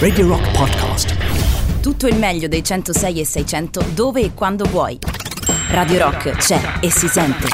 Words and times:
Radio 0.00 0.26
Rock 0.26 0.50
Podcast. 0.50 1.14
Tutto 1.80 2.08
il 2.08 2.16
meglio 2.16 2.48
dei 2.48 2.64
106 2.64 3.20
e 3.20 3.24
600 3.24 3.84
dove 3.94 4.22
e 4.22 4.34
quando 4.34 4.64
vuoi. 4.64 4.98
Radio 5.68 5.98
Rock 5.98 6.32
c'è 6.32 6.60
e 6.80 6.90
si 6.90 7.06
sente. 7.06 7.46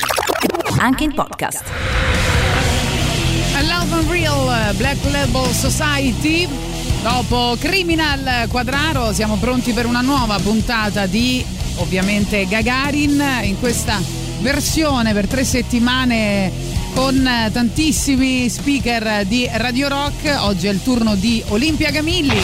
Anche 0.79 1.05
in 1.05 1.13
podcast. 1.13 1.65
Love 3.61 3.95
and 3.95 4.09
Real 4.11 4.75
Black 4.77 5.05
Label 5.11 5.53
Society. 5.53 6.49
Dopo 7.03 7.57
Criminal 7.59 8.49
Quadraro 8.49 9.13
siamo 9.13 9.37
pronti 9.37 9.73
per 9.73 9.85
una 9.85 10.01
nuova 10.01 10.39
puntata 10.39 11.05
di 11.05 11.45
ovviamente 11.77 12.47
Gagarin 12.47 13.23
in 13.43 13.61
questa 13.61 14.01
versione 14.41 15.13
per 15.13 15.27
tre 15.27 15.45
settimane 15.45 16.66
con 16.97 17.29
tantissimi 17.53 18.49
speaker 18.49 19.27
di 19.27 19.47
Radio 19.53 19.89
Rock. 19.89 20.35
Oggi 20.41 20.67
è 20.67 20.71
il 20.71 20.83
turno 20.83 21.15
di 21.15 21.45
Olimpia 21.49 21.91
Camilli. 21.91 22.41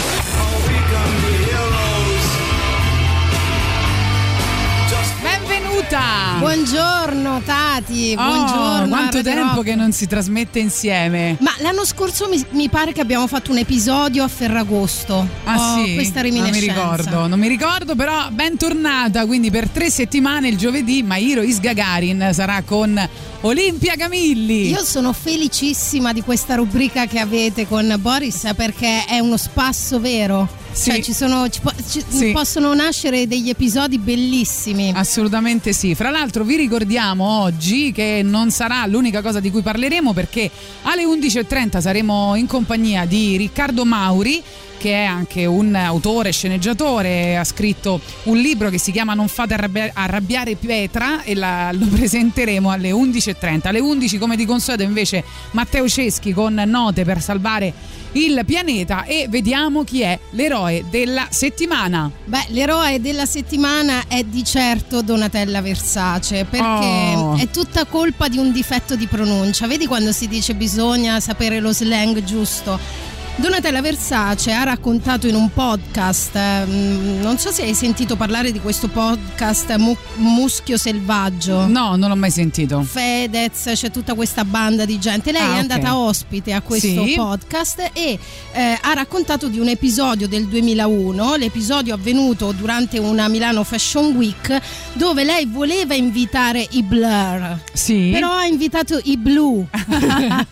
Benvenuta! 5.97 6.39
Buongiorno 6.39 7.43
Tati, 7.45 8.15
Oh, 8.17 8.25
buongiorno. 8.25 8.89
quanto 8.89 9.23
tempo 9.23 9.57
Rock. 9.57 9.65
che 9.65 9.75
non 9.75 9.93
si 9.93 10.07
trasmette 10.07 10.59
insieme. 10.59 11.37
Ma 11.41 11.53
l'anno 11.59 11.85
scorso 11.85 12.29
mi, 12.31 12.43
mi 12.53 12.71
pare 12.71 12.93
che 12.93 13.03
abbiamo 13.03 13.27
fatto 13.27 13.51
un 13.51 13.59
episodio 13.59 14.25
a 14.25 14.29
Ferragosto. 14.29 15.27
Ah 15.45 15.55
Ho 15.81 15.85
sì? 15.85 15.95
questa 15.95 16.23
non 16.23 16.31
mi 16.31 16.39
reminiscenza. 16.41 16.73
ricordo, 16.97 17.27
non 17.27 17.39
mi 17.39 17.47
ricordo, 17.49 17.95
però 17.95 18.31
bentornata, 18.31 19.27
quindi 19.27 19.51
per 19.51 19.69
tre 19.69 19.91
settimane 19.91 20.49
il 20.49 20.57
giovedì 20.57 21.03
Mairo 21.03 21.43
Is 21.43 21.61
Gagarin 21.61 22.31
sarà 22.33 22.63
con 22.63 22.99
Olimpia 23.43 23.95
Camilli. 23.95 24.71
Io 24.71 24.83
sono 24.85 25.13
felicissima 25.13 26.15
di 26.15 26.23
questa 26.23 26.55
rubrica 26.55 27.05
che 27.05 27.19
avete 27.19 27.69
con 27.69 27.95
Boris 27.99 28.51
perché 28.57 29.05
è 29.05 29.19
uno 29.19 29.37
spasso 29.37 30.01
vero. 30.01 30.61
Sì. 30.73 30.91
Cioè, 30.91 31.03
ci 31.03 31.13
sono, 31.13 31.49
ci 31.49 31.61
po- 31.61 31.73
ci- 31.89 32.03
Sì. 32.09 32.33
possono 32.33 32.73
nascere 32.75 33.27
degli 33.27 33.49
episodi 33.51 33.99
bellissimi. 33.99 34.93
Assolutamente 34.95 35.73
sì. 35.73 35.95
Fra 35.95 36.11
l'altro 36.11 36.45
vi 36.45 36.57
ricordiamo 36.57 37.41
oggi 37.43 37.93
che 37.93 38.23
non 38.25 38.51
sarà 38.51 38.85
l'unica 38.87 39.21
cosa 39.23 39.39
di 39.41 39.51
cui 39.51 39.63
parleremo 39.63 40.13
perché 40.13 40.51
alle 40.83 41.05
11.30 41.05 41.81
saremo 41.81 42.35
in 42.37 42.47
compagnia 42.47 43.05
di 43.05 43.37
Riccardo 43.37 43.85
Mauri 43.85 44.43
che 44.83 44.95
è 44.95 45.05
anche 45.05 45.47
un 45.47 45.77
autore, 45.77 46.33
sceneggiatore, 46.33 47.37
ha 47.37 47.45
scritto 47.45 48.01
un 48.25 48.37
libro 48.37 48.69
che 48.69 48.79
si 48.79 48.91
chiama 48.91 49.15
Non 49.15 49.29
fate 49.29 49.55
arrabbia- 49.55 49.93
arrabbiare 49.95 50.57
Pietra 50.57 51.23
e 51.23 51.37
la- 51.37 51.71
lo 51.73 51.87
presenteremo 51.87 52.69
alle 52.69 52.91
11.30. 52.91 53.69
Alle 53.69 53.79
11 53.79 54.19
come 54.19 54.35
di 54.35 54.45
consueto 54.45 54.83
invece 54.83 55.23
Matteo 55.53 55.89
Ceschi 55.89 56.33
con 56.33 56.55
Note 56.67 57.05
per 57.05 57.21
salvare 57.23 57.73
il 58.15 58.43
pianeta 58.45 59.05
e 59.05 59.27
vediamo 59.31 59.85
chi 59.85 60.03
è 60.03 60.19
l'eroe 60.31 60.85
della 60.91 61.29
settimana. 61.31 62.11
Beh, 62.25 62.47
l'eroe 62.49 63.01
della 63.01 63.25
settimana 63.25 64.03
è 64.09 64.25
di 64.25 64.45
certo 64.45 65.01
Donatella 65.01 65.63
Versace 65.63 66.45
perché 66.45 66.67
Oh. 67.15 67.37
è 67.37 67.49
tutta 67.51 67.85
colpa 67.87 68.27
di 68.29 68.37
un 68.39 68.51
difetto 68.51 68.97
di 68.97 69.07
pronuncia. 69.07 69.69
Vedi 69.69 69.87
quando 69.87 70.11
si 70.11 70.27
dice 70.27 70.55
bisogna 70.55 71.21
sapere 71.21 71.61
lo 71.61 71.73
slang 71.73 72.23
giusto? 72.25 73.11
Donatella 73.35 73.81
Versace 73.81 74.53
ha 74.53 74.63
raccontato 74.63 75.27
in 75.27 75.35
un 75.35 75.51
podcast, 75.53 76.37
ehm, 76.37 77.21
non 77.23 77.39
so 77.39 77.51
se 77.51 77.63
hai 77.63 77.75
sentito 77.75 78.15
parlare 78.15 78.53
di 78.53 78.61
questo 78.61 78.89
podcast 78.89 79.75
Mu- 79.77 79.97
Muschio 80.17 80.77
Selvaggio. 80.77 81.67
No, 81.67 81.97
non 81.97 82.11
l'ho 82.11 82.15
mai 82.17 82.31
sentito. 82.31 82.83
Fedez, 82.83 83.73
c'è 83.75 83.91
tutta 83.91 84.15
questa 84.15 84.45
banda 84.45 84.85
di 84.85 84.99
gente. 85.01 85.33
Lei 85.33 85.41
Ah, 85.43 85.47
è 85.47 85.51
ok. 85.55 85.59
andata 85.59 85.97
ospite 85.97 86.53
a 86.53 86.61
questo 86.61 87.05
Sì. 87.05 87.15
podcast 87.17 87.91
e 87.95 88.19
eh, 88.53 88.79
ha 88.81 88.93
raccontato 88.93 89.49
di 89.49 89.59
un 89.59 89.69
episodio 89.69 90.29
del 90.29 90.47
2001, 90.47 91.35
l'episodio 91.37 91.95
avvenuto 91.95 92.53
durante 92.53 92.99
una 92.99 93.27
Milano 93.29 93.65
Fashion 93.65 94.15
Week, 94.15 94.57
dove 94.93 95.25
lei 95.25 95.47
voleva 95.47 95.95
invitare 95.95 96.65
i 96.73 96.83
Blur. 96.83 97.59
Sì. 97.73 98.11
Però 98.13 98.31
ha 98.31 98.45
invitato 98.45 99.01
i 99.05 99.17
Blue 99.17 99.67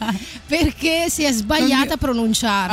perché 0.47 1.07
si 1.09 1.23
è 1.23 1.31
sbagliata 1.33 1.95
a 1.95 1.97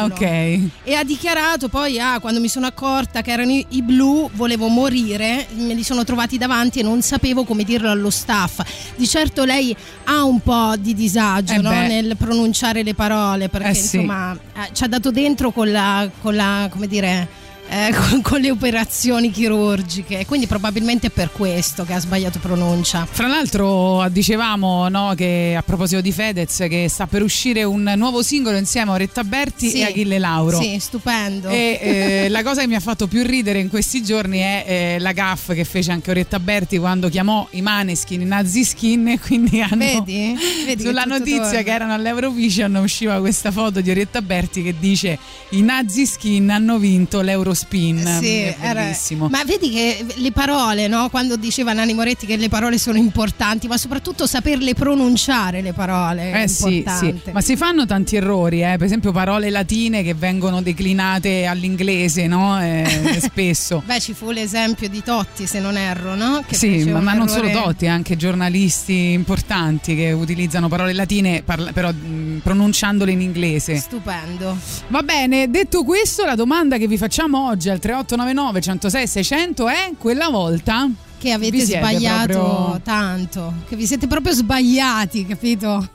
pronunciarlo 0.06 0.14
Ok. 0.14 0.70
e 0.84 0.94
ha 0.94 1.04
dichiarato 1.04 1.68
poi 1.70 2.00
ah, 2.00 2.20
quando 2.20 2.40
mi 2.40 2.48
sono 2.48 2.66
accorta 2.68 3.22
che 3.22 3.32
erano 3.32 3.52
i, 3.52 3.66
i 3.70 3.82
blu 3.82 4.30
volevo 4.34 4.68
morire 4.68 5.48
me 5.56 5.74
li 5.74 5.84
sono 5.84 6.04
trovati 6.04 6.38
davanti 6.38 6.80
e 6.80 6.84
non 6.84 7.02
sapevo 7.02 7.44
come 7.44 7.64
dirlo 7.64 7.90
allo 7.90 8.10
staff 8.10 8.62
di 8.96 9.08
certo 9.08 9.44
lei 9.44 9.76
ha 10.06 10.24
un 10.24 10.40
po' 10.42 10.74
di 10.78 10.94
disagio 10.94 11.54
Eh 11.54 11.58
no? 11.62 11.70
nel 11.72 12.16
pronunciare 12.18 12.84
le 12.84 12.94
parole 12.94 13.50
perché 13.50 13.70
Eh 13.70 13.74
sì. 13.74 13.96
insomma 13.98 14.34
eh, 14.34 14.70
ci 14.74 14.84
ha 14.84 14.88
dato 14.88 15.12
dentro 15.12 15.52
con 15.52 15.72
la, 15.72 16.10
con 16.22 16.36
la 16.36 16.68
come 16.72 16.88
dire 16.88 17.46
eh, 17.70 17.94
con, 18.10 18.22
con 18.22 18.40
le 18.40 18.52
operazioni 18.52 19.32
chirurgiche 19.32 20.26
quindi 20.26 20.48
probabilmente 20.48 21.08
è 21.08 21.10
per 21.10 21.32
questo 21.32 21.84
che 21.86 21.94
ha 21.94 22.00
sbagliato 22.00 22.40
pronuncia 22.40 23.06
Fra 23.10 23.28
l'altro 23.28 24.08
dicevamo 24.10 24.88
no, 24.90 25.14
che 25.16 25.56
a 25.58 25.62
proposito 25.62 26.02
di 26.02 26.12
Fedez 26.12 26.66
che 26.70 26.88
sta 26.90 27.08
per 27.08 27.22
uscire 27.24 27.64
un 27.64 27.94
nuovo 27.98 28.22
singolo 28.22 28.58
insieme 28.58 28.92
a 28.92 28.94
Oretta 28.94 29.24
Berti 29.24 29.70
Sì. 29.70 29.80
e 29.80 29.84
Achille 29.86 30.20
Lauro. 30.20 30.60
sì 30.62 30.78
stupendo 30.80 31.50
E 31.50 31.80
eh, 32.26 32.30
la 32.30 32.44
cosa 32.44 32.62
che 32.62 32.68
mi 32.68 32.76
ha 32.76 32.80
fatto 32.80 33.08
più 33.08 33.24
ridere 33.24 33.60
in 33.60 33.70
questi 33.70 34.04
giorni 34.04 34.40
è 34.40 34.64
eh, 34.68 35.00
la 35.00 35.12
gaff 35.12 35.52
che 35.54 35.64
fece 35.64 35.92
anche 35.92 36.12
Oretta 36.12 36.40
Berti 36.40 36.78
quando 36.78 37.10
chiamò 37.10 37.48
i 37.52 37.62
Maneskin 37.62 38.22
i 38.22 38.26
Nazi 38.26 38.64
Skin 38.64 39.08
e 39.10 39.20
quindi 39.24 39.62
hanno 39.62 39.78
Vedi? 39.78 40.36
Vedi 40.66 40.82
che 40.84 40.88
sulla 40.90 41.04
tutto 41.04 41.18
notizia 41.18 41.42
torna. 41.42 41.62
che 41.64 41.72
erano 41.72 41.94
all'Eurovision 41.94 42.76
usciva 42.76 43.20
questa 43.20 43.52
foto 43.52 43.82
di 43.82 43.90
Oretta 43.90 44.22
Berti 44.22 44.62
che 44.64 44.76
dice 44.80 45.18
i 45.50 45.62
Nazi 45.62 46.06
Skin 46.06 46.50
hanno 46.50 46.78
vinto 46.78 47.22
l'Eurospin 47.58 48.20
Sì, 48.22 48.28
è 48.42 48.56
era- 48.60 48.82
bellissimo 48.82 49.28
Ma 49.30 49.44
vedi 49.44 49.70
che 49.72 50.06
le 50.16 50.32
parole, 50.32 50.88
no? 50.88 51.10
quando 51.10 51.36
diceva 51.36 51.74
Nani 51.74 51.94
Moretti 51.94 52.26
che 52.26 52.36
le 52.36 52.50
parole 52.50 52.78
sono 52.78 52.98
importanti, 52.98 53.68
ma 53.68 53.78
soprattutto 53.78 54.28
saperle 54.28 54.74
pronunciare 54.74 55.62
le 55.62 55.74
parole 55.74 56.44
Eh 56.44 56.48
sì, 56.48 56.84
sì, 57.00 57.16
ma 57.32 57.42
si 57.42 57.56
fanno 57.56 57.86
tanti 57.86 58.16
errori, 58.16 58.62
eh? 58.62 58.76
per 58.78 58.84
esempio 58.84 59.12
parole 59.12 59.50
latine 59.50 60.04
che 60.04 60.14
vengono 60.14 60.62
declinate 60.62 61.46
all'inglese, 61.46 62.28
no? 62.28 62.62
Eh, 62.62 63.20
spesso. 63.22 63.82
Beh, 63.86 64.00
ci 64.00 64.14
fu 64.14 64.32
l'esempio 64.32 64.90
di 64.90 65.02
Totti, 65.04 65.48
se 65.48 65.60
non 65.60 65.78
erro, 65.78 66.16
no? 66.16 66.44
Che 66.46 66.56
Sì, 66.56 66.84
ma, 66.90 67.00
ma 67.00 67.14
non 67.14 67.28
solo 67.28 67.50
Totti, 67.50 67.88
anche 67.88 68.16
giornalisti 68.16 69.12
importanti 69.12 69.96
che 69.96 70.12
utilizzano 70.12 70.68
parole 70.68 70.94
latine 70.94 71.42
parla- 71.44 71.72
però 71.72 71.92
mh, 71.92 72.40
pronunciandole 72.44 73.12
in 73.12 73.22
inglese. 73.22 73.78
Stupendo. 73.78 74.58
Va 74.90 75.02
bene, 75.04 75.50
detto 75.50 75.84
questo, 75.84 76.26
la 76.26 76.36
domanda 76.36 76.78
che 76.78 76.88
vi 76.88 76.98
facciamo 76.98 77.47
oggi 77.48 77.70
al 77.70 77.80
3899 77.80 78.62
106 78.62 79.08
600 79.08 79.68
è 79.68 79.92
quella 79.98 80.30
volta 80.30 80.90
Che 81.18 81.32
avete 81.32 81.62
sbagliato 81.62 82.28
proprio- 82.28 82.82
tanto, 82.84 83.54
che 83.68 83.76
vi 83.76 83.86
siete 83.88 84.08
proprio 84.08 84.34
sbagliati, 84.34 85.26
capito? 85.26 85.88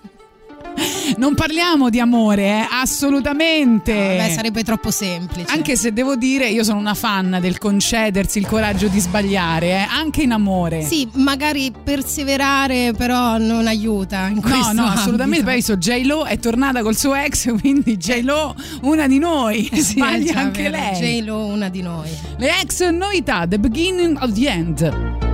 non 1.19 1.35
parliamo 1.35 1.91
di 1.91 2.01
amore, 2.01 2.45
eh? 2.45 2.67
assolutamente. 2.71 3.93
Beh, 3.93 4.33
sarebbe 4.35 4.63
troppo 4.63 4.91
semplice. 4.91 5.51
Anche 5.53 5.77
se 5.77 5.93
devo 5.93 6.17
dire, 6.17 6.49
io 6.49 6.65
sono 6.65 6.79
una 6.79 6.95
fan 6.95 7.39
del 7.41 7.59
concedersi 7.59 8.39
il 8.39 8.47
coraggio 8.47 8.89
di 8.89 8.99
sbagliare, 8.99 9.69
eh, 9.69 9.87
anche 9.89 10.23
in 10.23 10.33
amore. 10.33 10.83
Sì, 10.83 11.09
magari 11.15 11.73
perseverare 11.73 12.93
però 12.97 13.39
non 13.39 13.67
aiuta 13.67 14.27
in 14.27 14.41
No, 14.43 14.73
no, 14.73 14.85
assolutamente. 14.91 15.45
Poi 15.45 15.63
so, 15.63 15.77
J-Lo 15.77 16.25
è 16.25 16.39
tornata 16.39 16.83
col 16.83 16.97
suo 16.97 17.15
ex, 17.15 17.53
quindi 17.59 17.97
J-Lo, 17.97 18.55
una 18.83 19.07
di 19.07 19.19
noi. 19.19 19.69
Sì, 19.73 19.81
Sbaglia 19.83 20.31
è 20.31 20.33
già 20.33 20.41
anche 20.41 20.71
vero, 20.71 20.99
lei. 20.99 21.21
J-Lo, 21.21 21.47
una 21.47 21.69
di 21.69 21.83
noi. 21.83 22.11
Le 22.37 22.61
ex 22.61 22.89
novità, 22.89 23.47
The 23.47 23.59
Beginning 23.59 24.19
of 24.21 24.33
the 24.33 24.49
End. 24.49 25.32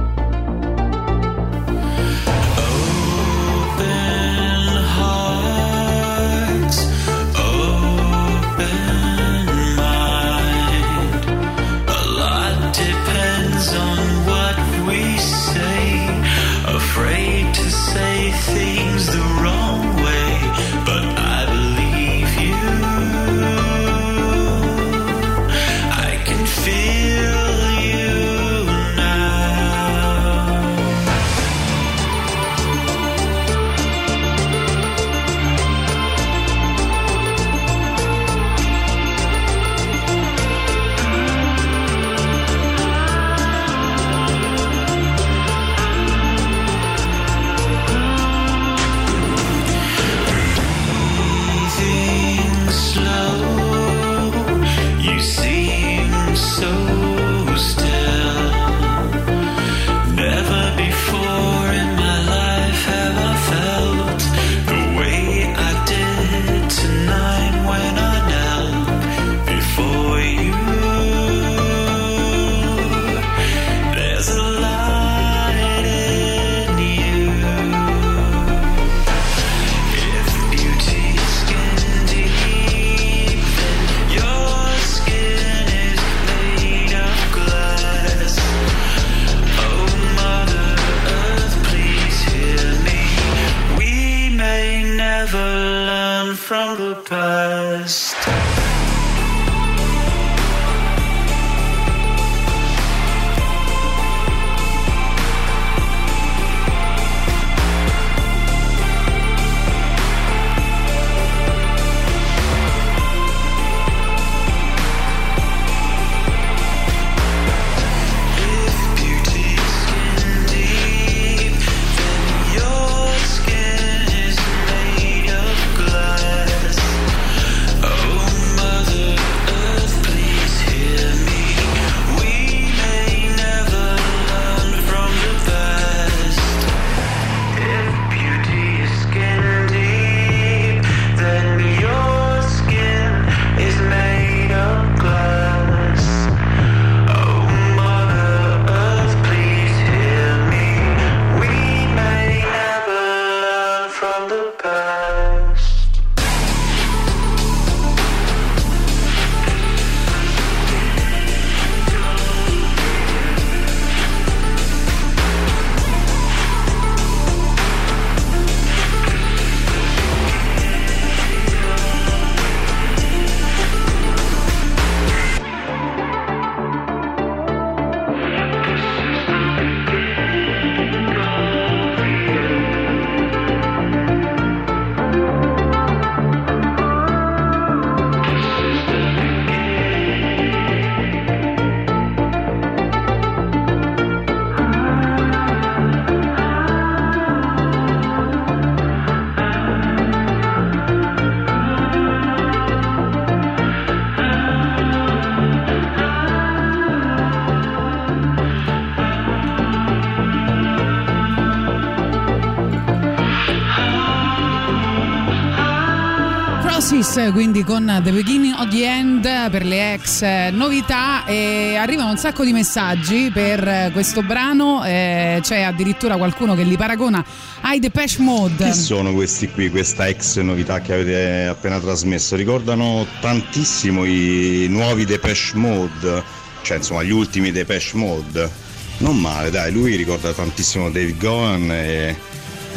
Quindi 217.33 217.63
con 217.63 218.01
The 218.03 218.11
Beginning 218.11 218.55
of 218.59 218.69
the 218.69 218.85
End 218.85 219.51
per 219.51 219.65
le 219.65 219.95
ex 219.95 220.23
eh, 220.23 220.51
novità 220.51 221.25
e 221.27 221.77
arrivano 221.77 222.11
un 222.11 222.17
sacco 222.17 222.43
di 222.43 222.53
messaggi 222.53 223.31
per 223.33 223.91
questo 223.93 224.23
brano, 224.23 224.85
eh, 224.85 225.39
c'è 225.43 225.61
addirittura 225.63 226.17
qualcuno 226.17 226.55
che 226.55 226.63
li 226.63 226.77
paragona 226.77 227.25
ai 227.61 227.79
Depeche 227.79 228.23
Mode. 228.23 228.71
Chi 228.71 228.77
sono 228.77 229.13
questi 229.13 229.49
qui, 229.51 229.71
questa 229.71 230.09
ex 230.09 230.39
novità 230.41 230.81
che 230.81 230.93
avete 230.95 231.47
appena 231.47 231.79
trasmesso? 231.79 232.35
Ricordano 232.35 233.07
tantissimo 233.21 234.05
i 234.05 234.67
nuovi 234.69 235.05
Depeche 235.05 235.57
Mode, 235.57 236.23
cioè 236.63 236.79
insomma 236.79 237.03
gli 237.03 237.13
ultimi 237.13 237.53
Depeche 237.53 237.97
Mode. 237.97 238.51
Non 238.99 239.17
male, 239.21 239.51
dai, 239.51 239.71
lui 239.71 239.95
ricorda 239.95 240.33
tantissimo 240.33 240.91
David 240.91 241.19
Gohan 241.19 241.71
e 241.71 242.17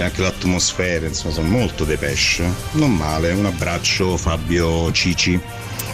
e 0.02 0.06
anche 0.06 0.22
l'atmosfera, 0.22 1.06
insomma, 1.06 1.34
sono 1.34 1.48
molto 1.48 1.84
Depeche. 1.84 2.52
Non 2.72 2.94
male, 2.96 3.32
un 3.34 3.46
abbraccio 3.46 4.18
Fabio 4.18 4.92
Cici. 4.92 5.40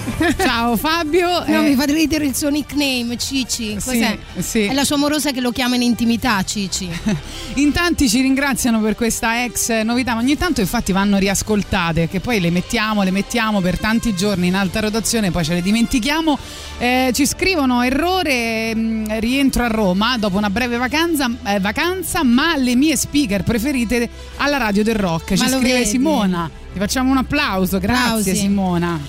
Ciao 0.38 0.78
Fabio. 0.78 1.44
No, 1.46 1.66
eh, 1.66 1.70
mi 1.70 1.76
fa 1.76 1.84
ridere 1.84 2.26
il 2.26 2.36
suo 2.36 2.50
nickname, 2.50 3.18
Cici. 3.18 3.74
Cos'è? 3.76 4.18
Sì, 4.36 4.42
sì. 4.42 4.64
È 4.64 4.74
la 4.74 4.86
sua 4.86 4.96
amorosa 4.96 5.32
che 5.32 5.42
lo 5.42 5.52
chiama 5.52 5.76
in 5.76 5.82
intimità, 5.82 6.42
Cici. 6.44 6.88
In 7.56 7.72
tanti 7.72 8.08
ci 8.08 8.22
ringraziano 8.22 8.80
per 8.80 8.96
questa 8.96 9.44
ex 9.44 9.82
novità, 9.82 10.14
ma 10.14 10.22
ogni 10.22 10.38
tanto 10.38 10.62
infatti 10.62 10.92
vanno 10.92 11.18
riascoltate, 11.18 12.08
che 12.08 12.20
poi 12.20 12.40
le 12.40 12.52
mettiamo, 12.52 13.04
le 13.04 13.12
mettiamo 13.12 13.60
per 13.60 13.78
tanti 13.80 14.16
giorni 14.16 14.48
in 14.48 14.56
alta 14.56 14.80
rotazione, 14.80 15.32
poi 15.32 15.44
ce 15.44 15.56
le 15.56 15.62
dimentichiamo. 15.62 16.38
Eh, 16.80 17.10
ci 17.12 17.26
scrivono 17.26 17.82
errore, 17.82 18.76
mh, 18.76 19.20
rientro 19.20 19.64
a 19.64 19.68
Roma 19.68 20.16
dopo 20.20 20.38
una 20.38 20.52
breve 20.52 20.78
vacanza, 20.78 21.28
eh, 21.46 21.60
vacanza, 21.60 22.24
ma 22.24 22.56
le 22.56 22.76
mie 22.76 22.96
speaker 22.96 23.42
preferite 23.44 24.08
alla 24.38 24.58
radio 24.58 24.84
del 24.84 24.96
rock. 24.96 25.34
Ci 25.34 25.38
scrive 25.38 25.74
vedi? 25.74 25.86
Simona. 25.86 26.50
Ti 26.72 26.78
facciamo 26.78 27.10
un 27.10 27.18
applauso, 27.18 27.80
grazie 27.80 28.04
Applausi. 28.04 28.36
Simona. 28.36 29.00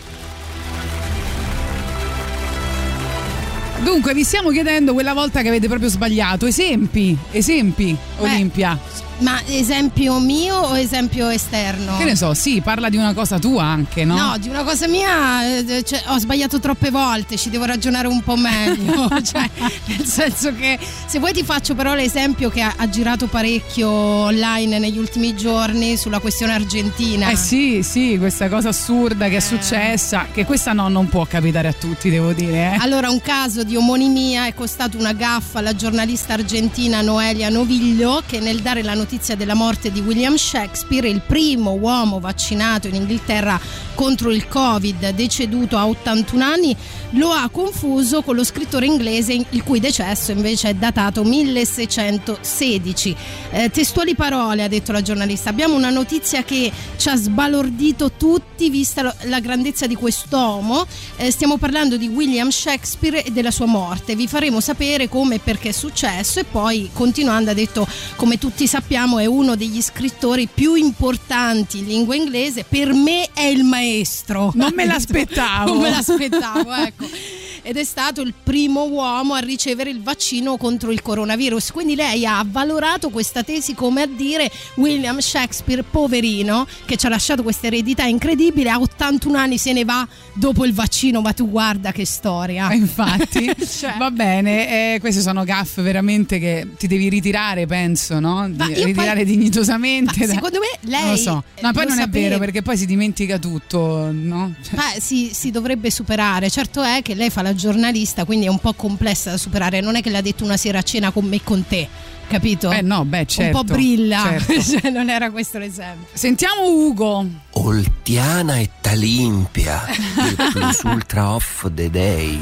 Dunque, 3.82 4.14
vi 4.14 4.24
stiamo 4.24 4.50
chiedendo 4.50 4.92
quella 4.92 5.12
volta 5.12 5.42
che 5.42 5.48
avete 5.48 5.68
proprio 5.68 5.88
sbagliato. 5.88 6.46
Esempi, 6.46 7.16
esempi, 7.30 7.96
Olimpia. 8.18 8.78
Ma 9.18 9.40
esempio 9.46 10.20
mio 10.20 10.56
o 10.56 10.76
esempio 10.76 11.28
esterno? 11.28 11.96
Che 11.96 12.04
ne 12.04 12.14
so, 12.14 12.34
sì, 12.34 12.60
parla 12.60 12.88
di 12.88 12.96
una 12.96 13.14
cosa 13.14 13.38
tua 13.38 13.64
anche, 13.64 14.04
no? 14.04 14.16
No, 14.16 14.38
di 14.38 14.48
una 14.48 14.62
cosa 14.62 14.86
mia 14.86 15.58
eh, 15.58 15.82
cioè, 15.82 16.02
ho 16.06 16.18
sbagliato 16.18 16.60
troppe 16.60 16.90
volte, 16.90 17.36
ci 17.36 17.50
devo 17.50 17.64
ragionare 17.64 18.06
un 18.06 18.22
po' 18.22 18.36
meglio. 18.36 19.08
cioè, 19.22 19.48
nel 19.86 20.04
senso 20.04 20.54
che 20.54 20.78
se 21.06 21.18
vuoi 21.18 21.32
ti 21.32 21.42
faccio 21.42 21.74
però 21.74 21.94
l'esempio 21.94 22.48
che 22.48 22.60
ha, 22.60 22.74
ha 22.76 22.88
girato 22.88 23.26
parecchio 23.26 23.88
online 23.88 24.78
negli 24.78 24.98
ultimi 24.98 25.34
giorni 25.34 25.96
sulla 25.96 26.20
questione 26.20 26.52
argentina. 26.52 27.30
Eh 27.30 27.36
sì, 27.36 27.82
sì, 27.82 28.16
questa 28.18 28.48
cosa 28.48 28.68
assurda 28.68 29.28
che 29.28 29.36
è 29.36 29.40
successa, 29.40 30.26
che 30.32 30.44
questa 30.44 30.72
no, 30.72 30.88
non 30.88 31.08
può 31.08 31.26
capitare 31.26 31.68
a 31.68 31.72
tutti, 31.72 32.08
devo 32.08 32.32
dire. 32.32 32.74
Eh. 32.74 32.76
Allora, 32.78 33.10
un 33.10 33.20
caso 33.20 33.64
di 33.64 33.74
omonimia 33.74 34.46
è 34.46 34.54
costato 34.54 34.96
una 34.96 35.12
gaffa 35.12 35.58
alla 35.58 35.74
giornalista 35.74 36.34
argentina 36.34 37.00
Noelia 37.00 37.48
Noviglio 37.48 38.22
che 38.24 38.38
nel 38.38 38.60
dare 38.60 38.82
la 38.82 38.94
notizia 38.94 39.06
della 39.08 39.54
morte 39.54 39.90
di 39.90 40.00
William 40.00 40.36
Shakespeare, 40.36 41.08
il 41.08 41.22
primo 41.26 41.72
uomo 41.72 42.20
vaccinato 42.20 42.88
in 42.88 42.94
Inghilterra 42.94 43.58
contro 43.94 44.30
il 44.30 44.46
Covid, 44.46 45.08
deceduto 45.14 45.78
a 45.78 45.88
81 45.88 46.44
anni, 46.44 46.76
lo 47.12 47.30
ha 47.30 47.48
confuso 47.48 48.20
con 48.22 48.36
lo 48.36 48.44
scrittore 48.44 48.84
inglese 48.84 49.46
il 49.48 49.62
cui 49.64 49.80
decesso 49.80 50.30
invece 50.30 50.68
è 50.68 50.74
datato 50.74 51.24
1616. 51.24 53.16
Eh, 53.50 53.70
testuali 53.70 54.14
parole, 54.14 54.62
ha 54.62 54.68
detto 54.68 54.92
la 54.92 55.00
giornalista, 55.00 55.48
abbiamo 55.48 55.74
una 55.74 55.90
notizia 55.90 56.44
che 56.44 56.70
ci 56.96 57.08
ha 57.08 57.16
sbalordito 57.16 58.12
tutti 58.12 58.68
vista 58.68 59.14
la 59.22 59.40
grandezza 59.40 59.86
di 59.86 59.94
quest'uomo. 59.94 60.86
Eh, 61.16 61.30
stiamo 61.30 61.56
parlando 61.56 61.96
di 61.96 62.08
William 62.08 62.50
Shakespeare 62.50 63.24
e 63.24 63.30
della 63.30 63.50
sua 63.50 63.66
morte. 63.66 64.14
Vi 64.14 64.28
faremo 64.28 64.60
sapere 64.60 65.08
come 65.08 65.36
e 65.36 65.40
perché 65.42 65.70
è 65.70 65.72
successo 65.72 66.40
e 66.40 66.44
poi 66.44 66.90
continuando 66.92 67.50
ha 67.50 67.54
detto 67.54 67.88
come 68.16 68.38
tutti 68.38 68.66
sappiamo 68.66 68.96
è 69.18 69.26
uno 69.26 69.54
degli 69.54 69.80
scrittori 69.80 70.48
più 70.52 70.74
importanti 70.74 71.78
in 71.78 71.86
lingua 71.86 72.16
inglese, 72.16 72.64
per 72.64 72.92
me 72.92 73.28
è 73.32 73.44
il 73.44 73.62
maestro. 73.62 74.50
Non 74.54 74.72
me 74.74 74.84
l'aspettavo. 74.86 75.74
Non 75.74 75.82
me 75.82 75.90
l'aspettavo, 75.90 76.72
ecco. 76.72 77.04
Ed 77.68 77.76
è 77.76 77.84
stato 77.84 78.22
il 78.22 78.32
primo 78.42 78.84
uomo 78.84 79.34
a 79.34 79.40
ricevere 79.40 79.90
il 79.90 80.00
vaccino 80.02 80.56
contro 80.56 80.90
il 80.90 81.02
coronavirus. 81.02 81.70
Quindi 81.72 81.94
lei 81.96 82.24
ha 82.24 82.42
valorato 82.48 83.10
questa 83.10 83.42
tesi 83.42 83.74
come 83.74 84.00
a 84.00 84.06
dire 84.06 84.50
William 84.76 85.18
Shakespeare, 85.18 85.82
poverino, 85.82 86.66
che 86.86 86.96
ci 86.96 87.04
ha 87.04 87.10
lasciato 87.10 87.42
questa 87.42 87.66
eredità 87.66 88.04
incredibile, 88.04 88.70
a 88.70 88.80
81 88.80 89.36
anni 89.36 89.58
se 89.58 89.74
ne 89.74 89.84
va 89.84 90.08
dopo 90.32 90.64
il 90.64 90.72
vaccino, 90.72 91.20
ma 91.20 91.34
tu 91.34 91.50
guarda 91.50 91.92
che 91.92 92.06
storia. 92.06 92.70
Eh, 92.70 92.76
Infatti, 92.76 93.52
Cioè. 93.78 93.96
va 93.98 94.10
bene, 94.10 94.94
eh, 94.94 95.00
queste 95.00 95.20
sono 95.20 95.44
gaffe 95.44 95.82
veramente 95.82 96.38
che 96.38 96.68
ti 96.78 96.86
devi 96.86 97.10
ritirare, 97.10 97.66
penso, 97.66 98.18
no? 98.18 98.48
Di- 98.48 98.56
Ma 98.56 98.66
ritirare 98.66 99.24
poi- 99.24 99.24
dignitosamente. 99.26 100.20
Ma 100.20 100.26
da- 100.26 100.32
secondo 100.32 100.58
me 100.58 100.88
lei 100.90 101.00
Non 101.02 101.10
lo 101.10 101.16
so. 101.18 101.44
No, 101.60 101.68
eh, 101.68 101.72
poi 101.72 101.82
lo 101.82 101.88
non 101.90 101.98
è 101.98 102.02
sapeva. 102.04 102.28
vero 102.28 102.38
perché 102.38 102.62
poi 102.62 102.78
si 102.78 102.86
dimentica 102.86 103.38
tutto, 103.38 104.08
no? 104.10 104.54
Cioè, 104.62 104.74
Ma 104.74 104.84
si, 104.98 105.30
si 105.34 105.50
dovrebbe 105.50 105.90
superare. 105.90 106.48
Certo 106.48 106.82
è 106.82 107.02
che 107.02 107.12
lei 107.14 107.28
fa 107.28 107.42
la 107.42 107.56
giornalista, 107.58 108.24
quindi 108.24 108.46
è 108.46 108.48
un 108.48 108.58
po' 108.58 108.72
complessa 108.72 109.30
da 109.30 109.36
superare. 109.36 109.80
Non 109.80 109.96
è 109.96 110.02
che 110.02 110.08
l'ha 110.08 110.20
detto 110.20 110.44
una 110.44 110.56
sera 110.56 110.78
a 110.78 110.82
cena 110.82 111.10
con 111.10 111.26
me 111.26 111.36
e 111.36 111.40
con 111.42 111.66
te, 111.66 111.86
capito? 112.28 112.70
Eh 112.70 112.80
no, 112.80 113.04
beh, 113.04 113.26
certo. 113.26 113.58
un 113.58 113.66
po' 113.66 113.74
brilla. 113.74 114.22
certo. 114.22 114.62
Cioè, 114.78 114.90
non 114.90 115.10
era 115.10 115.30
questo 115.30 115.58
l'esempio. 115.58 116.08
Sentiamo 116.12 116.62
Ugo. 116.66 117.26
Oltiana 117.50 118.58
e 118.58 118.70
Talimpia, 118.80 119.82
il 119.90 120.50
plus 120.52 120.80
ultra 120.84 121.34
off 121.34 121.66
the 121.74 121.90
day. 121.90 122.40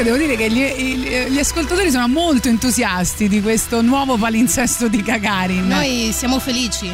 Comunque 0.00 0.18
devo 0.18 0.34
dire 0.34 0.36
che 0.36 0.50
gli, 0.50 1.30
gli- 1.30 1.38
ascoltatori 1.38 1.90
sono 1.90 2.08
molto 2.08 2.48
entusiasti 2.48 3.28
di 3.28 3.42
questo 3.42 3.82
nuovo 3.82 4.16
palinsesto 4.16 4.88
di 4.88 5.02
Gagarin. 5.02 5.66
Noi 5.66 6.10
siamo 6.12 6.38
felici. 6.38 6.90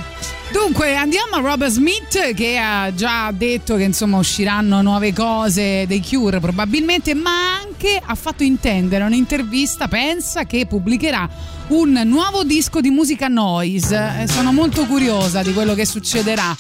Dunque 0.51 0.97
andiamo 0.97 1.37
a 1.37 1.41
Robert 1.41 1.71
Smith 1.71 2.35
che 2.35 2.59
ha 2.59 2.93
già 2.93 3.31
detto 3.31 3.77
che 3.77 3.85
insomma 3.85 4.19
usciranno 4.19 4.83
nuove 4.83 5.13
cose 5.13 5.85
dei 5.87 6.03
Cure 6.03 6.41
probabilmente, 6.41 7.15
ma 7.15 7.55
anche 7.61 8.01
ha 8.05 8.15
fatto 8.17 8.43
intendere 8.43 9.05
un'intervista, 9.05 9.87
pensa 9.87 10.45
che 10.45 10.67
pubblicherà 10.67 11.29
un 11.69 12.01
nuovo 12.07 12.43
disco 12.43 12.81
di 12.81 12.91
musica 12.91 13.29
noise. 13.29 14.23
Eh, 14.23 14.27
sono 14.27 14.53
molto 14.53 14.85
curiosa 14.85 15.43
di 15.43 15.53
quello 15.53 15.75
che 15.75 15.87
succederà. 15.87 16.57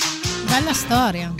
Bella 0.48 0.72
storia. 0.72 1.34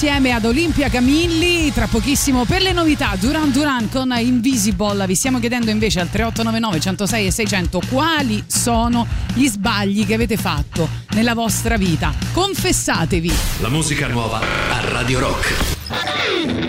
Insieme 0.00 0.30
ad 0.30 0.44
Olimpia 0.44 0.88
Camilli. 0.88 1.72
Tra 1.72 1.88
pochissimo 1.88 2.44
per 2.44 2.62
le 2.62 2.70
novità 2.70 3.16
Duran 3.18 3.50
Duran 3.50 3.88
con 3.88 4.14
Invisible. 4.16 5.04
Vi 5.06 5.16
stiamo 5.16 5.40
chiedendo 5.40 5.72
invece 5.72 5.98
al 5.98 6.08
3899 6.08 6.80
106 6.80 7.26
e 7.26 7.30
600 7.32 7.82
quali 7.90 8.44
sono 8.46 9.04
gli 9.34 9.48
sbagli 9.48 10.06
che 10.06 10.14
avete 10.14 10.36
fatto 10.36 10.88
nella 11.14 11.34
vostra 11.34 11.76
vita. 11.76 12.14
Confessatevi. 12.32 13.32
La 13.58 13.70
musica 13.70 14.06
nuova 14.06 14.38
a 14.38 14.88
Radio 14.88 15.18
Rock. 15.18 16.67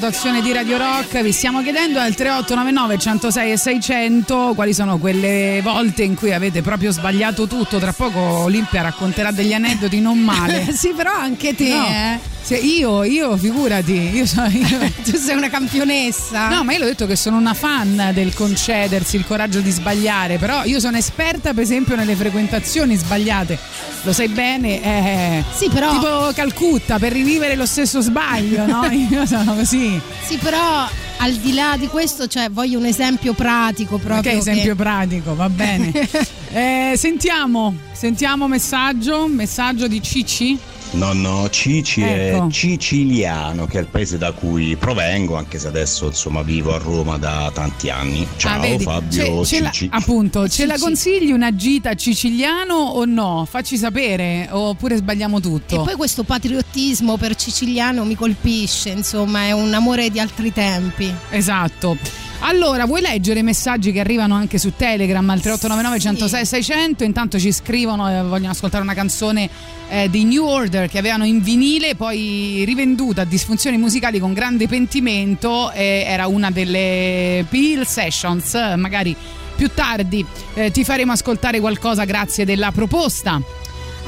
Rotazione 0.00 0.42
di 0.42 0.52
Radio 0.52 0.76
Rock. 0.76 1.22
Vi 1.22 1.32
stiamo 1.32 1.62
chiedendo 1.62 1.98
al 1.98 2.14
3899 2.14 2.98
106 2.98 3.52
e 3.52 3.56
600 3.56 4.52
quali 4.54 4.74
sono 4.74 4.98
quelle 4.98 5.60
volte 5.62 6.02
in 6.02 6.14
cui 6.14 6.34
avete 6.34 6.60
proprio 6.60 6.92
sbagliato 6.92 7.46
tutto. 7.46 7.78
Tra 7.78 7.92
poco 7.94 8.18
Olimpia 8.20 8.82
racconterà 8.82 9.30
degli 9.30 9.54
aneddoti 9.54 9.98
non 10.00 10.18
male. 10.18 10.66
sì, 10.76 10.92
però 10.94 11.12
anche 11.14 11.54
te, 11.54 11.68
No. 11.68 11.86
eh. 11.86 12.34
Se 12.46 12.54
io, 12.56 13.02
io, 13.02 13.36
figurati, 13.36 13.92
io 13.92 14.24
sono. 14.26 14.46
io- 14.48 14.78
Tu 15.02 15.16
sei 15.16 15.34
una 15.34 15.48
campionessa. 15.48 16.48
No, 16.48 16.62
ma 16.62 16.72
io 16.74 16.78
l'ho 16.80 16.84
detto 16.84 17.06
che 17.06 17.16
sono 17.16 17.36
una 17.38 17.54
fan 17.54 18.10
del 18.12 18.34
concedersi 18.34 19.16
il 19.16 19.24
coraggio 19.26 19.58
di 19.60 19.70
sbagliare, 19.70 20.36
però 20.38 20.62
io 20.64 20.78
sono 20.78 20.96
esperta 20.96 21.52
per 21.54 21.62
esempio 21.64 21.96
nelle 21.96 22.14
frequentazioni 22.14 22.94
sbagliate. 22.94 23.58
Lo 24.06 24.12
sai 24.12 24.28
bene, 24.28 24.80
eh, 24.82 25.44
Sì, 25.52 25.68
però- 25.68 25.90
tipo 25.90 26.30
Calcutta 26.32 26.96
per 27.00 27.10
rivivere 27.10 27.56
lo 27.56 27.66
stesso 27.66 28.00
sbaglio, 28.00 28.64
no? 28.64 28.84
Io 29.10 29.26
sono 29.26 29.56
così. 29.56 30.00
Sì, 30.24 30.36
però 30.36 30.86
al 31.18 31.32
di 31.32 31.52
là 31.52 31.74
di 31.76 31.88
questo, 31.88 32.28
cioè, 32.28 32.48
voglio 32.48 32.78
un 32.78 32.84
esempio 32.86 33.32
pratico 33.32 33.98
proprio. 33.98 34.30
Ok, 34.32 34.38
esempio 34.38 34.74
che- 34.76 34.82
pratico, 34.82 35.34
va 35.34 35.48
bene. 35.48 35.92
Eh, 36.56 36.94
sentiamo, 36.96 37.74
sentiamo 37.92 38.46
messaggio, 38.48 39.26
messaggio 39.26 39.88
di 39.88 40.00
Cici. 40.00 40.56
No, 40.96 41.12
no, 41.12 41.50
Cici 41.50 42.00
Ecco. 42.00 42.46
è 42.48 42.52
siciliano, 42.52 43.66
che 43.66 43.76
è 43.78 43.80
il 43.82 43.86
paese 43.86 44.16
da 44.16 44.32
cui 44.32 44.76
provengo, 44.76 45.36
anche 45.36 45.58
se 45.58 45.68
adesso 45.68 46.06
insomma 46.06 46.40
vivo 46.42 46.74
a 46.74 46.78
Roma 46.78 47.18
da 47.18 47.50
tanti 47.52 47.90
anni. 47.90 48.26
Ciao 48.38 48.62
Ah, 48.62 48.78
Fabio 48.78 49.44
ce- 49.44 49.56
ce 49.56 49.60
la- 49.62 49.70
Cici. 49.70 49.88
appunto, 49.92 50.48
ce 50.48 50.64
la 50.64 50.72
Cici. 50.74 50.84
consigli 50.86 51.32
una 51.32 51.54
gita 51.54 51.92
siciliano 51.96 52.74
o 52.74 53.04
no? 53.04 53.46
Facci 53.48 53.76
sapere, 53.76 54.48
oppure 54.50 54.96
sbagliamo 54.96 55.38
tutto. 55.38 55.82
E 55.82 55.84
poi 55.84 55.94
questo 55.96 56.22
patriottismo 56.24 57.18
per 57.18 57.38
siciliano 57.38 58.04
mi 58.04 58.14
colpisce, 58.14 58.88
insomma, 58.88 59.42
è 59.44 59.52
un 59.52 59.74
amore 59.74 60.08
di 60.10 60.18
altri 60.18 60.50
tempi. 60.52 61.12
Esatto. 61.30 61.96
Allora, 62.40 62.84
vuoi 62.84 63.00
leggere 63.00 63.40
i 63.40 63.42
messaggi 63.42 63.92
che 63.92 64.00
arrivano 64.00 64.34
anche 64.34 64.58
su 64.58 64.72
Telegram 64.76 65.28
al 65.30 65.40
3899 65.40 65.98
106 66.00 66.46
600? 66.46 67.04
Intanto 67.04 67.38
ci 67.38 67.50
scrivono 67.50 68.08
e 68.08 68.22
vogliono 68.22 68.52
ascoltare 68.52 68.82
una 68.82 68.94
canzone 68.94 69.48
eh, 69.88 70.08
di 70.10 70.24
New 70.24 70.44
Order 70.44 70.88
che 70.88 70.98
avevano 70.98 71.24
in 71.24 71.42
vinile, 71.42 71.94
poi 71.94 72.62
rivenduta 72.64 73.22
a 73.22 73.24
disfunzioni 73.24 73.78
musicali 73.78 74.18
con 74.18 74.32
grande 74.32 74.68
pentimento. 74.68 75.72
e 75.72 76.04
era 76.06 76.26
una 76.26 76.50
delle 76.50 77.44
Peel 77.48 77.86
Sessions. 77.86 78.54
Magari 78.76 79.16
più 79.56 79.70
tardi 79.72 80.24
eh, 80.54 80.70
ti 80.70 80.84
faremo 80.84 81.12
ascoltare 81.12 81.58
qualcosa 81.58 82.04
grazie 82.04 82.44
della 82.44 82.70
proposta. 82.70 83.40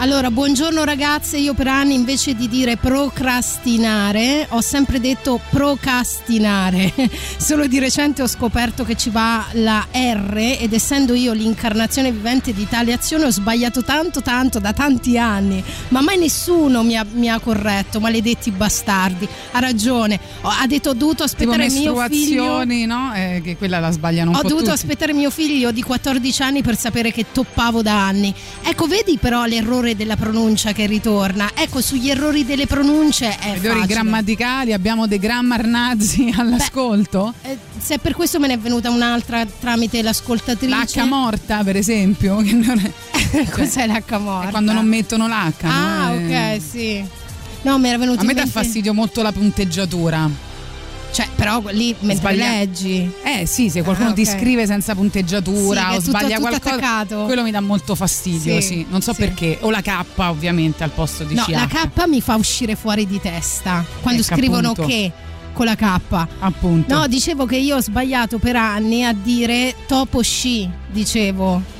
Allora, 0.00 0.30
buongiorno 0.30 0.84
ragazze, 0.84 1.38
io 1.38 1.54
per 1.54 1.66
anni 1.66 1.94
invece 1.94 2.36
di 2.36 2.48
dire 2.48 2.76
procrastinare 2.76 4.46
ho 4.50 4.60
sempre 4.60 5.00
detto 5.00 5.40
procastinare. 5.50 6.92
Solo 7.36 7.66
di 7.66 7.80
recente 7.80 8.22
ho 8.22 8.28
scoperto 8.28 8.84
che 8.84 8.94
ci 8.94 9.10
va 9.10 9.44
la 9.54 9.84
R 9.92 10.56
ed 10.60 10.72
essendo 10.72 11.14
io 11.14 11.32
l'incarnazione 11.32 12.12
vivente 12.12 12.54
di 12.54 12.68
tale 12.68 12.92
azione 12.92 13.24
ho 13.24 13.30
sbagliato 13.30 13.82
tanto 13.82 14.22
tanto 14.22 14.60
da 14.60 14.72
tanti 14.72 15.18
anni, 15.18 15.62
ma 15.88 16.00
mai 16.00 16.16
nessuno 16.16 16.84
mi 16.84 16.96
ha, 16.96 17.04
mi 17.14 17.28
ha 17.28 17.40
corretto, 17.40 17.98
maledetti 17.98 18.52
bastardi. 18.52 19.26
Ha 19.50 19.58
ragione, 19.58 20.20
Ho- 20.42 20.48
ha 20.48 20.66
detto 20.68 20.90
ho 20.90 20.94
dovuto 20.94 21.24
Tipo 21.24 21.50
aspettare 21.50 21.70
mio 21.70 22.06
figlio 22.08 22.64
no? 22.86 23.12
Eh, 23.14 23.40
che 23.42 23.56
quella 23.56 23.80
la 23.80 23.90
sbagliano 23.90 24.30
un 24.30 24.36
ho 24.36 24.42
po' 24.42 24.48
dovuto 24.48 24.70
tutti. 24.70 24.76
aspettare 24.76 25.12
mio 25.12 25.30
figlio 25.30 25.72
di 25.72 25.82
14 25.82 26.42
anni 26.42 26.62
per 26.62 26.76
sapere 26.78 27.10
che 27.10 27.26
toppavo 27.32 27.82
da 27.82 28.06
anni. 28.06 28.32
Ecco, 28.62 28.86
vedi 28.86 29.18
però 29.18 29.44
l'errore 29.44 29.86
l'errore 29.88 29.96
della 29.96 30.16
pronuncia 30.16 30.72
che 30.72 30.86
ritorna. 30.86 31.50
Ecco, 31.54 31.80
sugli 31.80 32.10
errori 32.10 32.44
delle 32.44 32.66
pronunce 32.66 33.36
è 33.38 33.50
Errori 33.52 33.86
grammaticali, 33.86 34.72
abbiamo 34.72 35.06
dei 35.06 35.18
grammar 35.18 35.64
nazi 35.66 36.32
all'ascolto? 36.36 37.32
Eh, 37.42 37.56
se 37.78 37.98
per 37.98 38.14
questo 38.14 38.38
me 38.38 38.48
ne 38.48 38.54
è 38.54 38.58
venuta 38.58 38.90
un'altra 38.90 39.46
tramite 39.46 40.02
l'ascoltatrice. 40.02 41.00
L'H 41.02 41.06
morta, 41.06 41.62
per 41.62 41.76
esempio, 41.76 42.36
che 42.38 42.52
non 42.52 42.78
è, 42.78 43.44
Cos'è 43.50 43.86
l'H 43.86 44.18
morta? 44.18 44.48
è 44.48 44.50
quando 44.50 44.72
non 44.72 44.86
mettono 44.86 45.26
l'H. 45.26 45.52
Ah, 45.62 46.08
no? 46.12 46.14
Eh, 46.14 46.56
ok, 46.56 46.62
sì. 46.62 47.04
No, 47.62 47.78
mi 47.78 47.88
era 47.88 47.98
venuto 47.98 48.20
A 48.20 48.24
me 48.24 48.34
dà 48.34 48.42
mente- 48.42 48.52
fastidio 48.52 48.92
molto 48.94 49.22
la 49.22 49.32
punteggiatura. 49.32 50.46
Cioè, 51.10 51.26
però 51.34 51.62
lì 51.70 51.94
mentre 52.00 52.16
Sbaglia- 52.16 52.50
leggi. 52.50 53.10
Eh 53.24 53.46
sì, 53.46 53.70
se 53.70 53.82
qualcuno 53.82 54.10
Ah, 54.10 54.12
ti 54.12 54.22
ok. 54.22 54.38
scrive 54.38 54.66
senza 54.66 54.94
punteggiatura 54.94 55.88
Sì, 55.90 55.96
o 55.96 56.00
sbaglia 56.00 56.36
tutto 56.36 56.48
qualcosa, 56.48 56.74
attaccato. 56.74 57.24
quello 57.24 57.42
mi 57.42 57.50
dà 57.50 57.60
molto 57.60 57.94
fastidio, 57.94 58.60
Sì, 58.60 58.66
sì. 58.66 58.86
Non 58.88 59.00
so 59.00 59.14
perché. 59.14 59.58
O 59.62 59.70
la 59.70 59.80
K 59.80 60.04
ovviamente 60.16 60.84
al 60.84 60.90
posto 60.90 61.24
di 61.24 61.34
No, 61.34 61.44
CH. 61.44 61.50
la 61.50 61.66
K 61.66 62.04
mi 62.06 62.20
fa 62.20 62.36
uscire 62.36 62.76
fuori 62.76 63.06
di 63.06 63.20
testa 63.20 63.84
quando 64.02 64.20
Ecco, 64.22 64.34
scrivono 64.34 64.70
appunto. 64.70 64.88
che 64.88 65.12
con 65.54 65.64
la 65.66 65.74
K. 65.74 66.26
Appunto. 66.40 66.94
No, 66.94 67.06
dicevo 67.08 67.46
che 67.46 67.56
io 67.56 67.76
ho 67.76 67.80
sbagliato 67.80 68.38
per 68.38 68.54
anni 68.56 69.04
a 69.04 69.12
dire 69.12 69.74
topo 69.86 70.22
sci, 70.22 70.68
dicevo. 70.90 71.76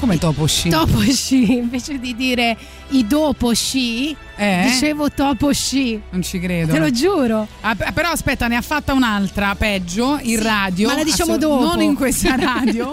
Come 0.00 0.18
topo 0.18 0.46
sci? 0.46 0.68
Topo 0.68 1.00
sci, 1.00 1.52
invece 1.54 1.98
di 1.98 2.14
dire 2.14 2.56
i 2.90 3.06
dopo 3.06 3.54
sci, 3.54 4.14
Eh? 4.36 4.64
dicevo 4.66 5.10
topo 5.10 5.50
sci. 5.52 5.98
Non 6.10 6.22
ci 6.22 6.38
credo. 6.38 6.72
Te 6.72 6.78
lo 6.78 6.90
giuro. 6.90 7.46
Ah, 7.62 7.74
però 7.74 8.10
aspetta, 8.10 8.46
ne 8.48 8.56
ha 8.56 8.60
fatta 8.60 8.92
un'altra 8.92 9.54
peggio 9.54 10.18
in 10.20 10.36
Sì, 10.38 10.42
radio. 10.42 10.88
ma 10.88 10.96
la 10.96 11.04
diciamo 11.04 11.34
assolut- 11.34 11.58
dopo. 11.60 11.64
Non 11.74 11.80
in 11.82 11.94
questa 11.94 12.34
radio. 12.36 12.90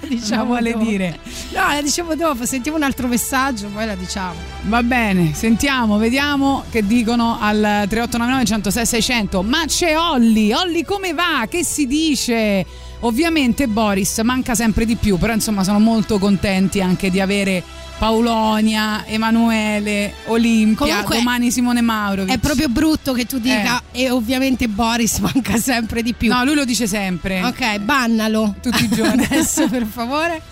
La 0.00 0.06
diciamo 0.08 0.44
vuole 0.44 0.72
dopo. 0.72 0.84
dire. 0.84 1.18
No, 1.52 1.66
la 1.68 1.82
dicevo 1.82 2.14
dopo, 2.14 2.46
sentiamo 2.46 2.76
un 2.78 2.84
altro 2.84 3.08
messaggio, 3.08 3.66
poi 3.66 3.84
la 3.84 3.94
diciamo. 3.96 4.34
Va 4.62 4.82
bene, 4.84 5.34
sentiamo, 5.34 5.98
vediamo 5.98 6.62
che 6.70 6.86
dicono 6.86 7.38
al 7.40 7.56
3899 7.88 8.44
106 8.44 8.86
600. 8.86 9.42
Ma 9.42 9.64
c'è 9.66 9.98
Olli, 9.98 10.52
Olli 10.52 10.84
come 10.84 11.12
va? 11.12 11.46
Che 11.48 11.64
si 11.64 11.86
dice? 11.86 12.64
Ovviamente 13.04 13.66
Boris 13.66 14.18
manca 14.18 14.54
sempre 14.54 14.84
di 14.84 14.96
più, 14.96 15.18
però 15.18 15.32
insomma 15.32 15.64
sono 15.64 15.80
molto 15.80 16.18
contenti 16.18 16.80
anche 16.80 17.10
di 17.10 17.20
avere 17.20 17.62
Paolonia, 17.98 19.04
Emanuele, 19.06 20.14
Olimpia, 20.26 20.86
Comunque, 20.86 21.16
domani 21.16 21.50
Simone 21.50 21.80
Maurovic. 21.80 22.34
È 22.34 22.38
proprio 22.38 22.68
brutto 22.68 23.12
che 23.12 23.26
tu 23.26 23.38
dica 23.38 23.82
e 23.92 24.10
ovviamente 24.10 24.68
Boris 24.68 25.18
manca 25.22 25.56
sempre 25.56 26.02
di 26.02 26.12
più. 26.12 26.32
No, 26.32 26.44
lui 26.44 26.54
lo 26.54 26.64
dice 26.64 26.86
sempre. 26.86 27.42
Ok, 27.44 27.78
bannalo. 27.78 28.56
Tutti 28.60 28.84
i 28.84 28.88
giorni. 28.94 29.24
Adesso 29.24 29.68
per 29.68 29.84
favore. 29.84 30.42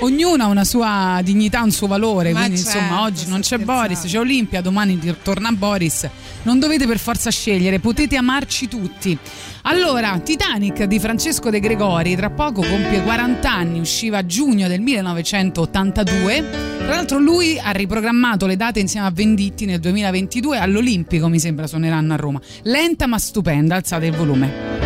Ognuno 0.00 0.42
ha 0.44 0.46
una 0.48 0.64
sua 0.64 1.20
dignità, 1.22 1.62
un 1.62 1.70
suo 1.70 1.86
valore, 1.86 2.32
Ma 2.32 2.40
quindi 2.40 2.60
certo, 2.62 2.76
insomma 2.78 3.02
oggi 3.02 3.26
non 3.28 3.40
c'è 3.40 3.56
scherzando. 3.56 3.72
Boris, 3.72 4.00
c'è 4.04 4.18
Olimpia, 4.18 4.60
domani 4.60 5.16
torna 5.22 5.50
Boris. 5.52 6.06
Non 6.42 6.58
dovete 6.58 6.86
per 6.86 6.98
forza 6.98 7.30
scegliere, 7.30 7.78
potete 7.78 8.16
amarci 8.16 8.68
tutti. 8.68 9.16
Allora, 9.68 10.20
Titanic 10.20 10.84
di 10.84 11.00
Francesco 11.00 11.50
De 11.50 11.58
Gregori 11.58 12.14
tra 12.14 12.30
poco 12.30 12.62
compie 12.62 13.02
40 13.02 13.50
anni, 13.50 13.80
usciva 13.80 14.18
a 14.18 14.26
giugno 14.26 14.68
del 14.68 14.80
1982. 14.80 16.44
Tra 16.78 16.94
l'altro 16.94 17.18
lui 17.18 17.58
ha 17.58 17.72
riprogrammato 17.72 18.46
le 18.46 18.54
date 18.54 18.78
insieme 18.78 19.08
a 19.08 19.10
Venditti 19.10 19.64
nel 19.64 19.80
2022 19.80 20.58
all'Olimpico, 20.58 21.26
mi 21.26 21.40
sembra 21.40 21.66
suoneranno 21.66 22.12
a 22.12 22.16
Roma. 22.16 22.40
Lenta 22.62 23.08
ma 23.08 23.18
stupenda, 23.18 23.74
alzate 23.74 24.06
il 24.06 24.14
volume. 24.14 24.85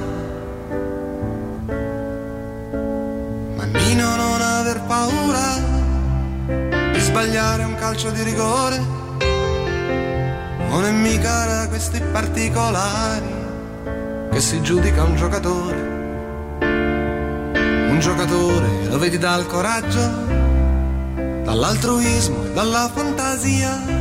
Ma 3.81 3.87
Nino 3.87 4.15
non 4.15 4.41
aver 4.41 4.81
paura 4.81 5.57
di 6.93 6.99
sbagliare 6.99 7.63
un 7.63 7.75
calcio 7.75 8.11
di 8.11 8.21
rigore. 8.23 8.77
Non 10.69 10.85
è 10.85 10.91
mica 10.91 11.45
da 11.45 11.67
questi 11.67 11.99
particolari 11.99 13.39
che 14.31 14.39
si 14.39 14.61
giudica 14.61 15.03
un 15.03 15.15
giocatore. 15.15 15.89
Un 16.61 17.97
giocatore 17.99 18.87
lo 18.87 18.97
vedi 18.97 19.17
dal 19.17 19.45
coraggio, 19.47 20.09
dall'altruismo 21.43 22.45
e 22.45 22.53
dalla 22.53 22.89
fantasia. 22.93 23.99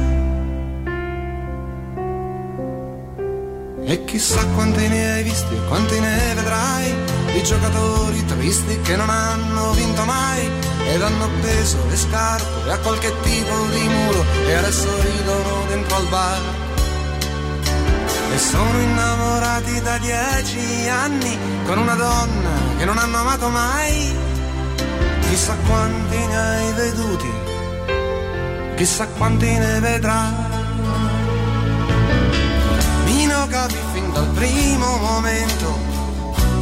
E 3.83 4.05
chissà 4.05 4.45
quanti 4.55 4.87
ne 4.89 5.13
hai 5.15 5.23
visti 5.23 5.55
e 5.55 5.67
quanti 5.67 5.99
ne 5.99 6.35
vedrai 6.35 7.20
di 7.33 7.43
giocatori 7.43 8.25
tristi 8.25 8.81
che 8.81 8.97
non 8.97 9.09
hanno 9.09 9.73
vinto 9.73 10.05
mai 10.05 10.51
ed 10.87 11.03
hanno 11.03 11.25
appeso 11.25 11.79
le 11.89 11.97
scarpe 11.97 12.71
a 12.71 12.79
qualche 12.79 13.13
tipo 13.23 13.67
di 13.71 13.89
muro 13.89 14.25
e 14.47 14.55
adesso 14.55 14.89
ridono 15.01 15.65
dentro 15.69 15.97
al 15.97 16.07
bar. 16.07 16.41
E 18.33 18.39
sono 18.39 18.81
innamorati 18.81 19.81
da 19.81 19.99
dieci 19.99 20.89
anni 20.89 21.39
con 21.67 21.79
una 21.79 21.95
donna 21.95 22.51
che 22.79 22.85
non 22.85 22.99
hanno 22.99 23.17
amato 23.19 23.49
mai. 23.49 24.17
Chissà 25.29 25.55
quanti 25.67 26.17
ne 26.17 26.37
hai 26.37 26.73
veduti, 26.73 27.31
chissà 28.77 29.07
quanti 29.07 29.47
ne 29.47 29.81
vedrai. 29.81 30.59
Fin 33.93 34.13
dal 34.13 34.27
primo 34.29 34.97
momento, 34.99 35.79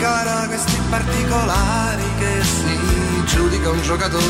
Da 0.00 0.46
questi 0.46 0.80
particolari 0.88 2.02
che 2.18 2.42
si 2.42 3.24
giudica 3.26 3.68
un 3.68 3.82
giocatore. 3.82 4.24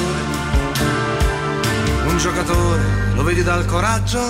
Un 2.06 2.16
giocatore 2.18 2.82
lo 3.14 3.22
vedi 3.22 3.44
dal 3.44 3.64
coraggio, 3.66 4.20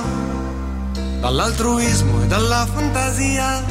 dall'altruismo 1.21 2.23
e 2.23 2.27
dalla 2.27 2.67
fantasia. 2.71 3.65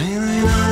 Il 0.00 0.71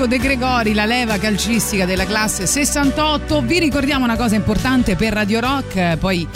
Marco 0.00 0.16
De 0.16 0.22
Gregori, 0.22 0.72
la 0.72 0.86
leva 0.86 1.18
calcistica 1.18 1.84
della 1.84 2.06
classe 2.06 2.46
68. 2.46 3.42
Vi 3.42 3.58
ricordiamo 3.58 4.06
una 4.06 4.16
cosa 4.16 4.34
importante 4.34 4.96
per 4.96 5.12
Radio 5.12 5.40
Rock, 5.40 5.76
eh, 5.76 5.96
poi 6.00 6.26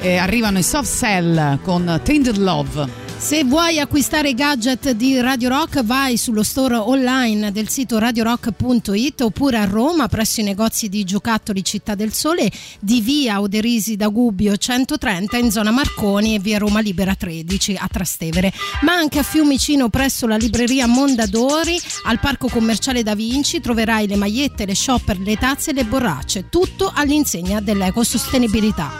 eh, 0.00 0.18
arrivano 0.18 0.58
i 0.58 0.62
soft 0.62 0.94
cell 0.94 1.58
con 1.62 2.00
Tainted 2.04 2.36
Love. 2.36 3.03
Se 3.24 3.42
vuoi 3.42 3.80
acquistare 3.80 4.28
i 4.28 4.34
gadget 4.34 4.90
di 4.90 5.18
Radio 5.18 5.48
Rock 5.48 5.82
vai 5.82 6.18
sullo 6.18 6.42
store 6.42 6.74
online 6.74 7.52
del 7.52 7.70
sito 7.70 7.98
radiorock.it 7.98 9.22
oppure 9.22 9.56
a 9.56 9.64
Roma 9.64 10.08
presso 10.08 10.42
i 10.42 10.44
negozi 10.44 10.90
di 10.90 11.04
giocattoli 11.04 11.64
Città 11.64 11.94
del 11.94 12.12
Sole 12.12 12.50
di 12.80 13.00
via 13.00 13.40
Oderisi 13.40 13.96
da 13.96 14.08
Gubbio 14.08 14.54
130 14.54 15.38
in 15.38 15.50
zona 15.50 15.70
Marconi 15.70 16.34
e 16.34 16.38
via 16.38 16.58
Roma 16.58 16.80
Libera 16.80 17.14
13 17.14 17.76
a 17.78 17.88
Trastevere, 17.90 18.52
ma 18.82 18.92
anche 18.92 19.20
a 19.20 19.22
Fiumicino 19.22 19.88
presso 19.88 20.26
la 20.26 20.36
libreria 20.36 20.86
Mondadori 20.86 21.80
al 22.04 22.20
parco 22.20 22.48
commerciale 22.48 23.02
Da 23.02 23.14
Vinci 23.14 23.58
troverai 23.58 24.06
le 24.06 24.16
magliette, 24.16 24.66
le 24.66 24.74
shopper, 24.74 25.18
le 25.18 25.38
tazze 25.38 25.70
e 25.70 25.72
le 25.72 25.86
borracce, 25.86 26.50
tutto 26.50 26.92
all'insegna 26.94 27.62
dell'ecosostenibilità. 27.62 28.92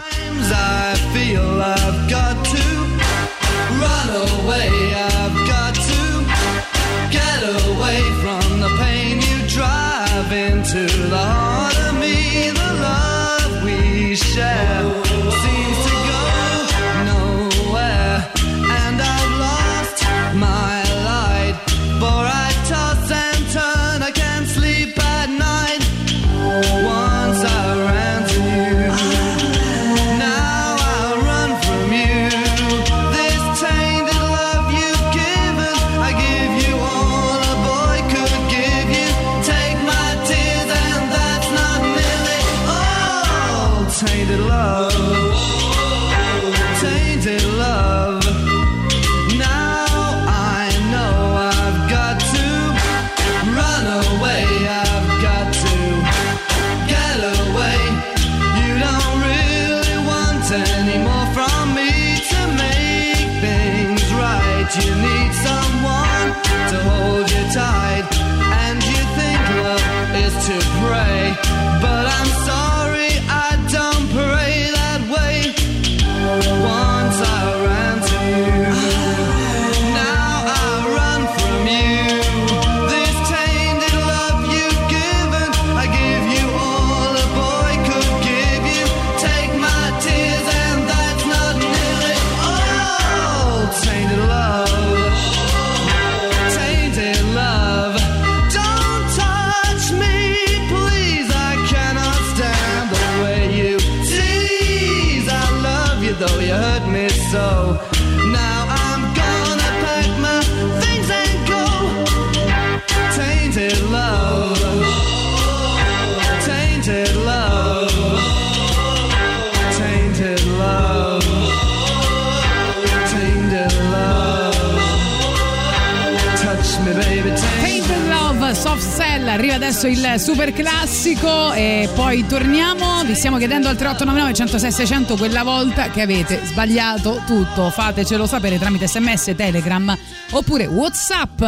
Adesso 129.55 129.87
il 129.87 130.15
super 130.17 130.51
classico 130.51 131.53
e 131.53 131.89
poi 131.95 132.25
torniamo. 132.27 133.03
Vi 133.05 133.15
stiamo 133.15 133.37
chiedendo 133.37 133.69
al 133.69 133.77
3899 133.77 134.33
106 134.33 134.71
600 134.71 135.15
quella 135.15 135.43
volta 135.43 135.89
che 135.89 136.01
avete 136.01 136.41
sbagliato 136.43 137.21
tutto. 137.25 137.69
Fatecelo 137.69 138.27
sapere 138.27 138.59
tramite 138.59 138.87
sms, 138.87 139.33
telegram 139.35 139.97
oppure 140.31 140.65
whatsapp. 140.65 141.41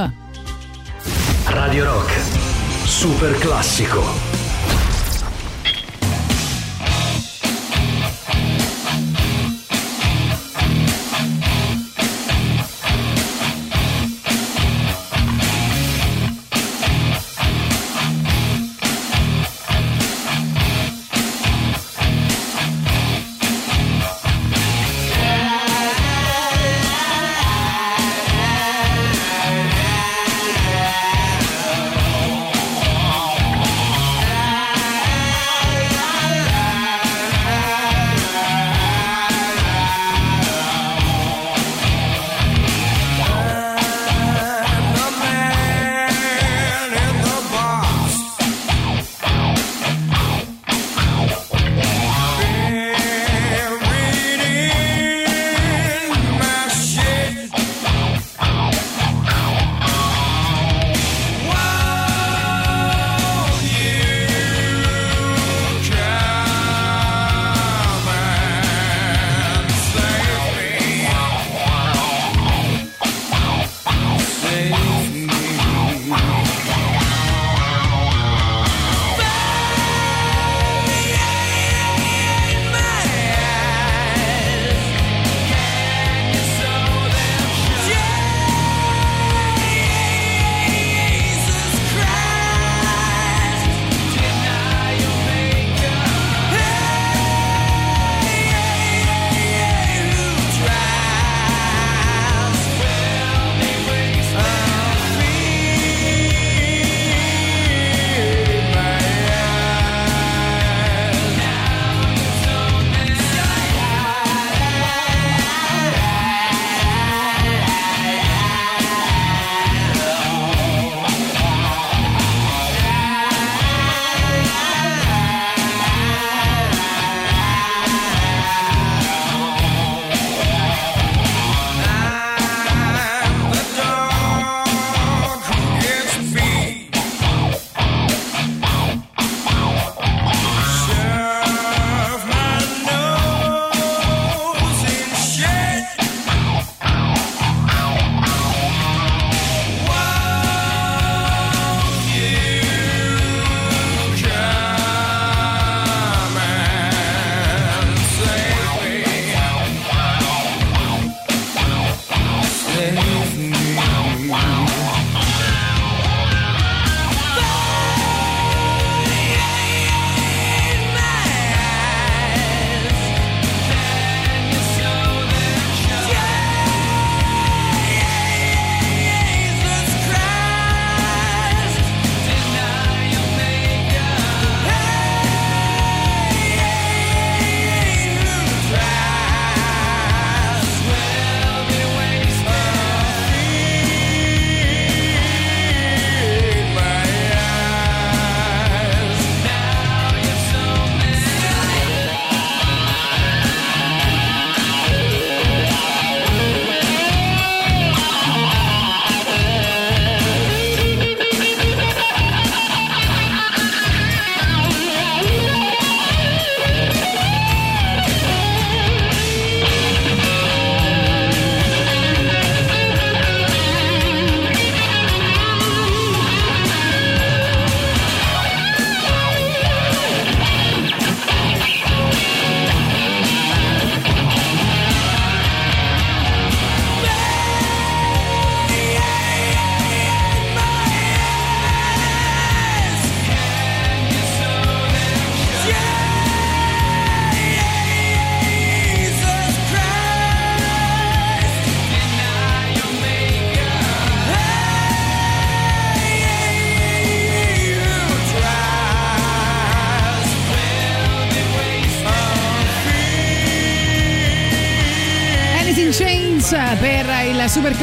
Radio 1.47 1.83
Rock. 1.83 2.13
Super 2.85 3.37
classico. 3.37 4.26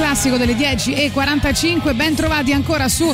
Classico 0.05 0.37
delle 0.37 0.53
10.45. 0.55 1.97
Ben 1.97 2.15
trovati 2.15 2.53
ancora 2.53 2.89
su 2.89 3.13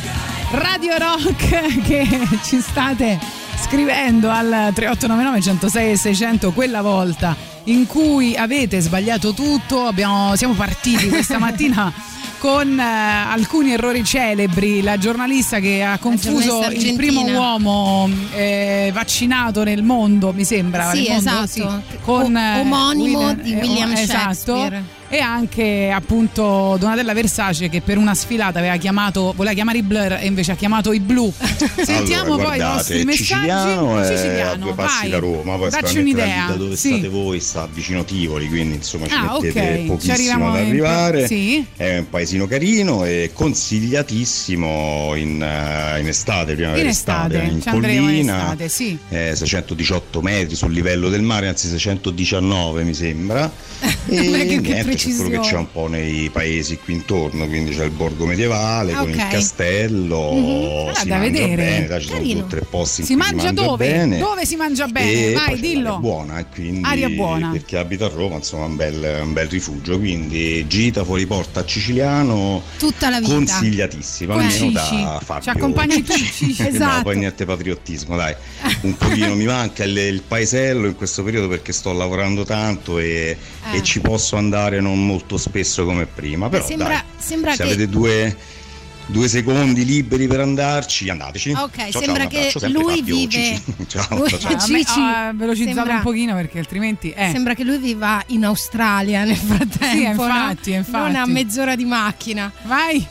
Radio 0.50 0.96
Rock 0.98 1.78
che 1.86 2.04
ci 2.42 2.60
state 2.60 3.16
scrivendo 3.62 4.28
al 4.28 4.72
3899 4.74 5.40
106 5.40 5.90
e 5.92 5.96
600 5.96 6.50
quella 6.50 6.82
volta 6.82 7.36
in 7.64 7.86
cui 7.86 8.34
avete 8.34 8.80
sbagliato 8.80 9.32
tutto. 9.32 9.86
Abbiamo- 9.86 10.34
siamo 10.34 10.54
partiti 10.54 11.08
questa 11.08 11.38
mattina 11.38 11.92
con 12.38 12.76
eh, 12.76 12.82
alcuni 12.82 13.72
errori 13.72 14.02
celebri. 14.02 14.82
La 14.82 14.98
giornalista 14.98 15.60
che 15.60 15.84
ha 15.84 15.96
confuso 15.98 16.66
il 16.70 16.96
primo 16.96 17.22
uomo 17.22 18.10
eh, 18.34 18.90
vaccinato 18.92 19.62
nel 19.62 19.84
mondo, 19.84 20.32
mi 20.32 20.42
sembra. 20.44 20.90
Sì, 20.90 21.06
mondo, 21.08 21.18
esatto. 21.18 21.46
sì, 21.46 21.98
con 22.02 22.34
O- 22.34 22.38
eh, 22.38 22.58
omonimo 22.58 23.32
di 23.34 23.52
William 23.52 23.92
esatto, 23.92 24.32
Shakespeare. 24.34 24.98
E 25.12 25.18
anche 25.18 25.90
appunto 25.92 26.76
Donatella 26.78 27.12
Versace 27.14 27.68
che 27.68 27.80
per 27.80 27.98
una 27.98 28.14
sfilata 28.14 28.60
aveva 28.60 28.76
chiamato, 28.76 29.32
voleva 29.34 29.54
chiamare 29.56 29.78
i 29.78 29.82
Blur 29.82 30.12
e 30.12 30.26
invece 30.26 30.52
ha 30.52 30.54
chiamato 30.54 30.92
i 30.92 31.00
Blu. 31.00 31.32
Sentiamo 31.82 32.34
allora, 32.34 32.44
poi 32.44 32.54
i 32.54 32.58
guardate, 32.58 32.74
nostri 32.76 33.04
messaggi. 33.04 33.24
Siciliano 33.24 33.98
è 33.98 34.02
a 34.02 34.16
Siciliano, 34.16 34.64
due 34.66 34.74
passi 34.74 35.00
vai. 35.00 35.10
da 35.10 35.18
Roma, 35.18 35.56
poi 35.56 35.70
Dacci 35.70 35.98
un'idea. 35.98 36.46
da, 36.46 36.52
dove 36.54 36.76
Sì. 36.76 36.88
state 36.90 37.08
voi 37.08 37.40
sta 37.40 37.68
vicino 37.72 38.04
Tivoli, 38.04 38.46
quindi 38.46 38.76
insomma 38.76 39.08
ci 39.08 39.14
Ah, 39.14 39.32
mettete 39.32 39.60
ok, 39.60 39.76
ci 39.80 39.86
pochissimo 39.86 40.52
ad 40.52 40.60
in- 40.60 40.68
arrivare. 40.68 41.26
sì. 41.26 41.66
È 41.76 41.98
un 41.98 42.08
paesino 42.08 42.46
carino 42.46 43.04
e 43.04 43.30
consigliatissimo 43.34 45.14
in, 45.16 45.42
eh, 45.42 45.98
in 46.00 46.06
estate, 46.06 46.54
prima 46.54 46.76
In 46.78 46.86
estate, 46.86 47.36
in 47.38 47.60
andremo 47.64 47.98
in 48.02 48.04
collina. 48.04 48.36
estate, 48.42 48.68
sì. 48.68 48.96
eh, 49.08 49.34
618 49.34 50.20
metri 50.22 50.54
sul 50.54 50.72
livello 50.72 51.08
del 51.08 51.22
mare, 51.22 51.48
anzi 51.48 51.68
619 51.68 52.84
mi 52.84 52.94
sembra. 52.94 53.50
E 54.12 54.20
niente, 54.20 54.82
c'è 55.08 55.14
quello 55.16 55.40
che 55.40 55.48
c'è 55.48 55.56
un 55.56 55.70
po' 55.72 55.86
nei 55.88 56.28
paesi 56.30 56.78
qui 56.78 56.94
intorno, 56.94 57.46
quindi 57.46 57.74
c'è 57.74 57.84
il 57.84 57.90
borgo 57.90 58.26
medievale 58.26 58.92
con 58.92 59.08
Ok. 59.10 59.14
il 59.16 59.26
castello, 59.30 60.32
Mhm. 60.32 60.92
si 60.94 61.00
Ah, 61.00 61.04
da 61.04 61.16
mangia 61.16 61.18
vedere. 61.30 61.54
bene, 61.56 61.86
dai, 61.86 62.00
ci 62.00 62.08
sono 62.08 62.20
due 62.22 62.40
o 62.40 62.44
tre 62.46 62.60
posti 62.68 63.04
Si 63.04 63.14
mangia 63.16 63.48
si 63.48 63.54
dove? 63.54 63.86
bene. 63.88 64.18
Dove 64.18 64.44
si 64.46 64.56
mangia 64.56 64.86
bene? 64.86 65.32
Vai, 65.32 65.60
dillo. 65.60 65.98
buona, 65.98 66.38
e 66.38 66.46
quindi 66.52 66.80
Aria 66.84 67.08
buona. 67.08 67.50
per 67.50 67.64
chi 67.64 67.76
abita 67.76 68.06
a 68.06 68.08
Roma, 68.08 68.36
insomma, 68.36 68.64
un 68.66 68.76
bel, 68.76 69.20
un 69.22 69.32
bel 69.32 69.48
rifugio. 69.48 69.98
Quindi 69.98 70.66
gita 70.66 71.04
fuori 71.04 71.26
porta 71.26 71.60
a 71.60 71.64
Siciliano, 71.66 72.62
Tutta 72.78 73.10
la 73.10 73.20
vita. 73.20 73.32
consigliatissima, 73.32 74.34
Con 74.34 74.42
almeno 74.42 74.70
da 74.72 75.20
Fabio. 75.22 75.42
Ci 75.42 75.48
accompagni 75.50 76.02
tu, 76.02 76.12
Cici. 76.12 76.56
No, 76.70 76.76
Esatto. 76.76 77.02
poi 77.02 77.16
niente 77.18 77.44
patriottismo, 77.44 78.16
dai. 78.16 78.34
Un 78.82 78.96
pochino 78.96 79.34
mi 79.34 79.44
manca 79.44 79.84
il, 79.84 79.96
il 79.96 80.22
paesello 80.26 80.86
in 80.86 80.96
questo 80.96 81.22
periodo 81.22 81.48
perché 81.48 81.72
sto 81.72 81.92
lavorando 81.92 82.44
tanto 82.44 82.98
e, 82.98 83.36
Eh. 83.72 83.76
e 83.76 83.82
ci 83.82 84.00
posso 84.00 84.36
andare 84.36 84.80
non 84.80 84.89
molto 84.94 85.36
spesso 85.36 85.84
come 85.84 86.06
prima. 86.06 86.48
Però 86.48 86.64
Sembra- 86.64 86.88
dai, 86.88 87.02
sembra 87.18 87.50
se 87.52 87.56
che- 87.58 87.62
avete 87.62 87.88
due, 87.88 88.36
due 89.06 89.28
secondi 89.28 89.84
liberi 89.84 90.26
per 90.26 90.40
andarci, 90.40 91.08
andateci. 91.08 91.50
Ok, 91.50 91.76
Ciao, 91.76 91.90
ciao, 91.90 92.00
sembra 92.02 92.22
un 92.24 92.28
che 92.28 92.36
abbraccio 92.38 92.68
lui 92.68 92.96
Fabio, 92.98 93.16
vive- 93.16 93.30
Cici. 93.32 93.62
Ciao, 93.88 94.16
lui- 94.18 94.28
ciao, 94.28 94.38
ciao. 94.38 94.58
Cici, 94.58 94.84
ah, 95.00 95.32
velocizzate 95.34 95.74
sembra- 95.74 95.94
un 95.96 96.02
pochino 96.02 96.34
perché 96.34 96.58
altrimenti 96.58 97.10
eh. 97.10 97.30
Sembra 97.32 97.54
che 97.54 97.64
lui 97.64 97.78
viva 97.78 98.22
in 98.28 98.44
Australia 98.44 99.24
nel 99.24 99.36
frattempo. 99.36 99.86
Sì, 99.96 100.02
no? 100.02 100.10
infatti, 100.10 100.72
infatti. 100.72 101.12
Non 101.12 101.16
a 101.16 101.26
mezz'ora 101.26 101.74
di 101.76 101.84
macchina. 101.84 102.52
Vai. 102.64 103.06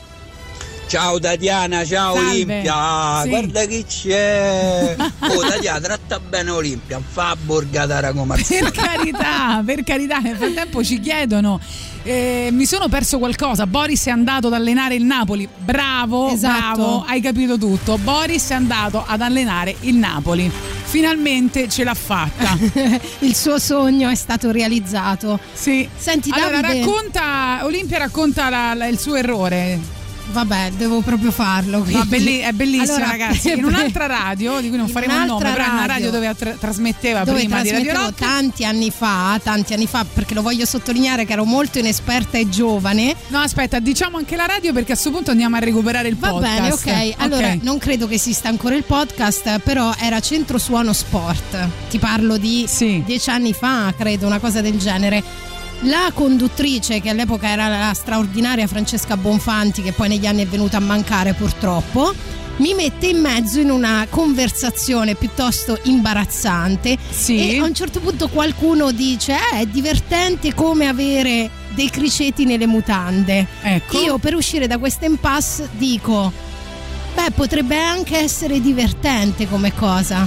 Ciao 0.90 1.20
Tatiana, 1.20 1.84
ciao 1.84 2.14
Salve. 2.16 2.30
Olimpia, 2.30 3.20
Sì. 3.22 3.28
guarda 3.28 3.64
chi 3.64 3.84
c'è. 3.86 4.96
Oh 5.22 5.40
Tatiana, 5.40 5.78
tratta 5.78 6.18
bene 6.18 6.50
Olimpia, 6.50 7.00
fa 7.06 7.36
borgatara 7.40 8.12
come 8.12 8.34
al 8.34 8.44
Per 8.44 8.72
carità, 8.72 9.62
per 9.64 9.84
carità, 9.84 10.18
nel 10.18 10.34
frattempo 10.36 10.82
ci 10.82 10.98
chiedono. 10.98 11.60
eh, 12.02 12.48
mi 12.50 12.64
sono 12.66 12.88
perso 12.88 13.18
qualcosa. 13.18 13.68
Boris 13.68 14.06
è 14.06 14.10
andato 14.10 14.48
ad 14.48 14.54
allenare 14.54 14.96
il 14.96 15.04
Napoli. 15.04 15.48
Bravo, 15.58 16.28
Esatto. 16.32 16.74
bravo, 16.74 17.04
hai 17.06 17.20
capito 17.20 17.56
tutto. 17.56 17.96
Boris 17.96 18.48
è 18.50 18.54
andato 18.54 19.04
ad 19.06 19.20
allenare 19.20 19.76
il 19.82 19.94
Napoli. 19.94 20.50
Finalmente 20.50 21.68
ce 21.68 21.84
l'ha 21.84 21.94
fatta. 21.94 22.58
Il 23.20 23.36
suo 23.36 23.60
sogno 23.60 24.08
è 24.08 24.16
stato 24.16 24.50
realizzato. 24.50 25.38
Sì. 25.52 25.88
Senti, 25.96 26.30
Allora, 26.32 26.60
Davide. 26.62 26.80
racconta, 26.84 27.60
Olimpia 27.62 27.98
racconta 27.98 28.48
la- 28.50 28.74
la- 28.74 28.86
il 28.88 28.98
suo 28.98 29.14
errore. 29.14 29.98
Vabbè, 30.32 30.70
devo 30.76 31.00
proprio 31.00 31.30
farlo. 31.30 31.84
Belli- 32.06 32.38
è 32.38 32.52
bellissima, 32.52 32.94
Allora, 32.96 33.10
ragazzi. 33.10 33.50
In 33.52 33.64
un'altra 33.70 34.06
radio, 34.06 34.60
di 34.60 34.68
cui 34.68 34.76
non 34.78 34.88
faremo 34.88 35.12
il 35.14 35.18
nome, 35.26 35.30
un'altra 35.42 35.50
però 35.52 35.64
è 35.64 35.68
una 35.72 35.86
radio. 35.86 36.10
radio 36.10 36.10
dove 36.10 36.34
tra- 36.36 36.50
trasmetteva 36.58 37.24
dove 37.24 37.38
prima 37.40 37.62
di 37.62 37.70
Radio 37.70 37.92
Rock. 37.92 38.14
tanti 38.20 38.64
anni 38.64 38.90
fa, 38.90 39.40
tanti 39.42 39.72
anni 39.74 39.86
fa, 39.86 40.04
perché 40.04 40.34
lo 40.34 40.42
voglio 40.42 40.64
sottolineare 40.66 41.24
che 41.24 41.32
ero 41.32 41.44
molto 41.44 41.78
inesperta 41.78 42.38
e 42.38 42.48
giovane. 42.48 43.14
No, 43.28 43.38
aspetta, 43.40 43.78
diciamo 43.80 44.16
anche 44.18 44.36
la 44.36 44.46
radio 44.46 44.72
perché 44.72 44.92
a 44.92 44.94
questo 44.94 45.10
punto 45.10 45.30
andiamo 45.32 45.56
a 45.56 45.58
recuperare 45.58 46.08
il 46.08 46.16
Va 46.16 46.28
podcast. 46.30 46.84
bene, 46.84 47.08
ok. 47.10 47.14
Allora, 47.18 47.56
non 47.62 47.78
credo 47.78 48.06
che 48.06 48.14
esista 48.14 48.48
ancora 48.48 48.74
il 48.76 48.84
podcast, 48.84 49.58
però 49.60 49.92
era 49.98 50.20
Centro 50.20 50.58
Suono 50.58 50.92
Sport. 50.92 51.68
Ti 51.90 51.98
parlo 51.98 52.36
di 52.36 52.64
Sì. 52.68 53.02
dieci 53.04 53.30
anni 53.30 53.52
fa, 53.52 53.92
credo, 53.96 54.26
una 54.26 54.38
cosa 54.38 54.60
del 54.60 54.78
genere. 54.78 55.48
La 55.84 56.10
conduttrice, 56.12 57.00
che 57.00 57.08
all'epoca 57.08 57.48
era 57.48 57.68
la 57.68 57.94
straordinaria 57.94 58.66
Francesca 58.66 59.16
Bonfanti, 59.16 59.80
che 59.82 59.92
poi 59.92 60.08
negli 60.08 60.26
anni 60.26 60.42
è 60.42 60.46
venuta 60.46 60.76
a 60.76 60.80
mancare 60.80 61.32
purtroppo, 61.32 62.12
mi 62.56 62.74
mette 62.74 63.06
in 63.06 63.18
mezzo 63.20 63.58
in 63.60 63.70
una 63.70 64.06
conversazione 64.10 65.14
piuttosto 65.14 65.78
imbarazzante 65.84 66.98
Sì. 67.10 67.52
e 67.56 67.58
a 67.60 67.64
un 67.64 67.72
certo 67.74 68.00
punto 68.00 68.28
qualcuno 68.28 68.90
dice 68.92 69.32
"Eh, 69.54 69.60
è 69.60 69.66
divertente 69.66 70.52
come 70.52 70.86
avere 70.86 71.48
dei 71.70 71.88
criceti 71.88 72.44
nelle 72.44 72.66
mutande. 72.66 73.46
Ecco. 73.62 73.98
Io 74.00 74.18
per 74.18 74.34
uscire 74.34 74.66
da 74.66 74.76
questo 74.76 75.06
impasse 75.06 75.70
dico, 75.78 76.30
beh, 77.14 77.30
potrebbe 77.30 77.78
anche 77.78 78.18
essere 78.18 78.60
divertente 78.60 79.48
come 79.48 79.72
cosa. 79.74 80.26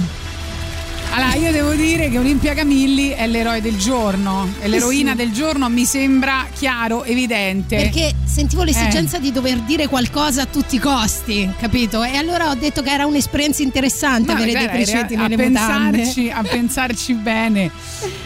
Allora, 1.16 1.34
io 1.36 1.52
devo 1.52 1.74
dire 1.74 2.10
che 2.10 2.18
Olimpia 2.18 2.54
Camilli 2.54 3.10
è 3.10 3.28
l'eroe 3.28 3.60
del 3.60 3.76
giorno. 3.78 4.48
È 4.58 4.66
l'eroina 4.66 5.10
Sì. 5.12 5.16
del 5.18 5.30
giorno, 5.30 5.68
mi 5.68 5.84
sembra 5.84 6.44
chiaro, 6.52 7.04
evidente. 7.04 7.76
Perché 7.76 8.12
sentivo 8.24 8.62
Eh. 8.62 8.66
l'esigenza 8.66 9.18
di 9.18 9.30
dover 9.30 9.58
dire 9.60 9.86
qualcosa 9.86 10.42
a 10.42 10.46
tutti 10.46 10.74
i 10.74 10.78
costi, 10.80 11.48
capito? 11.56 12.02
E 12.02 12.16
allora 12.16 12.50
ho 12.50 12.54
detto 12.56 12.82
che 12.82 12.90
era 12.90 13.06
un'esperienza 13.06 13.62
interessante 13.62 14.32
No, 14.32 14.38
avere 14.42 14.58
dei 14.58 14.66
a 14.66 15.28
nelle 15.28 15.36
mutande. 15.48 15.98
pensarci, 15.98 16.30
a 16.30 16.42
pensarci 16.42 17.12
bene. 17.14 17.70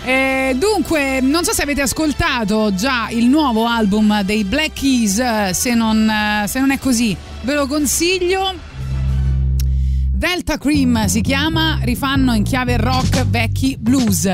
Eh, 0.07 0.55
dunque, 0.57 1.21
non 1.21 1.45
so 1.45 1.53
se 1.53 1.61
avete 1.61 1.83
ascoltato 1.83 2.73
già 2.75 3.09
il 3.11 3.27
nuovo 3.27 3.67
album 3.67 4.23
dei 4.23 4.45
Black 4.45 4.73
Keys, 4.73 5.19
eh, 5.19 5.51
se 5.53 5.75
non, 5.75 6.09
eh, 6.09 6.49
se 6.49 6.59
non 6.59 6.71
è 6.71 6.79
così, 6.79 7.15
ve 7.43 7.55
lo 7.55 7.67
consiglio. 7.67 8.55
Delta 10.19 10.59
Cream 10.59 11.05
si 11.07 11.21
chiama, 11.21 11.79
rifanno 11.83 12.35
in 12.35 12.43
chiave 12.43 12.77
rock 12.77 13.25
vecchi 13.27 13.77
blues. 13.79 14.25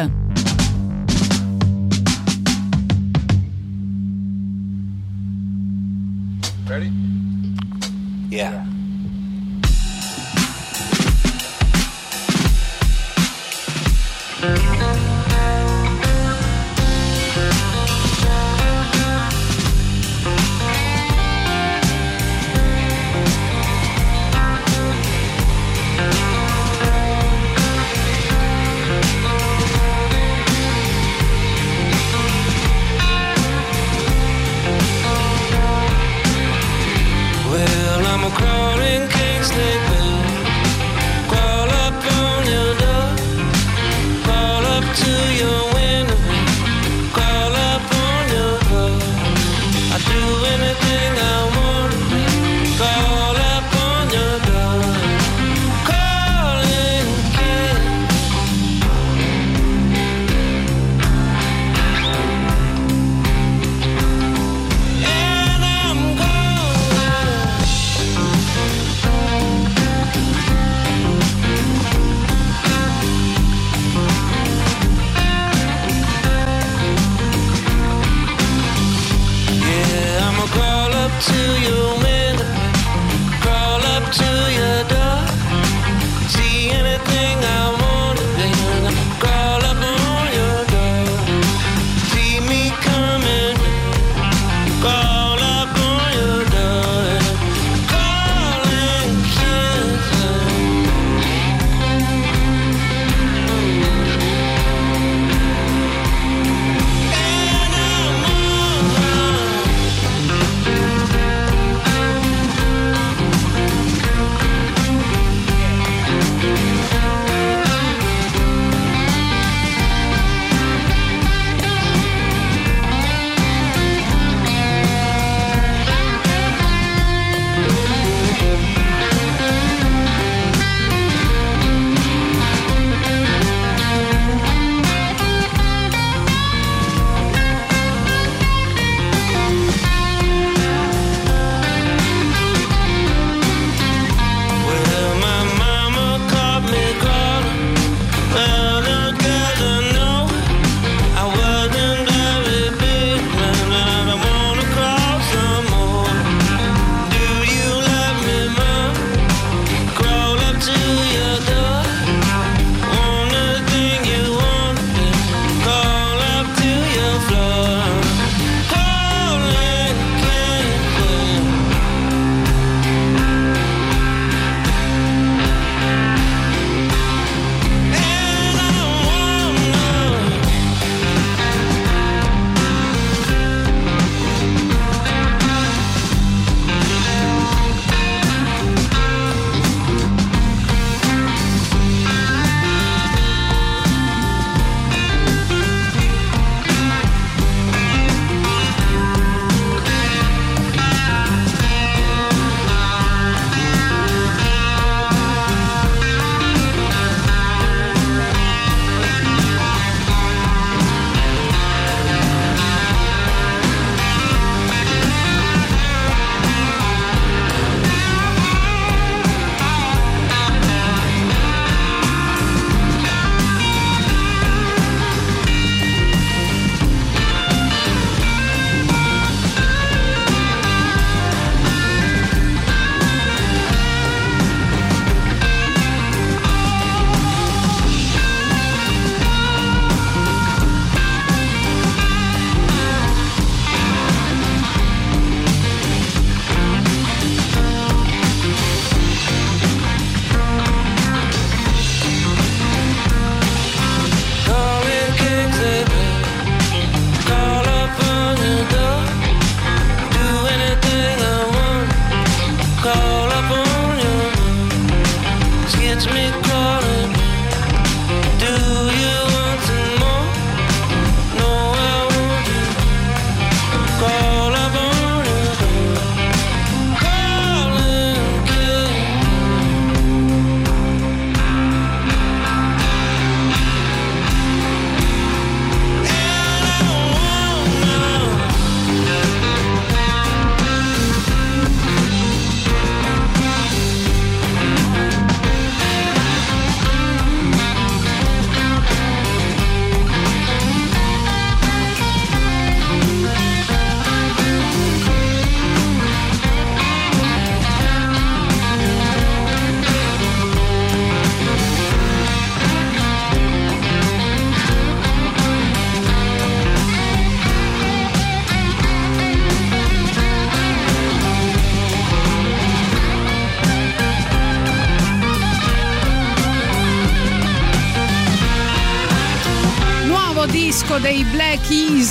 Yeah. 8.30 8.74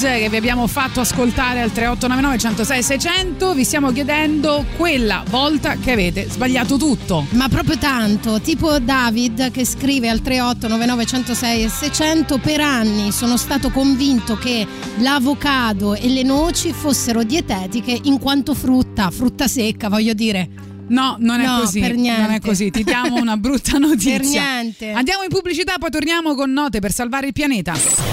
Che 0.04 0.28
vi 0.30 0.38
abbiamo 0.38 0.68
fatto 0.68 1.00
ascoltare 1.00 1.62
al 1.62 1.72
3899 1.72 2.38
106 2.38 2.84
600. 2.84 3.54
Vi 3.54 3.64
stiamo 3.64 3.92
chiedendo 3.92 4.66
quella 4.78 5.24
volta 5.30 5.76
che 5.78 5.92
avete 5.94 6.28
sbagliato 6.30 6.78
tutto. 6.78 7.26
Ma 7.32 7.48
proprio 7.48 7.78
tanto, 7.78 8.40
tipo 8.42 8.80
David 8.80 9.52
che 9.52 9.66
scrive 9.66 10.10
al 10.10 10.20
3899 10.22 11.06
106 11.06 11.64
e 11.64 11.70
600 11.70 12.38
per 12.40 12.60
anni 12.60 13.12
sono 13.12 13.38
stato 13.38 13.70
convinto 13.70 14.36
che 14.38 14.68
l'avocado 15.00 15.94
e 15.96 16.10
le 16.10 16.24
noci 16.24 16.74
fossero 16.74 17.24
dietetiche 17.24 17.98
in 18.04 18.20
quanto 18.20 18.54
frutta, 18.54 19.10
frutta 19.10 19.48
secca, 19.48 19.88
voglio 19.90 20.14
dire. 20.14 20.50
No, 20.90 21.16
non 21.20 21.40
è 21.40 21.46
No, 21.46 21.60
così. 21.62 21.80
per 21.80 21.96
niente. 21.96 22.22
Non 22.22 22.32
è 22.32 22.40
così. 22.42 22.70
Ti 22.70 22.84
diamo 22.84 23.16
una 23.16 23.38
brutta 23.38 23.78
notizia. 23.80 24.20
Per 24.20 24.26
niente. 24.26 24.92
Andiamo 24.92 25.24
in 25.24 25.30
pubblicità, 25.30 25.76
poi 25.80 25.90
torniamo 25.90 26.36
con 26.36 26.52
note 26.52 26.80
per 26.80 26.92
salvare 26.92 27.28
il 27.28 27.34
pianeta. 27.34 28.13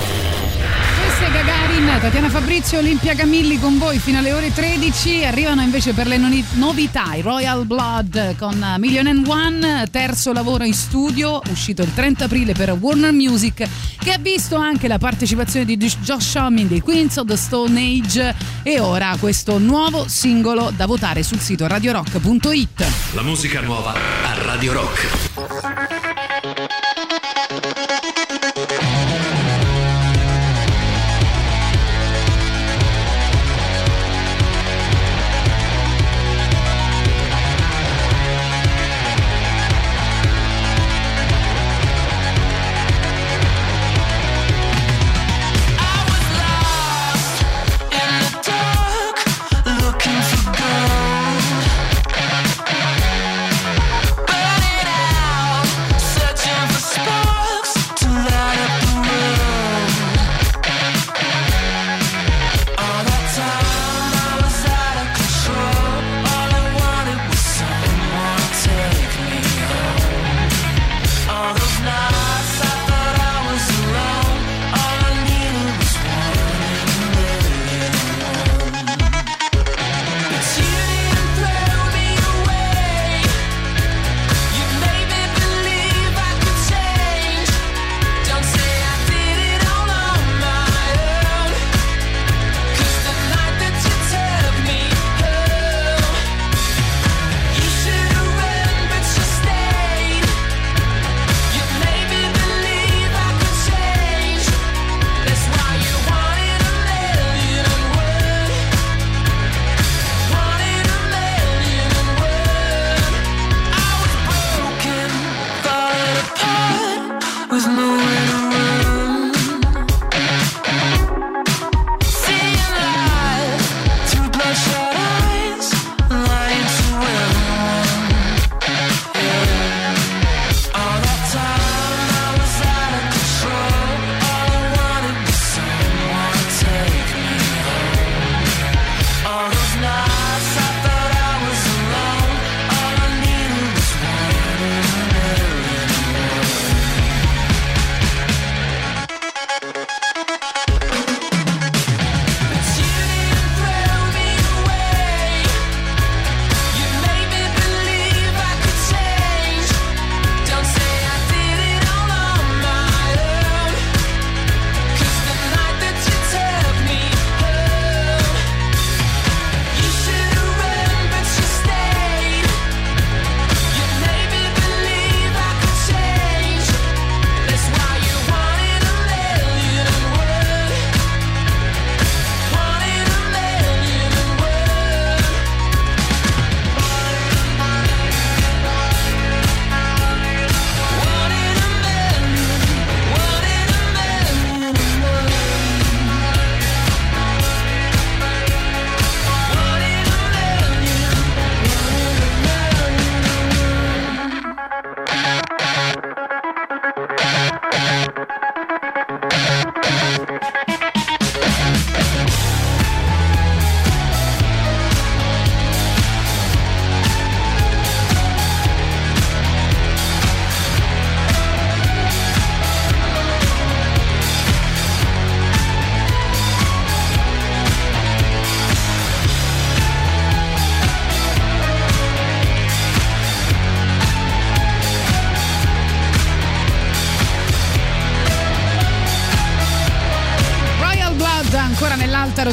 Gagarin, 1.90 2.00
Tatiana 2.00 2.28
Fabrizio, 2.28 2.78
Olimpia 2.78 3.14
Camilli 3.14 3.58
con 3.58 3.76
voi 3.76 3.98
fino 3.98 4.18
alle 4.18 4.32
ore 4.32 4.52
13. 4.52 5.24
Arrivano 5.24 5.62
invece 5.62 5.92
per 5.92 6.06
le 6.06 6.18
novità 6.18 7.14
i 7.14 7.20
Royal 7.20 7.64
Blood 7.64 8.36
con 8.36 8.76
Million 8.78 9.06
and 9.06 9.26
One, 9.26 9.86
terzo 9.90 10.32
lavoro 10.32 10.64
in 10.64 10.74
studio, 10.74 11.40
uscito 11.50 11.82
il 11.82 11.92
30 11.92 12.24
aprile 12.24 12.52
per 12.52 12.70
Warner 12.72 13.12
Music, 13.12 13.66
che 13.98 14.12
ha 14.12 14.18
visto 14.18 14.56
anche 14.56 14.88
la 14.88 14.98
partecipazione 14.98 15.64
di 15.64 15.76
Josh 15.76 16.34
Homme 16.34 16.66
dei 16.66 16.80
Queens 16.80 17.16
of 17.16 17.26
the 17.26 17.36
Stone 17.36 17.80
Age 17.80 18.34
e 18.62 18.78
ora 18.78 19.16
questo 19.18 19.58
nuovo 19.58 20.06
singolo 20.06 20.72
da 20.74 20.86
votare 20.86 21.22
sul 21.22 21.40
sito 21.40 21.66
radiorock.it. 21.66 22.86
La 23.14 23.22
musica 23.22 23.60
nuova 23.60 23.92
a 23.92 24.42
Radio 24.44 24.72
Rock. 24.72 25.29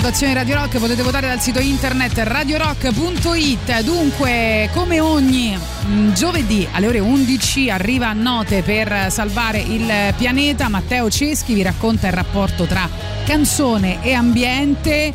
Rotazione 0.08 0.34
Radio 0.36 0.56
Rock, 0.56 0.78
potete 0.78 1.04
votare 1.04 1.28
dal 1.28 1.42
sito 1.42 1.60
internet 1.60 2.18
radiorock.it. 2.18 3.82
Dunque, 3.82 4.70
come 4.74 5.02
ogni 5.02 5.54
mm, 5.86 6.14
giovedì 6.14 6.66
alle 6.72 6.88
ore 6.88 7.00
11 7.00 7.70
arriva 7.70 8.08
a 8.08 8.14
note 8.14 8.62
per 8.62 9.12
salvare 9.12 9.60
il 9.60 10.14
pianeta. 10.16 10.70
Matteo 10.70 11.10
Ceschi 11.10 11.54
vi 11.54 11.62
racconta 11.62 12.08
il 12.08 12.14
rapporto 12.14 12.64
tra 12.64 12.90
canzone 13.26 14.02
e 14.02 14.14
ambiente. 14.14 15.12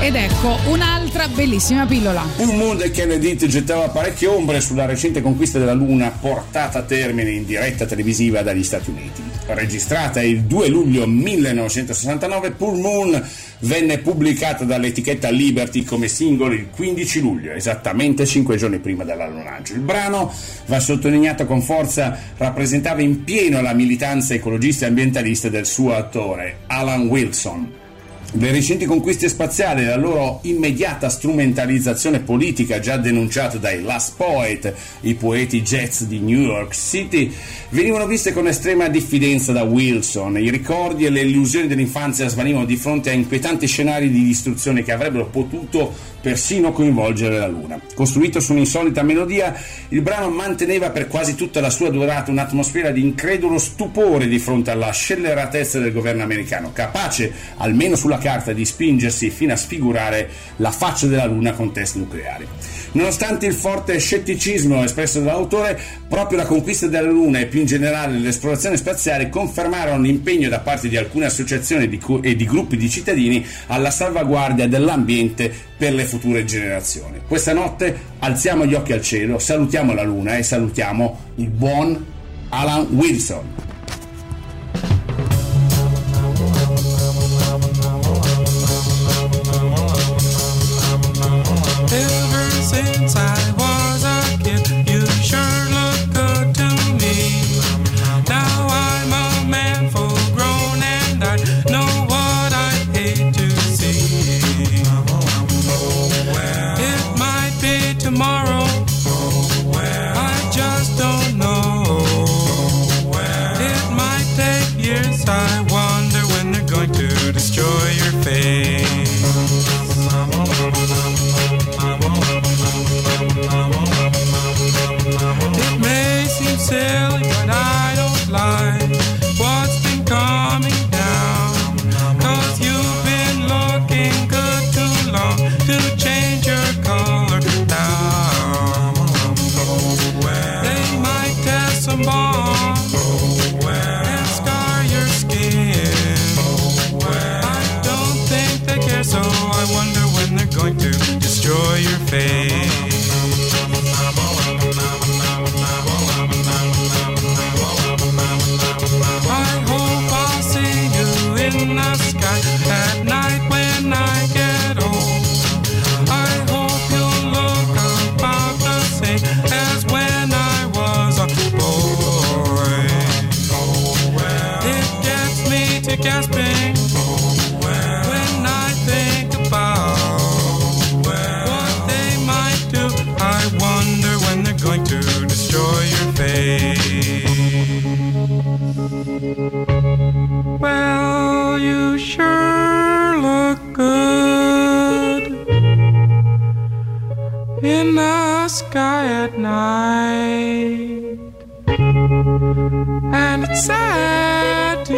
Ed 0.00 0.14
ecco 0.14 0.58
un'altra 0.66 1.26
bellissima 1.28 1.86
pillola. 1.86 2.22
Un 2.36 2.56
moon 2.58 2.76
del 2.76 2.90
Kennedy 2.90 3.36
gettava 3.36 3.88
parecchie 3.88 4.28
ombre 4.28 4.60
sulla 4.60 4.84
recente 4.84 5.22
conquista 5.22 5.58
della 5.58 5.72
Luna 5.72 6.10
portata 6.10 6.80
a 6.80 6.82
termine 6.82 7.30
in 7.30 7.46
diretta 7.46 7.86
televisiva 7.86 8.42
dagli 8.42 8.62
Stati 8.62 8.90
Uniti. 8.90 9.29
Registrata 9.54 10.22
il 10.22 10.42
2 10.42 10.68
luglio 10.68 11.06
1969, 11.06 12.54
Full 12.56 12.80
Moon 12.80 13.28
venne 13.60 13.98
pubblicata 13.98 14.64
dall'etichetta 14.64 15.30
Liberty 15.30 15.82
come 15.82 16.08
singolo 16.08 16.54
il 16.54 16.68
15 16.70 17.20
luglio, 17.20 17.52
esattamente 17.52 18.24
5 18.24 18.56
giorni 18.56 18.78
prima 18.78 19.04
dell'allunaggio. 19.04 19.74
Il 19.74 19.80
brano, 19.80 20.32
va 20.66 20.80
sottolineato 20.80 21.46
con 21.46 21.62
forza, 21.62 22.16
rappresentava 22.36 23.02
in 23.02 23.24
pieno 23.24 23.60
la 23.60 23.74
militanza 23.74 24.34
ecologista 24.34 24.84
e 24.84 24.88
ambientalista 24.88 25.48
del 25.48 25.66
suo 25.66 25.94
autore, 25.94 26.60
Alan 26.66 27.06
Wilson. 27.06 27.78
Le 28.32 28.52
recenti 28.52 28.84
conquiste 28.84 29.28
spaziali 29.28 29.82
e 29.82 29.86
la 29.86 29.96
loro 29.96 30.38
immediata 30.42 31.08
strumentalizzazione 31.08 32.20
politica 32.20 32.78
già 32.78 32.96
denunciate 32.96 33.58
dai 33.58 33.82
Last 33.82 34.14
Poet, 34.16 34.72
i 35.00 35.14
poeti 35.14 35.62
jazz 35.62 36.02
di 36.02 36.20
New 36.20 36.38
York 36.38 36.72
City, 36.72 37.34
venivano 37.70 38.06
viste 38.06 38.32
con 38.32 38.46
estrema 38.46 38.86
diffidenza 38.86 39.50
da 39.50 39.64
Wilson. 39.64 40.38
I 40.38 40.48
ricordi 40.48 41.06
e 41.06 41.10
le 41.10 41.22
illusioni 41.22 41.66
dell'infanzia 41.66 42.28
svanivano 42.28 42.66
di 42.66 42.76
fronte 42.76 43.10
a 43.10 43.14
inquietanti 43.14 43.66
scenari 43.66 44.12
di 44.12 44.22
distruzione 44.22 44.84
che 44.84 44.92
avrebbero 44.92 45.26
potuto 45.26 45.92
persino 46.20 46.70
coinvolgere 46.70 47.36
la 47.36 47.48
Luna. 47.48 47.80
Costruito 47.94 48.38
su 48.38 48.52
un'insolita 48.52 49.02
melodia, 49.02 49.56
il 49.88 50.02
brano 50.02 50.30
manteneva 50.30 50.90
per 50.90 51.08
quasi 51.08 51.34
tutta 51.34 51.60
la 51.60 51.70
sua 51.70 51.90
durata 51.90 52.30
un'atmosfera 52.30 52.90
di 52.90 53.00
incredulo 53.00 53.58
stupore 53.58 54.28
di 54.28 54.38
fronte 54.38 54.70
alla 54.70 54.92
scelleratezza 54.92 55.80
del 55.80 55.92
governo 55.92 56.22
americano, 56.22 56.70
capace, 56.72 57.32
almeno 57.56 57.96
sulla 57.96 58.18
carta, 58.20 58.52
di 58.52 58.64
spingersi 58.64 59.30
fino 59.30 59.52
a 59.52 59.56
sfigurare 59.56 60.28
la 60.56 60.70
faccia 60.70 61.08
della 61.08 61.24
Luna 61.24 61.52
con 61.52 61.72
test 61.72 61.96
nucleari. 61.96 62.46
Nonostante 62.92 63.46
il 63.46 63.54
forte 63.54 63.98
scetticismo 63.98 64.84
espresso 64.84 65.20
dall'autore, 65.20 65.78
proprio 66.08 66.38
la 66.38 66.46
conquista 66.46 66.86
della 66.86 67.08
Luna 67.08 67.38
e 67.38 67.46
più 67.46 67.60
in 67.60 67.66
generale 67.66 68.18
l'esplorazione 68.18 68.76
spaziale 68.76 69.28
confermarono 69.28 70.02
l'impegno 70.02 70.48
da 70.48 70.60
parte 70.60 70.88
di 70.88 70.96
alcune 70.96 71.26
associazioni 71.26 71.88
e 72.22 72.36
di 72.36 72.44
gruppi 72.44 72.76
di 72.76 72.90
cittadini 72.90 73.44
alla 73.66 73.90
salvaguardia 73.90 74.68
dell'ambiente 74.68 75.52
per 75.76 75.94
le 75.94 76.04
future 76.04 76.44
generazioni. 76.44 77.20
Questa 77.26 77.52
notte 77.52 77.98
alziamo 78.18 78.66
gli 78.66 78.74
occhi 78.74 78.92
al 78.92 79.02
cielo, 79.02 79.38
salutiamo 79.38 79.94
la 79.94 80.02
Luna 80.02 80.36
e 80.36 80.42
salutiamo 80.42 81.18
il 81.36 81.48
buon 81.48 82.04
Alan 82.50 82.86
Wilson. 82.90 83.68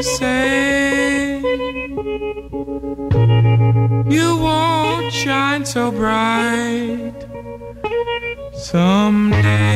Say 0.03 1.41
you 4.09 4.37
won't 4.37 5.13
shine 5.13 5.65
so 5.65 5.91
bright 5.91 7.15
someday. 8.53 9.73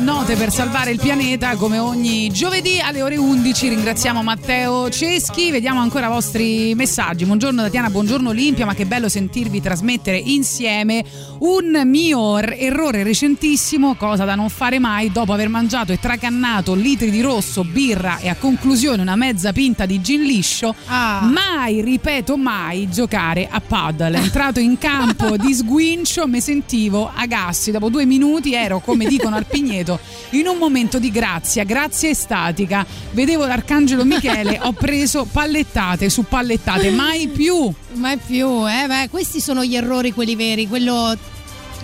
Note 0.00 0.34
per 0.36 0.50
salvare 0.50 0.90
il 0.90 0.98
pianeta 0.98 1.56
come 1.56 1.78
ogni 1.78 2.30
giovedì 2.30 2.80
alle 2.80 3.02
ore 3.02 3.16
11. 3.16 3.68
Ringraziamo 3.68 4.22
Matteo 4.22 4.88
Ceschi, 4.88 5.50
vediamo 5.50 5.80
ancora 5.80 6.06
i 6.06 6.10
vostri 6.10 6.74
messaggi. 6.74 7.24
Buongiorno 7.24 7.62
Tatiana, 7.62 7.90
buongiorno 7.90 8.30
Olimpia, 8.30 8.64
ma 8.64 8.74
che 8.74 8.86
bello 8.86 9.08
sentirvi 9.08 9.60
trasmettere 9.60 10.16
insieme 10.16 11.04
un 11.40 11.82
mio 11.84 12.38
er- 12.38 12.56
errore 12.58 13.02
recentissimo, 13.02 13.94
cosa 13.96 14.24
da 14.24 14.34
non 14.34 14.48
fare 14.48 14.78
mai, 14.78 15.12
dopo 15.12 15.32
aver 15.32 15.48
mangiato 15.48 15.92
e 15.92 15.98
tracannato 15.98 16.74
litri 16.74 17.10
di 17.10 17.20
rosso, 17.20 17.64
birra 17.64 18.18
e 18.18 18.28
a 18.28 18.36
conclusione 18.36 19.02
una 19.02 19.16
mezza 19.16 19.52
pinta 19.52 19.84
di 19.84 20.00
gin 20.00 20.22
liscio, 20.22 20.74
mai, 20.86 21.82
ripeto 21.82 22.36
mai, 22.36 22.88
giocare 22.88 23.46
a 23.50 23.60
paddle. 23.60 24.16
Entrato 24.16 24.58
in 24.60 24.78
campo 24.78 25.36
di 25.38 25.52
sguincio, 25.52 26.26
mi 26.26 26.40
sentivo 26.40 27.10
a 27.14 27.26
gassi, 27.26 27.70
dopo 27.70 27.88
due 27.90 28.06
minuti 28.06 28.54
ero 28.54 28.70
ero, 28.70 28.80
come 28.80 29.06
dicono 29.06 29.36
al 29.36 29.46
Pigneto, 29.46 29.98
in 30.30 30.46
un 30.46 30.56
momento 30.56 30.98
di 30.98 31.10
grazia, 31.10 31.64
grazia 31.64 32.08
estatica. 32.08 32.86
Vedevo 33.12 33.44
l'arcangelo 33.46 34.04
Michele, 34.04 34.58
ho 34.62 34.72
preso 34.72 35.26
pallettate 35.30 36.08
su 36.08 36.24
pallettate, 36.24 36.90
mai 36.90 37.28
più. 37.28 37.72
Mai 37.94 38.16
più, 38.18 38.68
eh? 38.68 38.86
Beh, 38.86 39.08
questi 39.10 39.40
sono 39.40 39.64
gli 39.64 39.74
errori, 39.74 40.12
quelli 40.12 40.36
veri, 40.36 40.68
quello 40.68 41.16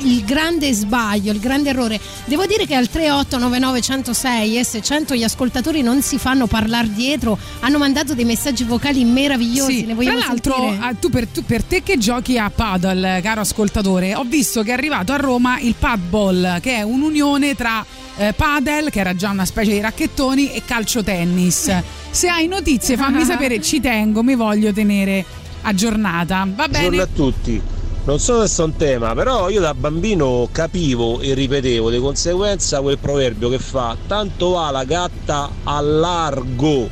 il 0.00 0.24
grande 0.24 0.72
sbaglio, 0.72 1.32
il 1.32 1.40
grande 1.40 1.70
errore. 1.70 2.00
Devo 2.24 2.46
dire 2.46 2.66
che 2.66 2.74
al 2.74 2.88
3899 2.88 3.80
106 3.80 4.58
e 4.58 4.64
600 4.64 5.14
gli 5.14 5.22
ascoltatori 5.22 5.82
non 5.82 6.02
si 6.02 6.18
fanno 6.18 6.46
parlare 6.46 6.92
dietro, 6.92 7.38
hanno 7.60 7.78
mandato 7.78 8.14
dei 8.14 8.24
messaggi 8.24 8.64
vocali 8.64 9.04
meravigliosi. 9.04 9.78
Sì, 9.78 9.84
ne 9.86 9.94
vogliamo 9.94 10.18
tra 10.18 10.28
l'altro, 10.28 10.76
ah, 10.80 10.94
tu 10.94 11.08
per, 11.08 11.26
tu- 11.28 11.44
per 11.44 11.62
te 11.62 11.82
che 11.82 11.98
giochi 11.98 12.38
a 12.38 12.50
paddle, 12.50 13.20
caro 13.22 13.40
ascoltatore, 13.40 14.14
ho 14.14 14.24
visto 14.24 14.62
che 14.62 14.70
è 14.70 14.74
arrivato 14.74 15.12
a 15.12 15.16
Roma 15.16 15.58
il 15.60 15.74
padball, 15.78 16.60
che 16.60 16.76
è 16.76 16.82
un'unione 16.82 17.54
tra 17.54 17.84
eh, 18.16 18.32
paddle, 18.34 18.90
che 18.90 19.00
era 19.00 19.14
già 19.14 19.30
una 19.30 19.44
specie 19.44 19.72
di 19.72 19.80
racchettoni, 19.80 20.52
e 20.52 20.62
calcio 20.64 21.02
tennis. 21.02 21.70
Se 22.10 22.28
hai 22.28 22.46
notizie, 22.46 22.96
fammi 22.96 23.24
sapere, 23.24 23.60
ci 23.60 23.80
tengo, 23.80 24.22
mi 24.22 24.34
voglio 24.34 24.72
tenere 24.72 25.24
aggiornata. 25.62 26.46
Va 26.54 26.68
Buongiorno 26.68 26.90
bene? 26.90 27.02
a 27.02 27.08
tutti. 27.14 27.62
Non 28.06 28.20
so 28.20 28.46
se 28.46 28.62
è 28.62 28.64
un 28.64 28.76
tema, 28.76 29.14
però 29.14 29.48
io 29.48 29.60
da 29.60 29.74
bambino 29.74 30.48
capivo 30.52 31.18
e 31.18 31.34
ripetevo 31.34 31.90
di 31.90 31.98
conseguenza 31.98 32.80
quel 32.80 32.98
proverbio 32.98 33.48
che 33.48 33.58
fa 33.58 33.96
tanto 34.06 34.50
va 34.50 34.70
la 34.70 34.84
gatta 34.84 35.50
al 35.64 35.98
largo, 35.98 36.88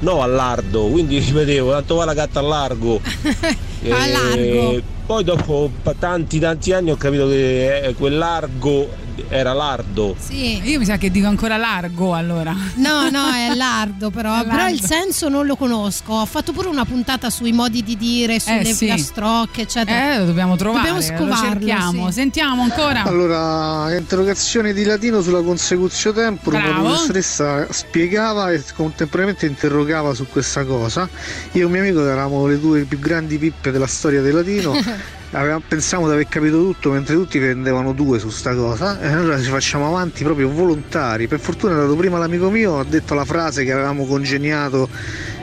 no 0.00 0.22
al 0.22 0.32
lardo, 0.32 0.86
quindi 0.86 1.20
ripetevo 1.22 1.70
tanto 1.70 1.94
va 1.94 2.06
la 2.06 2.14
gatta 2.14 2.40
al 2.40 2.46
largo. 2.48 3.00
A 3.88 4.06
largo. 4.08 4.82
Poi 5.06 5.22
dopo 5.22 5.70
tanti 5.96 6.40
tanti 6.40 6.72
anni 6.72 6.90
ho 6.90 6.96
capito 6.96 7.28
che 7.28 7.84
eh, 7.84 7.94
quel 7.94 8.18
largo 8.18 8.88
era 9.28 9.52
lardo. 9.52 10.14
Sì. 10.18 10.60
Io 10.64 10.78
mi 10.78 10.84
sa 10.84 10.96
che 10.96 11.10
dico 11.10 11.26
ancora 11.26 11.56
largo 11.56 12.14
allora. 12.14 12.54
No, 12.76 13.08
no, 13.10 13.28
è 13.32 13.54
lardo 13.54 14.10
però. 14.10 14.34
È 14.40 14.44
Però 14.44 14.56
lardo. 14.56 14.74
il 14.74 14.82
senso 14.82 15.28
non 15.28 15.46
lo 15.46 15.56
conosco. 15.56 16.12
Ho 16.14 16.26
fatto 16.26 16.52
pure 16.52 16.68
una 16.68 16.84
puntata 16.84 17.30
sui 17.30 17.52
modi 17.52 17.82
di 17.82 17.96
dire, 17.96 18.38
sulle 18.40 18.60
Eh, 18.60 18.64
sì. 18.66 18.74
filastrocche, 18.86 19.62
eccetera. 19.62 20.14
Eh, 20.14 20.18
lo 20.18 20.24
dobbiamo 20.26 20.56
trovare, 20.56 20.88
Dobbiamo 20.88 20.98
lo 20.98 21.16
scovarlo, 21.32 21.50
cerchiamo. 21.66 22.06
sì. 22.08 22.12
Sentiamo 22.12 22.62
ancora. 22.62 23.02
Allora, 23.04 23.94
interrogazione 23.96 24.72
di 24.72 24.84
latino 24.84 25.20
sulla 25.22 25.42
consecutio 25.42 26.12
temporum, 26.12 26.62
la 26.62 26.74
professoressa 26.80 27.66
spiegava 27.72 28.50
e 28.52 28.62
contemporaneamente 28.74 29.46
interrogava 29.46 30.14
su 30.14 30.26
questa 30.28 30.64
cosa. 30.64 31.08
Io 31.52 31.62
e 31.62 31.64
un 31.64 31.70
mio 31.72 31.80
amico 31.80 32.04
eravamo 32.06 32.46
le 32.46 32.58
due 32.60 32.84
più 32.84 32.98
grandi 32.98 33.38
pippe 33.38 33.70
della 33.70 33.86
storia 33.86 34.20
del 34.20 34.34
latino. 34.34 34.74
Avevamo, 35.32 35.62
pensavamo 35.66 36.06
di 36.08 36.14
aver 36.14 36.28
capito 36.28 36.56
tutto 36.58 36.90
mentre 36.92 37.14
tutti 37.14 37.38
prendevano 37.38 37.92
due 37.92 38.18
su 38.18 38.30
sta 38.30 38.54
cosa 38.54 39.00
e 39.00 39.08
allora 39.08 39.38
ci 39.40 39.50
facciamo 39.50 39.86
avanti 39.88 40.22
proprio 40.22 40.48
volontari 40.48 41.26
per 41.26 41.40
fortuna 41.40 41.72
è 41.72 41.76
andato 41.76 41.96
prima 41.96 42.16
l'amico 42.16 42.48
mio 42.48 42.78
ha 42.78 42.84
detto 42.84 43.12
la 43.14 43.24
frase 43.24 43.64
che 43.64 43.72
avevamo 43.72 44.06
congegnato 44.06 44.88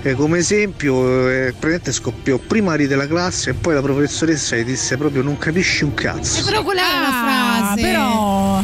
eh, 0.02 0.14
come 0.14 0.38
esempio 0.40 1.30
e 1.30 1.48
praticamente 1.52 1.92
scoppiò 1.92 2.38
prima 2.38 2.74
ride 2.76 2.96
la 2.96 3.08
classe 3.08 3.52
e 3.52 3.54
poi 3.54 3.74
la 3.74 3.82
professoressa 3.82 4.56
gli 4.56 4.64
disse 4.64 4.98
proprio 4.98 5.22
non 5.22 5.38
capisci 5.38 5.84
un 5.84 5.94
cazzo 5.94 6.40
Eh, 6.40 6.44
però 6.44 6.64
qual 6.64 6.78
era 6.78 7.00
la 7.00 7.08
Ah, 7.08 7.66
frase? 7.76 7.82
però 7.82 8.62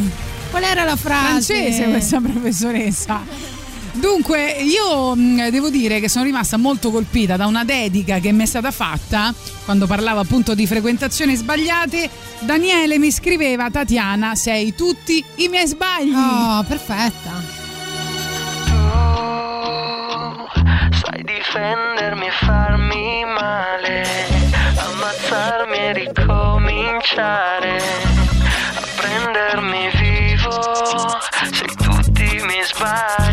Qual 0.49 0.63
era 0.63 0.83
la 0.83 0.95
frase? 0.95 1.53
francese 1.53 1.83
questa 1.89 2.19
professoressa. 2.21 3.21
Dunque, 3.99 4.51
io 4.61 5.13
mh, 5.13 5.49
devo 5.49 5.69
dire 5.69 5.99
che 5.99 6.07
sono 6.07 6.23
rimasta 6.23 6.55
molto 6.57 6.89
colpita 6.89 7.35
da 7.35 7.47
una 7.47 7.65
dedica 7.65 8.19
che 8.19 8.31
mi 8.31 8.43
è 8.43 8.45
stata 8.45 8.71
fatta 8.71 9.33
quando 9.65 9.87
parlavo 9.87 10.21
appunto 10.21 10.55
di 10.55 10.65
frequentazioni 10.65 11.35
sbagliate. 11.35 12.09
Daniele 12.39 12.97
mi 12.97 13.11
scriveva: 13.11 13.69
Tatiana, 13.69 14.35
sei 14.35 14.73
tutti 14.73 15.23
i 15.35 15.49
miei 15.49 15.67
sbagli. 15.67 16.13
Oh, 16.13 16.63
perfetta. 16.63 17.57
Sai 20.91 21.23
difendermi 21.23 22.25
e 22.25 22.31
farmi 22.31 23.25
male, 23.25 24.05
ammazzarmi 24.75 25.77
e 25.77 25.93
ricominciare, 25.93 27.77
a 28.75 28.81
prendermi 28.95 29.89
vivo, 29.95 30.61
sei 31.51 31.75
tutti 31.75 32.23
i 32.23 32.43
miei 32.43 32.63
sbagli. 32.63 33.28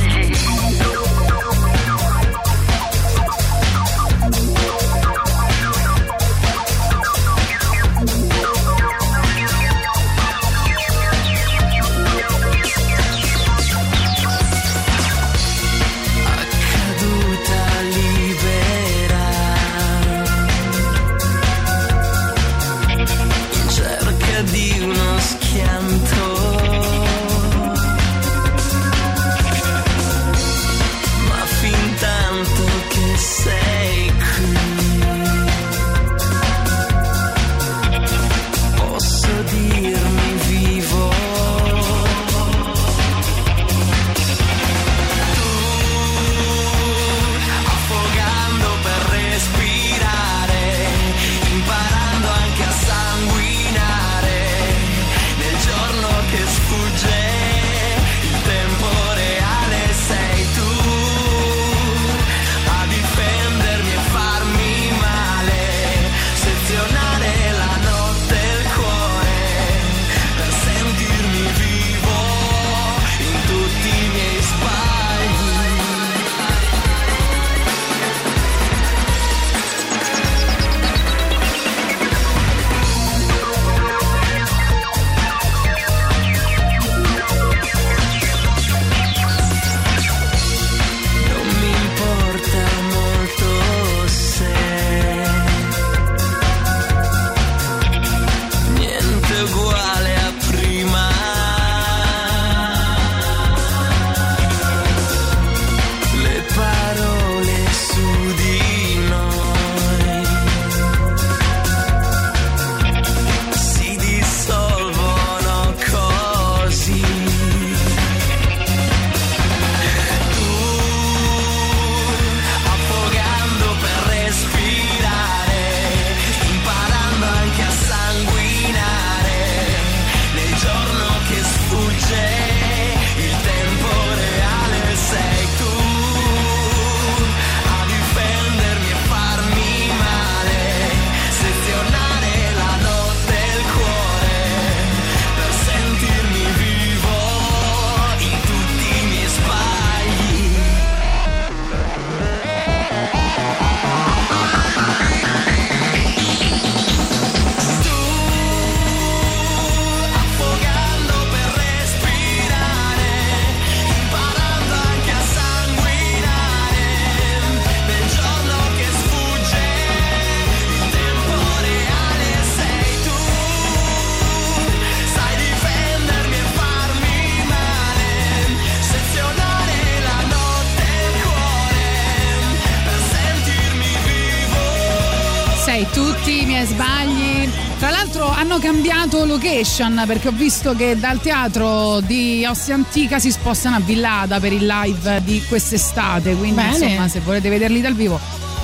Location 189.57 190.05
perché 190.07 190.29
ho 190.29 190.33
visto 190.33 190.75
che 190.75 190.99
dal 190.99 191.21
teatro 191.21 192.01
di 192.01 192.45
Ostia 192.47 192.75
Antica 192.75 193.19
si 193.19 193.31
spostano 193.31 193.77
a 193.77 193.81
Villada 193.81 194.39
per 194.39 194.53
il 194.53 194.67
live 194.67 195.23
di 195.25 195.43
quest'estate. 195.49 196.35
Quindi 196.35 196.57
Bene. 196.57 196.77
insomma, 196.77 197.09
se 197.09 197.21
volete 197.21 197.49
vederli 197.49 197.81
dal 197.81 197.95
vivo, 197.95 198.21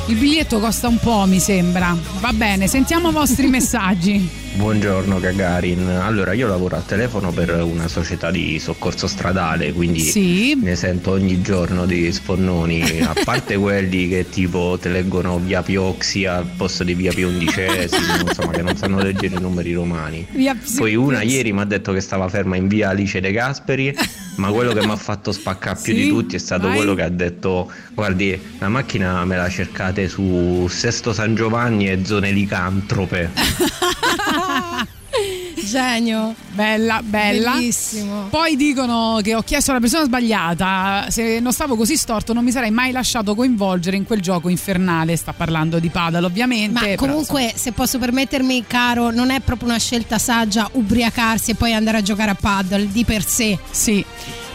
il 0.08 0.16
biglietto 0.16 0.58
costa 0.60 0.88
un 0.88 0.98
po', 0.98 1.24
mi 1.26 1.40
sembra. 1.40 1.96
Va 2.20 2.32
bene, 2.32 2.66
sentiamo 2.66 3.08
i 3.08 3.12
vostri 3.12 3.46
messaggi. 3.48 4.41
Buongiorno 4.54 5.18
Gagarin, 5.18 5.88
allora 5.88 6.34
io 6.34 6.46
lavoro 6.46 6.76
al 6.76 6.84
telefono 6.84 7.32
per 7.32 7.62
una 7.62 7.88
società 7.88 8.30
di 8.30 8.58
soccorso 8.58 9.06
stradale, 9.06 9.72
quindi 9.72 10.00
Sì. 10.00 10.54
ne 10.60 10.76
sento 10.76 11.10
ogni 11.12 11.40
giorno 11.40 11.86
di 11.86 12.12
sfonnoni, 12.12 13.00
a 13.00 13.14
parte 13.24 13.56
quelli 13.58 14.08
che 14.08 14.28
tipo 14.28 14.78
te 14.80 14.90
leggono 14.90 15.38
via 15.38 15.62
Pioxi 15.62 16.26
al 16.26 16.44
posto 16.54 16.84
di 16.84 16.92
via 16.94 17.12
Pio 17.14 17.28
undicesimo, 17.28 18.20
insomma 18.28 18.52
che 18.52 18.60
non 18.62 18.76
sanno 18.76 19.00
leggere 19.00 19.36
i 19.36 19.40
numeri 19.40 19.72
romani. 19.72 20.26
Poi 20.76 20.94
una 20.96 21.22
ieri 21.22 21.50
mi 21.52 21.60
ha 21.60 21.64
detto 21.64 21.92
che 21.94 22.00
stava 22.00 22.28
ferma 22.28 22.54
in 22.56 22.68
via 22.68 22.90
Alice 22.90 23.20
De 23.20 23.32
Gasperi, 23.32 23.96
ma 24.36 24.50
quello 24.50 24.74
che 24.74 24.84
mi 24.84 24.92
ha 24.92 24.96
fatto 24.96 25.32
spaccare 25.32 25.78
più 25.82 25.94
Sì? 25.94 26.02
di 26.02 26.08
tutti 26.08 26.36
è 26.36 26.38
stato 26.38 26.66
Vai. 26.68 26.76
quello 26.76 26.94
che 26.94 27.02
ha 27.02 27.08
detto 27.08 27.70
guardi 27.94 28.38
la 28.58 28.68
macchina 28.68 29.24
me 29.24 29.36
la 29.36 29.48
cercate 29.48 30.08
su 30.08 30.66
Sesto 30.68 31.12
San 31.14 31.34
Giovanni 31.34 31.88
e 31.88 32.04
zone 32.04 32.30
licantrope. 32.32 33.30
Genio. 35.72 36.34
Bella, 36.52 37.00
bella. 37.02 37.52
Bellissimo. 37.52 38.26
Poi 38.28 38.56
dicono 38.56 39.20
che 39.22 39.34
ho 39.34 39.40
chiesto 39.40 39.70
alla 39.70 39.80
persona 39.80 40.04
sbagliata. 40.04 41.06
Se 41.08 41.40
non 41.40 41.50
stavo 41.52 41.76
così 41.76 41.96
storto, 41.96 42.34
non 42.34 42.44
mi 42.44 42.50
sarei 42.50 42.70
mai 42.70 42.92
lasciato 42.92 43.34
coinvolgere 43.34 43.96
in 43.96 44.04
quel 44.04 44.20
gioco 44.20 44.50
infernale. 44.50 45.16
Sta 45.16 45.32
parlando 45.32 45.78
di 45.78 45.88
Padal, 45.88 46.24
ovviamente. 46.24 46.72
Ma 46.72 46.80
però, 46.80 46.96
comunque, 46.96 47.54
se 47.56 47.72
posso 47.72 47.98
permettermi, 47.98 48.64
caro, 48.66 49.10
non 49.10 49.30
è 49.30 49.40
proprio 49.40 49.68
una 49.68 49.78
scelta 49.78 50.18
saggia 50.18 50.68
ubriacarsi 50.72 51.52
e 51.52 51.54
poi 51.54 51.72
andare 51.72 51.96
a 51.96 52.02
giocare 52.02 52.32
a 52.32 52.36
paddle 52.38 52.92
di 52.92 53.04
per 53.04 53.26
sé. 53.26 53.58
Sì. 53.70 54.04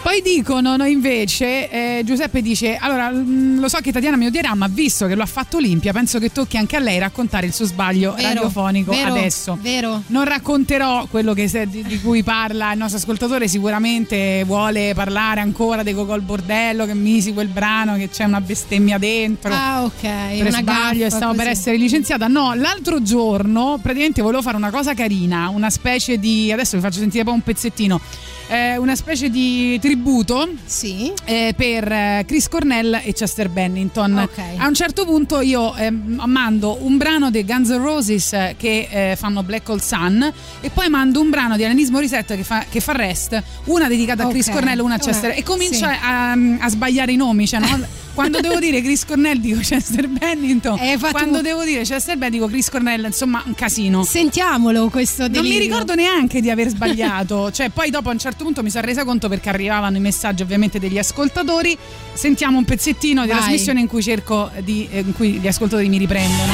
Poi 0.08 0.22
dicono 0.22 0.78
no, 0.78 0.86
invece, 0.86 1.70
eh, 1.70 2.02
Giuseppe 2.06 2.42
dice, 2.42 2.78
allora 2.78 3.10
mh, 3.10 3.60
lo 3.60 3.68
so 3.68 3.80
che 3.80 3.92
Tatiana 3.92 4.16
mi 4.16 4.28
odierà, 4.28 4.56
ma 4.56 4.70
visto 4.70 5.06
che 5.06 5.16
lo 5.16 5.24
ha 5.24 5.26
fatto 5.26 5.58
Olimpia, 5.58 5.92
penso 5.92 6.18
che 6.18 6.32
tocchi 6.32 6.56
anche 6.56 6.78
a 6.78 6.80
lei 6.80 6.98
raccontare 6.98 7.46
il 7.46 7.52
suo 7.52 7.66
sbaglio 7.66 8.14
Vero, 8.14 8.28
radiofonico 8.30 8.92
vero, 8.92 9.10
adesso. 9.10 9.58
Vero. 9.60 10.04
Non 10.08 10.24
racconterò 10.24 11.08
quello 11.08 11.34
che 11.34 11.50
se- 11.50 11.68
di, 11.68 11.84
di 11.84 12.00
cui 12.00 12.24
parla 12.24 12.72
il 12.72 12.78
nostro 12.78 13.00
ascoltatore, 13.00 13.50
sicuramente 13.50 14.46
vuole 14.46 14.94
parlare 14.96 15.42
ancora 15.42 15.84
dei 15.84 15.94
Gogol 15.94 16.22
Bordello, 16.22 16.86
che 16.86 16.94
misi 16.94 17.34
quel 17.34 17.50
brano, 17.50 17.98
che 17.98 18.08
c'è 18.08 18.24
una 18.24 18.40
bestemmia 18.40 18.98
dentro. 18.98 19.52
Ah, 19.54 19.84
ok. 19.84 20.00
per 20.00 20.48
una 20.48 20.60
sbaglio 20.60 21.06
e 21.06 21.10
stavo 21.10 21.34
per 21.34 21.48
così. 21.48 21.60
essere 21.60 21.76
licenziata. 21.76 22.28
No, 22.28 22.54
l'altro 22.54 23.02
giorno 23.02 23.78
praticamente 23.82 24.22
volevo 24.22 24.42
fare 24.42 24.56
una 24.56 24.72
cosa 24.72 24.94
carina, 24.94 25.50
una 25.50 25.70
specie 25.70 26.18
di. 26.18 26.50
Adesso 26.50 26.78
vi 26.78 26.82
faccio 26.82 27.00
sentire 27.00 27.26
poi 27.26 27.34
un 27.34 27.42
pezzettino. 27.42 28.00
Eh, 28.48 28.78
una 28.78 28.96
specie 28.96 29.30
di 29.30 29.78
tributo 29.80 30.48
Sì. 30.66 31.12
eh, 31.26 31.54
per 31.56 31.92
eh, 31.92 32.24
Chris 32.28 32.48
Cornell 32.48 33.00
e 33.04 33.14
Chester 33.14 33.50
Bennington. 33.50 34.18
Ok. 34.18 34.40
A 34.58 34.68
un 34.68 34.74
certo 34.74 35.06
punto 35.06 35.42
io 35.42 35.76
ehm, 35.76 36.22
mando 36.26 36.78
un 36.82 36.98
brano 36.98 37.30
dei 37.30 37.44
Guns 37.46 37.70
N' 37.70 37.82
Roses 37.82 38.34
eh, 38.34 38.56
che 38.58 38.88
eh, 38.90 39.16
fanno 39.16 39.44
Black 39.44 39.68
Hole 39.70 39.82
Sun 39.82 40.32
e 40.62 40.70
poi 40.70 40.90
mando 40.90 41.20
un 41.22 41.30
brano 41.30 41.56
di 41.58 41.64
Alanis 41.64 41.90
Morissette 41.90 42.36
che 42.38 42.44
fa, 42.44 42.64
che 42.70 42.80
fa 42.80 42.94
Rest, 42.94 43.42
una 43.66 43.88
dedicata 43.88 44.24
a 44.24 44.28
Chris. 44.28 44.50
Cornell 44.50 44.80
e 44.80 44.82
una 44.82 44.96
a 44.96 44.98
Eh, 44.98 45.02
Chester 45.02 45.32
e 45.36 45.44
comincio 45.44 45.76
sì. 45.78 45.84
a, 45.84 46.32
a 46.32 46.70
sbagliare 46.70 47.12
i 47.12 47.16
nomi. 47.16 47.48
Cioè, 47.48 47.60
no? 47.60 47.86
Quando 48.18 48.40
devo 48.42 48.58
dire 48.58 48.82
Chris 48.82 49.06
Cornell 49.06 49.38
dico 49.38 49.60
Chester 49.60 50.08
Bennington, 50.08 50.80
Eh, 50.80 50.98
quando 50.98 51.42
devo 51.42 51.64
dire 51.64 51.84
Chester 51.84 52.18
Bennington 52.18 52.30
dico 52.32 52.48
Chris 52.48 52.70
Cornell, 52.72 53.06
insomma 53.06 53.44
un 53.46 53.54
casino. 53.54 54.04
Sentiamolo 54.04 54.90
questo 54.90 55.28
Non 55.28 55.32
mi 55.34 55.50
delirio. 55.50 55.60
ricordo 55.60 55.94
neanche 55.94 56.42
di 56.42 56.50
aver 56.50 56.70
sbagliato, 56.70 57.52
cioè 57.54 57.70
poi 57.70 57.92
dopo 57.92 58.10
a 58.10 58.14
un 58.14 58.18
certo 58.18 58.44
punto 58.44 58.64
mi 58.64 58.72
sono 58.72 58.86
resa 58.88 59.06
conto 59.06 59.30
perché 59.30 59.50
arrivavano 59.50 59.98
i 59.98 60.00
messaggi 60.00 60.42
ovviamente 60.42 60.80
degli 60.80 60.98
ascoltatori. 60.98 61.78
Sentiamo 62.14 62.58
un 62.58 62.66
pezzettino 62.66 63.22
di 63.22 63.28
Vai. 63.28 63.38
trasmissione 63.38 63.82
in 63.82 63.88
cui 63.88 64.02
cerco 64.02 64.50
di 64.64 64.88
in 64.92 65.14
cui 65.14 65.34
gli 65.34 65.48
ascoltatori 65.48 65.88
mi 65.88 66.00
riprendono. 66.00 66.52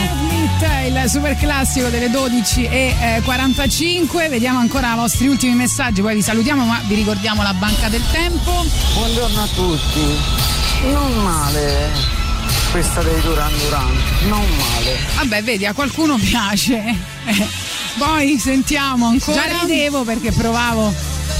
Il 0.85 1.09
super 1.09 1.37
classico 1.37 1.87
delle 1.87 2.09
12 2.09 2.65
e 2.65 2.93
eh, 2.99 3.21
45. 3.23 4.27
Vediamo 4.27 4.59
ancora 4.59 4.93
i 4.93 4.97
vostri 4.97 5.27
ultimi 5.29 5.55
messaggi, 5.55 6.01
poi 6.01 6.15
vi 6.15 6.21
salutiamo, 6.21 6.65
ma 6.65 6.81
vi 6.87 6.95
ricordiamo 6.95 7.41
la 7.41 7.53
banca 7.53 7.87
del 7.87 8.03
tempo. 8.11 8.65
Buongiorno 8.95 9.41
a 9.41 9.47
tutti. 9.47 10.62
Non 10.91 11.23
male 11.23 12.21
questa 12.73 13.03
dei 13.03 13.21
Duran 13.21 13.51
Duran, 13.59 13.97
non 14.29 14.47
male. 14.57 14.97
Vabbè, 15.17 15.43
vedi, 15.43 15.63
a 15.67 15.73
qualcuno 15.73 16.17
piace. 16.17 16.83
Eh, 17.25 17.47
Poi 17.99 18.39
sentiamo 18.39 19.05
ancora. 19.05 19.39
Già 19.39 19.59
ridevo 19.61 20.03
perché 20.03 20.31
provavo. 20.31 20.91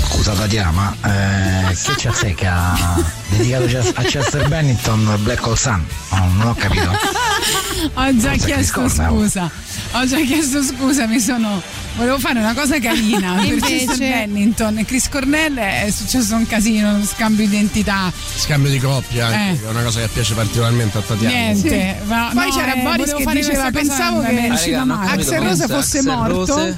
Scusa 0.03 0.33
Tatiana, 0.33 0.69
ma 0.69 0.95
eh, 1.03 1.73
che 1.73 1.97
ci 1.97 2.07
azzecca 2.07 2.77
dedicato 3.29 3.93
a 3.95 4.03
Chester 4.03 4.47
Bennington 4.47 5.17
Black 5.23 5.43
Hole 5.43 5.57
Sun? 5.57 5.83
No, 6.11 6.27
non 6.37 6.47
ho 6.49 6.53
capito. 6.53 6.91
Ho 7.95 8.17
già 8.17 8.31
chiesto 8.35 8.81
Cornell. 8.81 9.09
scusa. 9.09 9.49
Ho 9.95 10.05
già 10.05 10.19
chiesto 10.21 10.61
scusa, 10.63 11.05
mi 11.07 11.19
sono. 11.19 11.61
Volevo 11.95 12.17
fare 12.17 12.39
una 12.39 12.55
cosa 12.55 12.79
carina 12.79 13.33
per 13.39 13.45
Invece- 13.45 13.97
Bennington 13.97 14.79
e 14.79 14.85
Chris 14.85 15.07
Cornell 15.09 15.55
è 15.55 15.91
successo 15.95 16.35
un 16.35 16.47
casino, 16.47 16.95
uno 16.95 17.05
scambio 17.05 17.47
di 17.47 17.53
identità. 17.55 18.11
Scambio 18.35 18.71
di 18.71 18.79
coppia, 18.79 19.27
anche, 19.27 19.61
Eh. 19.63 19.67
è 19.67 19.69
una 19.69 19.83
cosa 19.83 19.99
che 20.01 20.07
piace 20.07 20.33
particolarmente 20.33 20.97
a 20.97 21.01
Tatiana. 21.01 21.35
Niente. 21.35 21.97
Ma 22.05 22.31
Poi 22.33 22.47
no, 22.49 22.55
c'era 22.55 22.73
eh, 22.73 22.81
Boris 22.81 23.13
che 23.13 23.25
diceva 23.31 23.69
pensavo 23.69 24.21
ma 24.21 24.27
che 24.29 24.47
Ah, 24.47 24.55
raga, 24.57 25.05
capito, 25.05 25.21
Axel 25.21 25.39
Rose 25.41 25.67
fosse 25.67 25.97
Axel 25.99 26.03
morto. 26.11 26.55
Rose 26.55 26.75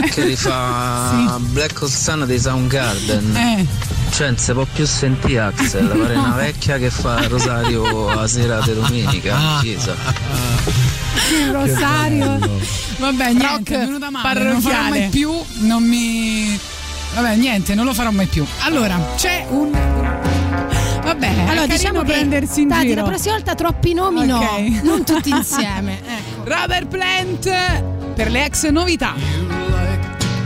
che 0.10 0.24
rifà 0.24 1.38
Black 1.40 1.82
Hole 1.82 1.90
Sun 1.90 2.24
dei 2.26 2.38
Soundgarden. 2.40 3.36
Eh. 3.36 3.66
Cioè, 4.10 4.26
non 4.28 4.38
si 4.38 4.52
può 4.52 4.64
più 4.72 4.86
sentire 4.86 5.40
Axel, 5.40 5.86
pare 5.86 6.14
una 6.16 6.32
vecchia 6.36 6.78
che 6.78 6.88
fa 6.90 7.26
rosario 7.28 8.08
a 8.08 8.26
sera 8.26 8.60
di 8.62 8.72
domenica 8.74 9.36
in 9.36 9.58
chiesa. 9.60 9.94
Sì, 11.28 11.50
Rosario. 11.50 12.38
Vabbè, 12.98 13.32
niente, 13.32 13.74
è 13.74 13.84
venuta 13.84 14.10
male. 14.10 14.42
Non 14.42 14.52
lo 14.54 14.60
farò 14.60 14.88
mai 14.88 15.08
più. 15.08 15.32
Non 15.60 15.82
mi. 15.82 16.58
Vabbè, 17.14 17.34
niente, 17.36 17.74
non 17.74 17.84
lo 17.84 17.94
farò 17.94 18.10
mai 18.10 18.26
più. 18.26 18.44
Allora, 18.60 18.98
c'è 19.16 19.46
un. 19.48 19.70
Vabbè, 21.02 21.34
Allora, 21.48 21.66
diciamo 21.66 22.02
prendersi 22.04 22.60
in 22.62 22.68
Tati, 22.68 22.88
giro. 22.88 23.02
la 23.02 23.08
prossima 23.08 23.34
volta 23.34 23.54
troppi 23.54 23.94
nomi 23.94 24.20
Ok. 24.20 24.26
no, 24.28 24.80
non 24.90 25.04
tutti 25.04 25.30
insieme. 25.30 25.98
Ecco. 26.06 26.44
Robert 26.44 26.86
Plant 26.86 28.12
per 28.14 28.30
le 28.30 28.44
ex 28.44 28.68
novità. 28.68 29.14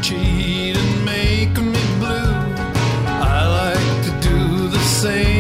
cheat 0.01 0.77
and 0.77 1.05
make 1.05 1.59
me 1.61 1.79
blue. 1.99 2.33
I 3.07 3.47
like 3.47 4.05
to 4.05 4.29
do 4.29 4.69
the 4.69 4.79
same 4.85 5.25
to 5.25 5.34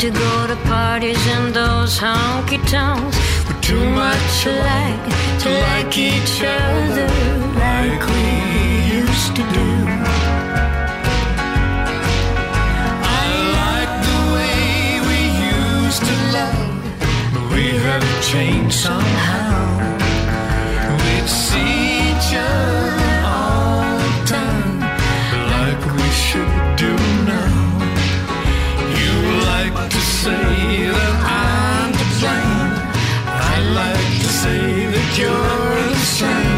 to 0.00 0.10
go 0.10 0.46
to 0.46 0.56
parties 0.64 1.26
in 1.26 1.52
those 1.52 1.98
honky 1.98 2.58
tonks. 2.66 3.18
We're 3.46 3.60
too 3.60 3.90
much 3.90 4.46
alike 4.46 5.04
to 5.40 5.48
like 5.66 5.98
each 5.98 6.40
other 6.42 7.08
like 7.64 8.00
we 8.08 8.28
used 8.96 9.36
to 9.36 9.42
do. 9.58 9.68
I 13.20 13.26
like 13.60 13.94
the 14.08 14.20
way 14.36 15.00
we 15.10 15.20
used 15.52 16.02
to 16.08 16.16
love, 16.32 16.70
but 17.34 17.44
we 17.54 17.64
had 17.84 18.00
to 18.00 18.14
change 18.30 18.72
somehow. 18.72 19.52
We'd 21.04 21.28
see 21.28 22.08
each 22.08 22.34
other 22.34 22.79
say 30.22 30.90
that 30.92 31.16
I'm 31.24 31.92
to 31.92 32.06
blame. 32.18 32.72
I 33.26 33.56
like 33.80 34.12
to 34.22 34.28
say 34.42 34.86
that 34.92 35.18
you're 35.18 35.88
the 35.88 36.04
same. 36.18 36.49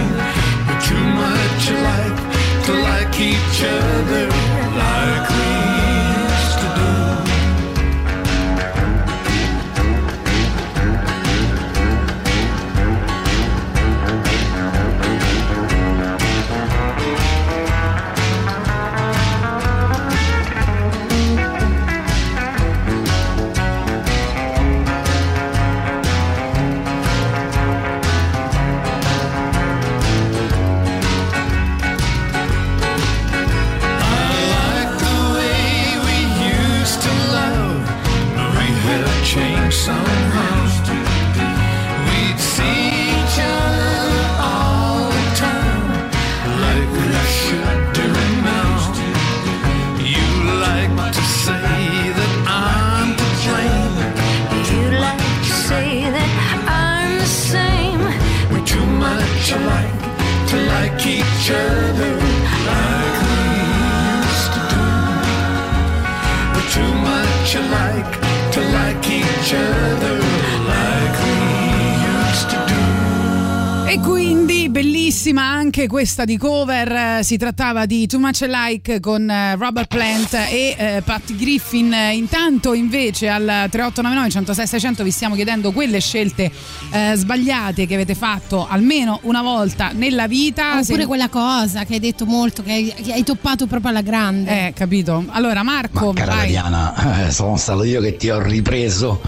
Bellissima 75.23 75.49
anche 75.53 75.87
questa 75.87 76.25
di 76.25 76.37
cover, 76.37 76.91
eh, 76.91 77.23
si 77.23 77.37
trattava 77.37 77.87
di 77.87 78.09
Too 78.09 78.19
Much 78.19 78.43
Alike 78.43 78.99
con 78.99 79.31
eh, 79.31 79.55
Robert 79.55 79.87
Plant 79.87 80.35
e 80.35 80.75
eh, 80.77 81.03
Pat 81.05 81.37
Griffin. 81.37 81.95
Intanto 82.15 82.75
invece 82.75 83.29
al 83.29 83.45
3899 83.45 84.31
106 84.31 84.67
600 84.67 85.05
vi 85.05 85.13
stiamo 85.13 85.37
chiedendo 85.37 85.71
quelle 85.71 86.01
scelte 86.01 86.51
eh, 86.91 87.13
sbagliate 87.15 87.87
che 87.87 87.95
avete 87.95 88.17
fatto 88.17 88.67
almeno 88.69 89.21
una 89.23 89.43
volta 89.43 89.93
nella 89.95 90.27
vita. 90.27 90.81
Oppure 90.81 91.03
Se- 91.03 91.07
quella 91.07 91.29
cosa 91.29 91.85
che 91.85 91.95
hai 91.95 92.01
detto 92.01 92.27
molto, 92.27 92.65
che 92.65 92.73
hai, 92.73 92.93
che 92.93 93.13
hai 93.13 93.23
toppato 93.23 93.69
proprio 93.69 93.91
alla 93.91 94.03
grande. 94.03 94.67
Eh, 94.67 94.73
capito. 94.73 95.25
Allora 95.29 95.63
Marco, 95.63 96.13
Cara 96.15 96.35
vai. 96.35 96.53
Tatiana, 96.53 97.27
eh, 97.27 97.31
sono 97.31 97.57
stato 97.57 97.85
io 97.85 98.01
che 98.01 98.17
ti 98.17 98.29
ho 98.29 98.43
ripreso. 98.43 99.21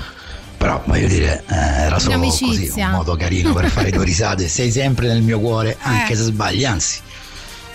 Però 0.64 0.82
voglio 0.86 1.08
dire, 1.08 1.44
eh, 1.46 1.54
era 1.54 1.98
solo 1.98 2.20
così, 2.20 2.72
un 2.76 2.90
modo 2.92 3.16
carino 3.16 3.52
per 3.52 3.68
fare 3.68 3.90
due 3.90 4.02
risate. 4.06 4.48
Sei 4.48 4.70
sempre 4.70 5.08
nel 5.08 5.20
mio 5.20 5.38
cuore, 5.38 5.76
anche 5.78 6.14
Eh. 6.14 6.16
se 6.16 6.22
sbagli, 6.22 6.64
anzi, 6.64 7.00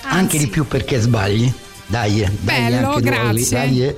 anche 0.06 0.40
di 0.40 0.48
più 0.48 0.68
perché 0.68 1.00
sbagli. 1.00 1.54
Dai, 1.86 2.22
eh, 2.22 2.32
dai 2.40 2.62
Bello, 2.72 2.88
anche 2.88 3.02
tu, 3.02 3.06
grazie. 3.06 3.58
dai. 3.58 3.96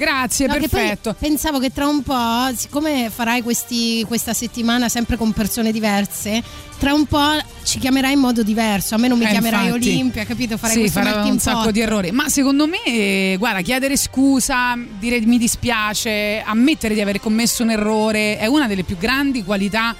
Grazie, 0.00 0.46
No, 0.46 0.54
che 0.54 0.66
perfetto. 0.66 1.14
pensavo 1.18 1.58
che 1.58 1.70
tra 1.74 1.86
un 1.86 2.02
po', 2.02 2.50
siccome 2.56 3.10
farai 3.14 3.42
questi, 3.42 4.02
questa 4.08 4.32
settimana 4.32 4.88
sempre 4.88 5.18
con 5.18 5.32
persone 5.32 5.72
diverse, 5.72 6.42
tra 6.78 6.94
un 6.94 7.04
po' 7.04 7.20
ci 7.64 7.78
chiamerai 7.78 8.14
in 8.14 8.18
modo 8.18 8.42
diverso. 8.42 8.94
A 8.94 8.98
me 8.98 9.08
non 9.08 9.18
mi 9.18 9.26
Eh, 9.26 9.28
chiamerai 9.28 9.66
infatti. 9.66 9.88
Olimpia, 9.90 10.24
capito? 10.24 10.56
Farai 10.56 10.74
sì, 10.74 10.80
questo 10.80 11.02
farò 11.02 11.26
un 11.26 11.38
sacco 11.38 11.64
pot. 11.64 11.70
di 11.72 11.80
errori. 11.80 12.12
Ma 12.12 12.30
secondo 12.30 12.66
me, 12.66 12.82
eh, 12.86 13.36
guarda, 13.38 13.60
chiedere 13.60 13.98
scusa, 13.98 14.74
dire 14.98 15.20
mi 15.20 15.36
dispiace, 15.36 16.42
ammettere 16.46 16.94
di 16.94 17.02
aver 17.02 17.20
commesso 17.20 17.62
un 17.62 17.68
errore 17.70 18.38
è 18.38 18.46
una 18.46 18.66
delle 18.66 18.84
più 18.84 18.96
grandi 18.96 19.44
qualità 19.44 19.94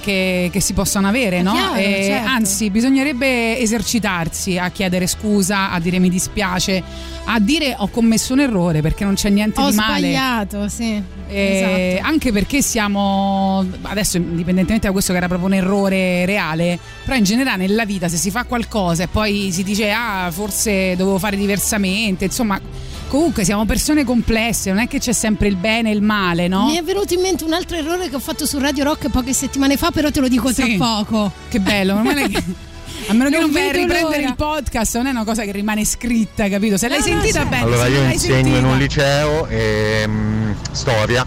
che, 0.00 0.48
che 0.52 0.60
si 0.60 0.72
possono 0.72 1.08
avere, 1.08 1.42
no? 1.42 1.52
chiaro, 1.52 1.74
Eh, 1.76 2.02
certo. 2.04 2.28
Anzi, 2.28 2.70
bisognerebbe 2.70 3.58
esercitarsi 3.58 4.58
a 4.58 4.70
chiedere 4.70 5.06
scusa, 5.06 5.70
a 5.70 5.78
dire 5.80 5.98
mi 5.98 6.08
dispiace, 6.08 6.82
a 7.24 7.38
dire 7.40 7.74
ho 7.78 7.88
commesso 7.88 8.32
un 8.32 8.40
errore 8.40 8.80
perché 8.82 9.04
non 9.04 9.14
c'è 9.14 9.30
niente 9.30 9.60
Ho 9.60 9.70
di 9.70 9.76
male. 9.76 9.98
sbagliato, 9.98 10.68
sì. 10.68 11.02
Eh, 11.28 11.56
esatto. 11.96 12.08
Anche 12.08 12.32
perché 12.32 12.62
siamo 12.62 13.64
adesso, 13.82 14.16
indipendentemente 14.16 14.86
da 14.86 14.92
questo 14.92 15.12
che 15.12 15.18
era 15.18 15.26
proprio 15.28 15.48
un 15.48 15.54
errore 15.54 16.24
reale, 16.26 16.78
però 17.04 17.16
in 17.16 17.24
generale 17.24 17.66
nella 17.66 17.84
vita 17.84 18.08
se 18.08 18.16
si 18.16 18.30
fa 18.30 18.44
qualcosa 18.44 19.02
e 19.04 19.08
poi 19.08 19.50
si 19.52 19.62
dice 19.64 19.90
ah 19.90 20.30
forse 20.30 20.94
dovevo 20.96 21.18
fare 21.18 21.36
diversamente, 21.36 22.24
insomma 22.26 22.60
comunque 23.08 23.44
siamo 23.44 23.64
persone 23.64 24.04
complesse, 24.04 24.70
non 24.70 24.80
è 24.80 24.88
che 24.88 24.98
c'è 24.98 25.12
sempre 25.12 25.48
il 25.48 25.56
bene 25.56 25.90
e 25.90 25.94
il 25.94 26.02
male, 26.02 26.48
no? 26.48 26.66
Mi 26.66 26.76
è 26.76 26.82
venuto 26.82 27.14
in 27.14 27.20
mente 27.20 27.44
un 27.44 27.52
altro 27.52 27.76
errore 27.76 28.08
che 28.08 28.16
ho 28.16 28.20
fatto 28.20 28.46
su 28.46 28.58
Radio 28.58 28.84
Rock 28.84 29.08
poche 29.10 29.32
settimane 29.32 29.76
fa, 29.76 29.90
però 29.90 30.10
te 30.10 30.20
lo 30.20 30.28
dico 30.28 30.48
Sì. 30.52 30.76
tra 30.76 30.86
poco. 30.86 31.32
Che 31.48 31.60
bello, 31.60 31.94
non 31.94 32.06
è 32.08 32.28
che- 32.28 32.42
a 33.08 33.12
meno 33.12 33.24
che 33.30 33.36
Non 33.36 33.40
non 33.42 33.52
vai 33.52 33.68
a 33.68 33.72
riprendere 33.72 34.02
l'ora. 34.22 34.28
il 34.28 34.34
podcast, 34.36 34.96
non 34.96 35.06
è 35.06 35.10
una 35.10 35.24
cosa 35.24 35.42
che 35.44 35.52
rimane 35.52 35.84
scritta, 35.84 36.48
capito? 36.48 36.76
Se 36.76 36.88
l'hai 36.88 36.98
No, 36.98 37.04
no, 37.06 37.10
sentita 37.12 37.40
certo. 37.40 37.48
bene, 37.50 37.62
Allora 37.62 37.86
io 37.86 38.02
insegno 38.10 38.36
in 38.38 38.44
sentita- 38.44 38.66
un 38.66 38.78
liceo 38.78 39.46
e 39.46 40.04
mm, 40.06 40.52
storia. 40.72 41.24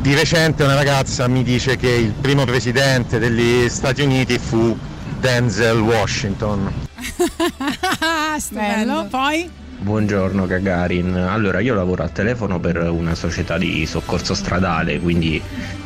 Di 0.00 0.14
recente 0.14 0.62
una 0.62 0.74
ragazza 0.74 1.26
mi 1.28 1.42
dice 1.42 1.76
che 1.76 1.88
il 1.88 2.12
primo 2.12 2.44
presidente 2.44 3.18
degli 3.18 3.68
Stati 3.70 4.02
Uniti 4.02 4.38
fu 4.38 4.76
Denzel 5.18 5.80
Washington. 5.80 6.70
Bello, 8.50 9.06
poi 9.08 9.48
Buongiorno 9.84 10.46
Gagarin, 10.46 11.14
allora 11.14 11.60
io 11.60 11.74
lavoro 11.74 12.02
al 12.02 12.10
telefono 12.10 12.58
per 12.58 12.78
una 12.88 13.14
società 13.14 13.58
di 13.58 13.84
soccorso 13.84 14.32
stradale, 14.32 14.98
quindi 14.98 15.38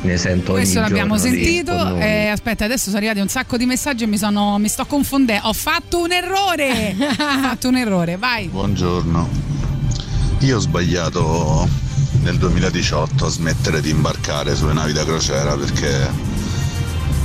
ne 0.03 0.17
sento 0.17 0.53
ogni 0.53 0.61
Questo 0.61 0.79
l'abbiamo 0.79 1.17
sentito. 1.17 1.97
eh, 1.97 2.27
aspetta, 2.27 2.63
adesso 2.63 2.85
sono 2.85 2.95
arrivati 2.95 3.19
un 3.19 3.27
sacco 3.27 3.57
di 3.57 3.65
messaggi 3.65 4.05
e 4.05 4.07
mi, 4.07 4.17
sono, 4.17 4.57
mi 4.57 4.69
sto 4.69 4.85
confondendo. 4.85 5.49
Ho 5.49 5.53
fatto 5.53 5.99
un 5.99 6.13
errore! 6.13 6.95
Ho 6.97 7.41
fatto 7.41 7.67
un 7.67 7.75
errore, 7.75 8.15
vai. 8.15 8.47
Buongiorno. 8.47 9.27
Io 10.39 10.55
ho 10.55 10.59
sbagliato 10.61 11.67
nel 12.21 12.37
2018 12.37 13.25
a 13.25 13.29
smettere 13.29 13.81
di 13.81 13.89
imbarcare 13.89 14.55
sulle 14.55 14.71
navi 14.71 14.93
da 14.93 15.03
crociera 15.03 15.57
perché 15.57 16.07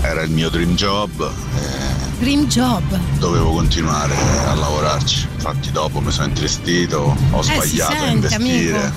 era 0.04 0.22
il 0.22 0.30
mio 0.30 0.50
dream 0.50 0.74
job 0.74 1.10
e 1.56 1.92
Dream 2.18 2.46
job. 2.46 2.82
dovevo 3.18 3.52
continuare 3.52 4.14
a 4.46 4.54
lavorarci. 4.54 5.26
Infatti 5.34 5.70
dopo 5.72 6.00
mi 6.00 6.10
sono 6.12 6.28
intristito, 6.28 7.16
ho 7.30 7.40
Eh, 7.40 7.42
sbagliato 7.42 7.92
a 7.92 7.96
sente, 7.96 8.34
investire 8.34 8.76
amico. 8.76 8.92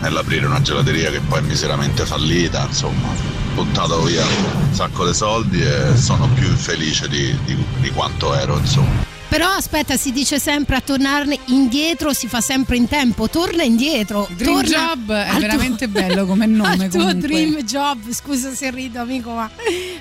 nell'aprire 0.00 0.46
una 0.46 0.60
gelateria 0.60 1.10
che 1.10 1.20
poi 1.20 1.38
è 1.38 1.42
miseramente 1.42 2.04
fallita, 2.04 2.64
insomma, 2.66 3.08
ho 3.08 3.14
buttato 3.62 4.02
via 4.02 4.24
un 4.24 4.72
sacco 4.74 5.06
di 5.06 5.14
soldi 5.14 5.60
e 5.62 5.96
sono 5.96 6.28
più 6.34 6.46
infelice 6.48 7.08
di, 7.08 7.36
di- 7.44 7.64
di 7.80 7.90
quanto 7.90 8.34
ero, 8.34 8.56
insomma. 8.58 9.09
Però 9.30 9.46
aspetta, 9.48 9.96
si 9.96 10.10
dice 10.10 10.40
sempre 10.40 10.74
a 10.74 10.80
tornarne 10.80 11.38
indietro 11.46 12.12
si 12.12 12.26
fa 12.26 12.40
sempre 12.40 12.76
in 12.76 12.88
tempo. 12.88 13.28
Torna 13.28 13.62
indietro. 13.62 14.28
Dream 14.32 14.54
torna 14.54 14.76
Job 14.76 15.12
è 15.12 15.20
al 15.20 15.28
tuo- 15.30 15.38
veramente 15.40 15.86
bello 15.88 16.26
come 16.26 16.46
nome. 16.46 16.84
al 16.84 16.90
tuo 16.90 17.14
dream 17.14 17.62
job. 17.62 18.10
Scusa 18.10 18.52
se 18.52 18.70
rido, 18.70 19.00
amico, 19.00 19.30
ma 19.30 19.48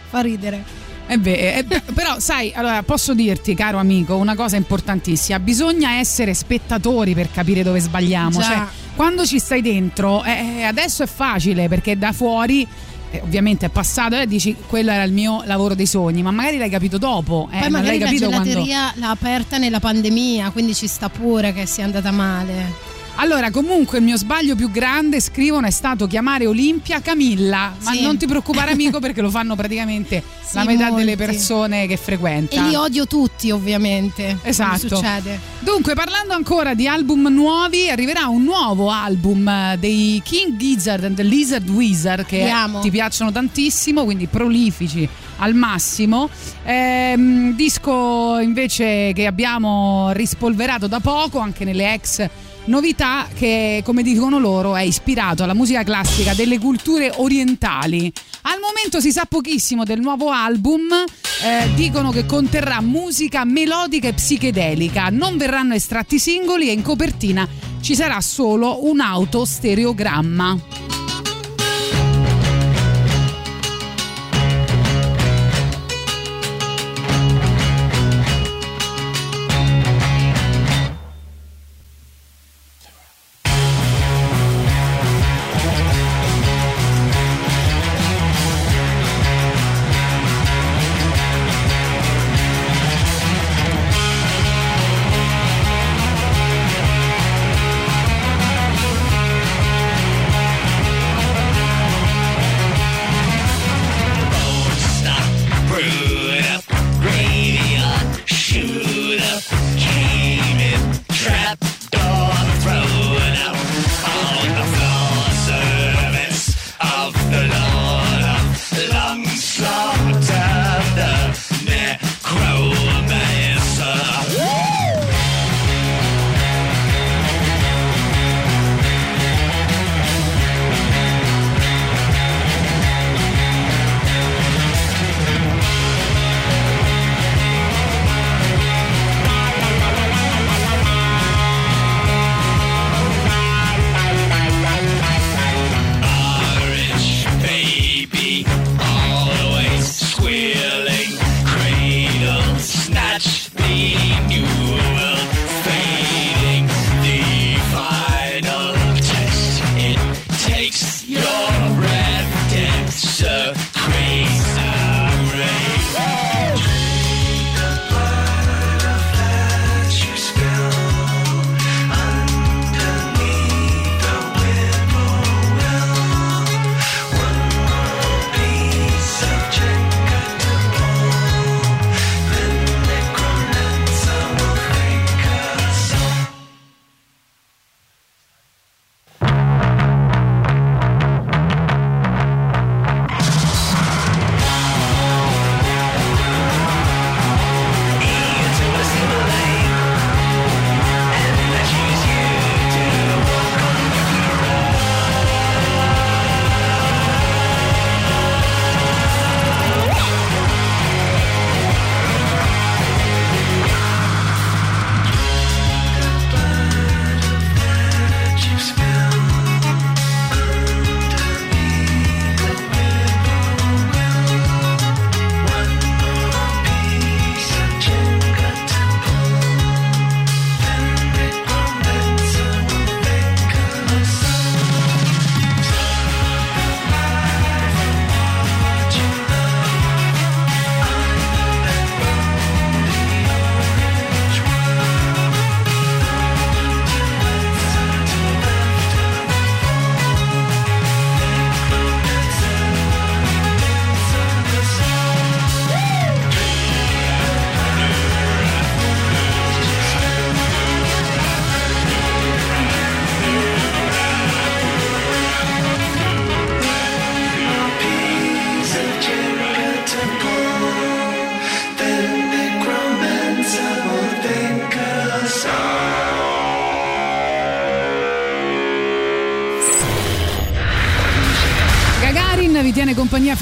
fa 0.09 0.19
ridere. 0.21 0.87
Eh 1.05 1.17
beh, 1.19 1.57
eh, 1.57 1.63
beh, 1.63 1.81
però 1.93 2.19
sai, 2.19 2.51
allora 2.55 2.81
posso 2.83 3.13
dirti, 3.13 3.53
caro 3.55 3.77
amico, 3.77 4.15
una 4.15 4.35
cosa 4.35 4.57
importantissima, 4.57 5.39
bisogna 5.39 5.93
essere 5.97 6.33
spettatori 6.33 7.13
per 7.13 7.31
capire 7.31 7.61
dove 7.63 7.79
sbagliamo. 7.79 8.39
Già. 8.39 8.43
Cioè, 8.43 8.63
quando 8.95 9.25
ci 9.25 9.39
stai 9.39 9.61
dentro, 9.61 10.23
eh, 10.23 10.63
adesso 10.63 11.03
è 11.03 11.07
facile 11.07 11.67
perché 11.67 11.97
da 11.97 12.11
fuori. 12.13 12.67
Eh, 13.11 13.21
ovviamente 13.21 13.65
è 13.65 13.69
passato 13.69 14.15
e 14.15 14.27
dici 14.27 14.55
quello 14.67 14.91
era 14.91 15.03
il 15.03 15.11
mio 15.13 15.41
lavoro 15.45 15.75
dei 15.75 15.85
sogni, 15.85 16.21
ma 16.21 16.31
magari 16.31 16.57
l'hai 16.57 16.69
capito 16.69 16.97
dopo. 16.97 17.49
Eh, 17.51 17.59
Poi 17.59 17.69
magari 17.69 17.97
l'hai 17.97 17.99
la 17.99 18.05
capito 18.05 18.27
quando. 18.29 18.43
gelateria 18.49 18.93
l'ha 18.95 19.09
aperta 19.09 19.57
nella 19.57 19.79
pandemia, 19.79 20.49
quindi 20.51 20.73
ci 20.75 20.87
sta 20.87 21.09
pure 21.09 21.53
che 21.53 21.65
sia 21.65 21.85
andata 21.85 22.11
male. 22.11 22.88
Allora, 23.21 23.51
comunque 23.51 23.97
il 23.97 24.05
mio 24.05 24.15
sbaglio 24.15 24.55
più 24.55 24.71
grande, 24.71 25.19
scrivono, 25.19 25.67
è 25.67 25.71
stato 25.71 26.07
chiamare 26.07 26.45
Olimpia 26.47 27.01
Camilla. 27.01 27.75
Ma 27.81 27.91
Sì. 27.91 28.01
non 28.01 28.17
ti 28.17 28.25
preoccupare, 28.25 28.71
amico, 28.71 28.99
perché 29.01 29.19
lo 29.19 29.29
fanno 29.29 29.55
praticamente 29.57 30.23
Sì, 30.41 30.55
la 30.55 30.63
metà 30.63 30.87
molti. 30.87 31.03
delle 31.03 31.17
persone 31.17 31.85
che 31.85 31.97
frequenta. 31.97 32.55
E 32.55 32.61
li 32.69 32.75
odio 32.75 33.07
tutti, 33.07 33.51
ovviamente. 33.51 34.37
Esatto. 34.41 34.95
Succede. 34.95 35.37
Dunque, 35.59 35.95
parlando 35.95 36.33
ancora 36.33 36.73
di 36.73 36.87
album 36.87 37.27
nuovi, 37.27 37.89
arriverà 37.89 38.27
un 38.27 38.43
nuovo 38.43 38.89
album 38.89 39.45
eh, 39.49 39.75
dei 39.77 40.21
King 40.23 40.55
Gizzard 40.55 41.03
and 41.03 41.17
the 41.17 41.23
Lizard 41.23 41.67
Wizard 41.67 42.25
che 42.25 42.49
ti 42.81 42.89
piacciono 42.89 43.33
tantissimo, 43.33 44.05
quindi 44.05 44.27
prolifici 44.27 45.07
al 45.39 45.53
massimo. 45.55 46.29
Ehm, 46.63 47.53
disco 47.53 48.39
invece 48.39 49.11
che 49.13 49.25
abbiamo 49.25 50.11
rispolverato 50.13 50.87
da 50.87 51.01
poco 51.01 51.39
anche 51.39 51.65
nelle 51.65 51.93
ex 51.93 52.29
novità 52.65 53.27
che 53.33 53.81
come 53.83 54.03
dicono 54.03 54.39
loro 54.39 54.75
è 54.75 54.81
ispirato 54.81 55.43
alla 55.43 55.53
musica 55.53 55.83
classica 55.83 56.33
delle 56.33 56.59
culture 56.59 57.11
orientali. 57.15 58.11
Al 58.43 58.59
momento 58.59 58.99
si 58.99 59.11
sa 59.11 59.25
pochissimo 59.25 59.83
del 59.83 59.99
nuovo 59.99 60.29
album, 60.29 60.87
eh, 60.91 61.69
dicono 61.75 62.11
che 62.11 62.25
conterrà 62.25 62.81
musica 62.81 63.43
melodica 63.43 64.07
e 64.07 64.13
psichedelica, 64.13 65.09
non 65.09 65.37
verranno 65.37 65.73
estratti 65.73 66.19
singoli 66.19 66.69
e 66.69 66.73
in 66.73 66.81
copertina 66.81 67.47
ci 67.81 67.95
sarà 67.95 68.21
solo 68.21 68.85
un 68.85 68.99
autostereogramma. 68.99 70.98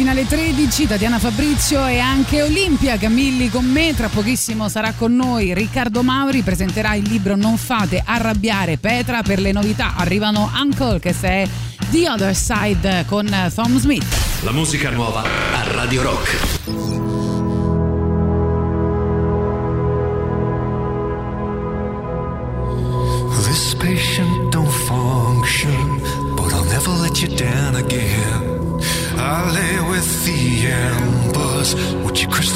Fino 0.07 0.11
alle 0.11 0.25
13, 0.25 0.87
Tatiana 0.87 1.19
Fabrizio 1.19 1.85
e 1.85 1.99
anche 1.99 2.41
Olimpia 2.41 2.97
Camilli 2.97 3.49
con 3.49 3.65
me. 3.65 3.93
Tra 3.93 4.07
pochissimo 4.07 4.69
sarà 4.69 4.93
con 4.93 5.13
noi 5.13 5.53
Riccardo 5.53 6.01
Mauri, 6.01 6.43
presenterà 6.43 6.95
il 6.95 7.07
libro 7.09 7.35
Non 7.35 7.57
fate 7.57 8.01
arrabbiare 8.05 8.77
Petra. 8.77 9.21
Per 9.21 9.39
le 9.39 9.51
novità 9.51 9.95
arrivano 9.97 10.49
Uncle 10.55 10.99
che 10.99 11.13
è 11.19 11.47
The 11.89 12.09
Other 12.09 12.35
Side 12.35 13.03
con 13.07 13.27
Tom 13.53 13.77
Smith. 13.79 14.05
La 14.43 14.51
musica 14.51 14.89
nuova 14.91 15.23
a 15.23 15.71
Radio 15.73 16.03
Rock. 16.03 16.86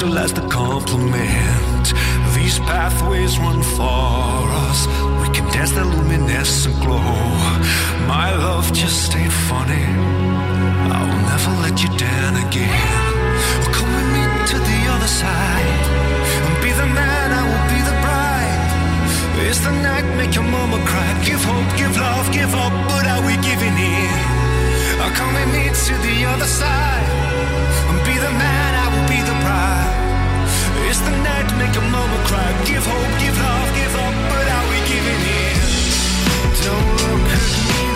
You 0.02 0.08
crystallize 0.08 0.32
the 0.32 0.48
compliment? 0.48 1.92
These 2.34 2.58
pathways 2.60 3.38
run 3.38 3.62
for 3.62 4.48
us, 4.66 4.86
we 5.22 5.28
can 5.34 5.46
dance 5.52 5.72
that 5.72 5.86
luminescent 5.86 6.74
glow. 6.80 6.98
My 8.06 8.34
love 8.36 8.72
just 8.72 9.14
ain't 9.14 9.32
funny, 9.32 9.86
I 10.96 11.00
will 11.08 11.22
never 11.32 11.52
let 11.62 11.82
you 11.82 11.90
down 11.98 12.34
again. 12.46 13.12
Come 13.74 13.90
with 13.96 14.08
me 14.14 14.22
to 14.50 14.56
the 14.58 14.80
other 14.94 15.10
side, 15.22 15.82
and 16.46 16.56
be 16.62 16.70
the 16.72 16.88
man, 16.98 17.28
I 17.40 17.42
will 17.50 17.66
be 17.74 17.80
the 17.90 17.96
bride. 18.04 19.48
It's 19.48 19.60
the 19.60 19.70
night 19.70 20.06
make 20.16 20.34
your 20.34 20.44
mama 20.44 20.78
cry? 20.84 21.10
Give 21.24 21.42
hope, 21.42 21.78
give 21.78 21.96
love, 21.96 22.32
give 22.32 22.54
up, 22.54 22.72
but 22.88 23.06
are 23.06 23.22
we 23.26 23.34
giving 23.48 23.76
in? 23.78 24.41
Me 25.52 25.68
to 25.68 25.94
the 25.98 26.24
other 26.24 26.46
side 26.46 27.22
be 28.06 28.14
the 28.18 28.30
man, 28.30 28.70
I 28.82 28.86
will 28.92 29.08
be 29.08 29.20
the. 29.20 29.32
Is 30.90 31.00
the 31.00 31.10
night 31.24 31.48
make 31.58 31.74
your 31.74 31.88
mama 31.90 32.18
cry? 32.28 32.48
Give 32.64 32.84
hope, 32.84 33.12
give 33.20 33.36
love, 33.38 33.68
give 33.74 33.94
up, 34.04 34.14
but 34.30 34.46
are 34.56 34.66
we 34.70 34.78
giving 34.92 35.22
in? 35.40 35.56
Don't 36.64 36.88
look 37.02 37.26
at 37.36 37.44
me 37.68 37.91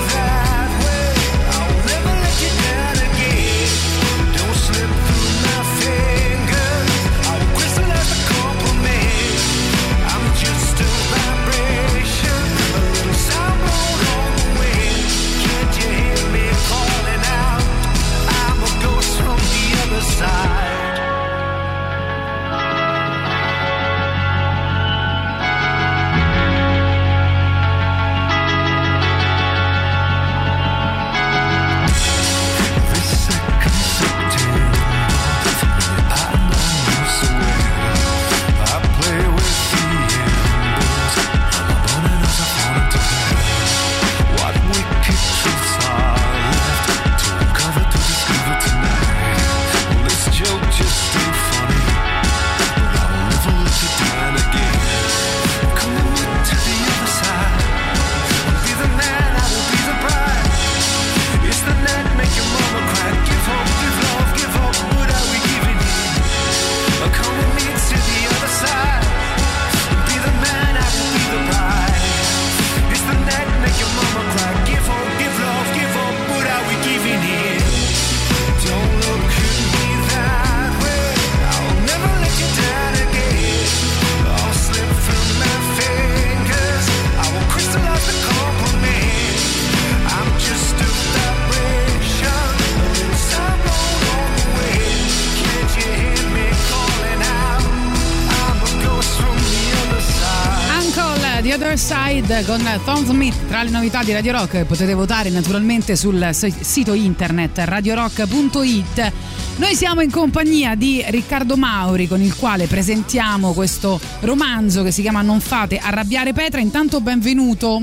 Side 102.27 102.45
con 102.45 102.81
Tom 102.85 103.05
Smith. 103.05 103.47
Tra 103.47 103.63
le 103.63 103.71
novità 103.71 104.03
di 104.03 104.13
Radio 104.13 104.33
Rock 104.33 104.65
potete 104.65 104.95
votare 104.95 105.31
naturalmente 105.31 105.95
sul 105.95 106.31
sito 106.33 106.93
internet 106.93 107.59
radiorock.it 107.59 109.13
noi 109.59 109.75
siamo 109.75 110.01
in 110.01 110.11
compagnia 110.11 110.75
di 110.75 111.05
Riccardo 111.07 111.57
Mauri 111.57 112.09
con 112.09 112.21
il 112.21 112.35
quale 112.35 112.67
presentiamo 112.67 113.53
questo 113.53 114.01
romanzo 114.21 114.83
che 114.83 114.91
si 114.91 115.03
chiama 115.03 115.23
Non 115.23 115.41
fate 115.41 115.79
arrabbiare 115.79 116.33
Petra. 116.33 116.61
Intanto 116.61 117.01
benvenuto. 117.01 117.81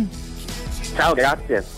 Ciao, 0.94 1.14
grazie. 1.14 1.73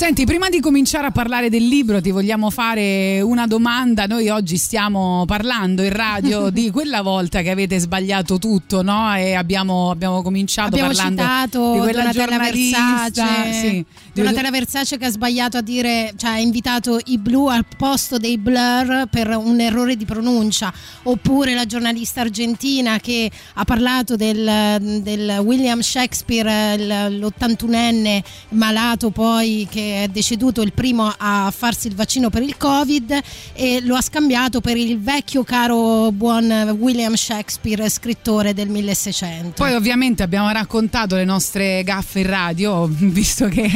Senti, 0.00 0.24
prima 0.24 0.48
di 0.48 0.60
cominciare 0.60 1.08
a 1.08 1.10
parlare 1.10 1.50
del 1.50 1.68
libro 1.68 2.00
ti 2.00 2.10
vogliamo 2.10 2.48
fare 2.48 3.20
una 3.20 3.46
domanda. 3.46 4.06
Noi 4.06 4.30
oggi 4.30 4.56
stiamo 4.56 5.24
parlando 5.26 5.82
in 5.82 5.92
radio 5.92 6.48
di 6.48 6.70
quella 6.70 7.02
volta 7.02 7.42
che 7.42 7.50
avete 7.50 7.78
sbagliato 7.78 8.38
tutto, 8.38 8.80
no? 8.80 9.14
E 9.14 9.34
abbiamo, 9.34 9.90
abbiamo 9.90 10.22
cominciato 10.22 10.68
Abbiamo 10.68 10.88
parlando 10.94 11.20
citato 11.20 11.72
di 11.72 11.78
quella 11.80 12.00
Donatella 12.04 12.24
giornalista, 12.24 13.02
Versace, 13.02 13.52
sì, 13.52 13.70
di- 13.70 13.84
Donatella 14.14 14.50
Versace 14.50 14.96
che 14.96 15.04
ha 15.04 15.10
sbagliato 15.10 15.58
a 15.58 15.60
dire, 15.60 16.14
cioè 16.16 16.30
ha 16.30 16.38
invitato 16.38 16.98
i 17.04 17.18
blu 17.18 17.48
al 17.48 17.66
posto 17.76 18.16
dei 18.16 18.38
blur 18.38 19.06
per 19.10 19.28
un 19.36 19.60
errore 19.60 19.96
di 19.96 20.06
pronuncia, 20.06 20.72
oppure 21.02 21.52
la 21.52 21.66
giornalista 21.66 22.22
argentina 22.22 22.98
che 23.00 23.30
ha 23.52 23.64
parlato 23.64 24.16
del, 24.16 24.78
del 25.02 25.40
William 25.42 25.80
Shakespeare, 25.80 26.72
il- 26.72 27.18
l'81enne 27.18 28.22
malato 28.48 29.10
poi 29.10 29.68
che 29.70 29.88
è 29.90 30.08
deceduto 30.08 30.62
il 30.62 30.72
primo 30.72 31.12
a 31.16 31.52
farsi 31.56 31.86
il 31.88 31.94
vaccino 31.94 32.30
per 32.30 32.42
il 32.42 32.56
Covid 32.56 33.20
e 33.52 33.80
lo 33.82 33.96
ha 33.96 34.00
scambiato 34.02 34.60
per 34.60 34.76
il 34.76 34.98
vecchio 35.00 35.42
caro 35.44 36.10
buon 36.12 36.76
William 36.78 37.14
Shakespeare, 37.14 37.88
scrittore 37.88 38.54
del 38.54 38.68
1600. 38.68 39.52
Poi 39.62 39.74
ovviamente 39.74 40.22
abbiamo 40.22 40.50
raccontato 40.50 41.16
le 41.16 41.24
nostre 41.24 41.82
gaffe 41.84 42.20
in 42.20 42.26
radio, 42.26 42.86
visto 42.90 43.48
che... 43.48 43.62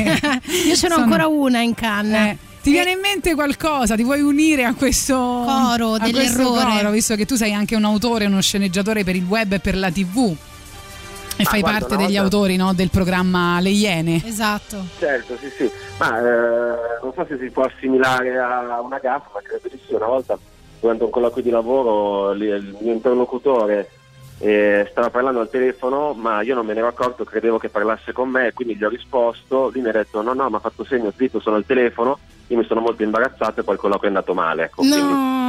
Io 0.66 0.74
ce 0.76 0.88
n'ho 0.88 0.94
sono- 0.94 1.04
ancora 1.04 1.26
una 1.26 1.60
in 1.60 1.74
canna. 1.74 2.30
Eh, 2.30 2.36
ti 2.62 2.70
viene 2.70 2.92
in 2.92 3.00
mente 3.00 3.34
qualcosa? 3.34 3.94
Ti 3.94 4.02
vuoi 4.02 4.22
unire 4.22 4.64
a 4.64 4.72
questo 4.72 5.14
Coro 5.14 5.94
a 5.94 5.98
questo 5.98 6.12
dell'errore. 6.12 6.76
coro, 6.76 6.90
visto 6.92 7.14
che 7.14 7.26
tu 7.26 7.34
sei 7.36 7.52
anche 7.52 7.76
un 7.76 7.84
autore, 7.84 8.24
uno 8.24 8.40
sceneggiatore 8.40 9.04
per 9.04 9.16
il 9.16 9.24
web 9.24 9.52
e 9.52 9.58
per 9.60 9.76
la 9.76 9.90
TV. 9.90 10.34
E 11.36 11.44
fai 11.44 11.62
parte 11.62 11.96
degli 11.96 12.16
volta- 12.16 12.20
autori 12.22 12.56
no, 12.56 12.72
del 12.74 12.90
programma 12.90 13.58
Le 13.60 13.70
Iene. 13.70 14.22
Esatto. 14.24 14.76
Certo, 14.98 15.36
sì, 15.38 15.50
sì. 15.56 15.70
Ma 15.98 16.18
eh, 16.18 17.02
non 17.02 17.12
so 17.14 17.24
se 17.28 17.38
si 17.38 17.50
può 17.50 17.64
assimilare 17.64 18.38
a 18.38 18.80
una 18.80 18.98
gaffa, 18.98 19.30
ma 19.34 19.40
credo 19.42 19.68
di 19.68 19.80
sì. 19.86 19.94
Una 19.94 20.06
volta 20.06 20.38
durante 20.80 21.04
un 21.04 21.10
colloquio 21.10 21.42
di 21.42 21.50
lavoro 21.50 22.32
il 22.32 22.76
mio 22.80 22.92
interlocutore 22.92 23.88
eh, 24.38 24.86
stava 24.90 25.10
parlando 25.10 25.40
al 25.40 25.48
telefono, 25.50 26.12
ma 26.12 26.42
io 26.42 26.54
non 26.54 26.66
me 26.66 26.72
ne 26.72 26.80
ero 26.80 26.88
accorto, 26.88 27.24
credevo 27.24 27.58
che 27.58 27.68
parlasse 27.68 28.12
con 28.12 28.28
me, 28.28 28.52
quindi 28.52 28.76
gli 28.76 28.84
ho 28.84 28.88
risposto, 28.88 29.70
lui 29.72 29.82
mi 29.82 29.88
ha 29.88 29.92
detto 29.92 30.20
no, 30.22 30.34
no, 30.34 30.48
mi 30.50 30.56
ha 30.56 30.60
fatto 30.60 30.84
segno, 30.84 31.12
zitto, 31.16 31.40
sono 31.40 31.56
al 31.56 31.64
telefono, 31.64 32.18
io 32.48 32.56
mi 32.58 32.64
sono 32.64 32.80
molto 32.80 33.02
imbarazzato 33.02 33.60
e 33.60 33.62
poi 33.62 33.74
il 33.74 33.80
colloquio 33.80 34.10
è 34.10 34.12
andato 34.12 34.34
male. 34.34 34.64
Ecco, 34.64 34.82
quindi- 34.82 34.98
No, 35.00 35.43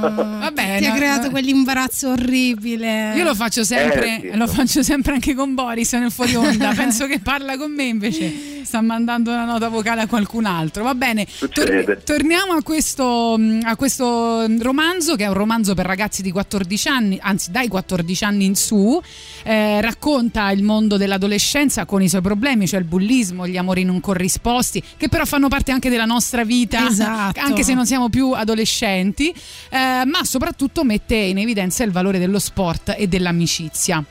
Vabbè, 0.00 0.78
ti 0.78 0.86
ha 0.86 0.94
creato 0.94 1.24
no. 1.26 1.30
quell'imbarazzo 1.30 2.10
orribile. 2.10 3.14
Io 3.16 3.24
lo 3.24 3.34
faccio 3.34 3.64
sempre, 3.64 4.16
Eh, 4.22 4.30
sì, 4.30 4.36
lo 4.36 4.46
faccio 4.46 4.82
sempre 4.82 5.14
anche 5.14 5.34
con 5.34 5.54
Boris 5.54 5.92
nel 5.94 6.10
fuori 6.10 6.34
onda. 6.34 6.72
Penso 6.76 7.06
che 7.06 7.18
parla 7.20 7.56
con 7.56 7.72
me 7.72 7.84
invece. 7.84 8.55
Sta 8.66 8.80
mandando 8.82 9.30
una 9.32 9.44
nota 9.44 9.68
vocale 9.68 10.02
a 10.02 10.06
qualcun 10.06 10.44
altro. 10.44 10.82
Va 10.82 10.94
bene. 10.94 11.26
Tor- 11.52 12.02
torniamo 12.04 12.52
a 12.52 12.62
questo, 12.62 13.38
a 13.62 13.76
questo 13.76 14.46
romanzo, 14.58 15.16
che 15.16 15.24
è 15.24 15.28
un 15.28 15.34
romanzo 15.34 15.74
per 15.74 15.86
ragazzi 15.86 16.20
di 16.22 16.30
14 16.30 16.88
anni, 16.88 17.18
anzi 17.20 17.50
dai 17.50 17.68
14 17.68 18.24
anni 18.24 18.44
in 18.44 18.54
su. 18.56 19.00
Eh, 19.44 19.80
racconta 19.80 20.50
il 20.50 20.62
mondo 20.62 20.96
dell'adolescenza 20.96 21.84
con 21.86 22.02
i 22.02 22.08
suoi 22.08 22.20
problemi, 22.20 22.66
cioè 22.66 22.80
il 22.80 22.86
bullismo, 22.86 23.46
gli 23.46 23.56
amori 23.56 23.84
non 23.84 24.00
corrisposti, 24.00 24.82
che 24.96 25.08
però 25.08 25.24
fanno 25.24 25.48
parte 25.48 25.70
anche 25.72 25.88
della 25.88 26.04
nostra 26.04 26.44
vita, 26.44 26.88
Esatto. 26.88 27.40
anche 27.40 27.62
se 27.62 27.72
non 27.74 27.86
siamo 27.86 28.08
più 28.08 28.32
adolescenti, 28.32 29.30
eh, 29.70 30.02
ma 30.04 30.24
soprattutto 30.24 30.84
mette 30.84 31.14
in 31.14 31.38
evidenza 31.38 31.84
il 31.84 31.92
valore 31.92 32.18
dello 32.18 32.38
sport 32.38 32.94
e 32.96 33.06
dell'amicizia. 33.06 34.04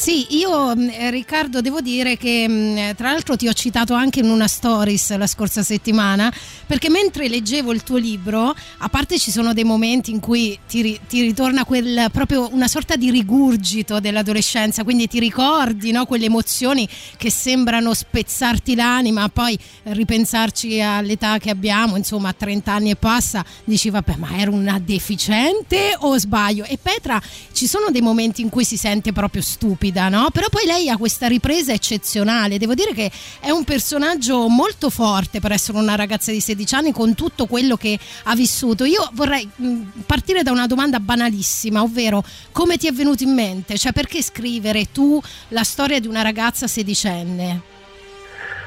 Sì, 0.00 0.38
io 0.38 0.74
mh, 0.74 0.88
eh, 0.94 1.10
Riccardo 1.10 1.60
devo 1.60 1.82
dire 1.82 2.16
che 2.16 2.48
mh, 2.48 2.94
tra 2.94 3.10
l'altro 3.10 3.36
ti 3.36 3.46
ho 3.48 3.52
citato 3.52 3.92
anche 3.92 4.20
in 4.20 4.30
una 4.30 4.48
stories 4.48 5.14
la 5.18 5.26
scorsa 5.26 5.62
settimana 5.62 6.32
perché 6.66 6.88
mentre 6.88 7.28
leggevo 7.28 7.70
il 7.70 7.82
tuo 7.82 7.98
libro, 7.98 8.54
a 8.78 8.88
parte 8.88 9.18
ci 9.18 9.30
sono 9.30 9.52
dei 9.52 9.64
momenti 9.64 10.10
in 10.12 10.20
cui 10.20 10.56
ti, 10.66 10.98
ti 11.06 11.20
ritorna 11.20 11.64
quel, 11.64 12.08
proprio 12.12 12.48
una 12.52 12.68
sorta 12.68 12.96
di 12.96 13.10
rigurgito 13.10 14.00
dell'adolescenza, 14.00 14.84
quindi 14.84 15.06
ti 15.06 15.18
ricordi 15.18 15.90
no, 15.90 16.06
quelle 16.06 16.26
emozioni 16.26 16.88
che 17.18 17.28
sembrano 17.28 17.92
spezzarti 17.92 18.76
l'anima, 18.76 19.28
poi 19.28 19.58
ripensarci 19.82 20.80
all'età 20.80 21.38
che 21.38 21.50
abbiamo, 21.50 21.96
insomma 21.96 22.28
a 22.28 22.34
30 22.34 22.72
anni 22.72 22.90
e 22.90 22.96
passa, 22.96 23.44
dici 23.64 23.90
vabbè 23.90 24.14
ma 24.16 24.38
ero 24.38 24.52
una 24.52 24.78
deficiente 24.78 25.96
o 25.98 26.16
sbaglio? 26.16 26.64
E 26.64 26.78
Petra 26.80 27.20
ci 27.52 27.66
sono 27.66 27.90
dei 27.90 28.00
momenti 28.00 28.42
in 28.42 28.48
cui 28.48 28.64
si 28.64 28.76
sente 28.76 29.12
proprio 29.12 29.42
stupida, 29.42 29.88
no? 29.92 30.28
Però 30.32 30.48
poi 30.48 30.66
lei 30.66 30.88
ha 30.88 30.96
questa 30.96 31.26
ripresa 31.26 31.72
eccezionale. 31.72 32.58
Devo 32.58 32.74
dire 32.74 32.92
che 32.92 33.10
è 33.40 33.50
un 33.50 33.64
personaggio 33.64 34.48
molto 34.48 34.90
forte 34.90 35.40
per 35.40 35.52
essere 35.52 35.78
una 35.78 35.94
ragazza 35.94 36.30
di 36.30 36.40
16 36.40 36.74
anni 36.74 36.92
con 36.92 37.14
tutto 37.14 37.46
quello 37.46 37.76
che 37.76 37.98
ha 38.24 38.34
vissuto. 38.34 38.84
Io 38.84 39.08
vorrei 39.12 39.48
mh, 39.54 40.02
partire 40.06 40.42
da 40.42 40.52
una 40.52 40.66
domanda 40.66 41.00
banalissima, 41.00 41.82
ovvero 41.82 42.22
come 42.52 42.76
ti 42.76 42.86
è 42.86 42.92
venuto 42.92 43.22
in 43.22 43.34
mente? 43.34 43.76
Cioè 43.76 43.92
perché 43.92 44.22
scrivere 44.22 44.90
tu 44.92 45.20
la 45.48 45.64
storia 45.64 45.98
di 46.00 46.06
una 46.06 46.22
ragazza 46.22 46.66
sedicenne? 46.66 47.78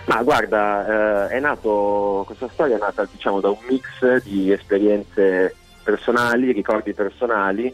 Ma 0.06 0.22
guarda, 0.22 1.30
eh, 1.30 1.40
nato, 1.40 2.24
questa 2.26 2.50
storia 2.52 2.76
è 2.76 2.80
nata 2.80 3.08
diciamo 3.10 3.40
da 3.40 3.50
un 3.50 3.58
mix 3.70 4.22
di 4.24 4.52
esperienze 4.52 5.56
personali, 5.82 6.52
ricordi 6.52 6.94
personali 6.94 7.74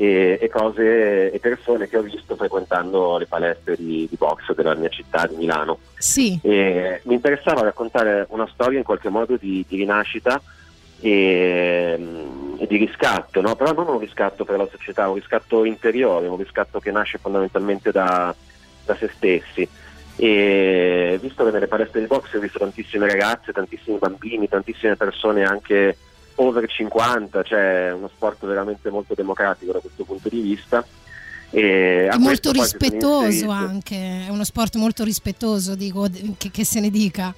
e, 0.00 0.38
e 0.40 0.48
cose 0.48 1.30
e 1.30 1.38
persone 1.40 1.86
che 1.86 1.98
ho 1.98 2.02
visto 2.02 2.34
frequentando 2.34 3.18
le 3.18 3.26
palestre 3.26 3.76
di, 3.76 4.06
di 4.08 4.16
box 4.16 4.54
della 4.54 4.74
mia 4.74 4.88
città 4.88 5.26
di 5.26 5.36
Milano. 5.36 5.78
Sì. 5.98 6.40
E 6.42 7.02
mi 7.04 7.12
interessava 7.12 7.60
raccontare 7.60 8.24
una 8.30 8.48
storia 8.50 8.78
in 8.78 8.84
qualche 8.84 9.10
modo 9.10 9.36
di, 9.36 9.62
di 9.68 9.76
rinascita 9.76 10.40
e, 11.00 11.98
e 12.56 12.66
di 12.66 12.76
riscatto, 12.78 13.42
no? 13.42 13.54
però 13.56 13.74
non 13.74 13.88
un 13.88 13.98
riscatto 13.98 14.46
per 14.46 14.56
la 14.56 14.68
società, 14.70 15.06
un 15.06 15.16
riscatto 15.16 15.66
interiore, 15.66 16.28
un 16.28 16.38
riscatto 16.38 16.80
che 16.80 16.90
nasce 16.90 17.18
fondamentalmente 17.18 17.90
da, 17.90 18.34
da 18.86 18.96
se 18.96 19.10
stessi. 19.14 19.68
E 20.16 21.18
visto 21.20 21.44
che 21.44 21.50
nelle 21.50 21.66
palestre 21.66 22.00
di 22.00 22.06
box 22.06 22.34
ho 22.34 22.40
visto 22.40 22.58
tantissime 22.58 23.06
ragazze, 23.06 23.52
tantissimi 23.52 23.98
bambini, 23.98 24.48
tantissime 24.48 24.96
persone 24.96 25.44
anche 25.44 25.94
over 26.40 26.66
50, 26.66 27.42
cioè 27.42 27.92
uno 27.94 28.08
sport 28.08 28.46
veramente 28.46 28.90
molto 28.90 29.14
democratico 29.14 29.72
da 29.72 29.80
questo 29.80 30.04
punto 30.04 30.28
di 30.28 30.40
vista. 30.40 30.84
E 31.52 32.08
molto 32.18 32.52
rispettoso 32.52 33.50
anche, 33.50 34.26
è 34.26 34.28
uno 34.28 34.44
sport 34.44 34.76
molto 34.76 35.04
rispettoso, 35.04 35.74
dico, 35.74 36.06
che, 36.38 36.50
che 36.50 36.64
se 36.64 36.80
ne 36.80 36.90
dica. 36.90 37.34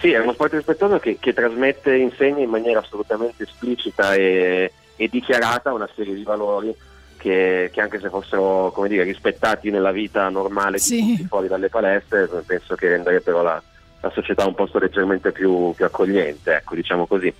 Sì, 0.00 0.12
è 0.12 0.18
uno 0.18 0.32
sport 0.32 0.54
rispettoso 0.54 0.98
che, 0.98 1.18
che 1.20 1.32
trasmette 1.32 1.92
e 1.92 1.98
insegna 1.98 2.42
in 2.42 2.50
maniera 2.50 2.80
assolutamente 2.80 3.44
esplicita 3.44 4.14
e, 4.14 4.72
e 4.96 5.08
dichiarata 5.08 5.72
una 5.72 5.88
serie 5.94 6.14
di 6.14 6.22
valori 6.22 6.74
che, 7.16 7.70
che 7.72 7.80
anche 7.80 8.00
se 8.00 8.08
fossero 8.08 8.70
come 8.72 8.88
dire, 8.88 9.04
rispettati 9.04 9.70
nella 9.70 9.92
vita 9.92 10.28
normale 10.28 10.78
di 10.78 10.82
Sì. 10.82 10.98
tutti 11.00 11.28
fuori 11.28 11.48
dalle 11.48 11.68
palestre, 11.68 12.28
penso 12.46 12.74
che 12.74 12.88
renderebbero 12.88 13.42
la, 13.42 13.62
la 14.00 14.10
società 14.10 14.46
un 14.46 14.54
posto 14.54 14.78
leggermente 14.78 15.30
più, 15.32 15.72
più 15.74 15.84
accogliente, 15.84 16.56
ecco, 16.56 16.74
diciamo 16.74 17.06
così. 17.06 17.32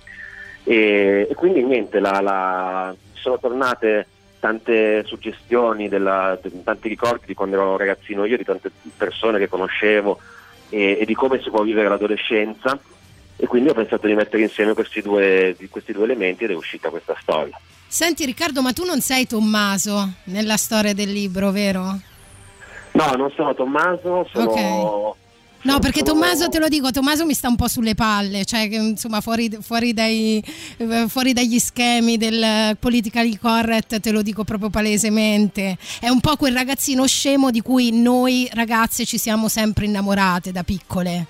E, 0.63 1.27
e 1.29 1.33
quindi 1.35 1.63
niente, 1.63 1.99
la- 1.99 2.21
la- 2.21 2.95
sono 3.13 3.39
tornate 3.39 4.07
tante 4.39 5.03
suggestioni, 5.05 5.87
della- 5.89 6.37
de- 6.41 6.63
tanti 6.63 6.87
ricordi 6.87 7.25
di 7.27 7.33
quando 7.33 7.55
ero 7.55 7.77
ragazzino 7.77 8.25
io, 8.25 8.37
di 8.37 8.43
tante 8.43 8.71
persone 8.97 9.37
che 9.39 9.47
conoscevo 9.47 10.19
e, 10.69 10.97
e 11.01 11.05
di 11.05 11.13
come 11.13 11.41
si 11.41 11.49
può 11.49 11.61
vivere 11.63 11.87
l'adolescenza 11.89 12.77
e 13.35 13.47
quindi 13.47 13.69
ho 13.69 13.73
pensato 13.73 14.07
di 14.07 14.13
mettere 14.13 14.43
insieme 14.43 14.73
questi 14.73 15.01
due, 15.01 15.55
di 15.57 15.67
questi 15.69 15.91
due 15.93 16.03
elementi 16.05 16.43
ed 16.43 16.51
è 16.51 16.55
uscita 16.55 16.89
questa 16.89 17.15
storia. 17.21 17.59
Senti 17.87 18.23
Riccardo, 18.25 18.61
ma 18.61 18.71
tu 18.71 18.85
non 18.85 19.01
sei 19.01 19.27
Tommaso 19.27 20.09
nella 20.25 20.57
storia 20.57 20.93
del 20.93 21.11
libro, 21.11 21.51
vero? 21.51 21.99
No, 22.93 23.11
non 23.17 23.31
sono 23.35 23.53
Tommaso, 23.53 24.27
sono... 24.31 25.15
No, 25.63 25.77
perché 25.79 26.01
Tommaso, 26.01 26.49
te 26.49 26.57
lo 26.57 26.67
dico, 26.67 26.89
Tommaso 26.89 27.25
mi 27.25 27.35
sta 27.35 27.47
un 27.47 27.55
po' 27.55 27.67
sulle 27.67 27.93
palle, 27.93 28.45
cioè 28.45 28.61
insomma 28.61 29.21
fuori, 29.21 29.49
fuori 29.61 29.93
dai- 29.93 30.43
eh, 30.77 31.05
fuori 31.07 31.33
dagli 31.33 31.59
schemi 31.59 32.17
del 32.17 32.75
politically 32.79 33.37
correct, 33.37 33.99
te 33.99 34.11
lo 34.11 34.23
dico 34.23 34.43
proprio 34.43 34.69
palesemente. 34.71 35.77
È 35.99 36.09
un 36.09 36.19
po' 36.19 36.35
quel 36.35 36.53
ragazzino 36.55 37.05
scemo 37.05 37.51
di 37.51 37.61
cui 37.61 37.91
noi 37.91 38.49
ragazze 38.53 39.05
ci 39.05 39.19
siamo 39.19 39.47
sempre 39.49 39.85
innamorate 39.85 40.51
da 40.51 40.63
piccole. 40.63 41.25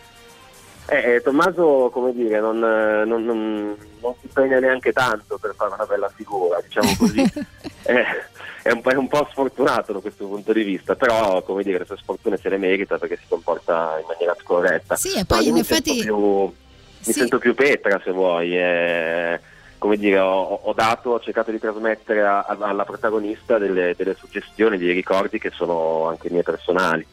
Eh, 0.87 1.15
eh, 1.15 1.21
Tommaso, 1.21 1.89
come 1.91 2.13
dire, 2.13 2.39
non, 2.39 2.57
eh, 2.63 3.05
non- 3.05 3.23
non- 3.25 3.75
non 4.01 4.13
si 4.19 4.25
impegna 4.27 4.59
neanche 4.59 4.91
tanto 4.93 5.37
per 5.39 5.53
fare 5.55 5.73
una 5.73 5.85
bella 5.85 6.11
figura, 6.15 6.59
diciamo 6.65 6.95
così. 6.97 7.23
Eh, 7.83 8.05
è, 8.63 8.71
un, 8.71 8.81
po'- 8.81 8.89
è 8.91 8.95
un 8.95 9.07
po' 9.07 9.27
sfortunato 9.31 9.91
da 9.93 9.99
questo 9.99 10.25
punto 10.25 10.53
di 10.53 10.63
vista, 10.63 10.95
però, 10.95 11.41
come 11.43 11.63
dire, 11.63 11.79
le 11.79 11.85
sue 11.85 11.97
sfortune 11.97 12.37
se 12.37 12.49
le 12.49 12.57
merita 12.57 12.97
perché 12.97 13.17
si 13.17 13.25
comporta 13.27 13.97
in 13.99 14.05
maniera 14.07 14.35
scorretta. 14.39 14.95
Sì, 14.95 15.13
e 15.13 15.25
poi 15.25 15.47
in 15.47 15.53
mi 15.53 15.59
effetti- 15.61 15.99
Sento 16.01 16.03
più, 16.03 16.25
mi 16.45 16.53
Sì. 16.99 17.11
sento 17.13 17.37
più 17.39 17.55
Petra, 17.55 17.99
se 18.03 18.11
vuoi. 18.11 18.55
eh, 18.57 19.39
come 19.77 19.97
dire, 19.97 20.19
ho, 20.19 20.59
ho 20.63 20.73
dato, 20.73 21.09
ho 21.11 21.19
cercato 21.19 21.49
di 21.49 21.57
trasmettere 21.59 22.21
a- 22.21 22.41
a- 22.41 22.57
alla 22.59 22.83
protagonista 22.85 23.57
delle, 23.57 23.95
delle 23.97 24.13
suggestioni, 24.13 24.77
dei 24.77 24.93
ricordi 24.93 25.39
che 25.39 25.49
sono 25.49 26.07
anche 26.07 26.29
miei 26.29 26.43
personali. 26.43 27.03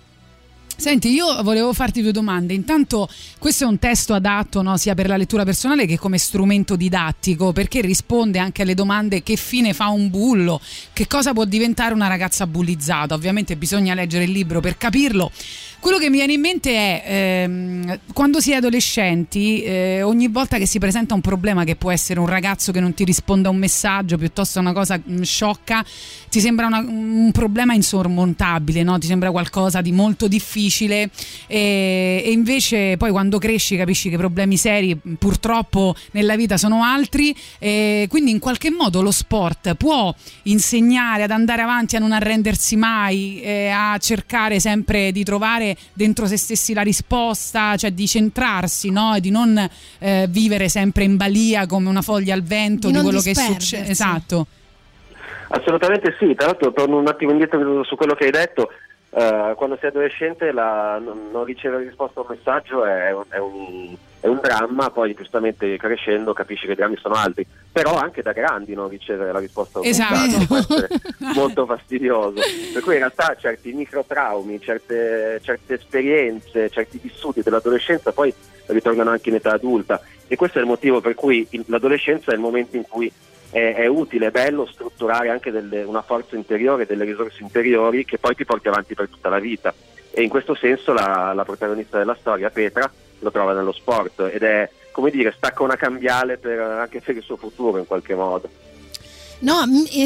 Senti, 0.80 1.10
io 1.10 1.42
volevo 1.42 1.72
farti 1.72 2.02
due 2.02 2.12
domande. 2.12 2.54
Intanto, 2.54 3.08
questo 3.40 3.64
è 3.64 3.66
un 3.66 3.80
testo 3.80 4.14
adatto 4.14 4.62
no, 4.62 4.76
sia 4.76 4.94
per 4.94 5.08
la 5.08 5.16
lettura 5.16 5.42
personale 5.42 5.86
che 5.86 5.98
come 5.98 6.18
strumento 6.18 6.76
didattico, 6.76 7.52
perché 7.52 7.80
risponde 7.80 8.38
anche 8.38 8.62
alle 8.62 8.74
domande 8.74 9.24
che 9.24 9.34
fine 9.34 9.72
fa 9.72 9.88
un 9.88 10.08
bullo, 10.08 10.60
che 10.92 11.08
cosa 11.08 11.32
può 11.32 11.44
diventare 11.44 11.94
una 11.94 12.06
ragazza 12.06 12.46
bullizzata. 12.46 13.12
Ovviamente 13.12 13.56
bisogna 13.56 13.92
leggere 13.92 14.22
il 14.22 14.30
libro 14.30 14.60
per 14.60 14.78
capirlo. 14.78 15.32
Quello 15.80 15.98
che 15.98 16.10
mi 16.10 16.16
viene 16.16 16.32
in 16.32 16.40
mente 16.40 16.70
è 16.72 17.02
ehm, 17.06 18.00
quando 18.12 18.40
si 18.40 18.50
è 18.50 18.56
adolescenti, 18.56 19.62
eh, 19.62 20.02
ogni 20.02 20.26
volta 20.26 20.58
che 20.58 20.66
si 20.66 20.80
presenta 20.80 21.14
un 21.14 21.20
problema 21.20 21.62
che 21.62 21.76
può 21.76 21.92
essere 21.92 22.18
un 22.18 22.26
ragazzo 22.26 22.72
che 22.72 22.80
non 22.80 22.94
ti 22.94 23.04
risponde 23.04 23.46
a 23.46 23.52
un 23.52 23.58
messaggio 23.58 24.18
piuttosto 24.18 24.58
una 24.58 24.72
cosa 24.72 24.98
mm, 24.98 25.22
sciocca, 25.22 25.84
ti 26.28 26.40
sembra 26.40 26.66
una- 26.66 26.80
un 26.80 27.30
problema 27.32 27.74
insormontabile, 27.74 28.82
no? 28.82 28.98
ti 28.98 29.06
sembra 29.06 29.30
qualcosa 29.30 29.80
di 29.80 29.92
molto 29.92 30.26
difficile 30.26 31.10
e, 31.46 32.22
e 32.24 32.30
invece 32.32 32.96
poi 32.96 33.12
quando 33.12 33.38
cresci 33.38 33.76
capisci 33.76 34.08
che 34.08 34.16
i 34.16 34.18
problemi 34.18 34.56
seri 34.56 34.94
mm, 34.94 35.14
purtroppo 35.14 35.94
nella 36.10 36.34
vita 36.34 36.56
sono 36.56 36.82
altri 36.82 37.34
e 37.60 38.06
quindi 38.10 38.32
in 38.32 38.40
qualche 38.40 38.70
modo 38.70 39.00
lo 39.00 39.12
sport 39.12 39.76
può 39.76 40.12
insegnare 40.44 41.22
ad 41.22 41.30
andare 41.30 41.62
avanti, 41.62 41.94
a 41.94 42.00
non 42.00 42.10
arrendersi 42.10 42.74
mai, 42.74 43.40
eh, 43.42 43.68
a 43.68 43.96
cercare 43.98 44.58
sempre 44.58 45.12
di 45.12 45.22
trovare 45.22 45.67
dentro 45.92 46.26
se 46.26 46.36
stessi 46.36 46.74
la 46.74 46.82
risposta, 46.82 47.76
cioè 47.76 47.90
di 47.92 48.06
centrarsi 48.06 48.90
no? 48.90 49.14
e 49.14 49.20
di 49.20 49.30
non 49.30 49.68
eh, 49.98 50.26
vivere 50.28 50.68
sempre 50.68 51.04
in 51.04 51.16
balia 51.16 51.66
come 51.66 51.88
una 51.88 52.02
foglia 52.02 52.34
al 52.34 52.42
vento 52.42 52.88
Di 52.88 52.94
di, 52.94 53.00
quello 53.00 53.20
che 53.20 53.34
succede. 53.34 53.88
Esatto. 53.90 54.46
Assolutamente 55.48 56.14
sì, 56.18 56.34
tra 56.34 56.46
l'altro 56.46 56.72
torno 56.72 56.98
un 56.98 57.08
attimo 57.08 57.30
indietro 57.30 57.82
su 57.84 57.96
quello 57.96 58.14
che 58.14 58.24
hai 58.24 58.30
detto, 58.30 58.70
Eh, 59.10 59.54
quando 59.56 59.78
sei 59.80 59.88
adolescente 59.88 60.52
la- 60.52 61.00
non, 61.02 61.30
non 61.32 61.44
ricevere 61.44 61.82
risposta 61.84 62.20
a 62.20 62.24
un 62.28 62.36
messaggio 62.36 62.84
è 62.84 63.08
è 63.30 63.38
un- 63.38 63.96
è 64.20 64.26
un 64.26 64.40
dramma, 64.42 64.90
poi 64.90 65.14
giustamente 65.14 65.76
crescendo 65.76 66.32
capisci 66.32 66.66
che 66.66 66.72
i 66.72 66.76
drammi 66.76 66.96
sono 66.96 67.14
altri, 67.14 67.46
però 67.70 67.96
anche 67.96 68.22
da 68.22 68.32
grandi 68.32 68.74
non 68.74 68.88
ricevere 68.88 69.30
la 69.32 69.38
risposta 69.38 69.80
Esatto. 69.82 70.44
può 70.46 70.56
essere 70.56 70.88
molto 71.34 71.66
fastidioso, 71.66 72.40
per 72.72 72.82
cui 72.82 72.94
in 72.94 72.98
realtà 72.98 73.36
certi 73.38 73.72
microtraumi, 73.72 74.60
certe, 74.60 75.40
certe 75.42 75.74
esperienze, 75.74 76.68
certi 76.70 76.98
vissuti 77.00 77.42
dell'adolescenza 77.42 78.12
poi 78.12 78.32
ritornano 78.66 79.10
anche 79.10 79.28
in 79.28 79.36
età 79.36 79.52
adulta 79.52 80.00
e 80.26 80.36
questo 80.36 80.58
è 80.58 80.60
il 80.60 80.66
motivo 80.66 81.00
per 81.00 81.14
cui 81.14 81.46
l'adolescenza 81.66 82.32
è 82.32 82.34
il 82.34 82.40
momento 82.40 82.76
in 82.76 82.82
cui 82.86 83.10
è, 83.50 83.74
è 83.76 83.86
utile, 83.86 84.26
è 84.26 84.30
bello 84.30 84.66
strutturare 84.66 85.30
anche 85.30 85.50
delle- 85.50 85.84
una 85.84 86.02
forza 86.02 86.36
interiore, 86.36 86.84
delle 86.84 87.04
risorse 87.04 87.42
interiori 87.42 88.04
che 88.04 88.18
poi 88.18 88.34
ti 88.34 88.44
porti 88.44 88.68
avanti 88.68 88.94
per 88.94 89.08
tutta 89.08 89.28
la 89.28 89.38
vita. 89.38 89.72
e 90.10 90.22
in 90.22 90.28
questo 90.28 90.54
senso 90.56 90.92
la, 90.92 91.32
la 91.34 91.44
protagonista 91.44 91.96
della 91.98 92.16
storia, 92.18 92.50
Petra, 92.50 92.90
lo 93.20 93.30
trova 93.30 93.52
nello 93.52 93.72
sport 93.72 94.28
ed 94.32 94.42
è, 94.42 94.68
come 94.90 95.10
dire, 95.10 95.32
stacca 95.36 95.62
una 95.62 95.76
cambiale 95.76 96.38
per- 96.38 96.60
anche 96.60 97.00
per 97.00 97.16
il 97.16 97.22
suo 97.22 97.36
futuro 97.36 97.78
in 97.78 97.86
qualche 97.86 98.14
modo. 98.14 98.48
No, 99.40 99.62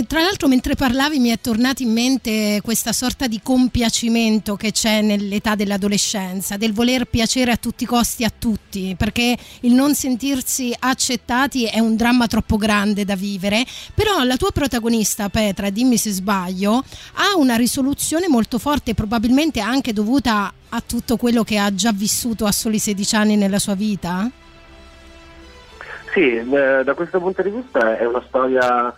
tra 0.07 0.21
l'altro 0.21 0.47
mentre 0.47 0.75
parlavi 0.75 1.19
mi 1.19 1.31
è 1.31 1.41
tornato 1.41 1.83
in 1.83 1.91
mente 1.91 2.61
questa 2.63 2.93
sorta 2.93 3.27
di 3.27 3.41
compiacimento 3.43 4.57
che 4.57 4.73
c'è 4.73 5.01
nell'età 5.01 5.55
dell'adolescenza, 5.55 6.59
del 6.59 6.75
voler 6.75 7.07
piacere 7.07 7.51
a 7.51 7.57
tutti 7.57 7.85
i 7.85 7.87
costi 7.87 8.25
a 8.25 8.33
tutti, 8.37 8.95
perché 8.95 9.35
il 9.61 9.73
non 9.73 9.95
sentirsi 9.95 10.77
accettati 10.79 11.65
è 11.65 11.79
un 11.79 11.97
dramma 11.97 12.27
troppo 12.27 12.59
grande 12.59 13.07
da 13.07 13.17
vivere, 13.17 13.65
però 13.95 14.23
la 14.23 14.37
tua 14.37 14.51
protagonista 14.51 15.31
Petra, 15.31 15.71
dimmi 15.71 15.97
se 15.97 16.11
sbaglio, 16.11 16.85
ha 17.15 17.35
una 17.37 17.57
risoluzione 17.57 18.29
molto 18.29 18.59
forte, 18.59 18.93
probabilmente 18.93 19.61
anche 19.61 19.95
dovuta 19.95 20.53
a 20.69 20.83
tutto 20.85 21.17
quello 21.17 21.43
che 21.43 21.57
ha 21.57 21.75
già 21.75 21.91
vissuto 21.93 22.45
a 22.45 22.53
soli 22.53 22.79
16 22.79 23.17
anni 23.17 23.37
nella 23.37 23.59
sua 23.59 23.75
vita? 23.75 24.31
Sì, 26.13 26.43
da 26.47 26.93
questo 26.93 27.19
punto 27.19 27.41
di 27.41 27.49
vista 27.49 27.97
è 27.97 28.05
una 28.05 28.23
storia, 28.29 28.95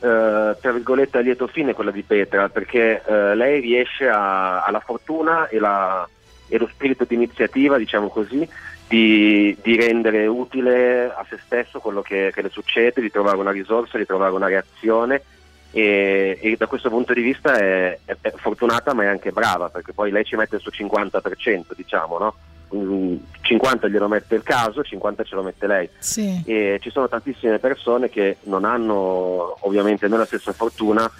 eh, 0.00 0.56
tra 0.60 0.72
virgolette, 0.72 1.18
a 1.18 1.20
lieto 1.20 1.46
fine 1.46 1.74
quella 1.74 1.90
di 1.90 2.02
Petra, 2.02 2.48
perché 2.48 3.02
eh, 3.04 3.34
lei 3.34 3.60
riesce 3.60 4.08
a, 4.08 4.62
ha 4.62 4.70
la 4.70 4.80
fortuna 4.80 5.48
e, 5.48 5.58
la- 5.58 6.08
e 6.48 6.58
lo 6.58 6.66
spirito 6.66 7.04
di 7.04 7.14
iniziativa, 7.14 7.76
diciamo 7.78 8.08
così, 8.08 8.48
di, 8.88 9.56
di 9.62 9.76
rendere 9.76 10.26
utile 10.26 11.04
a 11.14 11.24
se 11.28 11.38
stesso 11.44 11.78
quello 11.78 12.02
che, 12.02 12.30
che 12.34 12.42
le 12.42 12.48
succede, 12.48 13.00
di 13.00 13.10
trovare 13.10 13.36
una 13.36 13.52
risorsa, 13.52 13.98
di 13.98 14.06
trovare 14.06 14.32
una 14.32 14.48
reazione 14.48 15.22
e, 15.70 16.36
e 16.40 16.56
da 16.58 16.66
questo 16.66 16.88
punto 16.88 17.12
di 17.12 17.22
vista 17.22 17.56
è, 17.56 17.96
è- 18.04 18.16
è 18.20 18.32
fortunata 18.34 18.92
ma 18.92 19.04
è 19.04 19.06
anche 19.06 19.30
brava, 19.30 19.68
perché 19.68 19.92
poi 19.92 20.10
lei 20.10 20.24
ci 20.24 20.34
mette 20.34 20.56
il 20.56 20.60
suo 20.62 20.72
50%, 20.74 21.66
diciamo, 21.76 22.18
no? 22.18 22.34
Mm, 22.74 23.16
50 23.40 23.88
glielo 23.88 24.06
mette 24.06 24.36
il 24.36 24.44
caso, 24.44 24.82
50 24.84 25.24
ce 25.24 25.34
lo 25.34 25.42
mette 25.42 25.66
lei 25.66 25.88
Sì. 25.98 26.40
e 26.46 26.78
ci 26.80 26.90
sono 26.90 27.08
tantissime 27.08 27.58
persone 27.58 28.08
che 28.08 28.36
non 28.44 28.64
hanno 28.64 29.56
ovviamente 29.62 30.06
né 30.06 30.16
la 30.16 30.24
stessa 30.24 30.52
fortuna 30.52 31.10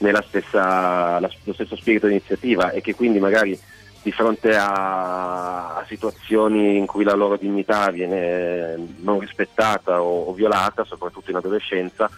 né 0.00 0.10
la 0.12 0.22
stessa- 0.26 1.18
la- 1.18 1.30
lo 1.44 1.52
stesso 1.54 1.76
spirito 1.76 2.06
di 2.06 2.12
iniziativa 2.12 2.72
e 2.72 2.82
che 2.82 2.94
quindi 2.94 3.18
magari 3.20 3.58
di 4.02 4.12
fronte 4.12 4.54
a, 4.54 5.76
a 5.76 5.84
situazioni 5.88 6.76
in 6.76 6.84
cui 6.86 7.04
la 7.04 7.14
loro 7.14 7.36
dignità 7.36 7.90
viene 7.90 8.76
non 8.98 9.18
rispettata 9.18 10.02
o, 10.02 10.24
o 10.24 10.32
violata, 10.34 10.84
soprattutto 10.84 11.30
in 11.30 11.36
adolescenza, 11.36 12.08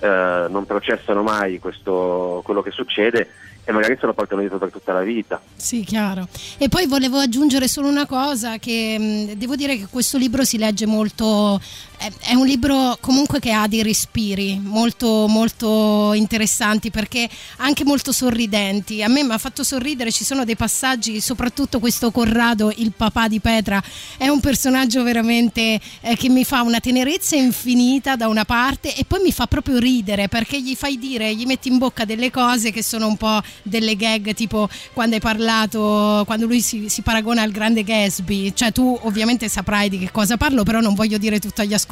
eh, 0.00 0.46
non 0.48 0.64
processano 0.66 1.22
mai 1.22 1.58
questo- 1.58 2.40
quello 2.44 2.62
che 2.62 2.70
succede 2.70 3.28
e 3.64 3.72
magari 3.72 3.96
se 4.00 4.06
lo 4.06 4.14
portano 4.14 4.40
dietro 4.40 4.58
per 4.58 4.70
tutta 4.70 4.92
la 4.92 5.02
vita. 5.02 5.40
Sì, 5.54 5.84
chiaro. 5.84 6.26
E 6.58 6.68
poi 6.68 6.86
volevo 6.86 7.18
aggiungere 7.18 7.68
solo 7.68 7.88
una 7.88 8.06
cosa, 8.06 8.58
che 8.58 8.96
mh, 8.98 9.32
devo 9.38 9.56
dire 9.56 9.76
che 9.76 9.86
questo 9.90 10.18
libro 10.18 10.44
si 10.44 10.58
legge 10.58 10.86
molto, 10.86 11.60
è, 12.00 12.34
un 12.34 12.46
libro 12.46 12.96
comunque 13.00 13.40
che 13.40 13.52
ha 13.52 13.66
dei 13.66 13.82
respiri 13.82 14.58
molto, 14.58 15.26
molto 15.28 16.14
interessanti 16.14 16.90
perché 16.90 17.28
anche 17.58 17.84
molto 17.84 18.10
sorridenti. 18.10 19.02
A 19.02 19.08
me 19.08 19.22
mi 19.22 19.32
ha 19.32 19.38
fatto 19.38 19.62
sorridere, 19.62 20.10
ci 20.10 20.24
sono 20.24 20.44
dei 20.44 20.56
passaggi, 20.56 21.20
soprattutto 21.20 21.78
questo 21.78 22.10
Corrado, 22.10 22.72
il 22.76 22.92
papà 22.96 23.28
di 23.28 23.38
Petra, 23.40 23.82
è 24.16 24.28
un 24.28 24.40
personaggio 24.40 25.02
veramente 25.02 25.78
eh, 26.00 26.16
che 26.16 26.30
mi 26.30 26.44
fa 26.44 26.62
una 26.62 26.80
tenerezza 26.80 27.36
infinita 27.36 28.16
da 28.16 28.28
una 28.28 28.46
parte 28.46 28.94
e 28.96 29.04
poi 29.04 29.20
mi 29.22 29.32
fa 29.32 29.46
proprio 29.46 29.78
ridere 29.78 30.28
perché 30.28 30.60
gli 30.60 30.74
fai 30.74 30.98
dire, 30.98 31.34
gli 31.34 31.44
metti 31.44 31.68
in 31.68 31.76
bocca 31.76 32.06
delle 32.06 32.30
cose 32.30 32.70
che 32.70 32.82
sono 32.82 33.08
un 33.08 33.16
po' 33.18 33.42
delle 33.62 33.94
gag, 33.94 34.32
tipo 34.32 34.70
quando 34.94 35.16
hai 35.16 35.20
parlato, 35.20 36.22
quando 36.24 36.46
lui 36.46 36.62
si, 36.62 36.88
si 36.88 37.02
paragona 37.02 37.42
al 37.42 37.50
grande 37.50 37.84
Gatsby, 37.84 38.54
cioè 38.54 38.72
tu 38.72 38.98
ovviamente 39.02 39.48
saprai 39.48 39.90
di 39.90 39.98
che 39.98 40.10
cosa 40.10 40.38
parlo, 40.38 40.62
però 40.62 40.80
non 40.80 40.94
voglio 40.94 41.18
dire 41.18 41.38
tutto 41.38 41.60
agli 41.60 41.74
ascoltatori, 41.74 41.88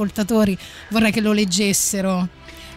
vorrei 0.90 1.10
che 1.12 1.20
lo 1.20 1.32
leggessero. 1.32 2.28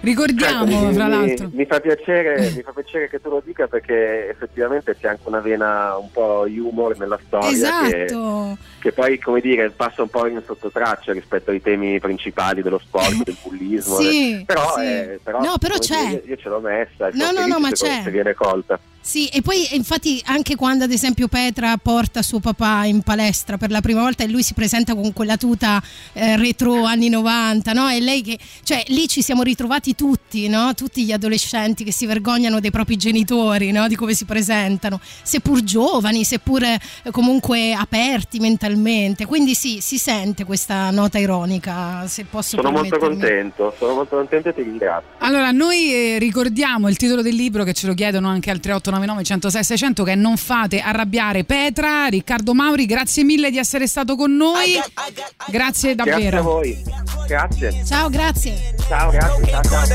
Ricordiamo, 0.03 0.65
Certo, 0.68 0.93
fra 0.93 1.06
mi- 1.06 1.10
l'altro. 1.11 1.49
Mi 1.53 1.65
fa, 1.68 1.80
piacere, 1.80 2.52
mi 2.56 2.64
fa 2.64 2.72
piacere 2.72 3.07
che 3.07 3.22
tu 3.22 3.30
lo 3.30 3.39
dica 3.45 3.68
perché 3.68 4.30
effettivamente 4.30 4.98
c'è 4.99 5.10
anche 5.10 5.22
una 5.26 5.41
vena 5.41 5.95
un 5.98 6.10
po' 6.11 6.43
humor 6.48 6.98
nella 6.98 7.19
storia 7.23 7.81
che, 7.84 8.03
Esatto. 8.06 8.57
che 8.80 8.91
poi, 8.93 9.19
come 9.19 9.41
dire, 9.41 9.69
passa 9.69 10.02
un 10.02 10.10
po' 10.10 10.26
in 10.26 10.41
sottotraccia 10.43 11.14
rispetto 11.14 11.52
ai 11.52 11.61
temi 11.61 11.99
principali 11.99 12.64
dello 12.64 12.80
sport, 12.80 13.11
del 13.23 13.38
bullismo. 13.43 13.98
Sì, 13.98 14.39
eh. 14.39 14.43
però, 14.43 14.73
sì. 14.76 14.85
eh, 14.85 15.19
però, 15.22 15.39
No, 15.39 15.57
però 15.60 15.77
c'è. 15.77 16.10
Io, 16.10 16.22
io 16.26 16.35
ce 16.38 16.49
l'ho 16.49 16.60
messa 16.61 17.10
No, 17.14 17.30
no, 17.30 17.45
no, 17.45 17.60
ma 17.60 17.69
c'è. 17.69 18.02
se 18.03 18.10
viene 18.10 18.34
colta. 18.34 18.80
Sì, 19.03 19.28
e 19.28 19.41
poi 19.41 19.65
eh, 19.65 19.76
infatti 19.76 20.22
anche 20.26 20.56
quando 20.56 20.84
ad 20.84 20.91
esempio 20.91 21.28
Petra 21.28 21.76
porta 21.78 22.22
suo 22.22 22.40
papà 22.40 22.86
in 22.86 23.02
palestra 23.02 23.57
per 23.57 23.72
la 23.72 23.82
prima 23.82 24.02
volta 24.02 24.23
e 24.23 24.28
lui 24.28 24.44
si 24.44 24.53
presenta 24.53 24.94
con 24.94 25.11
quella 25.11 25.38
tuta 25.38 25.82
eh, 26.14 26.38
retro 26.38 26.84
anni 26.84 27.10
90, 27.10 27.73
no? 27.73 27.90
E 27.90 27.99
lei 27.99 28.22
che, 28.22 28.38
cioè 28.64 28.84
lì 28.88 29.07
ci 29.07 29.23
siamo 29.23 29.41
ritrovati 29.41 29.95
tutti, 29.95 30.48
no? 30.48 30.76
Tutti 30.76 31.03
gli 31.03 31.11
adolescenti 31.11 31.84
che 31.84 31.91
si 31.91 32.06
vergognano 32.06 32.60
dei 32.60 32.69
propri 32.69 32.95
genitori, 32.95 33.72
no? 33.72 33.88
Di 33.88 33.95
come 33.95 34.14
si 34.14 34.26
presentano, 34.26 34.99
seppur 35.23 35.64
giovani, 35.64 36.23
seppur 36.23 36.61
eh, 36.64 36.80
comunque 37.10 37.73
aperti 37.73 38.40
mentalmente. 38.40 39.26
Quindi 39.26 39.56
sì, 39.56 39.80
si 39.82 39.98
sente 39.98 40.45
questa 40.45 40.91
nota 40.91 41.18
ironica, 41.18 42.06
se 42.06 42.26
posso 42.26 42.57
Sono 42.57 42.69
molto 42.69 42.99
contento, 42.99 43.73
sono 43.80 43.95
molto 43.95 44.15
contento 44.15 44.49
e 44.49 44.53
ti 44.53 44.61
ringrazio. 44.61 45.10
Allora, 45.18 45.49
noi 45.49 45.91
eh, 45.91 46.19
ricordiamo 46.19 46.88
il 46.88 46.98
titolo 46.98 47.23
del 47.23 47.36
libro 47.36 47.64
che 47.64 47.73
ce 47.73 47.88
lo 47.88 47.95
chiedono 47.95 48.28
anche 48.28 48.52
al 48.52 48.60
3899 48.91 49.23
106 49.23 49.63
600 49.63 50.03
che 50.03 50.15
Non 50.15 50.38
fate 50.38 50.80
arrabbiare 50.80 51.43
Petra. 51.43 52.07
Riccardo 52.07 52.53
Mauri, 52.53 52.85
grazie 52.85 53.23
mille 53.23 53.49
di 53.49 53.57
essere 53.57 53.88
stato 53.88 54.15
con 54.15 54.35
noi. 54.35 54.80
Grazie 55.47 55.95
davvero. 55.95 56.19
Grazie 56.19 56.38
a 56.38 56.41
voi. 56.41 56.84
Grazie. 57.27 57.85
Ciao, 57.85 58.09
grazie. 58.09 58.76
Ciao, 58.88 59.09
grazie. 59.09 59.51
Ciao, 59.51 59.61
ciao. 59.61 59.91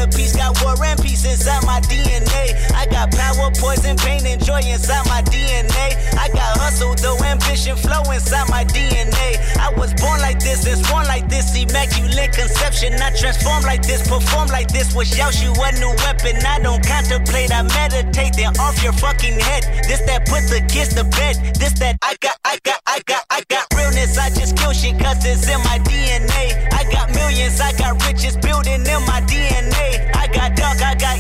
your 18.87 18.93
fucking 18.95 19.35
head. 19.41 19.65
This 19.89 20.01
that 20.07 20.27
put 20.31 20.47
the 20.47 20.63
kiss 20.71 20.95
to 20.95 21.03
bed. 21.19 21.35
This 21.59 21.75
that 21.83 21.99
I 22.03 22.15
got, 22.21 22.39
I 22.45 22.57
got, 22.63 22.79
I 22.87 23.03
got, 23.05 23.25
I 23.31 23.43
got 23.49 23.67
realness. 23.75 24.17
I 24.17 24.31
just 24.31 24.57
kill 24.57 24.73
shit 24.73 24.97
cause 25.03 25.27
it's 25.27 25.49
in 25.51 25.59
my 25.67 25.79
DNA. 25.83 26.71
I 26.73 26.87
got 26.93 27.11
millions, 27.13 27.61
I 27.61 27.73
got 27.73 27.99
riches 28.07 28.37
building 28.37 28.87
in 28.87 29.03
my 29.11 29.21
DNA. 29.27 30.15
I 30.15 30.29
got 30.29 30.55
dark, 30.55 30.79
I 30.83 30.95
got 30.95 31.19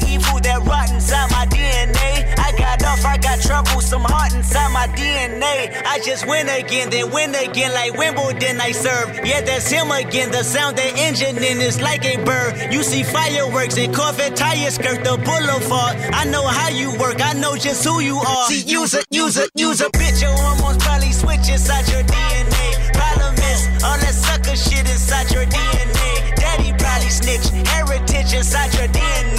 some 3.87 4.03
heart 4.03 4.35
inside 4.35 4.73
my 4.73 4.89
DNA. 4.99 5.71
I 5.87 6.01
just 6.01 6.27
win 6.27 6.49
again, 6.49 6.91
then 6.91 7.11
win 7.13 7.35
again 7.35 7.73
like 7.73 7.95
Wimbledon 7.95 8.61
I 8.61 8.73
serve. 8.73 9.15
Yeah, 9.25 9.41
that's 9.43 9.71
him 9.71 9.91
again. 9.93 10.33
The 10.33 10.43
sound 10.43 10.77
that 10.79 10.99
engine 10.99 11.39
in 11.39 11.61
is 11.61 11.81
like 11.81 12.05
a 12.05 12.17
bird. 12.25 12.73
You 12.73 12.83
see 12.83 13.05
fireworks 13.05 13.79
and 13.79 13.95
Corvette 13.95 14.35
tires 14.35 14.75
skirt 14.75 15.05
the 15.05 15.17
boulevard. 15.23 15.97
I 16.13 16.25
know 16.25 16.45
how 16.47 16.69
you 16.69 16.91
work, 16.99 17.23
I 17.23 17.35
know 17.35 17.57
just 17.57 17.85
who 17.87 18.01
you 18.01 18.17
are. 18.17 18.47
See, 18.47 18.63
use 18.67 18.95
a, 18.95 19.05
use 19.11 19.37
a, 19.39 19.47
use 19.55 19.81
a 19.81 19.89
bitch. 19.91 20.21
Your 20.21 20.35
hormones 20.35 20.83
probably 20.83 21.13
switch 21.13 21.49
inside 21.49 21.87
your 21.89 22.03
DNA. 22.03 22.93
Problem 22.93 23.35
is, 23.35 23.85
all 23.85 23.99
that 24.03 24.15
sucker 24.15 24.57
shit 24.57 24.89
inside 24.91 25.31
your 25.31 25.47
DNA. 25.47 26.35
Daddy 26.35 26.73
probably 26.77 27.11
snitch, 27.11 27.47
heritage 27.69 28.35
inside 28.35 28.75
your 28.75 28.89
DNA. 28.89 29.36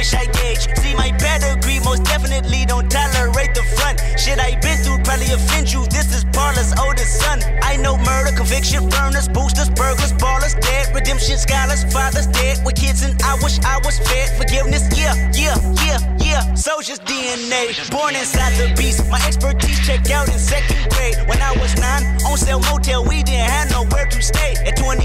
I 0.00 0.24
gauge. 0.32 0.64
See 0.80 0.94
my 0.94 1.12
pedigree, 1.20 1.78
most 1.84 2.04
definitely 2.04 2.64
don't 2.64 2.88
tolerate 2.90 3.52
the 3.52 3.62
front. 3.76 4.00
Shit 4.16 4.40
I 4.40 4.56
been 4.64 4.78
through 4.80 5.04
probably 5.04 5.28
offend 5.28 5.70
you. 5.70 5.84
This 5.92 6.08
is 6.16 6.24
Parlor's 6.32 6.72
oldest 6.80 7.20
son. 7.20 7.44
I 7.60 7.76
know 7.76 7.98
murder, 7.98 8.32
conviction, 8.34 8.88
burners, 8.88 9.28
boosters, 9.28 9.68
burglars, 9.68 10.14
ballers, 10.14 10.58
dead, 10.58 10.88
redemption, 10.94 11.36
scholars, 11.36 11.84
fathers 11.92 12.26
dead 12.28 12.64
with 12.64 12.76
kids, 12.76 13.02
and 13.02 13.12
I 13.22 13.36
wish 13.44 13.60
I 13.60 13.76
was 13.84 13.98
fed. 13.98 14.32
Forgiveness, 14.40 14.88
yeah, 14.96 15.12
yeah, 15.36 15.56
yeah, 15.84 16.00
yeah. 16.16 16.54
Soldier's 16.54 17.00
DNA, 17.00 17.76
born 17.90 18.16
inside 18.16 18.56
the 18.56 18.72
beast. 18.80 19.04
My 19.10 19.20
expertise 19.28 19.84
checked 19.86 20.10
out 20.10 20.28
in 20.32 20.38
second 20.38 20.80
grade. 20.96 21.16
When 21.28 21.42
I 21.42 21.52
was 21.60 21.76
nine, 21.76 22.04
on 22.24 22.38
sale 22.38 22.60
motel, 22.72 23.04
we 23.04 23.22
didn't 23.22 23.50
have 23.52 23.70
nowhere 23.70 24.06
to 24.06 24.22
stay. 24.22 24.56
At 24.64 24.76
29, 24.78 24.99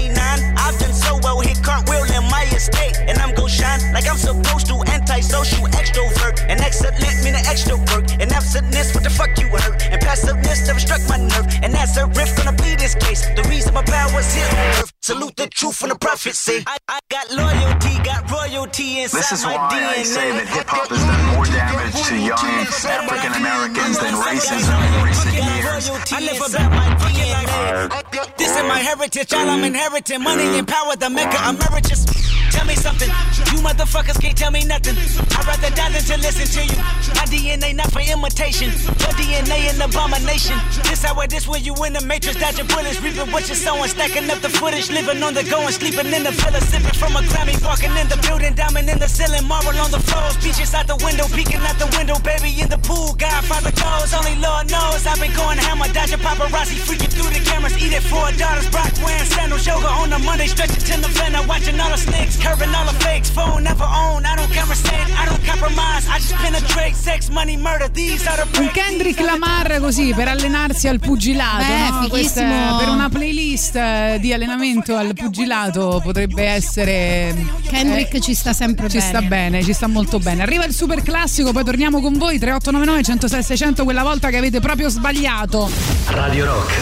struck 10.86 11.02
my 11.08 11.18
nerve. 11.18 11.46
And 11.62 11.74
as 11.76 11.96
a 11.96 12.06
riff 12.06 12.36
gonna 12.36 12.52
be 12.52 12.74
this 12.76 12.94
case. 12.94 13.26
The 13.34 13.42
reason 13.50 13.74
my 13.74 13.82
power's 13.82 14.32
here 14.34 14.46
on 14.46 14.56
earth. 14.78 14.92
Salute 15.02 15.35
the 15.46 15.54
truth 15.54 15.82
and 15.82 15.92
the 15.92 15.98
prophecy. 15.98 16.64
I, 16.66 16.76
I 16.88 16.98
got 17.08 17.30
loyalty, 17.30 17.94
got 18.02 18.30
royalty 18.30 19.02
inside 19.02 19.18
This 19.18 19.32
is 19.32 19.44
my 19.44 19.54
why 19.54 19.70
DNA. 19.70 19.98
I 19.98 20.02
say 20.02 20.28
that 20.32 20.48
hip 20.50 20.66
hop 20.66 20.88
has 20.90 21.02
done 21.06 21.24
more 21.34 21.46
damage 21.46 21.94
to 22.10 22.14
young 22.18 22.50
African 22.90 23.32
Americans 23.38 23.96
than 24.02 24.14
racism 24.26 24.74
in 24.74 24.94
recent 25.06 25.34
years. 25.38 25.86
I 26.10 26.18
never 26.18 26.50
bet 26.50 26.70
my 26.74 26.88
DNA. 26.98 28.36
This 28.36 28.50
is 28.50 28.64
my 28.66 28.78
heritage, 28.78 29.32
all 29.34 29.48
I'm 29.48 29.62
inheriting. 29.62 30.22
Money 30.22 30.58
and 30.58 30.66
power, 30.66 30.96
the 30.96 31.10
mecca 31.10 31.38
emeritus. 31.46 32.06
Tell 32.50 32.64
me 32.64 32.74
something, 32.74 33.08
you 33.52 33.60
motherfuckers 33.60 34.18
can't 34.18 34.36
tell 34.36 34.50
me 34.50 34.64
nothing. 34.64 34.96
I'd 34.96 35.46
rather 35.46 35.68
die 35.76 35.92
than 35.92 36.02
to 36.08 36.16
listen 36.24 36.46
to 36.56 36.62
you. 36.64 36.78
My 37.12 37.28
DNA 37.28 37.76
not 37.76 37.92
for 37.92 38.00
imitation, 38.00 38.72
your 38.96 39.12
DNA 39.20 39.68
an 39.68 39.82
abomination. 39.82 40.56
This 40.88 41.04
how 41.04 41.20
it 41.20 41.34
is 41.34 41.46
when 41.46 41.62
you 41.62 41.74
in 41.84 41.92
the 41.92 42.00
matrix, 42.00 42.40
dodging 42.40 42.66
bullets, 42.66 42.98
reaping 43.02 43.30
what 43.30 43.46
you're 43.48 43.60
sowing, 43.60 43.90
stacking 43.90 44.30
up 44.30 44.40
the 44.40 44.48
footage, 44.48 44.90
living 44.90 45.22
on 45.22 45.34
the 45.36 45.44
go 45.50 45.60
and 45.60 45.74
sleeping 45.74 46.08
in 46.08 46.22
the 46.24 46.32
villa, 46.32 46.60
sipping 46.64 46.96
from 46.96 47.12
a 47.16 47.20
Grammy, 47.28 47.52
walking 47.60 47.92
in 48.00 48.08
the 48.08 48.16
building, 48.24 48.54
diamond 48.54 48.88
in 48.88 48.98
the 48.98 49.06
ceiling, 49.06 49.44
marble 49.44 49.76
on 49.76 49.90
the 49.92 50.00
floors, 50.00 50.36
beaches 50.40 50.72
out 50.72 50.86
the 50.88 50.96
window, 51.04 51.28
peeking 51.36 51.60
out 51.60 51.76
the 51.76 51.88
window, 51.92 52.16
baby 52.24 52.48
in 52.56 52.68
the 52.72 52.80
pool, 52.80 53.12
Godfather 53.20 53.72
goes, 53.76 54.16
only 54.16 54.32
Lord 54.40 54.72
knows. 54.72 55.04
I've 55.04 55.20
been 55.20 55.32
going 55.36 55.58
hammer, 55.60 55.92
dodging 55.92 56.24
paparazzi, 56.24 56.80
freaking 56.88 57.12
through 57.12 57.28
the 57.36 57.42
cameras, 57.44 57.76
eating 57.76 58.00
four 58.08 58.32
daughters, 58.40 58.68
Brock 58.72 58.88
wearing 59.04 59.28
sandals, 59.28 59.66
yoga 59.68 59.88
on 60.00 60.08
the 60.08 60.18
Monday, 60.24 60.48
stretching 60.48 60.80
to 60.88 60.94
November, 61.04 61.44
watching 61.44 61.76
all 61.78 61.90
the 61.92 62.00
snakes, 62.00 62.40
curving 62.40 62.72
all 62.72 62.86
the 62.88 62.96
fakes, 63.04 63.28
phone 63.28 63.64
never 63.68 63.84
own, 63.84 64.24
I 64.24 64.36
don't 64.40 64.52
conversate, 64.56 65.08
I 65.20 65.28
don't 65.28 65.44
compromise, 65.44 66.08
I 66.08 66.16
just 66.16 66.34
penetrate, 66.40 66.96
sex, 66.96 67.28
money, 67.28 67.56
murder, 67.60 67.88
these 67.92 68.24
are 68.26 68.40
the 68.40 68.48
Un 68.56 68.70
Kendrick 68.72 69.20
Lamar 69.20 69.80
così 69.80 70.14
per 70.16 70.28
allenarsi 70.28 70.88
al 70.88 70.98
pugilato, 70.98 71.60
Beh, 71.66 71.90
no? 72.00 72.08
Questa- 72.08 72.76
per 72.78 72.88
una 72.88 73.08
playlist 73.10 73.76
eh, 73.76 74.16
di 74.20 74.32
allenamento 74.32 74.96
al 74.96 75.12
pugilato 75.16 76.00
potrebbe 76.02 76.44
essere. 76.44 77.34
Kendrick 77.68 78.14
eh, 78.14 78.20
ci 78.20 78.34
sta 78.34 78.52
sempre 78.52 78.88
ci 78.88 78.98
bene. 78.98 79.08
sta 79.08 79.22
bene, 79.22 79.62
ci 79.64 79.72
sta 79.72 79.86
molto 79.88 80.18
bene. 80.18 80.42
Arriva 80.42 80.64
il 80.64 80.72
super 80.72 81.02
classico, 81.02 81.52
poi 81.52 81.64
torniamo 81.64 82.00
con 82.00 82.12
voi 82.12 82.38
3899 82.38 83.02
106 83.02 83.42
600 83.42 83.84
quella 83.84 84.02
volta 84.02 84.28
che 84.28 84.36
avete 84.36 84.60
proprio 84.60 84.88
sbagliato. 84.88 85.70
Radio 86.06 86.44
Rock. 86.44 86.74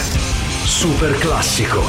Super 0.65 1.17
classico. 1.17 1.83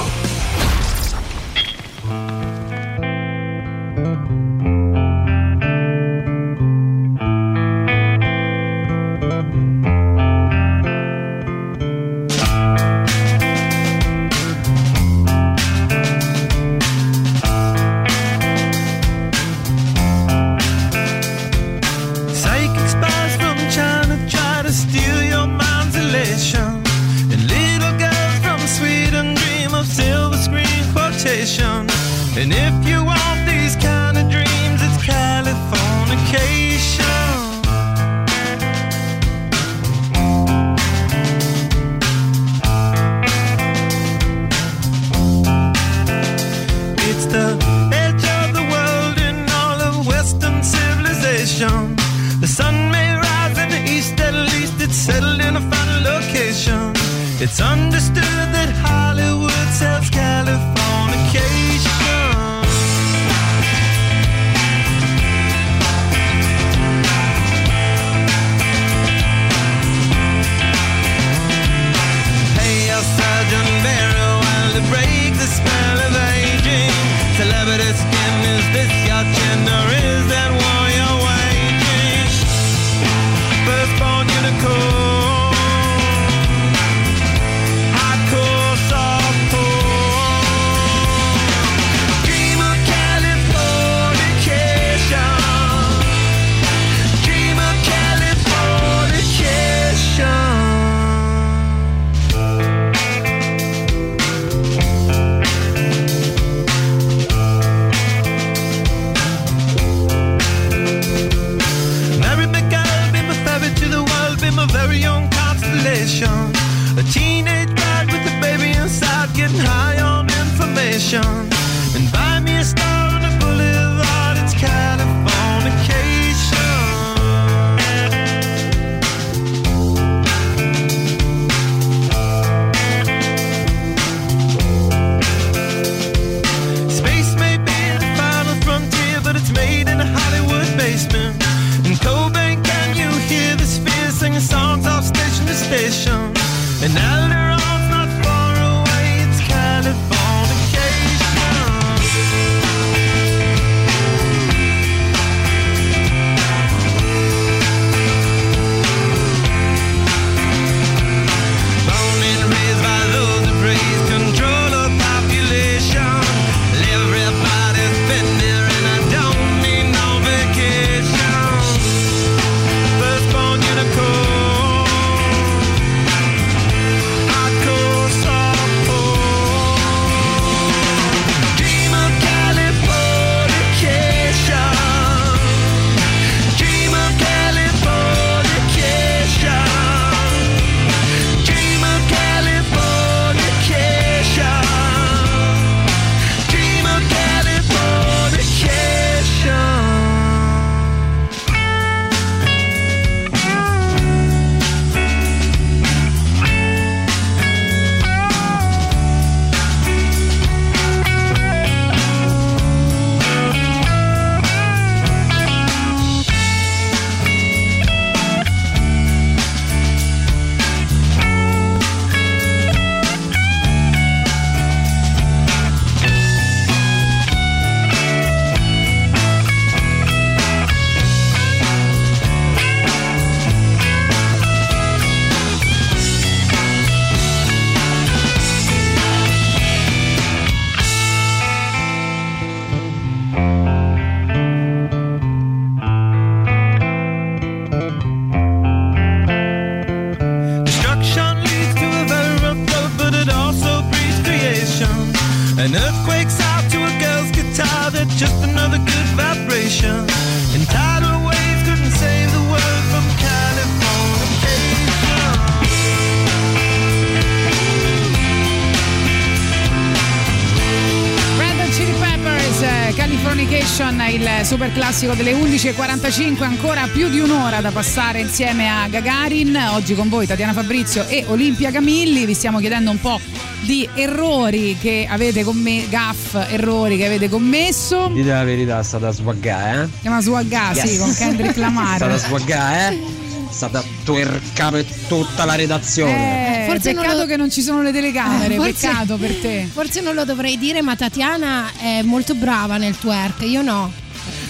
Classico 274.77 275.15
delle 275.15 275.33
11.45, 275.33 276.43
ancora 276.43 276.87
più 276.93 277.09
di 277.09 277.19
un'ora 277.19 277.61
da 277.63 277.71
passare 277.71 278.21
insieme 278.21 278.69
a 278.69 278.87
Gagarin. 278.89 279.57
Oggi 279.73 279.95
con 279.95 280.11
voi 280.11 280.27
Tatiana 280.27 280.53
Fabrizio 280.53 281.07
e 281.09 281.25
Olimpia 281.29 281.71
Camilli. 281.71 282.27
Vi 282.27 282.35
stiamo 282.35 282.59
chiedendo 282.59 282.91
un 282.91 283.01
po' 283.01 283.19
di 283.63 283.89
errori 283.95 284.77
che 284.79 285.07
avete 285.09 285.45
commesso, 285.45 285.89
gaff, 285.89 286.35
errori 286.51 286.99
che 286.99 287.07
avete 287.07 287.29
commesso. 287.31 288.11
Dite 288.13 288.29
la 288.31 288.45
verità, 288.45 288.79
è 288.81 288.83
stata 288.83 289.11
swaggà, 289.13 289.83
eh? 289.85 289.89
Chiama 290.03 290.21
su 290.21 290.33
Agà, 290.35 290.73
sì, 290.75 290.87
Yes. 290.89 290.99
con 290.99 291.15
Kendrick 291.15 291.57
Lamar. 291.57 291.95
È 291.95 291.97
stata 291.97 292.19
swaggà, 292.19 292.89
eh? 292.89 292.93
È 292.95 293.53
stata 293.53 293.83
twerca 294.05 294.71
per 294.71 294.85
tutta 295.09 295.47
la 295.47 295.55
redazione. 295.55 296.65
Eh, 296.65 296.71
Forse 296.71 296.93
non 296.93 297.03
peccato 297.03 297.21
lo- 297.23 297.27
che 297.27 297.37
non 297.39 297.51
ci 297.51 297.63
sono 297.63 297.81
le 297.81 297.93
telecamere, 297.93 298.55
Eh, 298.55 298.57
forse- 298.61 298.89
peccato 298.89 299.17
per 299.17 299.35
te. 299.37 299.67
Forse 299.73 300.01
non 300.03 300.15
lo 300.15 300.25
dovrei 300.25 300.59
dire, 300.59 300.83
ma 300.83 300.95
Tatiana 300.95 301.71
è 301.81 302.03
molto 302.03 302.35
brava 302.35 302.77
nel 302.77 302.99
twerk, 302.99 303.41
io 303.43 303.63
no. 303.63 304.05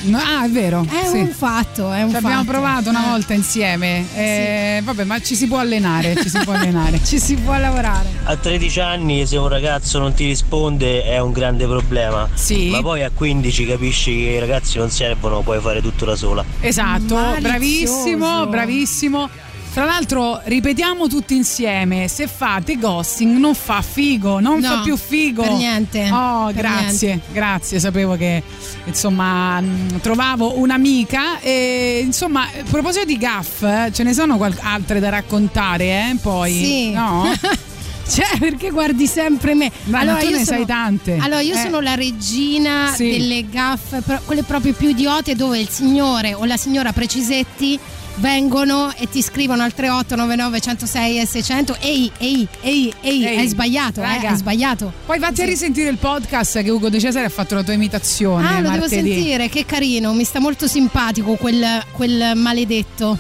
No, 0.07 0.19
ah, 0.19 0.45
è 0.45 0.49
vero. 0.49 0.87
È 0.89 1.07
sì. 1.09 1.19
un 1.19 1.29
fatto, 1.29 1.91
è 1.93 2.03
un 2.03 2.09
Ci 2.09 2.15
fatto. 2.15 2.27
abbiamo 2.27 2.45
provato 2.45 2.89
una 2.91 3.05
volta 3.09 3.35
insieme. 3.35 4.05
Eh, 4.15 4.81
Vabbè, 4.85 5.05
ma 5.05 5.21
ci 5.21 5.35
si 5.35 5.47
può 5.47 5.59
allenare, 5.59 6.15
ci 6.23 6.29
si 6.29 6.39
può 6.45 6.53
allenare. 6.53 7.01
Ci 7.07 7.19
si 7.21 7.37
può 7.37 7.57
lavorare. 7.57 8.09
A 8.25 8.37
13 8.37 8.81
anni 8.81 9.27
se 9.27 9.37
un 9.37 9.49
ragazzo 9.49 9.99
non 9.99 10.13
ti 10.15 10.27
risponde 10.27 11.05
è 11.05 11.19
un 11.19 11.33
grande 11.33 11.67
problema. 11.67 12.29
Sì. 12.35 12.69
Ma 12.71 12.81
poi 12.81 13.03
a 13.03 13.11
15 13.13 13.67
capisci 13.67 14.13
che 14.13 14.31
i 14.31 14.39
ragazzi 14.39 14.79
non 14.79 14.91
servono, 14.91 15.41
puoi 15.41 15.61
fare 15.61 15.81
tutto 15.81 16.05
da 16.05 16.17
sola. 16.17 16.45
Esatto, 16.61 17.15
Malizioso. 17.15 17.41
bravissimo, 17.41 18.47
bravissimo. 18.47 19.29
Tra 19.77 19.85
l'altro, 19.85 20.41
ripetiamo 20.43 21.07
tutti 21.07 21.37
insieme: 21.37 22.09
se 22.09 22.27
fate 22.29 22.77
ghosting, 22.79 23.37
non 23.37 23.55
fa 23.55 23.83
figo, 23.83 24.41
non 24.41 24.59
No, 24.61 24.69
fa 24.69 24.81
più 24.81 24.97
figo. 24.97 25.43
per 25.43 25.53
niente, 25.53 26.09
Oh, 26.11 26.47
per 26.47 26.55
grazie, 26.55 27.09
niente. 27.09 27.27
grazie. 27.35 27.79
Sapevo 27.79 28.17
che 28.17 28.43
insomma 28.87 29.61
mh, 29.61 30.01
trovavo 30.01 30.59
un'amica. 30.59 31.41
E 31.41 32.01
insomma, 32.03 32.45
a 32.45 32.51
proposito 32.71 33.05
di 33.05 33.19
gaff, 33.19 33.65
eh, 33.65 33.91
ce 33.93 34.03
ne 34.03 34.15
sono 34.15 34.39
qual- 34.39 34.57
altre 34.63 34.99
da 34.99 35.11
raccontare, 35.11 35.85
eh? 35.85 36.17
Poi, 36.23 36.53
Sì. 36.55 36.91
no? 36.93 37.31
Cioè, 38.09 38.39
perché 38.39 38.71
guardi 38.71 39.07
sempre 39.07 39.55
me? 39.55 39.71
Ma 39.87 40.07
tu 40.17 40.31
ne 40.31 40.43
sai 40.43 40.65
tante. 40.65 41.19
Allora, 41.21 41.41
io 41.41 41.55
Eh. 41.55 41.59
sono 41.61 41.81
la 41.81 41.97
regina 41.97 42.93
Sì. 42.95 43.11
delle 43.11 43.45
gaffe, 43.51 44.01
quelle 44.25 44.43
proprio 44.43 44.73
più 44.73 44.89
idiote, 44.89 45.35
dove 45.35 45.59
il 45.59 45.69
signore 45.69 46.33
o 46.33 46.47
la 46.47 46.57
signora 46.57 46.93
precisetti 46.95 47.79
vengono 48.17 48.93
e 48.97 49.09
ti 49.09 49.23
scrivono 49.23 49.63
al 49.63 49.73
3899 49.75 50.61
106 50.61 51.19
e 51.21 51.27
600 51.27 51.77
ehi 51.81 52.11
ehi 52.19 52.49
ehi 52.63 52.95
ehi 53.01 53.25
Ehi, 53.25 53.37
hai 53.39 53.49
sbagliato 53.49 54.03
eh, 54.03 54.27
hai 54.27 54.37
sbagliato 54.37 54.93
Poi 55.05 55.19
vatti 55.19 55.41
a 55.43 55.45
Sì. 55.45 55.51
risentire 55.51 55.91
il 55.91 55.99
podcast 55.99 56.63
che 56.63 56.71
Ugo 56.71 56.89
De 56.89 56.99
Cesare 56.99 57.27
ha 57.27 57.31
fatto 57.31 57.55
la 57.55 57.63
tua 57.63 57.75
imitazione. 57.75 58.47
ah 58.47 58.61
lo 58.61 58.71
devo 58.71 58.81
martedì. 58.81 59.13
sentire 59.13 59.49
che 59.49 59.65
carino 59.67 60.13
mi 60.15 60.25
sta 60.25 60.41
molto 60.41 60.67
simpatico 60.67 61.35
quel, 61.35 61.83
quel 61.93 62.33
maledetto 62.37 63.19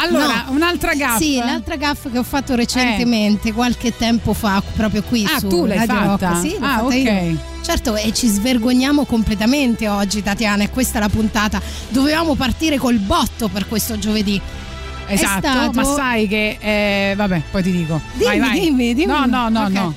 Allora, 0.00 0.44
No. 0.46 0.52
un'altra 0.52 0.94
gaffa. 0.94 1.18
Sì, 1.18 1.36
l'altra 1.38 1.76
gaffa 1.76 2.08
che 2.08 2.18
ho 2.18 2.22
fatto 2.22 2.54
recentemente, 2.54 3.52
qualche 3.52 3.96
tempo 3.96 4.32
fa, 4.32 4.62
proprio 4.76 5.02
qui 5.02 5.24
Ah, 5.28 5.38
su 5.40 5.48
tu 5.48 5.64
l'hai 5.66 5.78
Radio 5.78 5.94
fatta? 5.94 6.28
Rock. 6.30 6.40
Sì, 6.40 6.56
l'ho 6.58 6.64
Ah, 6.66 6.68
fatta 6.74 6.84
ok. 6.84 6.94
io. 6.94 7.38
Certo, 7.62 7.96
e 7.96 8.12
ci 8.14 8.28
svergogniamo 8.28 9.04
completamente 9.04 9.88
oggi, 9.88 10.22
Tatiana, 10.22 10.62
e 10.62 10.70
questa 10.70 10.98
è 10.98 11.00
la 11.00 11.08
puntata. 11.08 11.60
Dovevamo 11.88 12.34
partire 12.34 12.78
col 12.78 12.98
botto 12.98 13.48
per 13.48 13.66
questo 13.68 13.98
giovedì. 13.98 14.40
Esatto, 15.10 15.38
stato- 15.48 15.70
ma 15.72 15.84
sai 15.84 16.28
che 16.28 16.58
eh, 16.60 17.14
vabbè, 17.16 17.42
poi 17.50 17.62
ti 17.62 17.72
dico. 17.72 17.98
vai, 18.16 18.36
Dimmi, 18.38 18.48
vai. 18.50 18.60
dimmi, 18.60 18.94
dimmi. 18.94 19.06
No, 19.12 19.24
no, 19.26 19.48
no, 19.48 19.62
Ok. 19.64 19.70
no. 19.72 19.94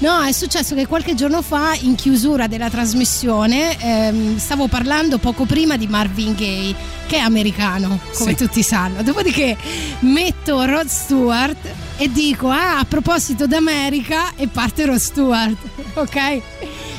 No, 0.00 0.22
è 0.22 0.30
successo 0.30 0.76
che 0.76 0.86
qualche 0.86 1.14
giorno 1.16 1.42
fa, 1.42 1.74
in 1.80 1.96
chiusura 1.96 2.46
della 2.46 2.70
trasmissione, 2.70 3.76
ehm, 3.80 4.38
stavo 4.38 4.68
parlando 4.68 5.18
poco 5.18 5.44
prima 5.44 5.76
di 5.76 5.88
Marvin 5.88 6.34
Gaye, 6.36 6.72
che 7.06 7.16
è 7.16 7.20
americano, 7.20 7.98
come 8.16 8.30
Sì. 8.30 8.44
tutti 8.44 8.62
sanno. 8.62 9.02
Dopodiché 9.02 9.56
metto 10.00 10.64
Rod 10.64 10.86
Stewart 10.86 11.56
e 11.96 12.12
dico: 12.12 12.48
Ah, 12.48 12.78
a 12.78 12.84
proposito 12.84 13.48
d'America, 13.48 14.34
e 14.36 14.46
parte 14.46 14.86
Rod 14.86 14.98
Stewart, 14.98 15.56
ok? 15.94 16.40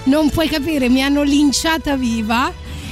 Non 0.06 0.30
puoi 0.30 0.50
capire, 0.50 0.90
mi 0.90 1.02
hanno 1.02 1.24
linciata 1.24 1.96
viva. 1.96 2.52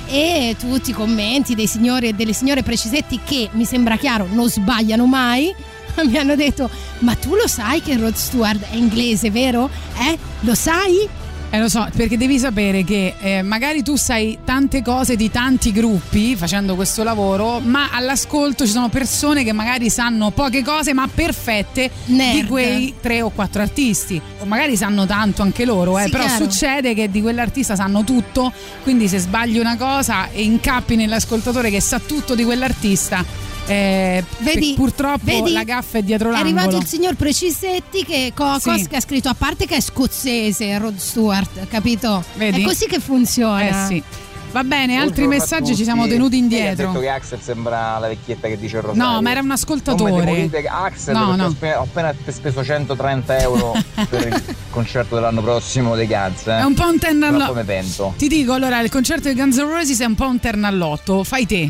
E 0.10 0.56
tutti 0.58 0.92
i 0.92 0.94
commenti 0.94 1.54
dei 1.54 1.68
signori 1.68 2.08
e 2.08 2.14
delle 2.14 2.32
signore 2.32 2.64
precisetti 2.64 3.20
che 3.26 3.50
mi 3.52 3.66
sembra 3.66 3.98
chiaro 3.98 4.26
non 4.32 4.50
sbagliano 4.50 5.06
mai 5.06 5.54
mi 6.06 6.18
hanno 6.18 6.36
detto 6.36 6.70
ma 7.00 7.16
tu 7.16 7.36
lo 7.36 7.48
sai 7.48 7.82
che 7.82 7.96
Rod 7.98 8.16
Stewart 8.16 8.62
è 8.70 8.76
inglese 8.76 9.30
vero? 9.32 9.70
Eh? 9.98 10.18
lo 10.42 10.56
sai? 10.56 11.08
Eh 11.50 11.60
lo 11.60 11.70
so, 11.70 11.88
perché 11.96 12.18
devi 12.18 12.38
sapere 12.40 12.84
che 12.84 13.14
eh, 13.22 13.42
magari 13.42 13.82
tu 13.82 13.96
sai 13.96 14.38
tante 14.44 14.82
cose 14.82 15.16
di 15.16 15.32
tanti 15.32 15.72
gruppi 15.72 16.36
facendo 16.36 16.76
questo 16.76 17.04
lavoro, 17.04 17.62
ma 17.62 17.88
all'ascolto 17.94 18.66
ci 18.66 18.72
sono 18.74 18.90
persone 18.90 19.46
che 19.46 19.54
magari 19.54 19.90
sanno 19.90 20.32
poche 20.32 20.62
cose 20.62 20.94
ma 20.94 21.08
perfette 21.08 21.90
Nerd. 22.08 22.34
di 22.42 22.46
quei 22.48 22.96
tre 23.00 23.22
o 23.22 23.30
quattro 23.30 23.62
artisti. 23.62 24.22
O 24.40 24.46
magari 24.46 24.76
sanno 24.76 25.06
tanto 25.06 25.42
anche 25.42 25.64
loro, 25.64 25.98
eh, 25.98 26.04
Sì, 26.04 26.10
però 26.10 26.26
chiaro. 26.26 26.44
succede 26.44 26.94
che 26.94 27.10
di 27.10 27.22
quell'artista 27.22 27.78
sanno 27.78 28.04
tutto, 28.04 28.52
quindi 28.84 29.08
se 29.08 29.18
sbagli 29.20 29.58
una 29.58 29.78
cosa 29.78 30.30
e 30.32 30.44
incappi 30.44 30.98
nell'ascoltatore 30.98 31.70
che 31.70 31.80
sa 31.80 31.98
tutto 32.00 32.36
di 32.36 32.44
quell'artista, 32.44 33.24
eh, 33.68 34.24
Vedi? 34.40 34.74
purtroppo 34.76 35.20
Vedi? 35.26 35.52
la 35.52 35.64
gaffa 35.64 35.98
è 36.00 36.02
dietro 36.02 36.30
È 36.30 36.32
l'angolo. 36.32 36.58
arrivato 36.60 36.78
il 36.82 36.86
signor 36.88 37.16
Precisetti 37.16 38.04
che, 38.06 38.32
co- 38.36 38.58
Sì. 38.60 38.88
che 38.88 38.96
ha 38.96 39.02
scritto 39.02 39.30
a 39.30 39.36
parte 39.38 39.66
che 39.66 39.76
è 39.76 39.82
scozzese 39.82 40.78
Rod 40.78 40.98
Stewart, 40.98 41.68
capito? 41.68 42.24
Vedi? 42.36 42.62
È 42.62 42.66
così 42.66 42.86
che 42.88 43.00
funziona. 43.00 43.86
Eh 43.86 43.88
sì. 43.88 44.04
Va 44.50 44.64
bene, 44.64 44.96
altri 44.96 45.26
Buongiorno 45.26 45.34
a 45.36 45.38
messaggi 45.40 45.76
ci 45.76 45.84
siamo 45.84 46.08
tenuti 46.08 46.38
indietro. 46.38 46.88
detto 46.88 47.00
che 47.02 47.10
Axel 47.10 47.42
sembra 47.42 48.00
la 48.00 48.08
vecchietta 48.08 48.48
che 48.48 48.58
dice 48.58 48.78
il 48.78 48.84
rosario. 48.84 49.12
No, 49.12 49.22
ma 49.22 49.30
era 49.32 49.42
un 49.42 49.52
ascoltatore. 49.52 50.50
Axel 50.70 51.14
No, 51.16 51.36
no. 51.36 51.46
Ho, 51.48 51.50
spe- 51.50 51.74
ho 51.76 51.82
appena 51.82 52.14
speso 52.28 52.64
130 52.64 53.40
euro 53.40 53.74
per 54.10 54.26
il 54.28 54.56
concerto 54.70 55.16
dell'anno 55.16 55.42
prossimo 55.42 55.96
dei 55.96 56.08
Guns. 56.08 56.48
eh. 56.48 56.60
È 56.60 56.64
un 56.64 56.74
po' 56.74 56.88
un 56.88 56.98
ten 56.98 57.20
Troppo 57.20 57.44
allo- 57.44 57.54
me 57.54 57.64
pento. 57.66 58.14
Ti 58.18 58.28
dico, 58.30 58.54
allora, 58.54 58.80
il 58.80 58.90
concerto 58.90 59.28
di 59.28 59.36
Guns 59.36 59.58
N' 59.58 59.68
Roses 59.70 60.00
è 60.00 60.06
un 60.06 60.16
po' 60.16 60.28
un 60.28 60.40
ternallotto. 60.40 61.24
Fai 61.26 61.46
te. 61.46 61.70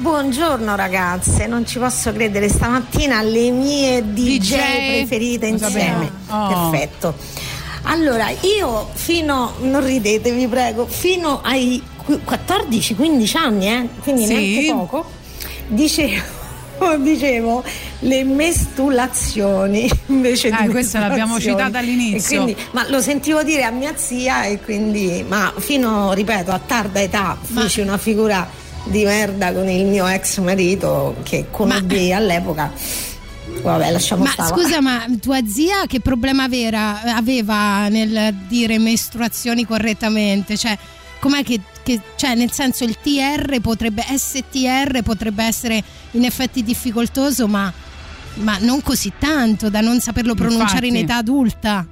Buongiorno 0.00 0.76
ragazze, 0.76 1.48
non 1.48 1.66
ci 1.66 1.80
posso 1.80 2.12
credere, 2.12 2.48
stamattina 2.48 3.20
le 3.20 3.50
mie 3.50 4.00
DJ, 4.12 4.38
DJ, 4.38 4.54
preferite 4.54 5.46
insieme. 5.48 6.08
Oh. 6.28 6.70
Perfetto. 6.70 7.16
Allora, 7.82 8.28
io 8.30 8.88
fino, 8.92 9.54
non 9.62 9.84
ridete 9.84 10.30
vi 10.30 10.46
prego, 10.46 10.86
fino 10.86 11.40
ai 11.42 11.82
qu- 12.04 12.20
14-15 12.24 13.36
anni, 13.36 13.66
eh, 13.66 13.88
quindi 14.02 14.26
Sì. 14.26 14.34
neanche 14.34 14.72
poco, 14.72 15.04
dicevo, 15.66 16.22
dicevo 17.02 17.64
le 18.00 18.22
mestulazioni 18.22 19.90
invece 20.06 20.50
Ah, 20.50 20.62
di 20.62 20.68
questa 20.68 21.00
l'abbiamo 21.00 21.40
citata 21.40 21.78
all'inizio. 21.78 22.44
Quindi, 22.44 22.62
ma 22.70 22.88
lo 22.88 23.00
sentivo 23.00 23.42
dire 23.42 23.64
a 23.64 23.70
mia 23.72 23.94
zia 23.96 24.44
e 24.44 24.60
quindi, 24.60 25.24
ma 25.26 25.52
fino, 25.58 26.12
ripeto, 26.12 26.52
a 26.52 26.60
tarda 26.64 27.00
età 27.00 27.36
feci 27.42 27.80
una 27.80 27.98
figura 27.98 28.48
di 28.88 29.04
merda 29.04 29.52
con 29.52 29.68
il 29.68 29.84
mio 29.86 30.06
ex 30.06 30.38
marito 30.40 31.16
che 31.22 31.46
conobbi 31.50 32.12
all'epoca. 32.12 32.72
Vabbè, 33.62 33.90
lasciamo 33.90 34.24
Ma 34.24 34.30
stare. 34.30 34.54
scusa, 34.54 34.80
ma 34.80 35.04
tua 35.20 35.40
zia 35.46 35.86
che 35.86 36.00
problema 36.00 36.48
vera- 36.48 37.02
aveva 37.14 37.88
nel 37.88 38.34
dire 38.46 38.78
mestruazioni 38.78 39.64
correttamente? 39.66 40.56
Cioè, 40.56 40.78
com'è 41.18 41.42
che, 41.42 41.60
che- 41.82 42.00
cioè, 42.16 42.34
nel 42.34 42.52
senso 42.52 42.84
il 42.84 42.96
TR 43.00 43.60
potrebbe, 43.60 44.04
STR 44.16 45.02
potrebbe 45.02 45.42
essere 45.44 45.82
in 46.12 46.24
effetti 46.24 46.62
difficoltoso, 46.62 47.48
ma, 47.48 47.72
ma 48.34 48.58
non 48.60 48.80
così 48.82 49.12
tanto 49.18 49.68
da 49.70 49.80
non 49.80 50.00
saperlo 50.00 50.34
pronunciare 50.34 50.86
in 50.86 50.94
Infatti. 50.94 51.04
età 51.04 51.16
adulta. 51.16 51.86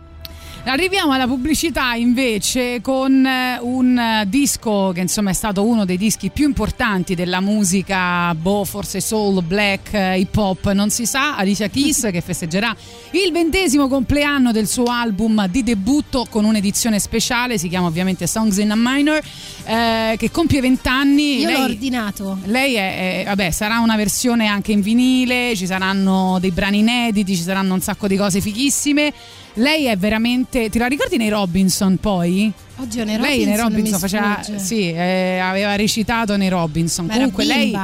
Arriviamo 0.68 1.12
alla 1.12 1.28
pubblicità 1.28 1.94
invece 1.94 2.80
con 2.80 3.24
eh, 3.24 3.56
un 3.60 3.96
eh, 3.96 4.24
disco 4.26 4.90
che 4.92 5.00
insomma 5.00 5.30
è 5.30 5.32
stato 5.32 5.64
uno 5.64 5.84
dei 5.84 5.96
dischi 5.96 6.30
più 6.30 6.44
importanti 6.44 7.14
della 7.14 7.40
musica, 7.40 8.34
boh, 8.34 8.64
forse 8.64 9.00
soul, 9.00 9.44
black, 9.44 9.94
eh, 9.94 10.18
hip 10.18 10.36
hop, 10.36 10.72
non 10.72 10.90
si 10.90 11.06
sa, 11.06 11.36
Alicia 11.36 11.68
Keys 11.68 12.08
che 12.10 12.20
festeggerà 12.20 12.74
il 13.12 13.30
ventesimo 13.30 13.86
compleanno 13.86 14.50
del 14.50 14.66
suo 14.66 14.86
album 14.86 15.46
di 15.46 15.62
debutto 15.62 16.26
con 16.28 16.44
un'edizione 16.44 16.98
speciale, 16.98 17.58
si 17.58 17.68
chiama 17.68 17.86
ovviamente 17.86 18.26
Songs 18.26 18.56
in 18.56 18.72
a 18.72 18.76
Minor, 18.76 19.20
eh, 19.66 20.16
che 20.18 20.32
compie 20.32 20.60
20 20.60 20.88
anni. 20.88 21.38
Io 21.38 21.46
Lei- 21.46 21.56
l'ho 21.58 21.62
ordinato. 21.62 22.38
lei 22.46 22.74
è, 22.74 23.20
è- 23.20 23.24
vabbè, 23.24 23.52
sarà 23.52 23.78
una 23.78 23.94
versione 23.94 24.48
anche 24.48 24.72
in 24.72 24.80
vinile, 24.80 25.54
ci 25.54 25.66
saranno 25.66 26.38
dei 26.40 26.50
brani 26.50 26.78
inediti, 26.78 27.36
ci 27.36 27.42
saranno 27.42 27.72
un 27.72 27.80
sacco 27.80 28.08
di 28.08 28.16
cose 28.16 28.40
fighissime. 28.40 29.12
Lei 29.56 29.84
è 29.86 29.96
veramente. 29.96 30.68
Ti 30.68 30.78
la 30.78 30.86
ricordi 30.86 31.16
nei 31.16 31.28
Robinson 31.28 31.96
poi? 31.98 32.52
Oddio, 32.76 33.04
nei 33.04 33.16
Robinson. 33.16 33.38
Lei 33.38 33.44
nei 33.46 33.56
Robinson 33.56 33.98
faceva. 33.98 34.42
Sì, 34.56 34.90
eh, 34.90 35.38
aveva 35.38 35.76
recitato 35.76 36.36
nei 36.36 36.48
Robinson. 36.48 37.06
Ma 37.06 37.14
Comunque 37.14 37.44
lei. 37.44 37.76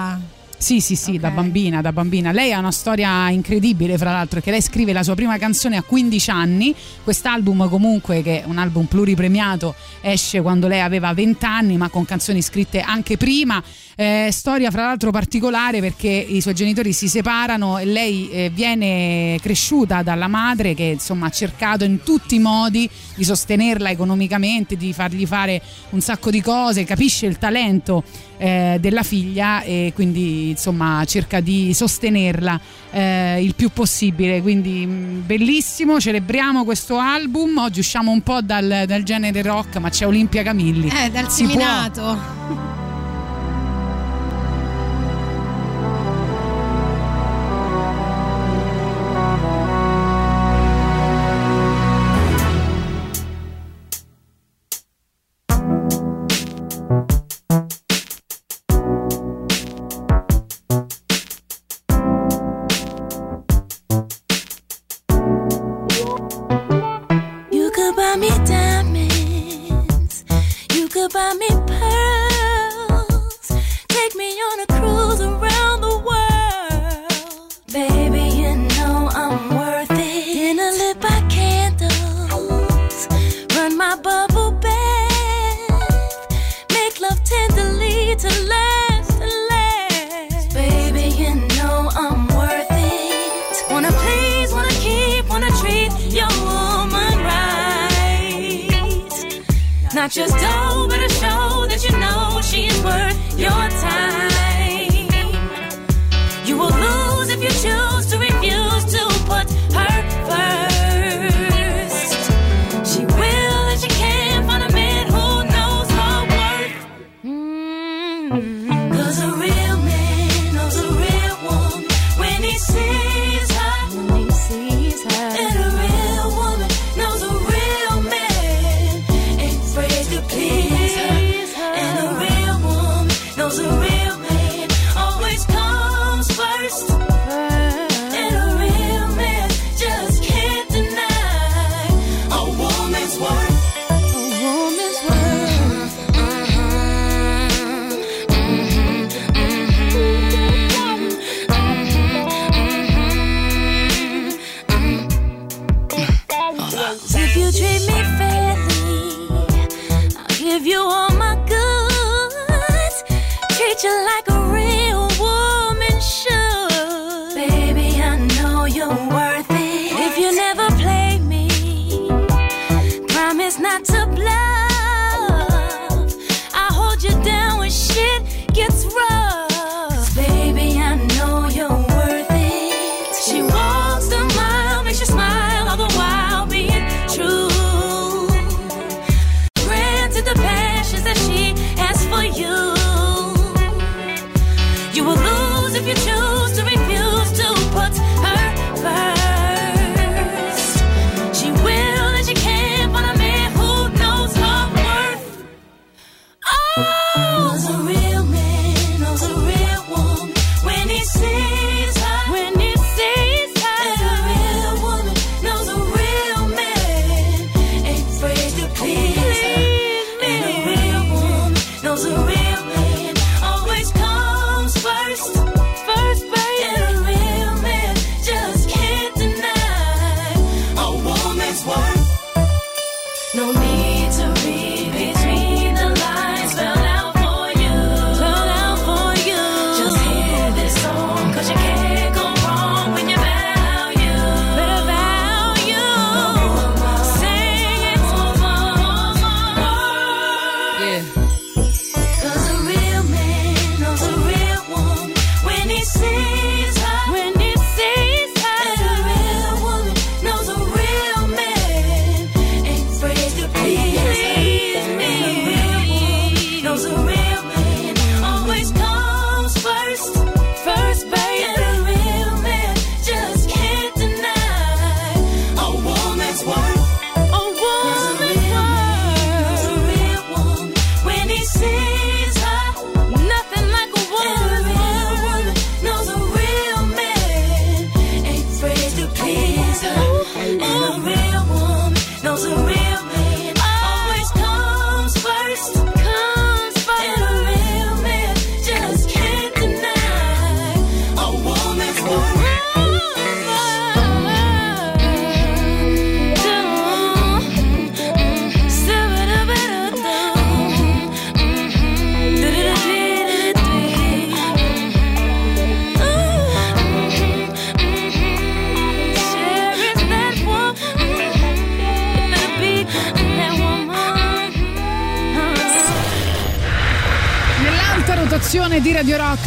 Sì, 0.63 0.81
sì, 0.81 0.95
sì, 0.95 1.17
okay. 1.17 1.23
da 1.23 1.31
bambina, 1.31 1.81
da 1.81 1.93
bambina. 1.93 2.31
Lei 2.31 2.53
ha 2.53 2.59
una 2.61 2.71
storia 2.71 3.29
incredibile, 3.31 3.99
fra 3.99 4.13
l'altro, 4.13 4.41
che 4.41 4.53
lei 4.53 4.63
scrive 4.63 4.93
la 4.93 5.03
sua 5.03 5.17
prima 5.17 5.37
canzone 5.37 5.77
a 5.77 5.83
15 5.83 6.31
anni. 6.31 6.73
Quest'album, 7.03 7.69
comunque, 7.69 8.23
che 8.23 8.43
è 8.43 8.47
un 8.47 8.59
album 8.59 8.85
pluripremiato, 8.85 9.75
esce 10.01 10.41
quando 10.41 10.69
lei 10.69 10.81
aveva 10.81 11.13
20 11.13 11.45
anni, 11.45 11.77
ma 11.77 11.89
con 11.89 12.05
canzoni 12.05 12.41
scritte 12.43 12.79
anche 12.79 13.17
prima. 13.17 13.61
Eh, 13.95 14.29
storia 14.33 14.71
fra 14.71 14.87
l'altro 14.87 15.11
particolare 15.11 15.81
perché 15.81 16.09
i 16.09 16.41
suoi 16.41 16.55
genitori 16.55 16.93
si 16.93 17.09
separano 17.09 17.79
e 17.79 17.85
lei 17.85 18.31
eh, 18.31 18.51
viene 18.53 19.39
cresciuta 19.41 20.03
dalla 20.03 20.29
madre 20.29 20.75
che 20.75 20.85
insomma 20.85 21.27
ha 21.27 21.31
cercato 21.31 21.85
in 21.85 22.03
tutti 22.03 22.37
i 22.37 22.39
modi 22.39 22.89
di 23.15 23.25
sostenerla 23.25 23.91
economicamente, 23.91 24.77
di 24.77 24.93
fargli 24.93 25.27
fare 25.27 25.61
un 25.91 26.01
sacco 26.01 26.31
di 26.31 26.41
cose, 26.41 26.85
capisce 26.85 27.27
il 27.27 27.39
talento 27.39 28.03
eh, 28.39 28.79
della 28.81 29.03
figlia 29.03 29.63
e 29.63 29.93
quindi 29.95 30.51
insomma 30.51 31.05
cerca 31.05 31.41
di 31.41 31.73
sostenerla 31.75 32.61
eh, 32.91 33.43
il 33.43 33.55
più 33.55 33.71
possibile. 33.71 34.41
Quindi 34.43 34.87
mm, 34.87 35.27
bellissimo, 35.27 36.01
celebriamo 36.01 36.65
questo 36.65 36.97
album. 36.99 37.59
Oggi 37.59 37.81
usciamo 37.81 38.11
un 38.11 38.23
po' 38.23 38.41
dal, 38.41 38.85
dal 38.87 39.03
genere 39.03 39.43
rock, 39.43 39.77
ma 39.77 39.91
c'è 39.91 40.07
Olimpia 40.07 40.43
Camilli. 40.43 40.89
Eh, 40.89 41.11
dal 41.11 41.31
si 41.31 41.47
seminato. 41.47 42.19
Può... 42.47 42.92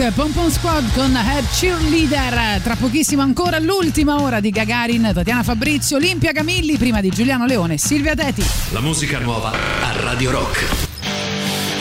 Rock, 0.05 0.13
Pom 0.13 0.31
Pom 0.31 0.49
Squad 0.49 0.93
con 0.93 1.15
Head 1.15 1.45
Cheerleader. 1.51 2.61
Tra 2.61 2.75
pochissimo 2.75 3.21
ancora 3.21 3.59
l'ultima 3.59 4.21
ora 4.21 4.39
di 4.39 4.49
Gagarin, 4.49 5.11
Tatiana 5.13 5.43
Fabrizio, 5.43 5.97
Olimpia 5.97 6.31
Camilli, 6.31 6.77
prima 6.77 7.01
di 7.01 7.09
Giuliano 7.09 7.45
Leone 7.45 7.75
e 7.75 7.77
Silvia 7.77 8.13
Teti. 8.13 8.43
La 8.71 8.81
musica 8.81 9.19
nuova 9.19 9.51
a 9.51 10.01
Radio 10.01 10.31
Rock. 10.31 10.63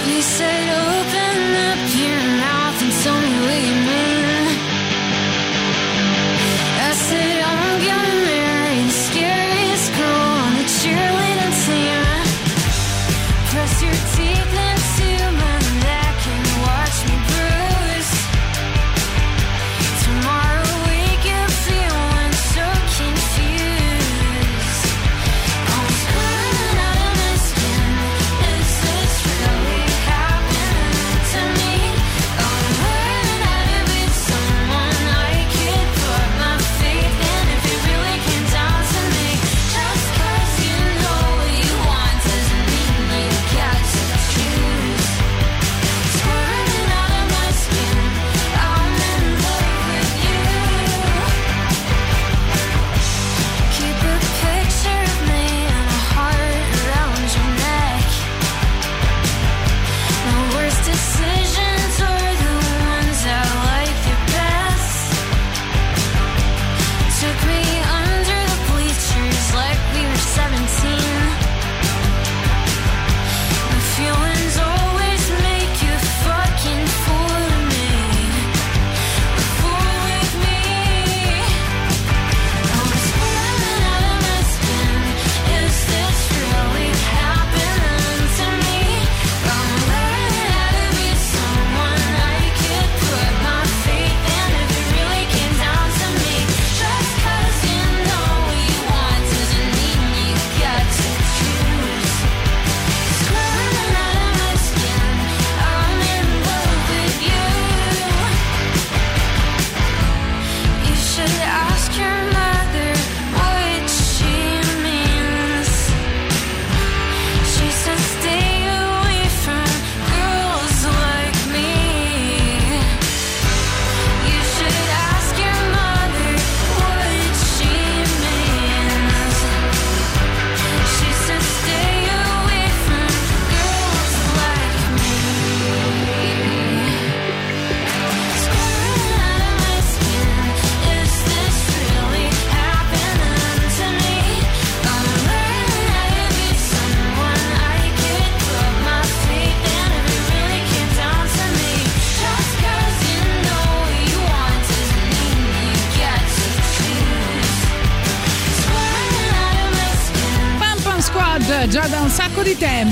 You 0.06 0.20
said 0.20 0.68
open 0.68 1.54
up 1.72 1.94
your 1.96 2.22
mouth 2.38 2.82
and 2.82 2.92
tell 3.02 3.14
me 3.14 3.46
what 3.46 3.62
you 3.62 4.03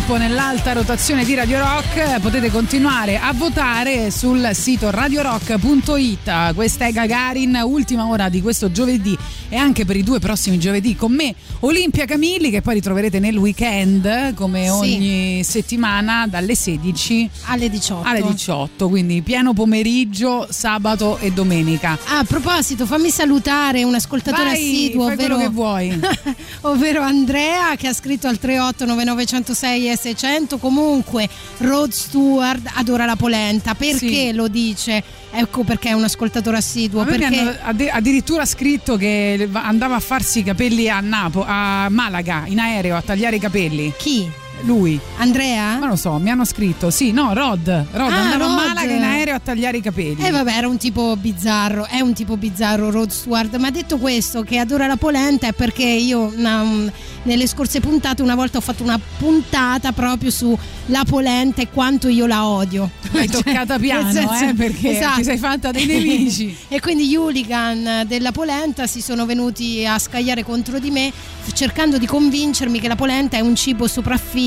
tempo 0.02 0.16
nell'alta 0.16 0.72
rotazione 0.72 1.24
di 1.24 1.34
Radio 1.34 1.58
Rock. 1.58 2.20
Potete 2.20 2.50
continuare 2.50 3.18
a 3.18 3.32
votare 3.32 4.10
sul 4.10 4.50
sito 4.52 4.90
radiorock.it 4.90 6.54
questa 6.54 6.86
è 6.86 6.92
Gagarin 6.92 7.60
ultima 7.64 8.06
ora 8.06 8.28
di 8.28 8.40
questo 8.40 8.72
giovedì 8.72 9.16
e 9.52 9.56
anche 9.56 9.84
per 9.84 9.96
i 9.96 10.02
due 10.02 10.18
prossimi 10.18 10.58
giovedì 10.58 10.96
con 10.96 11.12
me 11.12 11.34
Olimpia 11.60 12.06
Camilli 12.06 12.48
che 12.48 12.62
poi 12.62 12.72
ritroverete 12.74 13.18
nel 13.18 13.36
weekend 13.36 14.32
come 14.32 14.62
Sì. 14.62 14.68
ogni 14.70 15.44
settimana 15.44 16.26
dalle 16.26 16.54
16 16.54 17.28
alle 17.44 17.68
18 17.68 18.08
alle 18.08 18.22
18 18.22 18.88
quindi 18.88 19.20
pieno 19.20 19.52
pomeriggio 19.52 20.46
sabato 20.50 21.18
e 21.18 21.32
domenica 21.32 21.98
Ah, 22.06 22.18
a 22.20 22.24
proposito, 22.24 22.86
fammi 22.86 23.10
salutare 23.10 23.82
un 23.84 23.94
ascoltatore 23.94 24.44
Vai, 24.44 24.52
assiduo, 24.54 25.04
fai 25.06 25.12
ovvero, 25.14 25.36
che 25.36 25.48
vuoi. 25.48 26.00
ovvero 26.62 27.02
Andrea 27.02 27.74
che 27.76 27.88
ha 27.88 27.92
scritto 27.92 28.28
al 28.28 28.38
38 28.38 28.84
9906 28.86 29.90
e 29.90 29.96
600. 29.96 30.58
Comunque, 30.58 31.28
Rod 31.58 31.90
Stewart 31.90 32.70
adora 32.74 33.04
la 33.04 33.16
polenta. 33.16 33.74
Perché 33.74 33.96
Sì. 34.28 34.32
lo 34.32 34.48
dice? 34.48 35.02
Ecco 35.32 35.64
perché 35.64 35.88
è 35.90 35.92
un 35.92 36.04
ascoltatore 36.04 36.56
assiduo. 36.58 37.04
Perché 37.04 37.24
hanno 37.24 37.54
addi- 37.62 37.88
addirittura 37.88 38.44
scritto 38.44 38.96
che 38.96 39.41
andava 39.52 39.96
a 39.96 40.00
farsi 40.00 40.40
i 40.40 40.44
capelli 40.44 40.88
a 40.88 41.00
Napo, 41.00 41.44
a 41.46 41.88
Malaga 41.88 42.44
in 42.46 42.58
aereo 42.58 42.96
a 42.96 43.02
tagliare 43.02 43.36
i 43.36 43.40
capelli. 43.40 43.92
Chi? 43.96 44.41
Lui. 44.64 44.98
Andrea? 45.18 45.78
Ma 45.78 45.88
lo 45.88 45.96
so, 45.96 46.12
mi 46.18 46.30
hanno 46.30 46.44
scritto. 46.44 46.90
Sì, 46.90 47.10
no, 47.12 47.32
Rod. 47.34 47.66
Rod 47.92 48.10
Ah, 48.10 48.16
andava 48.20 48.44
Rod. 48.44 48.52
a 48.52 48.54
Malaga 48.54 48.92
in 48.92 49.02
aereo 49.02 49.34
a 49.34 49.40
tagliare 49.40 49.76
i 49.78 49.80
capelli. 49.80 50.16
Eh 50.24 50.30
vabbè, 50.30 50.52
era 50.56 50.68
un 50.68 50.76
tipo 50.76 51.16
bizzarro, 51.16 51.86
è 51.86 52.00
un 52.00 52.12
tipo 52.12 52.36
bizzarro 52.36 52.90
Rod 52.90 53.10
Stewart, 53.10 53.56
ma 53.56 53.70
detto 53.70 53.98
questo 53.98 54.42
che 54.42 54.58
adora 54.58 54.86
la 54.86 54.96
polenta 54.96 55.46
è 55.48 55.52
perché 55.52 55.84
io 55.84 56.32
una- 56.36 56.60
un- 56.62 56.90
nelle 57.24 57.46
scorse 57.46 57.80
puntate 57.80 58.22
una 58.22 58.34
volta 58.34 58.58
ho 58.58 58.60
fatto 58.60 58.82
una 58.82 58.98
puntata 59.18 59.92
proprio 59.92 60.30
su 60.30 60.56
la 60.86 61.04
polenta 61.08 61.62
e 61.62 61.68
quanto 61.70 62.08
io 62.08 62.26
la 62.26 62.46
odio. 62.46 62.90
L'hai 63.12 63.28
toccata 63.28 63.78
piano, 63.78 64.10
senso- 64.12 64.44
eh, 64.48 64.54
perché 64.54 64.96
esatto. 64.98 65.16
ti 65.18 65.24
sei 65.24 65.38
fatta 65.38 65.70
dei 65.70 65.86
nemici. 65.86 66.56
e 66.68 66.80
quindi 66.80 67.08
gli 67.08 67.16
hooligan 67.16 68.04
della 68.06 68.32
polenta 68.32 68.86
si 68.86 69.00
sono 69.00 69.26
venuti 69.26 69.84
a 69.86 69.98
scagliare 69.98 70.44
contro 70.44 70.78
di 70.78 70.90
me 70.90 71.12
cercando 71.52 71.98
di 71.98 72.06
convincermi 72.06 72.78
che 72.80 72.88
la 72.88 72.94
polenta 72.96 73.36
è 73.36 73.40
un 73.40 73.54
cibo 73.56 73.86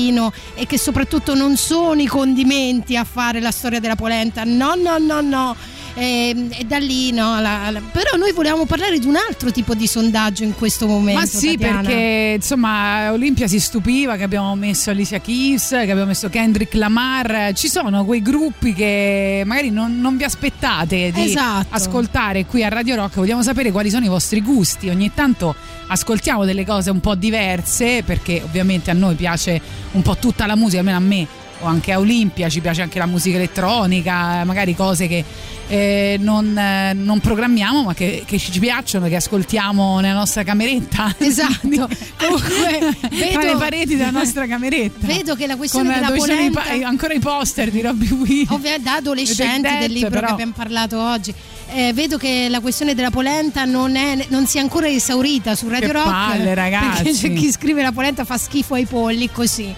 sopraffino 0.06 0.32
e 0.54 0.66
che 0.66 0.78
soprattutto 0.78 1.34
non 1.34 1.56
sono 1.56 2.00
i 2.00 2.06
condimenti 2.06 2.96
a 2.96 3.04
fare 3.04 3.40
la 3.40 3.50
storia 3.50 3.80
della 3.80 3.96
polenta. 3.96 4.44
No, 4.44 4.74
no, 4.74 4.98
no, 4.98 5.20
no. 5.20 5.56
E, 5.98 6.48
e 6.58 6.64
da 6.64 6.76
lì, 6.76 7.10
no, 7.10 7.40
la- 7.40 7.70
la- 7.70 7.80
però 7.90 8.16
noi 8.18 8.32
volevamo 8.32 8.66
parlare 8.66 8.98
di 8.98 9.06
un 9.06 9.16
altro 9.16 9.50
tipo 9.50 9.74
di 9.74 9.86
sondaggio 9.86 10.42
in 10.44 10.54
questo 10.54 10.86
momento. 10.86 11.20
Ma 11.20 11.26
sì, 11.26 11.52
Tatiana. 11.56 11.80
perché 11.80 12.32
insomma 12.36 13.12
Olimpia 13.12 13.46
si 13.48 13.58
stupiva 13.58 14.16
che 14.16 14.22
abbiamo 14.22 14.54
messo 14.56 14.90
Alicia 14.90 15.20
Keys, 15.20 15.68
che 15.68 15.76
abbiamo 15.90 16.04
messo 16.04 16.28
Kendrick 16.28 16.74
Lamar. 16.74 17.52
Ci 17.54 17.68
sono 17.68 18.04
quei 18.04 18.20
gruppi 18.20 18.74
che 18.74 19.42
magari 19.46 19.70
non, 19.70 19.98
non 19.98 20.18
vi 20.18 20.24
aspettate 20.24 21.10
di 21.14 21.24
Esatto. 21.24 21.68
ascoltare 21.70 22.44
qui 22.44 22.62
a 22.62 22.68
Radio 22.68 22.96
Rock. 22.96 23.14
Vogliamo 23.14 23.42
sapere 23.42 23.70
quali 23.72 23.88
sono 23.88 24.04
i 24.04 24.08
vostri 24.08 24.42
gusti. 24.42 24.90
Ogni 24.90 25.12
tanto 25.14 25.54
ascoltiamo 25.88 26.44
delle 26.44 26.66
cose 26.66 26.90
un 26.90 27.00
po' 27.00 27.14
diverse, 27.14 28.02
perché 28.04 28.42
ovviamente 28.44 28.90
a 28.90 28.94
noi 28.94 29.14
piace 29.14 29.58
un 29.92 30.02
po' 30.02 30.16
tutta 30.18 30.44
la 30.44 30.56
musica, 30.56 30.80
almeno 30.80 30.98
a 30.98 31.00
me. 31.00 31.26
O 31.60 31.66
anche 31.66 31.90
a 31.92 31.98
Olimpia 31.98 32.48
ci 32.50 32.60
piace 32.60 32.82
anche 32.82 32.98
la 32.98 33.06
musica 33.06 33.36
elettronica, 33.36 34.44
magari 34.44 34.74
cose 34.74 35.06
che 35.08 35.24
eh, 35.68 36.16
non, 36.20 36.56
eh, 36.56 36.92
non 36.92 37.18
programmiamo 37.18 37.82
ma 37.84 37.94
che, 37.94 38.24
che 38.26 38.38
ci 38.38 38.58
piacciono, 38.60 39.08
che 39.08 39.16
ascoltiamo 39.16 40.00
nella 40.00 40.18
nostra 40.18 40.42
cameretta. 40.42 41.14
Esatto. 41.26 41.88
Comunque, 42.18 42.96
tra 43.00 43.08
vedo- 43.08 43.40
le 43.40 43.56
pareti 43.58 43.96
della 43.96 44.10
nostra 44.10 44.46
cameretta. 44.48 45.06
Vedo 45.06 45.34
che 45.34 45.46
la 45.46 45.56
questione 45.56 45.92
Con, 45.92 46.00
della 46.02 46.14
i 46.14 46.18
polenta- 46.18 46.60
pa- 46.60 46.86
ancora 46.86 47.14
i 47.14 47.18
poster 47.20 47.70
di 47.70 47.80
Robbie 47.80 48.12
Williams. 48.12 48.50
Ovviamente 48.50 48.82
da 48.90 48.94
adolescenti 48.96 49.66
è 49.66 49.78
del 49.80 49.92
libro 49.92 50.10
però- 50.10 50.26
che 50.26 50.32
abbiamo 50.32 50.52
parlato 50.54 51.00
oggi. 51.00 51.32
Eh, 51.72 51.92
vedo 51.94 52.16
che 52.18 52.46
la 52.50 52.60
questione 52.60 52.94
della 52.94 53.10
polenta 53.10 53.64
non, 53.64 53.96
è, 53.96 54.26
non 54.28 54.46
si 54.46 54.58
è 54.58 54.60
ancora 54.60 54.88
esaurita 54.88 55.54
su 55.56 55.68
Radio 55.68 55.86
Che 55.88 55.92
Rock. 55.94 56.04
palle, 56.06 56.54
ragazzi. 56.54 57.02
Perché 57.02 57.18
c'è 57.18 57.32
chi 57.32 57.50
scrive 57.50 57.82
la 57.82 57.92
polenta 57.92 58.24
fa 58.24 58.36
schifo 58.38 58.74
ai 58.74 58.84
polli, 58.84 59.30
così. 59.32 59.74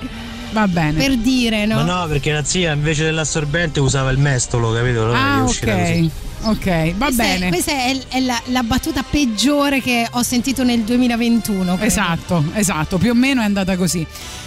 Va 0.53 0.67
bene. 0.67 0.99
Per 0.99 1.17
dire, 1.19 1.67
no? 1.67 1.77
Ma 1.77 2.01
no, 2.03 2.07
perché 2.09 2.33
la 2.33 2.45
zia 2.45 2.73
invece 2.73 3.05
dell'assorbente 3.05 3.81
usava 3.81 4.11
il 4.11 4.19
mestolo, 4.19 4.73
capito? 4.73 5.03
Allora 5.05 5.19
Ah, 5.19 5.45
ok. 5.45 5.61
così. 5.61 6.11
Ok, 6.41 6.95
va 6.95 7.07
questa 7.07 7.23
bene. 7.25 7.47
È, 7.47 7.49
questa 7.51 7.73
è, 7.73 7.99
è 8.09 8.21
la, 8.21 8.41
la 8.47 8.63
battuta 8.63 9.03
peggiore 9.09 9.81
che 9.83 10.07
ho 10.09 10.23
sentito 10.23 10.63
nel 10.63 10.81
2021. 10.83 11.65
credo. 11.75 11.83
Esatto, 11.85 12.45
esatto, 12.55 12.97
più 12.99 13.11
o 13.11 13.15
meno 13.15 13.41
è 13.41 13.45
andata 13.45 13.77
così. 13.77 14.07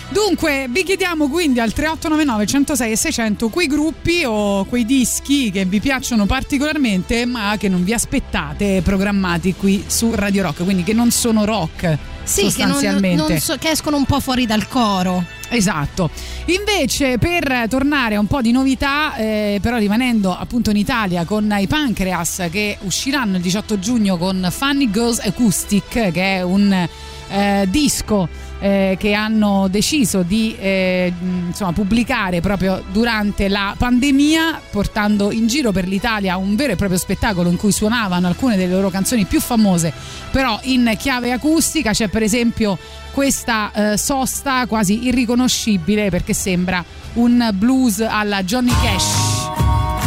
Dunque, 0.10 0.68
vi 0.70 0.84
chiediamo 0.84 1.30
quindi 1.30 1.60
al 1.60 1.72
3899 1.72 2.46
106 2.46 2.92
e 2.92 2.96
600 2.98 3.48
quei 3.50 3.68
gruppi 3.68 4.24
o 4.26 4.66
quei 4.66 4.86
dischi 4.86 5.52
che 5.52 5.64
vi 5.66 5.80
piacciono 5.80 6.26
particolarmente 6.26 7.26
ma 7.26 7.56
che 7.58 7.70
non 7.70 7.84
vi 7.84 7.94
aspettate 7.94 8.82
programmati 8.84 9.54
qui 9.56 9.84
su 9.88 10.12
Radio 10.14 10.44
Rock, 10.44 10.64
quindi 10.64 10.84
che 10.84 10.92
non 10.94 11.12
sono 11.12 11.46
rock 11.46 11.98
Sì, 12.24 12.52
che, 12.52 12.64
non, 12.64 12.74
sostanzialmente. 12.74 13.28
non 13.28 13.40
so- 13.40 13.56
che 13.58 13.70
escono 13.70 13.98
un 13.98 14.06
po' 14.06 14.20
fuori 14.20 14.46
dal 14.46 14.68
coro. 14.68 15.24
Esatto. 15.50 16.10
Invece, 16.46 17.18
per 17.18 17.66
tornare 17.68 18.16
a 18.16 18.20
un 18.20 18.28
po' 18.28 18.42
di 18.42 18.52
novità, 18.52 19.16
eh, 19.16 19.60
però 19.62 19.78
rimanendo 19.78 20.36
appunto 20.36 20.70
in 20.70 20.78
Italia 20.78 21.26
con 21.26 21.54
i 21.58 21.68
Pancreas 21.68 22.48
che 22.50 22.78
usciranno 22.82 23.36
il 23.36 23.42
18 23.42 23.80
giugno 23.80 24.18
con 24.18 24.48
Funny 24.50 24.90
Girls 24.90 25.20
Acoustic, 25.20 26.12
che 26.12 26.38
è 26.38 26.42
un 26.42 26.88
eh, 27.30 27.66
disco 27.70 28.30
eh, 28.62 28.96
che 29.00 29.14
hanno 29.14 29.68
deciso 29.70 30.22
di 30.22 30.56
eh, 30.58 31.12
insomma, 31.48 31.74
pubblicare 31.74 32.42
proprio 32.42 32.84
durante 32.92 33.50
la 33.50 33.74
pandemia, 33.76 34.62
portando 34.72 35.32
in 35.32 35.48
giro 35.48 35.72
per 35.72 35.88
l'Italia 35.88 36.38
un 36.38 36.56
vero 36.56 36.74
e 36.74 36.76
proprio 36.76 37.00
spettacolo 37.00 37.50
in 37.50 37.58
cui 37.58 37.72
suonavano 37.72 38.28
alcune 38.28 38.56
delle 38.56 38.74
loro 38.74 38.90
canzoni 38.90 39.26
più 39.26 39.42
famose, 39.42 39.92
però 40.30 40.60
in 40.64 40.94
chiave 40.98 41.32
acustica. 41.32 41.92
C'è 41.92 42.08
per 42.08 42.22
esempio 42.22 42.78
questa 43.12 43.72
eh, 43.74 43.98
sosta 43.98 44.66
quasi 44.68 45.08
irriconoscibile 45.08 46.10
perché 46.10 46.34
sembra 46.34 46.86
un 47.14 47.50
blues 47.54 48.00
alla 48.00 48.44
Johnny 48.44 48.74
Cash. 48.82 50.01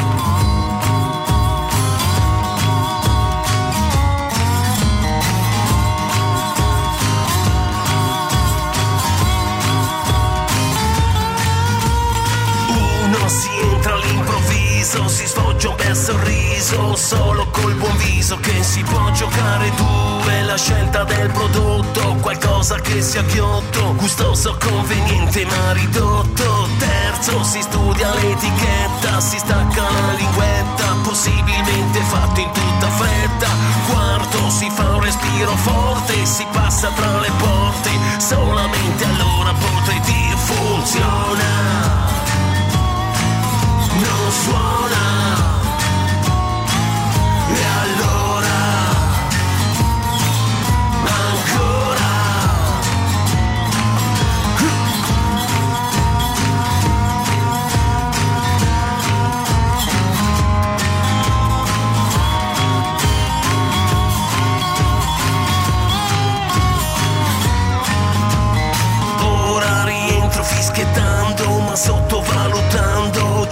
Sorriso, 15.95 16.97
solo 16.97 17.47
col 17.51 17.75
buon 17.75 17.97
viso 17.99 18.37
che 18.39 18.63
si 18.63 18.83
può 18.83 19.11
giocare 19.13 19.71
due, 19.77 20.43
la 20.43 20.57
scelta 20.57 21.05
del 21.05 21.31
prodotto, 21.31 22.17
qualcosa 22.21 22.81
che 22.81 23.01
sia 23.01 23.23
ghiotto, 23.23 23.95
gustoso, 23.95 24.57
conveniente 24.59 25.45
ma 25.47 25.73
ridotto. 25.73 26.69
Terzo 26.79 27.43
si 27.45 27.63
studia 27.63 28.13
l'etichetta, 28.15 29.21
si 29.21 29.39
stacca 29.39 29.83
la 29.83 30.13
linguetta, 30.17 30.97
possibilmente 31.03 32.01
fatto 32.01 32.41
in 32.41 32.51
tutta 32.53 32.89
fretta. 32.89 33.49
Quarto 33.91 34.51
si 34.51 34.71
fa 34.71 34.95
un 34.95 35.01
respiro 35.01 35.55
forte, 35.57 36.27
si 36.27 36.47
passa 36.53 36.89
tra 36.89 37.21
le 37.21 37.31
porte, 37.39 37.91
solamente 38.19 39.05
allora 39.05 39.53
potrei 39.53 40.01
dire 40.01 40.37
funziona 40.37 41.55
non 43.95 44.33
suona. 44.33 45.14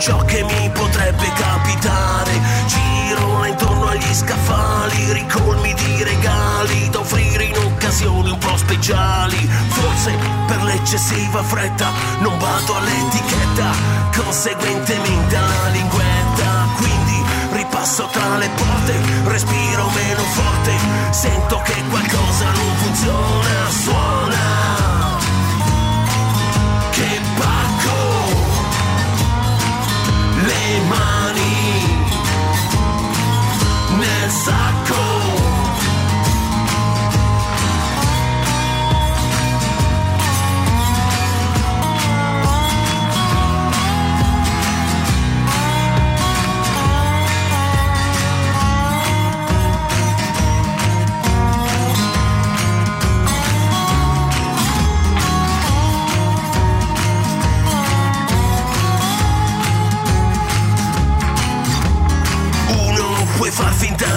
Ciò 0.02 0.18
che 0.24 0.42
mi 0.42 0.68
potrebbe 0.70 1.32
capitare. 1.32 2.32
Giro 2.66 3.44
intorno 3.44 3.86
agli 3.86 4.12
scaffali, 4.12 5.12
ricolmi 5.12 5.72
di 5.74 6.02
regali 6.02 6.90
da 6.90 6.98
offrire 6.98 7.44
in 7.44 7.56
occasioni 7.56 8.30
un 8.30 8.38
po' 8.38 8.56
speciali. 8.56 9.48
Forse 9.68 10.18
per 10.48 10.60
l'eccessiva 10.64 11.44
fretta 11.44 11.92
non 12.18 12.36
vado 12.38 12.74
all'etichetta, 12.78 13.70
conseguentemente 14.16 15.36
alla 15.36 15.68
linguetta. 15.68 16.66
Quindi 16.78 17.22
ripasso 17.52 18.08
tra 18.10 18.38
le 18.38 18.50
porte, 18.56 18.94
respiro 19.26 19.88
meno 19.94 20.22
forte, 20.34 20.72
sento 21.10 21.60
che 21.62 21.80
qualcosa 21.88 22.50
non 22.50 22.76
funziona, 22.76 23.70
suona 23.70 24.91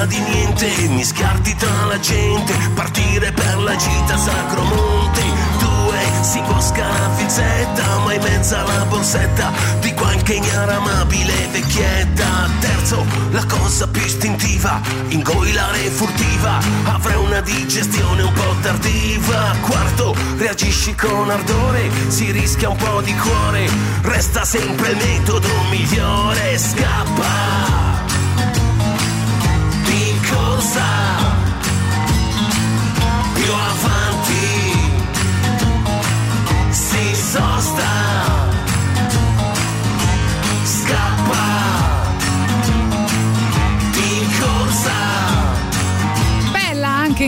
di 0.06 0.20
niente, 0.20 0.68
mischiarti 0.90 1.56
tra 1.56 1.86
la 1.86 2.00
gente, 2.00 2.54
partire 2.74 3.32
per 3.32 3.58
la 3.58 3.76
gita 3.76 4.18
Sacromonte. 4.18 5.22
Due 5.60 6.00
si 6.22 6.38
imbosca 6.40 6.88
la 6.88 7.10
fizzetta, 7.16 8.00
ma 8.04 8.14
in 8.14 8.22
mezzo 8.22 8.56
alla 8.56 8.86
borsetta 8.86 9.52
di 9.80 9.94
qualche 9.94 10.34
ignoramabile 10.34 11.48
vecchietta. 11.52 12.50
Terzo, 12.60 13.06
la 13.32 13.46
cosa 13.46 13.88
più 13.88 14.02
istintiva, 14.04 14.80
ingoilare 15.10 15.90
furtiva, 15.90 16.60
avrei 16.86 17.18
una 17.18 17.42
digestione 17.42 18.24
un 18.24 18.34
po' 18.34 18.56
tardiva. 18.62 19.56
Quarto, 19.62 20.16
reagisci 20.38 20.94
con 20.96 21.30
ardore, 21.30 21.90
si 22.08 22.32
rischia 22.32 22.70
un 22.70 22.78
po' 22.78 23.02
di 23.02 23.16
cuore, 23.16 23.70
resta 24.02 24.46
sempre 24.46 24.92
il 24.92 24.98
metodo 24.98 25.50
migliore, 25.70 26.58
scappa 26.58 27.85
di 30.66 30.72
corsa 30.72 30.84
più 33.34 33.52
avanti 33.54 34.48
si 36.72 37.16
sosta 37.16 38.35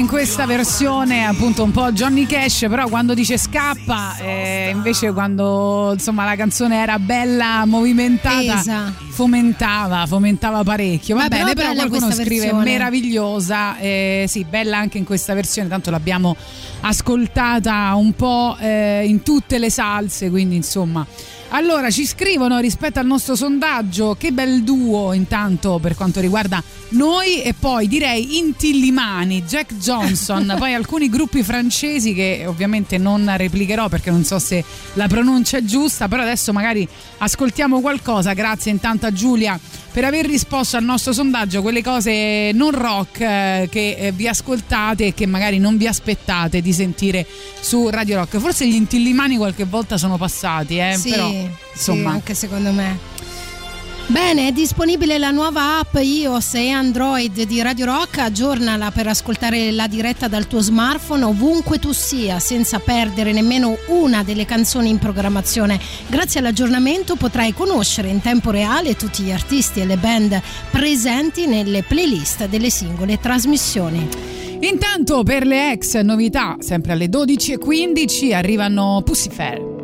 questa 0.07 0.45
versione 0.45 1.25
appunto 1.25 1.63
un 1.63 1.71
po' 1.71 1.91
Johnny 1.93 2.25
Cash, 2.25 2.65
però 2.69 2.89
quando 2.89 3.13
dice 3.13 3.37
scappa, 3.37 4.17
eh, 4.17 4.69
invece 4.73 5.13
quando 5.13 5.91
insomma 5.93 6.25
la 6.25 6.35
canzone 6.35 6.81
era 6.81 6.99
bella, 6.99 7.63
movimentata, 7.65 8.55
Tesa. 8.55 8.93
fomentava, 9.11 10.05
fomentava 10.05 10.63
parecchio. 10.63 11.15
Va 11.15 11.27
però 11.27 11.43
bene, 11.43 11.53
però 11.53 11.69
bella 11.69 11.87
qualcuno 11.87 12.11
scrive 12.11 12.41
versione. 12.41 12.63
meravigliosa, 12.63 13.77
eh, 13.77 14.25
sì, 14.27 14.45
bella 14.47 14.77
anche 14.77 14.97
in 14.97 15.05
questa 15.05 15.33
versione, 15.33 15.69
tanto 15.69 15.89
l'abbiamo 15.89 16.35
ascoltata 16.81 17.93
un 17.95 18.13
po' 18.13 18.57
eh, 18.59 19.05
in 19.05 19.23
tutte 19.23 19.57
le 19.57 19.69
salse, 19.69 20.29
quindi 20.29 20.55
insomma. 20.55 21.05
Allora 21.49 21.89
ci 21.89 22.05
scrivono 22.05 22.59
rispetto 22.59 22.99
al 22.99 23.05
nostro 23.05 23.35
sondaggio 23.35 24.15
che 24.19 24.31
bel 24.31 24.63
duo 24.63 25.13
intanto 25.13 25.79
per 25.81 25.95
quanto 25.95 26.19
riguarda 26.19 26.61
noi 26.89 27.41
e 27.41 27.53
poi 27.53 27.87
direi 27.87 28.37
Intillimani, 28.37 29.43
Jack 29.43 29.75
Johnson, 29.75 30.55
poi 30.59 30.73
alcuni 30.73 31.09
gruppi 31.09 31.43
francesi 31.43 32.13
che 32.13 32.43
ovviamente 32.45 32.97
non 32.97 33.33
replicherò 33.35 33.87
perché 33.87 34.11
non 34.11 34.23
so 34.25 34.39
se 34.39 34.63
la 34.93 35.07
pronuncia 35.07 35.57
è 35.57 35.63
giusta, 35.63 36.07
però 36.07 36.21
adesso 36.21 36.51
magari 36.51 36.87
ascoltiamo 37.19 37.79
qualcosa, 37.79 38.33
grazie 38.33 38.71
intanto 38.71 39.05
a 39.05 39.13
Giulia 39.13 39.59
per 39.97 40.05
aver 40.05 40.27
risposto 40.27 40.77
al 40.77 40.83
nostro 40.83 41.11
sondaggio, 41.11 41.63
quelle 41.63 41.81
cose 41.81 42.51
non 42.53 42.69
rock 42.69 43.19
eh, 43.19 43.67
che 43.71 43.95
eh, 43.97 44.11
vi 44.11 44.27
ascoltate 44.27 45.07
e 45.07 45.13
che 45.15 45.25
magari 45.25 45.57
non 45.57 45.75
vi 45.75 45.87
aspettate 45.87 46.61
di 46.61 46.71
sentire 46.71 47.25
su 47.59 47.89
Radio 47.89 48.17
Rock. 48.17 48.37
Forse 48.37 48.67
gli 48.67 48.75
Intillimani 48.75 49.37
qualche 49.37 49.63
volta 49.63 49.97
sono 49.97 50.17
passati, 50.17 50.77
eh, 50.77 50.95
Sì, 50.95 51.09
però 51.09 51.27
sì, 51.45 51.73
insomma 51.73 52.11
anche 52.11 52.33
secondo 52.33 52.71
me. 52.71 53.15
Bene, 54.09 54.47
è 54.47 54.51
disponibile 54.53 55.17
la 55.17 55.31
nuova 55.31 55.79
app 55.79 55.95
iOS 55.95 56.53
e 56.53 56.69
Android 56.69 57.41
di 57.41 57.61
Radio 57.61 57.87
Rock, 57.87 58.19
aggiornala 58.19 58.89
per 58.89 59.05
ascoltare 59.07 59.69
la 59.71 59.87
diretta 59.87 60.29
dal 60.29 60.47
tuo 60.47 60.61
smartphone 60.61 61.25
ovunque 61.25 61.77
tu 61.77 61.91
sia, 61.91 62.39
senza 62.39 62.79
perdere 62.79 63.33
nemmeno 63.33 63.77
una 63.87 64.23
delle 64.23 64.45
canzoni 64.45 64.89
in 64.89 64.97
programmazione. 64.97 65.77
Grazie 66.07 66.39
all'aggiornamento 66.39 67.17
potrai 67.17 67.53
conoscere 67.53 68.07
in 68.07 68.21
tempo 68.21 68.49
reale 68.49 68.95
tutti 68.95 69.23
gli 69.23 69.31
artisti 69.31 69.81
e 69.81 69.85
le 69.85 69.97
band 69.97 70.41
presenti 70.71 71.45
nelle 71.45 71.83
playlist 71.83 72.47
delle 72.47 72.69
singole 72.69 73.19
trasmissioni. 73.19 74.07
Intanto 74.61 75.23
per 75.23 75.45
le 75.45 75.73
ex 75.73 75.99
novità, 75.99 76.55
sempre 76.59 76.93
alle 76.93 77.07
12.15 77.07 78.33
arrivano 78.33 79.01
Pussifair. 79.03 79.76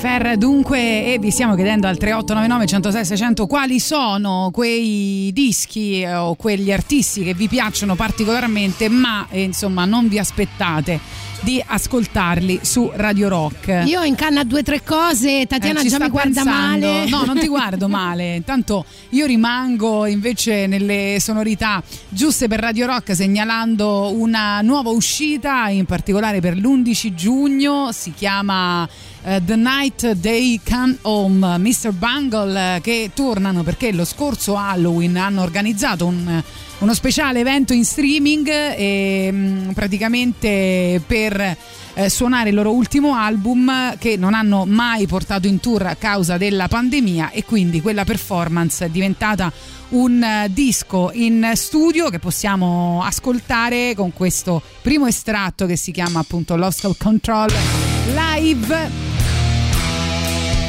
Pussifer 0.00 0.38
dunque 0.38 1.12
e 1.12 1.18
vi 1.18 1.30
stiamo 1.30 1.54
chiedendo 1.54 1.86
al 1.86 1.98
3899 1.98 2.66
106 2.66 3.04
600 3.04 3.46
quali 3.46 3.78
sono 3.78 4.48
quei 4.50 5.30
dischi 5.34 6.00
eh, 6.00 6.14
o 6.14 6.36
quegli 6.36 6.72
artisti 6.72 7.22
che 7.22 7.34
vi 7.34 7.48
piacciono 7.48 7.94
particolarmente 7.96 8.88
ma 8.88 9.26
eh, 9.28 9.42
insomma 9.42 9.84
non 9.84 10.08
vi 10.08 10.18
aspettate 10.18 10.98
di 11.42 11.62
ascoltarli 11.64 12.60
su 12.62 12.90
Radio 12.94 13.28
Rock. 13.28 13.82
Io 13.86 14.02
in 14.02 14.14
canna 14.14 14.44
due 14.44 14.60
o 14.60 14.62
tre 14.62 14.82
cose, 14.82 15.46
Tatiana 15.46 15.80
Eh, 15.80 15.88
già 15.88 15.98
mi 15.98 16.08
guarda 16.08 16.42
pensando. 16.42 16.86
male. 16.86 17.08
No, 17.08 17.24
non 17.24 17.38
ti 17.38 17.48
guardo 17.48 17.88
male. 17.88 18.36
Intanto 18.36 18.84
io 19.10 19.26
rimango 19.26 20.06
invece 20.06 20.66
nelle 20.66 21.16
sonorità 21.18 21.82
giuste 22.08 22.46
per 22.46 22.60
Radio 22.60 22.86
Rock 22.86 23.14
segnalando 23.14 24.12
una 24.14 24.60
nuova 24.60 24.90
uscita, 24.90 25.68
in 25.68 25.84
particolare 25.86 26.40
per 26.40 26.56
l'11 26.56 27.14
giugno, 27.14 27.90
si 27.92 28.12
chiama 28.14 28.86
eh, 29.22 29.42
The 29.44 29.56
Night 29.56 30.20
They 30.20 30.60
Come 30.68 30.98
Home, 31.02 31.58
Mr. 31.58 31.92
Bungle 31.92 32.76
eh, 32.76 32.80
che 32.80 33.10
tornano 33.14 33.62
perché 33.62 33.92
lo 33.92 34.04
scorso 34.04 34.56
Halloween 34.56 35.16
hanno 35.16 35.42
organizzato 35.42 36.06
un 36.06 36.42
uno 36.80 36.94
speciale 36.94 37.40
evento 37.40 37.74
in 37.74 37.84
streaming 37.84 38.48
e 38.48 39.30
mh, 39.30 39.72
praticamente 39.74 41.02
per 41.06 41.56
eh, 41.94 42.08
suonare 42.08 42.48
il 42.50 42.54
loro 42.54 42.72
ultimo 42.72 43.14
album 43.14 43.98
che 43.98 44.16
non 44.16 44.32
hanno 44.32 44.64
mai 44.64 45.06
portato 45.06 45.46
in 45.46 45.60
tour 45.60 45.86
a 45.86 45.96
causa 45.96 46.38
della 46.38 46.68
pandemia 46.68 47.30
e 47.30 47.44
quindi 47.44 47.82
quella 47.82 48.04
performance 48.04 48.86
è 48.86 48.88
diventata 48.88 49.52
un 49.90 50.22
eh, 50.22 50.48
disco 50.50 51.10
in 51.12 51.52
studio 51.54 52.08
che 52.08 52.18
possiamo 52.18 53.02
ascoltare 53.04 53.94
con 53.94 54.12
questo 54.14 54.62
primo 54.80 55.06
estratto 55.06 55.66
che 55.66 55.76
si 55.76 55.92
chiama 55.92 56.20
appunto 56.20 56.56
Lost 56.56 56.96
Control 56.96 57.89
live 58.14 58.90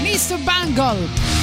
Mr. 0.04 0.38
Bungle 0.46 1.41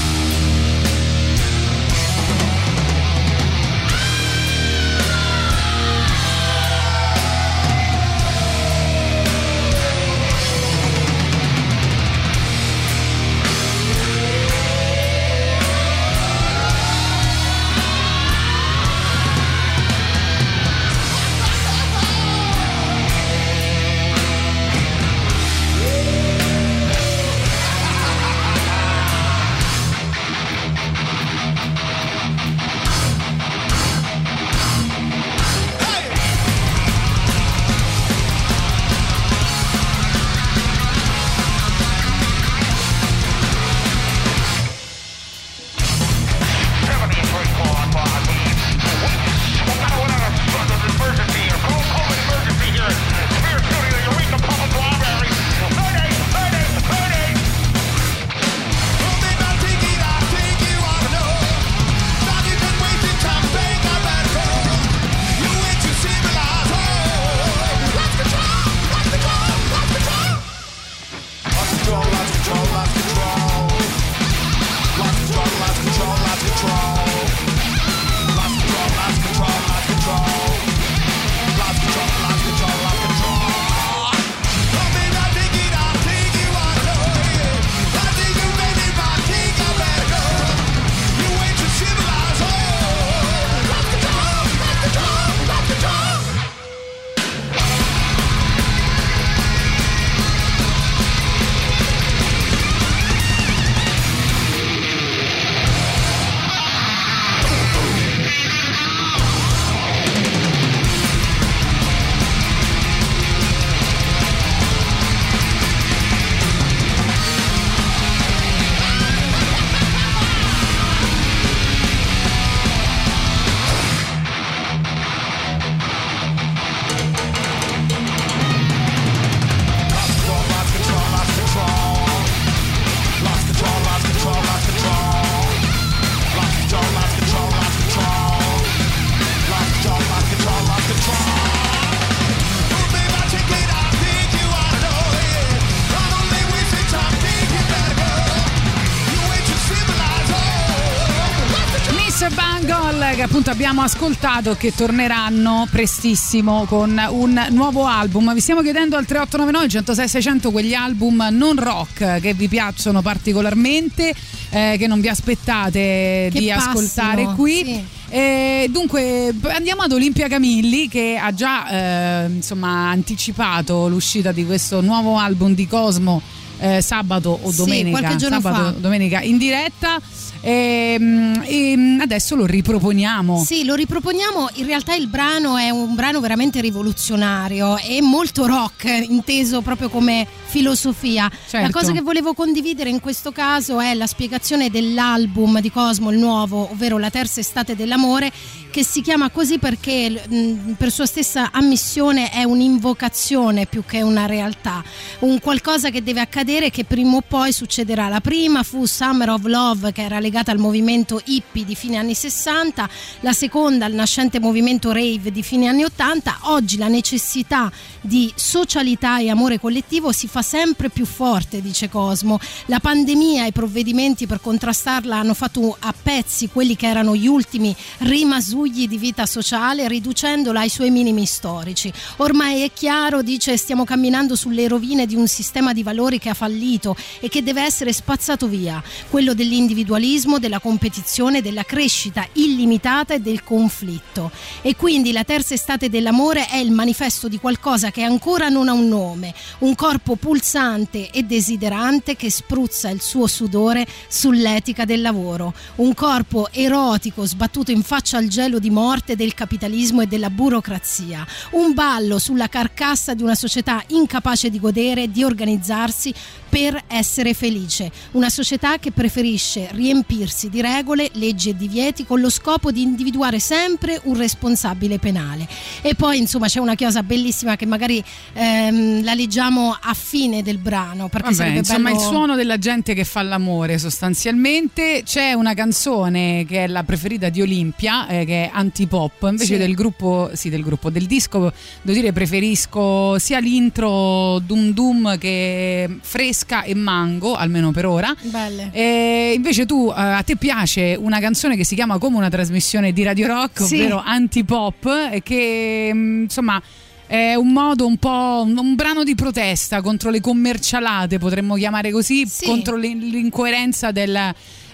abbiamo 153.78 153.84
ascoltato 153.84 154.56
che 154.56 154.74
torneranno 154.74 155.68
prestissimo 155.70 156.64
con 156.64 157.00
un 157.10 157.46
nuovo 157.50 157.86
album. 157.86 158.34
Vi 158.34 158.40
stiamo 158.40 158.60
chiedendo 158.60 158.96
al 158.96 159.06
3899 159.06 159.68
106 159.68 160.08
600 160.08 160.50
quegli 160.50 160.74
album 160.74 161.28
non 161.30 161.54
rock 161.56 162.20
che 162.20 162.34
vi 162.34 162.48
piacciono 162.48 163.02
particolarmente, 163.02 164.12
eh, 164.50 164.74
che 164.76 164.86
non 164.88 165.00
vi 165.00 165.08
aspettate 165.08 166.28
Che 166.32 166.38
di 166.40 166.48
passino, 166.48 166.70
ascoltare 166.70 167.24
qui. 167.36 167.64
sì. 167.64 167.84
Eh, 168.10 168.68
dunque 168.70 169.32
andiamo 169.48 169.82
ad 169.82 169.92
Olimpia 169.92 170.28
Camilli 170.28 170.88
che 170.88 171.18
ha 171.20 171.32
già 171.34 172.24
eh, 172.24 172.26
insomma 172.30 172.88
anticipato 172.88 173.86
l'uscita 173.86 174.32
di 174.32 174.46
questo 174.46 174.80
nuovo 174.80 175.18
album 175.18 175.54
di 175.54 175.68
Cosmo 175.68 176.22
eh, 176.58 176.80
sabato 176.80 177.38
o 177.42 177.50
Sì, 177.50 177.56
domenica, 177.58 178.16
giorno 178.16 178.40
sabato 178.40 178.78
domenica 178.78 179.20
in 179.20 179.38
diretta 179.38 180.00
Ehm, 180.40 181.42
e, 181.44 181.96
adesso 182.00 182.36
lo 182.36 182.46
riproponiamo. 182.46 183.42
Sì, 183.44 183.64
lo 183.64 183.74
riproponiamo. 183.74 184.50
In 184.54 184.66
realtà 184.66 184.94
il 184.94 185.08
brano 185.08 185.56
è 185.56 185.70
un 185.70 185.94
brano 185.94 186.20
veramente 186.20 186.60
rivoluzionario 186.60 187.76
e 187.78 188.00
molto 188.00 188.46
rock, 188.46 188.84
inteso 188.84 189.60
proprio 189.62 189.88
come 189.88 190.26
filosofia. 190.46 191.30
Certo. 191.30 191.66
La 191.66 191.72
cosa 191.72 191.92
che 191.92 192.00
volevo 192.00 192.34
condividere 192.34 192.88
in 192.90 193.00
questo 193.00 193.32
caso 193.32 193.80
è 193.80 193.94
la 193.94 194.06
spiegazione 194.06 194.70
dell'album 194.70 195.60
di 195.60 195.70
Cosmo, 195.70 196.10
il 196.10 196.18
nuovo, 196.18 196.70
ovvero 196.70 196.98
La 196.98 197.10
terza 197.10 197.40
estate 197.40 197.76
dell'amore, 197.76 198.32
che 198.70 198.84
si 198.84 199.00
chiama 199.02 199.30
così 199.30 199.58
perché 199.58 200.22
mh, 200.26 200.72
per 200.72 200.90
sua 200.90 201.06
stessa 201.06 201.50
ammissione 201.52 202.30
è 202.30 202.44
un'invocazione 202.44 203.66
più 203.66 203.84
che 203.84 204.02
una 204.02 204.26
realtà, 204.26 204.82
un 205.20 205.38
qualcosa 205.40 205.90
che 205.90 206.02
deve 206.02 206.20
accadere 206.20 206.66
e 206.66 206.70
che 206.70 206.84
prima 206.84 207.16
o 207.16 207.22
poi 207.26 207.52
succederà. 207.52 208.08
La 208.08 208.20
prima 208.20 208.62
fu 208.62 208.86
Summer 208.86 209.30
of 209.30 209.44
Love 209.44 209.92
che 209.92 210.02
era 210.02 210.18
legata 210.28 210.52
al 210.52 210.58
movimento 210.58 211.20
hippie 211.24 211.64
di 211.64 211.74
fine 211.74 211.96
anni 211.96 212.14
60, 212.14 212.88
la 213.20 213.32
seconda 213.32 213.86
al 213.86 213.92
nascente 213.92 214.38
movimento 214.38 214.92
rave 214.92 215.32
di 215.32 215.42
fine 215.42 215.68
anni 215.68 215.84
80, 215.84 216.40
oggi 216.42 216.76
la 216.76 216.88
necessità 216.88 217.72
di 218.02 218.30
socialità 218.34 219.20
e 219.20 219.30
amore 219.30 219.58
collettivo 219.58 220.12
si 220.12 220.28
fa 220.28 220.42
sempre 220.42 220.90
più 220.90 221.06
forte, 221.06 221.62
dice 221.62 221.88
Cosmo. 221.88 222.38
La 222.66 222.78
pandemia 222.78 223.44
e 223.44 223.48
i 223.48 223.52
provvedimenti 223.52 224.26
per 224.26 224.40
contrastarla 224.40 225.16
hanno 225.16 225.34
fatto 225.34 225.76
a 225.80 225.94
pezzi 226.00 226.48
quelli 226.48 226.76
che 226.76 226.86
erano 226.86 227.16
gli 227.16 227.26
ultimi 227.26 227.74
rimasugli 227.98 228.86
di 228.86 228.98
vita 228.98 229.24
sociale, 229.24 229.88
riducendola 229.88 230.60
ai 230.60 230.68
suoi 230.68 230.90
minimi 230.90 231.24
storici. 231.24 231.90
Ormai 232.16 232.62
è 232.62 232.70
chiaro, 232.72 233.22
dice, 233.22 233.56
stiamo 233.56 233.84
camminando 233.84 234.36
sulle 234.36 234.68
rovine 234.68 235.06
di 235.06 235.14
un 235.14 235.26
sistema 235.26 235.72
di 235.72 235.82
valori 235.82 236.18
che 236.18 236.28
ha 236.28 236.34
fallito 236.34 236.94
e 237.20 237.28
che 237.30 237.42
deve 237.42 237.62
essere 237.62 237.94
spazzato 237.94 238.46
via, 238.46 238.82
quello 239.08 239.32
dell'individualismo, 239.32 240.17
della 240.38 240.58
competizione, 240.58 241.40
della 241.40 241.62
crescita 241.62 242.26
illimitata 242.32 243.14
e 243.14 243.20
del 243.20 243.44
conflitto. 243.44 244.30
E 244.62 244.74
quindi 244.74 245.12
la 245.12 245.22
terza 245.22 245.54
estate 245.54 245.88
dell'amore 245.88 246.48
è 246.48 246.56
il 246.56 246.72
manifesto 246.72 247.28
di 247.28 247.38
qualcosa 247.38 247.90
che 247.90 248.02
ancora 248.02 248.48
non 248.48 248.68
ha 248.68 248.72
un 248.72 248.88
nome, 248.88 249.32
un 249.58 249.74
corpo 249.76 250.16
pulsante 250.16 251.10
e 251.10 251.22
desiderante 251.22 252.16
che 252.16 252.30
spruzza 252.30 252.90
il 252.90 253.00
suo 253.00 253.28
sudore 253.28 253.86
sull'etica 254.08 254.84
del 254.84 255.02
lavoro, 255.02 255.54
un 255.76 255.94
corpo 255.94 256.48
erotico 256.50 257.24
sbattuto 257.24 257.70
in 257.70 257.82
faccia 257.82 258.16
al 258.16 258.26
gelo 258.26 258.58
di 258.58 258.70
morte 258.70 259.14
del 259.14 259.34
capitalismo 259.34 260.00
e 260.00 260.06
della 260.06 260.30
burocrazia, 260.30 261.24
un 261.52 261.74
ballo 261.74 262.18
sulla 262.18 262.48
carcassa 262.48 263.14
di 263.14 263.22
una 263.22 263.36
società 263.36 263.82
incapace 263.88 264.50
di 264.50 264.58
godere 264.58 265.10
di 265.10 265.22
organizzarsi 265.22 266.12
per 266.48 266.82
essere 266.86 267.34
felice, 267.34 267.90
una 268.12 268.30
società 268.30 268.78
che 268.78 268.90
preferisce 268.90 269.68
riempirsi 269.72 270.48
di 270.48 270.60
regole, 270.60 271.10
leggi 271.14 271.50
e 271.50 271.56
divieti 271.56 272.04
con 272.04 272.20
lo 272.20 272.30
scopo 272.30 272.70
di 272.70 272.82
individuare 272.82 273.38
sempre 273.38 274.00
un 274.04 274.16
responsabile 274.16 274.98
penale. 274.98 275.46
E 275.82 275.94
poi 275.94 276.18
insomma 276.18 276.46
c'è 276.46 276.58
una 276.60 276.74
chiosa 276.74 277.02
bellissima 277.02 277.56
che 277.56 277.66
magari 277.66 278.02
ehm, 278.32 279.04
la 279.04 279.14
leggiamo 279.14 279.76
a 279.80 279.94
fine 279.94 280.42
del 280.42 280.58
brano 280.58 281.08
perché 281.08 281.34
Vabbè, 281.34 281.48
insomma, 281.58 281.90
bello... 281.90 282.00
il 282.00 282.06
suono 282.06 282.34
della 282.34 282.58
gente 282.58 282.94
che 282.94 283.04
fa 283.04 283.22
l'amore 283.22 283.78
sostanzialmente. 283.78 285.02
C'è 285.04 285.32
una 285.32 285.54
canzone 285.54 286.44
che 286.46 286.64
è 286.64 286.66
la 286.66 286.82
preferita 286.82 287.28
di 287.28 287.42
Olimpia, 287.42 288.08
eh, 288.08 288.24
che 288.24 288.44
è 288.44 288.50
antipop. 288.52 289.22
Invece 289.22 289.44
Sì. 289.44 289.56
del 289.56 289.74
gruppo, 289.74 290.30
sì, 290.34 290.48
del 290.48 290.62
gruppo, 290.62 290.90
del 290.90 291.06
disco, 291.06 291.52
devo 291.82 291.98
dire, 291.98 292.12
preferisco 292.12 293.18
sia 293.18 293.38
l'intro 293.38 294.38
Dum 294.40 294.72
Dum 294.72 295.18
che 295.18 295.88
Fresca 296.00 296.37
e 296.64 296.74
Mango, 296.74 297.34
almeno 297.34 297.70
per 297.72 297.86
ora. 297.86 298.14
Belle. 298.22 298.70
E 298.72 299.32
invece 299.34 299.66
tu, 299.66 299.88
eh, 299.90 300.00
a 300.00 300.22
te 300.22 300.36
piace 300.36 300.96
una 300.98 301.18
canzone 301.20 301.56
che 301.56 301.64
si 301.64 301.74
chiama 301.74 301.98
come 301.98 302.16
una 302.16 302.28
trasmissione 302.28 302.92
di 302.92 303.02
Radio 303.02 303.26
Rock, 303.26 303.62
Sì. 303.62 303.76
ovvero 303.76 304.02
antipop, 304.04 305.08
e 305.12 305.22
che 305.22 305.90
mm, 305.92 306.22
insomma 306.24 306.60
è 307.06 307.34
un 307.34 307.52
modo 307.52 307.86
un 307.86 307.96
po' 307.96 308.44
un, 308.46 308.74
brano 308.74 309.02
di 309.02 309.14
protesta 309.14 309.80
contro 309.80 310.10
le 310.10 310.20
commercialate, 310.20 311.18
potremmo 311.18 311.54
chiamare 311.54 311.90
così, 311.90 312.28
contro 312.44 312.76
l'in- 312.76 312.98
l'incoerenza 313.08 313.90
del. 313.92 314.14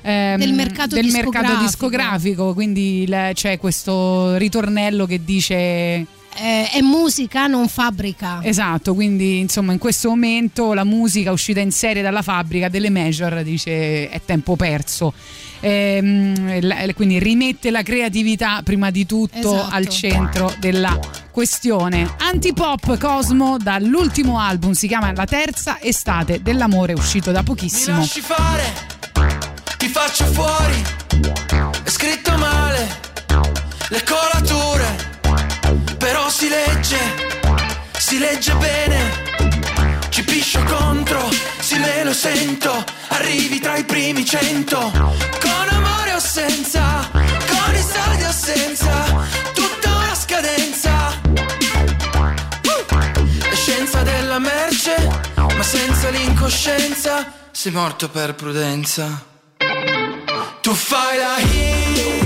ehm, 0.02 0.36
Del 0.38 0.52
mercato 0.52 0.94
del 0.96 1.04
discografico. 1.04 1.40
mercato 1.42 1.64
discografico, 1.64 2.52
quindi 2.54 3.06
c'è 3.34 3.58
questo 3.58 4.36
ritornello 4.36 5.06
che 5.06 5.20
dice 5.24 6.04
Eh, 6.36 6.68
è 6.72 6.80
musica, 6.80 7.46
non 7.46 7.68
fabbrica. 7.68 8.40
Esatto, 8.42 8.94
quindi 8.94 9.38
insomma 9.38 9.72
in 9.72 9.78
questo 9.78 10.08
momento 10.08 10.72
la 10.72 10.84
musica 10.84 11.30
uscita 11.30 11.60
in 11.60 11.70
serie 11.70 12.02
dalla 12.02 12.22
fabbrica 12.22 12.68
delle 12.68 12.90
major 12.90 13.42
dice 13.42 14.08
è 14.08 14.20
tempo 14.24 14.56
perso. 14.56 15.12
Ehm, 15.60 16.60
la- 16.66 16.92
quindi 16.94 17.18
rimette 17.18 17.70
la 17.70 17.82
creatività 17.82 18.60
prima 18.62 18.90
di 18.90 19.06
tutto 19.06 19.54
Esatto. 19.54 19.74
al 19.74 19.88
centro 19.88 20.54
della 20.58 20.98
questione. 21.30 22.14
Antipop 22.18 22.98
Cosmo 22.98 23.56
dall'ultimo 23.56 24.38
album 24.38 24.72
si 24.72 24.86
chiama 24.88 25.12
La 25.14 25.24
terza 25.24 25.78
estate 25.80 26.42
dell'amore 26.42 26.92
uscito 26.92 27.30
da 27.30 27.38
Mi 27.38 27.44
pochissimo. 27.46 27.98
lasci 27.98 28.20
fare, 28.20 28.64
ti 29.78 29.88
faccio 29.88 30.24
fuori. 30.26 30.82
È 31.84 31.88
scritto 31.90 32.36
male, 32.36 32.88
le 33.88 34.02
colature. 34.04 35.03
Si 36.26 36.48
legge, 36.48 36.98
si 37.96 38.18
legge 38.18 38.54
bene. 38.54 39.12
Ci 40.10 40.24
piscio 40.24 40.62
contro, 40.64 41.28
sì 41.60 41.78
me 41.78 42.04
lo 42.04 42.12
sento. 42.12 42.84
Arrivi 43.08 43.60
tra 43.60 43.76
i 43.76 43.84
primi 43.84 44.24
cento. 44.24 44.90
Con 44.90 45.68
amore 45.70 46.12
o 46.14 46.18
senza, 46.18 47.08
con 47.12 47.74
i 47.74 47.82
soldi 47.82 48.24
o 48.24 48.32
senza. 48.32 49.26
Tutta 49.54 49.94
una 49.94 50.14
scadenza. 50.14 51.20
È 53.50 53.54
scienza 53.54 54.02
della 54.02 54.38
merce, 54.38 54.96
ma 55.36 55.62
senza 55.62 56.10
l'incoscienza 56.10 57.32
sei 57.52 57.72
morto 57.72 58.08
per 58.10 58.34
prudenza. 58.34 59.24
Tu 60.60 60.74
fai 60.74 61.18
la 61.18 61.38
hit, 61.38 62.23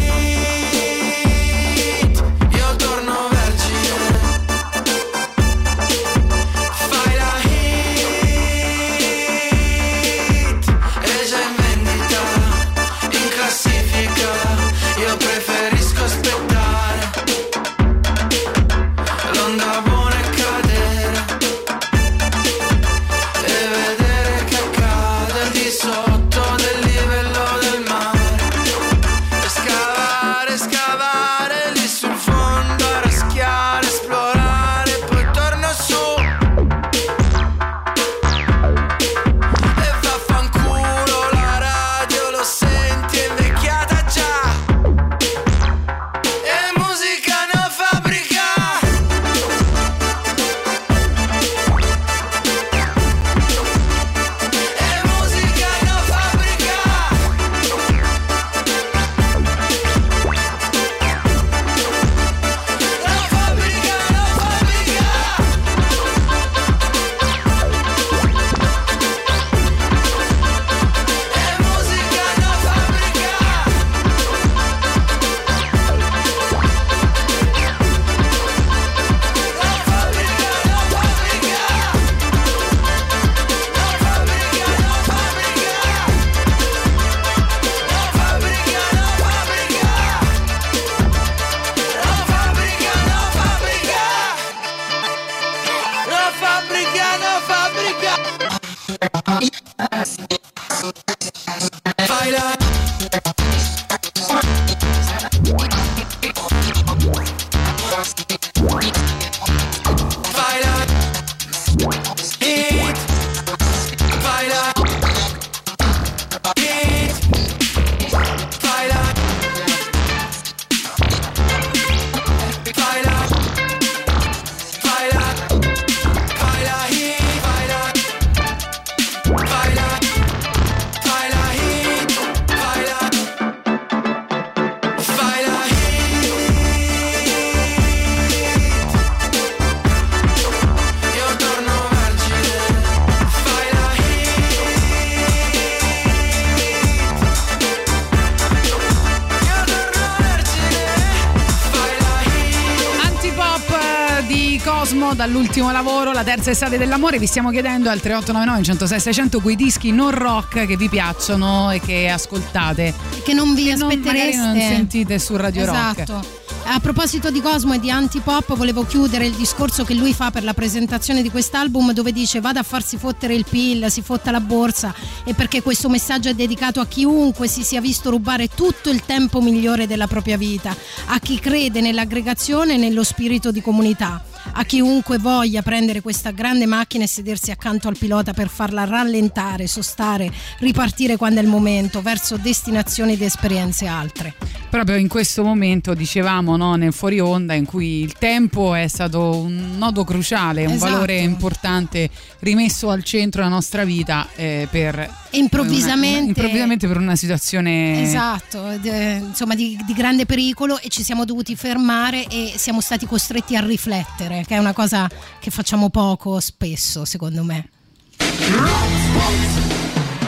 Dall'ultimo 155.39 155.71
lavoro, 155.71 156.11
la 156.11 156.25
terza 156.25 156.51
estate 156.51 156.79
dell'amore. 156.79 157.21
Vi 157.21 157.27
stiamo 157.29 157.51
chiedendo 157.51 157.89
al 157.91 158.01
3899 158.01 158.65
106 158.65 158.99
600 159.01 159.39
quei 159.41 159.55
dischi 159.55 159.93
non 159.93 160.11
rock 160.11 160.67
che 160.67 160.77
vi 160.77 160.89
piacciono 160.89 161.71
e 161.71 161.79
che 161.79 162.09
ascoltate. 162.09 162.93
Che 163.23 163.33
non 163.35 163.55
vi 163.55 163.67
Che 163.67 163.77
non- 163.77 163.89
aspettereste. 163.89 164.37
magari 164.37 164.59
non 164.59 164.69
sentite 164.69 165.21
su 165.21 165.37
Radio 165.37 165.65
Rock. 165.67 166.01
Esatto. 166.01 166.27
A 166.71 166.81
proposito 166.81 167.31
di 167.31 167.41
Cosmo 167.41 167.73
e 167.75 167.79
di 167.79 167.89
Antipop, 167.89 168.57
volevo 168.57 168.85
chiudere 168.85 169.27
il 169.27 169.33
discorso 169.35 169.85
che 169.85 169.95
lui 169.95 170.13
fa 170.13 170.33
per 170.33 170.43
la 170.43 170.55
presentazione 170.55 171.23
di 171.23 171.31
quest'album 171.31 171.93
dove 171.93 172.11
dice 172.11 172.41
vada 172.41 172.61
a 172.61 172.65
farsi 172.65 172.97
fottere 172.99 173.35
il 173.35 173.47
PIL, 173.49 173.89
si 173.93 174.03
fotta 174.03 174.33
la 174.33 174.41
borsa 174.41 174.93
e 175.25 175.35
perché 175.35 175.63
questo 175.63 175.89
messaggio 175.89 176.29
è 176.31 176.35
dedicato 176.35 176.81
a 176.81 176.87
chiunque 176.87 177.47
si 177.47 177.63
sia 177.63 177.81
visto 177.81 178.11
rubare 178.11 178.49
tutto 178.49 178.91
il 178.91 179.03
tempo 179.07 179.41
migliore 179.41 179.87
della 179.87 180.09
propria 180.09 180.37
vita, 180.37 180.77
a 181.07 181.19
chi 181.21 181.39
crede 181.39 181.81
nell'aggregazione 181.81 182.75
e 182.75 182.77
nello 182.77 183.05
spirito 183.05 183.51
di 183.51 183.63
comunità, 183.63 184.23
a 184.53 184.65
chiunque 184.65 185.19
voglia 185.19 185.63
prendere 185.63 186.01
questa 186.01 186.31
grande 186.31 186.67
macchina 186.67 187.05
e 187.05 187.09
sedersi 187.09 187.51
accanto 187.51 187.89
al 187.89 187.97
pilota 187.97 188.33
per 188.33 188.49
farla 188.49 188.85
rallentare, 188.85 189.67
sostare, 189.67 190.31
ripartire 190.59 191.17
quando 191.17 191.41
è 191.41 191.43
il 191.43 191.49
momento, 191.49 192.03
verso 192.03 192.37
destinazioni 192.37 193.13
ed 193.13 193.23
esperienze 193.23 193.87
altre. 193.87 194.35
Proprio 194.69 194.97
in 194.97 195.09
questo 195.09 195.43
momento 195.43 195.95
dicevamo 195.95 196.57
no, 196.57 196.75
nel 196.75 196.93
fuori 196.93 197.21
onda 197.21 197.55
in 197.55 197.65
cui 197.65 198.03
il 198.03 198.13
tempo 198.15 198.75
è 198.75 198.87
stato 198.89 199.37
un 199.37 199.77
nodo 199.79 200.05
cruciale, 200.05 200.67
un 200.67 200.73
Esatto. 200.73 200.93
valore 200.93 201.19
importante 201.19 202.11
rimesso 202.41 202.91
al 202.91 203.03
centro 203.03 203.43
della 203.43 203.55
nostra 203.55 203.85
vita 203.85 204.29
eh, 204.37 204.69
per 204.71 205.11
improvvisamente- 205.31 206.19
una- 206.19 206.27
improvvisamente 206.29 206.87
per 206.87 206.97
una 206.99 207.17
situazione 207.17 208.03
Esatto, 208.03 208.77
d- 208.79 209.21
insomma 209.29 209.55
di, 209.55 209.79
di 209.87 209.93
grande 209.95 210.27
pericolo 210.27 210.79
e 210.81 210.89
ci 210.89 211.03
siamo 211.03 211.25
dovuti 211.25 211.57
fermare 211.57 212.27
e 212.27 212.53
siamo 212.57 212.81
stati 212.81 213.07
costretti 213.07 213.57
a 213.57 213.61
riflettere, 213.65 214.38
che 214.45 214.55
è 214.57 214.59
una 214.59 214.73
cosa 214.73 215.09
che 215.39 215.51
facciamo 215.51 215.91
poco 215.91 216.41
spesso, 216.41 217.05
secondo 217.05 217.43
me. 217.43 217.69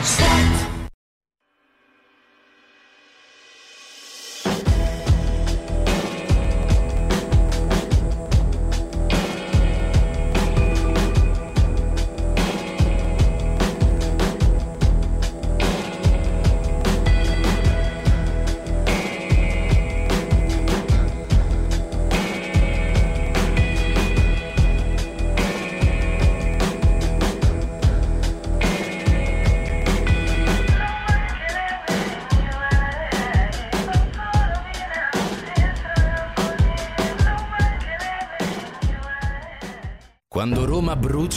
Quando 0.08 0.69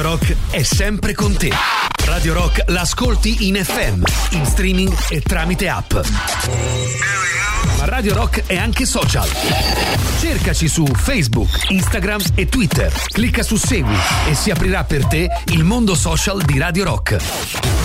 Radio 0.00 0.16
Rock 0.16 0.36
è 0.48 0.62
sempre 0.62 1.12
con 1.12 1.36
te. 1.36 1.52
Radio 2.06 2.32
Rock 2.32 2.62
l'ascolti 2.68 3.48
in 3.48 3.62
FM, 3.62 4.02
in 4.30 4.46
streaming 4.46 4.90
e 5.10 5.20
tramite 5.20 5.68
app. 5.68 5.92
Ma 7.76 7.84
Radio 7.84 8.14
Rock 8.14 8.46
è 8.46 8.56
anche 8.56 8.86
social. 8.86 9.28
Cercaci 10.18 10.68
su 10.68 10.86
Facebook, 10.86 11.66
Instagram 11.68 12.22
e 12.34 12.48
Twitter. 12.48 12.90
Clicca 13.08 13.42
su 13.42 13.56
Segui 13.56 13.94
e 14.26 14.34
si 14.34 14.50
aprirà 14.50 14.84
per 14.84 15.04
te 15.04 15.28
il 15.48 15.64
mondo 15.64 15.94
social 15.94 16.40
di 16.44 16.56
Radio 16.58 16.84
Rock. 16.84 17.18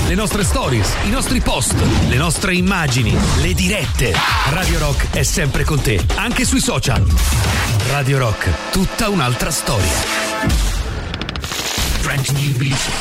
Le 0.07 0.15
nostre 0.15 0.45
stories, 0.45 0.93
i 1.03 1.09
nostri 1.09 1.41
post, 1.41 1.75
le 2.07 2.15
nostre 2.15 2.55
immagini, 2.55 3.13
le 3.41 3.53
dirette. 3.53 4.13
Radio 4.51 4.79
Rock 4.79 5.09
è 5.11 5.23
sempre 5.23 5.65
con 5.65 5.81
te, 5.81 5.99
anche 6.15 6.45
sui 6.45 6.61
social. 6.61 7.05
Radio 7.89 8.19
Rock, 8.19 8.71
tutta 8.71 9.09
un'altra 9.09 9.51
storia. 9.51 10.74
French 12.05 12.29
New 12.33 12.55
Music. 12.59 12.93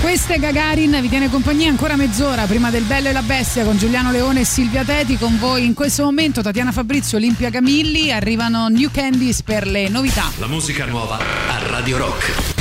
Questa 0.00 0.34
è 0.34 0.38
Gagarin, 0.38 0.96
vi 1.00 1.08
tiene 1.08 1.28
compagnia 1.28 1.68
ancora 1.68 1.96
mezz'ora 1.96 2.44
prima 2.44 2.70
del 2.70 2.84
Bello 2.84 3.08
e 3.08 3.12
la 3.12 3.22
Bestia 3.22 3.64
con 3.64 3.76
Giuliano 3.76 4.12
Leone 4.12 4.42
e 4.42 4.44
Silvia 4.44 4.84
Teti. 4.84 5.18
Con 5.18 5.36
voi 5.36 5.64
in 5.64 5.74
questo 5.74 6.04
momento 6.04 6.40
Tatiana 6.40 6.70
Fabrizio, 6.70 7.18
Olimpia 7.18 7.50
Camilli. 7.50 8.12
Arrivano 8.12 8.68
New 8.68 8.90
Candies 8.92 9.42
per 9.42 9.66
le 9.66 9.88
novità. 9.88 10.30
La 10.38 10.46
musica 10.46 10.86
nuova 10.86 11.18
a 11.18 11.58
Radio 11.66 11.96
Rock. 11.96 12.59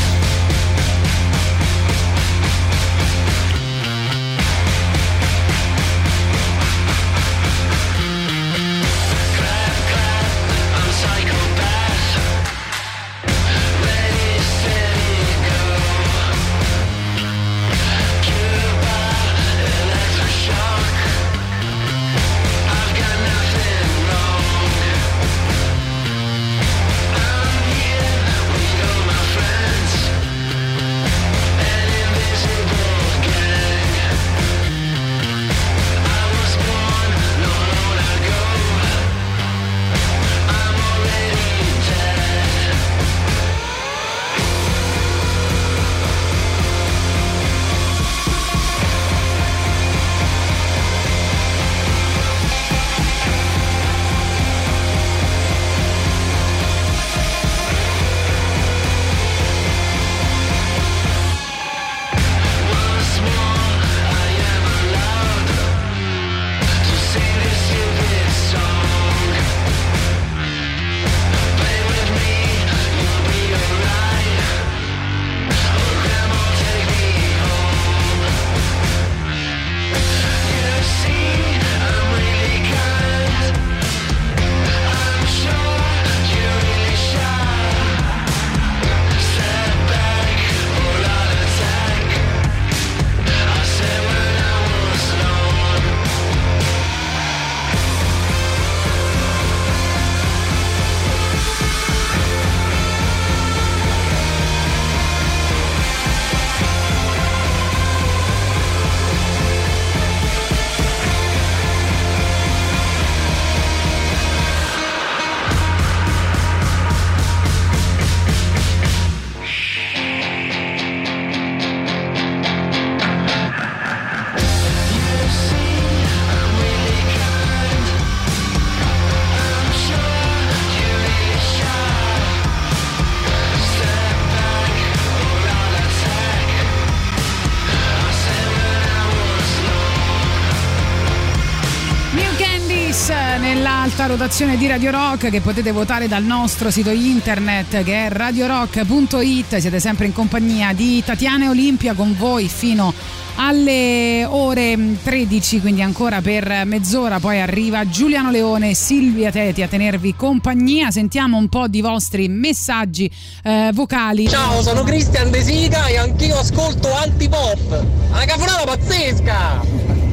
Alta 144.30 144.44
rotazione 144.44 144.58
di 144.58 144.68
Radio 144.68 144.92
Rock 144.92 145.30
che 145.32 145.42
potete 145.42 145.72
votare 145.72 146.08
dal 146.08 146.24
nostro 146.24 146.70
sito 146.70 146.92
internet 146.92 147.84
che 147.84 148.06
è 148.06 148.10
radiorock.it. 148.10 149.58
Siete 149.58 149.80
sempre 149.80 150.06
in 150.06 150.14
compagnia 150.14 150.72
di 150.72 151.04
Tatiana 151.04 151.46
e 151.46 151.50
Olimpia 151.50 151.94
con 151.94 152.16
voi 152.16 152.48
fino 152.48 152.94
alle 153.36 154.26
ore 154.26 154.78
13, 155.02 155.62
quindi 155.62 155.82
ancora 155.82 156.22
per 156.22 156.64
mezz'ora. 156.66 157.20
Poi 157.20 157.42
arriva 157.42 157.88
Giuliano 157.90 158.30
Leone 158.30 158.70
e 158.70 158.76
Silvia 158.76 159.32
Teti 159.32 159.64
a 159.64 159.68
tenervi 159.68 160.16
compagnia. 160.16 160.92
Sentiamo 160.92 161.38
un 161.38 161.50
po' 161.50 161.68
di 161.68 161.82
vostri 161.82 162.28
messaggi 162.28 163.10
eh, 163.44 163.72
vocali. 163.74 164.28
Ciao, 164.28 164.62
sono 164.62 164.84
Cristian 164.84 165.32
De 165.32 165.42
Sica 165.42 165.88
e 165.88 165.98
anch'io 165.98 166.38
ascolto 166.38 166.94
antipop. 166.94 167.86
Una 168.12 168.26
cafonata 168.26 168.64
pazzesca! 168.64 169.62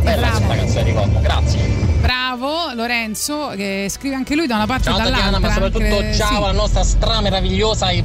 Bella 0.02 0.30
questa 0.30 0.54
canzone 0.54 0.84
di 0.84 0.92
Cosmo, 0.92 1.20
grazie. 1.20 1.85
Bravo 2.06 2.72
Lorenzo 2.74 3.52
che 3.56 3.88
scrive 3.90 4.14
anche 4.14 4.36
lui 4.36 4.46
da 4.46 4.54
una 4.54 4.66
parte 4.66 4.84
Ciao 4.84 4.94
e 4.94 5.02
dall'altra. 5.02 5.24
Tatiana, 5.24 5.46
ma 5.48 5.52
soprattutto 5.52 5.98
anche- 6.04 6.14
ciao 6.16 6.28
sì. 6.28 6.34
alla 6.36 6.52
nostra 6.52 6.84
stra 6.84 7.20
meravigliosa 7.20 7.88
e 7.90 8.04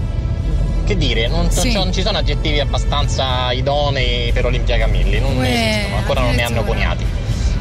che 0.85 0.97
dire, 0.97 1.27
non, 1.27 1.51
Sì. 1.51 1.69
ci- 1.69 1.73
non 1.73 1.93
ci 1.93 2.01
sono 2.01 2.17
aggettivi 2.17 2.59
abbastanza 2.59 3.51
idonei 3.51 4.31
per 4.31 4.45
Olimpia 4.45 4.79
Camilli, 4.79 5.19
non 5.19 5.37
Uè, 5.37 5.47
esistono, 5.47 5.97
ancora 5.97 6.21
non 6.21 6.33
ne 6.33 6.43
hanno 6.43 6.63
coniati. 6.63 7.05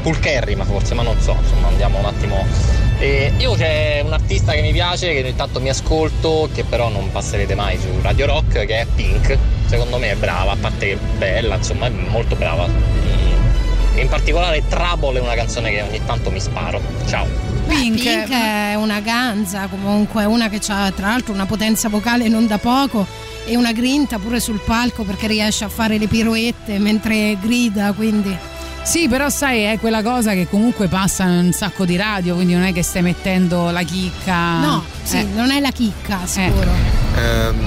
Pulcherri, 0.01 0.55
ma 0.55 0.63
forse, 0.65 0.95
ma 0.95 1.03
non 1.03 1.21
so, 1.21 1.37
insomma, 1.39 1.67
andiamo 1.67 1.99
un 1.99 2.05
attimo. 2.05 2.43
E 2.97 3.33
io 3.37 3.53
c'è 3.53 4.01
un 4.03 4.11
artista 4.13 4.51
che 4.53 4.61
mi 4.61 4.71
piace, 4.71 5.13
che 5.13 5.21
ogni 5.21 5.35
tanto 5.35 5.61
mi 5.61 5.69
ascolto, 5.69 6.49
che 6.51 6.63
però 6.63 6.89
non 6.89 7.11
passerete 7.11 7.53
mai 7.53 7.77
su 7.79 7.87
Radio 8.01 8.25
Rock, 8.25 8.65
che 8.65 8.79
è 8.79 8.87
Pink. 8.95 9.37
Secondo 9.67 9.99
me 9.99 10.09
è 10.09 10.15
brava, 10.15 10.53
a 10.53 10.57
parte 10.59 10.87
che 10.87 10.93
è 10.93 10.97
bella, 10.97 11.55
insomma, 11.55 11.85
è 11.85 11.89
molto 11.91 12.35
brava. 12.35 12.67
E 13.93 14.01
in 14.01 14.07
particolare 14.07 14.63
Trouble 14.67 15.19
è 15.19 15.21
una 15.21 15.33
canzone 15.33 15.71
che 15.71 15.81
ogni 15.81 16.01
tanto 16.05 16.31
mi 16.31 16.39
sparo. 16.39 16.81
Ciao. 17.07 17.27
Pink. 17.67 18.01
Pink 18.01 18.29
è 18.31 18.75
una 18.75 18.99
ganza, 18.99 19.67
comunque 19.67 20.25
una 20.25 20.49
che 20.49 20.59
ha 20.67 20.91
tra 20.91 21.07
l'altro 21.07 21.33
una 21.33 21.45
potenza 21.45 21.89
vocale 21.89 22.27
non 22.27 22.47
da 22.47 22.57
poco 22.57 23.05
e 23.45 23.55
una 23.55 23.71
grinta 23.71 24.17
pure 24.19 24.39
sul 24.39 24.59
palco 24.63 25.03
perché 25.03 25.27
riesce 25.27 25.63
a 25.63 25.69
fare 25.69 25.97
le 25.97 26.07
piroette 26.07 26.79
mentre 26.79 27.37
grida, 27.39 27.91
quindi 27.93 28.35
Sì, 28.83 29.07
però 29.07 29.29
sai, 29.29 29.61
è 29.61 29.77
quella 29.79 30.01
cosa 30.01 30.33
che 30.33 30.47
comunque 30.49 30.87
passa 30.87 31.23
in 31.23 31.45
un 31.45 31.51
sacco 31.51 31.85
di 31.85 31.95
radio, 31.95 32.33
quindi 32.35 32.53
non 32.53 32.63
è 32.63 32.73
che 32.73 32.81
stai 32.83 33.01
mettendo 33.03 33.69
la 33.69 33.83
chicca. 33.83 34.59
no, 34.59 34.83
sì, 35.03 35.17
Eh. 35.17 35.23
non 35.35 35.51
è 35.51 35.59
la 35.59 35.71
chicca, 35.71 36.19
sicuro. 36.25 36.61
Ehm, 36.63 37.00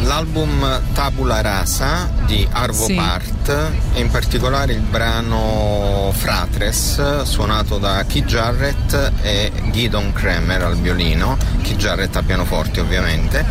l'album 0.04 0.80
Tabula 0.92 1.40
Rasa 1.40 2.10
di 2.26 2.46
Arvo 2.50 2.84
Sì. 2.86 2.94
Part 2.94 3.72
e 3.94 4.00
in 4.00 4.10
particolare 4.10 4.72
il 4.72 4.80
brano 4.80 6.12
Fratres 6.14 7.22
suonato 7.22 7.78
da 7.78 8.04
Keith 8.06 8.26
Jarrett 8.26 9.12
e 9.22 9.52
Gidon 9.70 10.12
Kremer 10.12 10.62
al 10.62 10.76
violino, 10.76 11.36
Keith 11.62 11.76
Jarrett 11.76 12.16
a 12.16 12.22
pianoforte 12.22 12.80
ovviamente. 12.80 13.44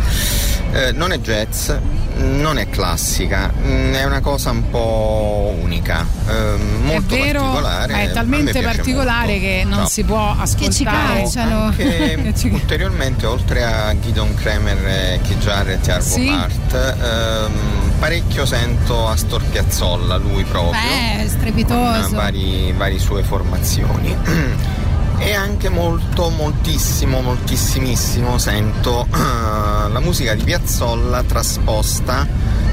Eh, 0.72 0.92
non 0.92 1.12
è 1.12 1.18
jazz, 1.18 1.70
non 2.16 2.58
è 2.58 2.68
classica, 2.68 3.52
mm, 3.56 3.92
è 3.94 4.04
una 4.04 4.20
cosa 4.20 4.50
un 4.50 4.68
po' 4.70 5.54
unica, 5.60 6.06
ehm, 6.28 6.82
molto 6.84 7.14
è 7.14 7.18
vero, 7.18 7.40
particolare. 7.40 8.02
è 8.02 8.10
talmente 8.12 8.62
particolare 8.62 9.26
molto. 9.32 9.40
che 9.40 9.62
non 9.66 9.78
No. 9.80 9.86
si 9.86 10.04
può 10.04 10.34
ascoltare. 10.38 11.22
Anche 11.36 12.34
ulteriormente, 12.52 13.26
oltre 13.26 13.64
a 13.64 13.98
Gidon 13.98 14.34
Kremer 14.34 14.86
e 14.86 15.20
Keith 15.22 15.38
Jarrett 15.42 15.88
e 15.88 15.92
Arvo 15.92 16.04
Sì. 16.14 16.26
Part, 16.26 16.96
ehm, 17.02 17.92
parecchio 17.98 18.46
sento 18.46 19.08
Astor 19.08 19.42
Piazzolla, 19.44 20.16
lui 20.16 20.44
proprio. 20.44 20.70
Beh, 20.70 21.18
con 21.18 21.28
strepitoso. 21.28 22.14
vari, 22.14 22.72
vari 22.76 22.98
sue 22.98 23.22
formazioni. 23.22 24.16
E 25.24 25.32
anche 25.32 25.70
molto, 25.70 26.28
moltissimo, 26.28 27.22
moltissimissimo 27.22 28.36
sento 28.36 29.06
eh, 29.06 29.88
la 29.90 30.00
musica 30.00 30.34
di 30.34 30.44
Piazzolla 30.44 31.22
trasposta 31.22 32.26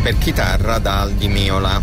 per 0.04 0.18
chitarra 0.18 0.78
da 0.78 1.00
Aldi 1.00 1.30
Miola. 1.30 1.82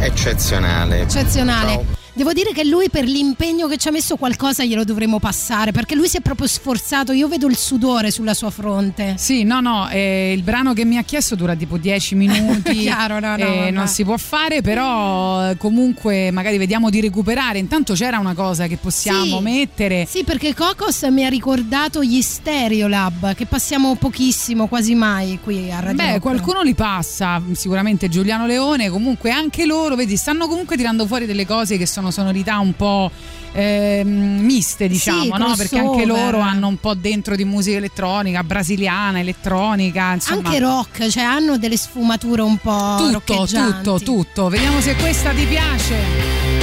Eccezionale. 0.00 1.02
Eccezionale. 1.02 1.70
Ciao. 1.70 2.05
Devo 2.16 2.32
dire 2.32 2.52
che 2.52 2.64
lui 2.64 2.88
per 2.88 3.04
l'impegno 3.04 3.66
che 3.68 3.76
ci 3.76 3.88
ha 3.88 3.90
messo 3.90 4.16
qualcosa 4.16 4.64
glielo 4.64 4.84
dovremmo 4.84 5.18
passare 5.18 5.70
perché 5.70 5.94
lui 5.94 6.08
si 6.08 6.16
è 6.16 6.20
proprio 6.22 6.46
sforzato, 6.46 7.12
io 7.12 7.28
vedo 7.28 7.46
il 7.46 7.58
sudore 7.58 8.10
sulla 8.10 8.32
sua 8.32 8.48
fronte. 8.48 9.16
Sì, 9.18 9.42
no, 9.42 9.60
no, 9.60 9.86
eh, 9.90 10.32
il 10.34 10.42
brano 10.42 10.72
che 10.72 10.86
mi 10.86 10.96
ha 10.96 11.02
chiesto 11.02 11.34
dura 11.34 11.54
tipo 11.54 11.76
10 11.76 12.14
minuti. 12.14 12.72
Chiaro, 12.86 13.20
no, 13.20 13.36
no, 13.36 13.44
eh, 13.44 13.70
non 13.70 13.86
si 13.86 14.02
può 14.02 14.16
fare, 14.16 14.62
però 14.62 15.54
comunque 15.58 16.30
magari 16.30 16.56
vediamo 16.56 16.88
di 16.88 17.02
recuperare. 17.02 17.58
Intanto 17.58 17.92
c'era 17.92 18.18
una 18.18 18.32
cosa 18.32 18.66
che 18.66 18.78
possiamo 18.78 19.36
Sì. 19.36 19.42
mettere. 19.42 20.06
Sì, 20.08 20.24
perché 20.24 20.54
Cocos 20.54 21.02
mi 21.10 21.26
ha 21.26 21.28
ricordato 21.28 22.02
gli 22.02 22.22
Stereolab 22.22 23.34
che 23.34 23.44
passiamo 23.44 23.94
pochissimo, 23.96 24.68
quasi 24.68 24.94
mai 24.94 25.38
qui 25.42 25.70
a 25.70 25.80
Radio 25.80 25.96
Beh, 25.96 26.08
Rock. 26.12 26.20
qualcuno 26.20 26.62
li 26.62 26.74
passa, 26.74 27.42
sicuramente 27.52 28.08
Giuliano 28.08 28.46
Leone, 28.46 28.88
comunque 28.88 29.30
anche 29.30 29.66
loro, 29.66 29.96
vedi, 29.96 30.16
stanno 30.16 30.48
comunque 30.48 30.76
tirando 30.78 31.06
fuori 31.06 31.26
delle 31.26 31.44
cose 31.44 31.76
che 31.76 31.84
sono 31.86 32.05
sonorità 32.10 32.58
un 32.58 32.74
po' 32.74 33.10
ehm, 33.52 34.40
miste, 34.40 34.88
diciamo, 34.88 35.22
Sì, 35.22 35.28
no? 35.28 35.54
Perché 35.56 35.78
anche 35.78 36.04
loro 36.04 36.40
hanno 36.40 36.68
un 36.68 36.78
po' 36.78 36.94
dentro 36.94 37.36
di 37.36 37.44
musica 37.44 37.76
elettronica, 37.76 38.44
brasiliana, 38.44 39.18
elettronica, 39.18 40.12
insomma. 40.12 40.48
Anche 40.48 40.58
rock, 40.58 41.08
cioè 41.08 41.22
hanno 41.22 41.58
delle 41.58 41.76
sfumature 41.76 42.42
un 42.42 42.58
po' 42.58 42.96
tutto, 42.98 43.46
tutto, 43.46 44.00
tutto. 44.00 44.48
Vediamo 44.48 44.80
se 44.80 44.94
questa 44.96 45.30
ti 45.30 45.44
piace. 45.46 46.55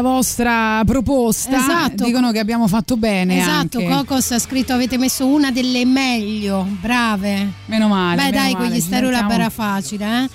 Da 0.00 0.08
vostra 0.08 0.82
proposta 0.86 1.58
Esatto. 1.58 2.04
dicono 2.04 2.32
che 2.32 2.38
abbiamo 2.38 2.66
fatto 2.66 2.96
bene 2.96 3.38
Esatto, 3.40 3.80
anche. 3.80 3.84
Cocos 3.86 4.30
ha 4.30 4.38
scritto 4.38 4.72
avete 4.72 4.96
messo 4.96 5.26
una 5.26 5.50
delle 5.50 5.84
meglio, 5.84 6.66
brave. 6.80 7.46
Meno 7.66 7.86
male. 7.88 8.16
Beh 8.16 8.22
meno 8.30 8.36
dai, 8.36 8.52
male, 8.54 8.66
quegli 8.66 8.80
sentiamo- 8.80 9.30
era 9.34 9.50
facile, 9.50 10.24
eh. 10.24 10.28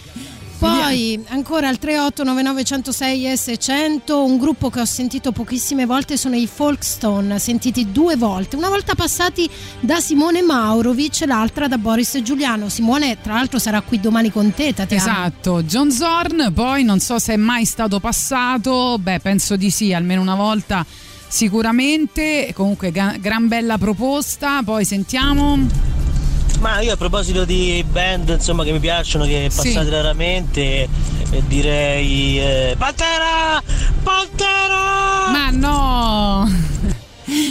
Poi 0.85 1.19
ancora 1.29 1.67
al 1.67 1.79
3899106 1.81 3.33
S100 3.33 4.11
un 4.13 4.37
gruppo 4.37 4.69
che 4.69 4.81
ho 4.81 4.85
sentito 4.85 5.31
pochissime 5.31 5.87
volte 5.87 6.15
sono 6.15 6.35
i 6.35 6.45
Folkstone, 6.45 7.39
sentiti 7.39 7.91
due 7.91 8.15
volte, 8.15 8.55
una 8.55 8.69
volta 8.69 8.93
passati 8.93 9.49
da 9.79 9.99
Simone 9.99 10.43
Maurovic 10.43 11.21
e 11.21 11.25
l'altra 11.25 11.67
da 11.67 11.79
Boris 11.79 12.21
Giuliano. 12.21 12.69
Simone 12.69 13.17
tra 13.19 13.33
l'altro 13.33 13.57
sarà 13.57 13.81
qui 13.81 13.99
domani 13.99 14.31
con 14.31 14.53
te, 14.53 14.75
Tatiana. 14.75 15.01
Esatto, 15.01 15.63
John 15.63 15.91
Zorn, 15.91 16.51
poi 16.53 16.83
non 16.83 16.99
so 16.99 17.17
se 17.17 17.33
è 17.33 17.37
mai 17.37 17.65
stato 17.65 17.99
passato, 17.99 18.99
beh 18.99 19.19
penso 19.21 19.55
di 19.55 19.71
sì, 19.71 19.91
almeno 19.91 20.21
una 20.21 20.35
volta 20.35 20.85
sicuramente, 21.27 22.51
comunque 22.53 22.91
gran 22.91 23.47
bella 23.47 23.79
proposta, 23.79 24.61
poi 24.63 24.85
sentiamo... 24.85 25.84
Ma 26.59 26.79
io 26.81 26.93
a 26.93 26.97
proposito 26.97 27.45
di 27.45 27.83
band 27.89 28.29
insomma 28.29 28.63
che 28.63 28.71
mi 28.71 28.79
piacciono, 28.79 29.25
che 29.25 29.47
Sì. 29.51 29.55
passate 29.71 29.89
raramente, 29.89 30.61
eh, 31.31 31.43
direi 31.47 32.39
eh, 32.39 32.75
Pantera! 32.77 33.61
Pantera! 34.01 35.29
Ma 35.31 35.49
no! 35.51 36.49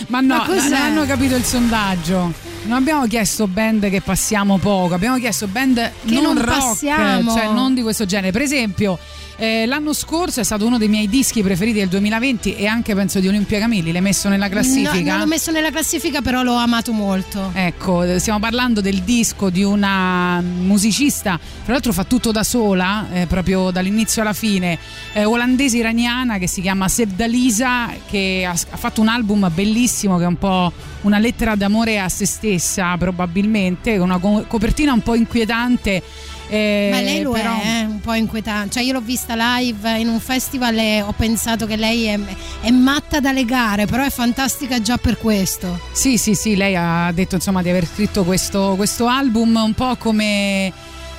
Ma 0.06 0.20
no, 0.20 0.36
Ma 0.36 0.46
non 0.46 0.72
hanno 0.72 1.04
capito 1.04 1.34
il 1.34 1.44
sondaggio. 1.44 2.32
Non 2.64 2.78
abbiamo 2.78 3.06
chiesto 3.06 3.46
band 3.46 3.90
che 3.90 4.00
passiamo 4.00 4.58
poco, 4.58 4.94
abbiamo 4.94 5.18
chiesto 5.18 5.46
band 5.48 5.76
Che 6.06 6.14
non, 6.14 6.34
non 6.34 6.44
rock, 6.44 6.58
passiamo. 6.58 7.32
cioè 7.34 7.48
non 7.52 7.74
di 7.74 7.82
questo 7.82 8.06
genere. 8.06 8.30
Per 8.32 8.40
esempio, 8.40 8.98
eh, 9.36 9.66
l'anno 9.66 9.92
scorso 9.92 10.40
è 10.40 10.44
stato 10.44 10.66
uno 10.66 10.78
dei 10.78 10.88
miei 10.88 11.08
dischi 11.08 11.42
preferiti 11.42 11.78
del 11.78 11.88
2020 11.88 12.54
e 12.54 12.66
anche 12.66 12.94
penso 12.94 13.20
di 13.20 13.28
Olimpia 13.28 13.58
Camilli. 13.58 13.92
L'hai 13.92 14.00
messo 14.00 14.28
nella 14.28 14.48
classifica? 14.48 14.92
No, 14.92 15.10
non 15.10 15.18
l'ho 15.20 15.26
messo 15.26 15.50
nella 15.50 15.70
classifica, 15.70 16.22
però 16.22 16.42
l'ho 16.42 16.54
amato 16.54 16.92
molto. 16.92 17.50
Ecco, 17.52 18.18
stiamo 18.18 18.38
parlando 18.38 18.80
del 18.80 19.02
disco 19.02 19.50
di 19.50 19.62
una 19.62 20.40
musicista, 20.40 21.38
tra 21.64 21.72
l'altro 21.72 21.92
fa 21.92 22.04
tutto 22.04 22.30
da 22.30 22.42
sola, 22.42 23.06
eh, 23.12 23.26
proprio 23.26 23.70
dall'inizio 23.70 24.22
alla 24.22 24.32
fine, 24.32 24.78
eh, 25.12 25.24
olandese 25.24 25.78
iraniana 25.78 26.38
che 26.38 26.46
si 26.46 26.60
chiama 26.60 26.88
Sevdalisa, 26.88 27.90
che 28.08 28.44
ha, 28.46 28.52
ha 28.52 28.76
fatto 28.76 29.00
un 29.00 29.08
album 29.08 29.50
bellissimo 29.52 30.16
che 30.18 30.24
è 30.24 30.28
un 30.28 30.38
po' 30.38 30.72
una 31.02 31.18
lettera 31.18 31.54
d'amore 31.54 31.98
a 31.98 32.08
se 32.08 32.26
stessa 32.26 32.96
probabilmente, 32.96 33.98
con 33.98 34.08
una 34.08 34.18
co- 34.18 34.44
copertina 34.46 34.92
un 34.92 35.02
po' 35.02 35.14
inquietante. 35.14 36.02
Eh, 36.48 36.88
Ma 36.92 37.00
lei 37.00 37.22
lo 37.22 37.32
però- 37.32 37.60
è, 37.60 37.80
eh, 37.80 37.84
un 37.84 38.00
po' 38.00 38.14
inquietante. 38.14 38.70
Cioè, 38.74 38.82
io 38.82 38.92
l'ho 38.92 39.00
vista 39.00 39.34
live 39.58 39.98
in 39.98 40.08
un 40.08 40.20
festival 40.20 40.76
e 40.78 41.02
ho 41.02 41.12
pensato 41.16 41.66
che 41.66 41.76
lei 41.76 42.04
è, 42.04 42.18
è 42.60 42.70
matta 42.70 43.20
da 43.20 43.32
legare, 43.32 43.86
però 43.86 44.04
è 44.04 44.10
fantastica 44.10 44.80
già 44.80 44.96
per 44.96 45.18
questo. 45.18 45.80
Sì, 45.92 46.16
sì, 46.18 46.34
sì, 46.34 46.56
lei 46.56 46.76
ha 46.76 47.10
detto 47.12 47.34
insomma 47.36 47.62
di 47.62 47.70
aver 47.70 47.86
scritto 47.86 48.24
questo, 48.24 48.74
questo 48.76 49.06
album 49.06 49.54
un 49.56 49.74
po' 49.74 49.96
come 49.96 50.66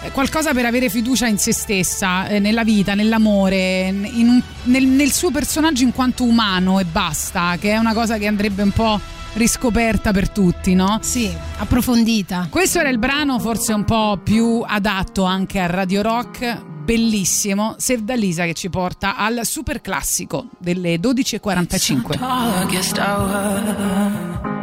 eh, 0.03 0.11
qualcosa 0.11 0.53
per 0.53 0.65
avere 0.65 0.89
fiducia 0.89 1.27
in 1.27 1.37
se 1.37 1.53
stessa, 1.53 2.27
eh, 2.27 2.39
nella 2.39 2.63
vita, 2.63 2.93
nell'amore, 2.93 3.89
un- 3.91 4.41
nel, 4.63 4.85
nel 4.85 5.11
suo 5.11 5.31
personaggio 5.31 5.83
in 5.83 5.91
quanto 5.93 6.23
umano 6.23 6.79
e 6.79 6.85
basta, 6.85 7.57
che 7.59 7.71
è 7.71 7.77
una 7.77 7.93
cosa 7.93 8.17
che 8.17 8.27
andrebbe 8.27 8.61
un 8.61 8.71
po' 8.71 8.99
riscoperta 9.35 10.11
per 10.11 10.29
tutti, 10.29 10.73
no? 10.73 10.99
Sì, 11.01 11.31
approfondita. 11.57 12.47
Questo 12.49 12.79
era 12.79 12.89
il 12.89 12.97
brano 12.97 13.39
forse 13.39 13.73
un 13.73 13.83
po' 13.83 14.19
più 14.21 14.63
adatto 14.65 15.23
anche 15.23 15.59
a 15.59 15.67
Radio 15.67 16.01
Rock, 16.01 16.61
bellissimo, 16.63 17.75
Sevdalisa 17.77 18.45
che 18.45 18.53
ci 18.53 18.69
porta 18.69 19.15
al 19.17 19.41
super 19.43 19.81
classico 19.81 20.47
delle 20.57 20.95
12.45. 20.95 22.17
darkest 22.17 22.97
hour 22.97 24.53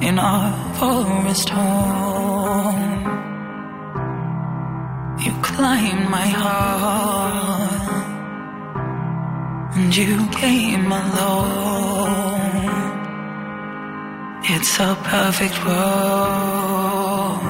in 0.00 0.18
our 0.18 0.52
forest 0.74 1.48
home. 1.50 2.94
You 5.18 5.32
climbed 5.40 6.10
my 6.10 6.26
heart 6.26 7.64
and 9.74 9.96
you 9.96 10.28
came 10.30 10.92
alone. 10.92 12.45
It's 14.48 14.78
a 14.78 14.96
perfect 15.02 15.58
world. 15.66 17.40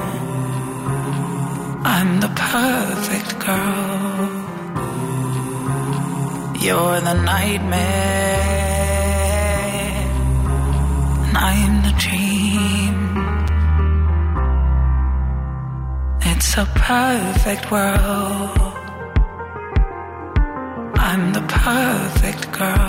I'm 1.85 2.19
the 2.19 2.31
perfect 2.35 3.37
girl. 3.45 4.29
You're 6.59 6.99
the 7.01 7.13
nightmare, 7.13 7.77
and 11.27 11.37
I'm 11.37 11.83
the 11.87 11.93
dream. 12.05 12.95
It's 16.31 16.57
a 16.57 16.65
perfect 16.73 17.69
world. 17.69 18.57
I'm 20.97 21.31
the 21.33 21.45
perfect 21.47 22.51
girl. 22.53 22.86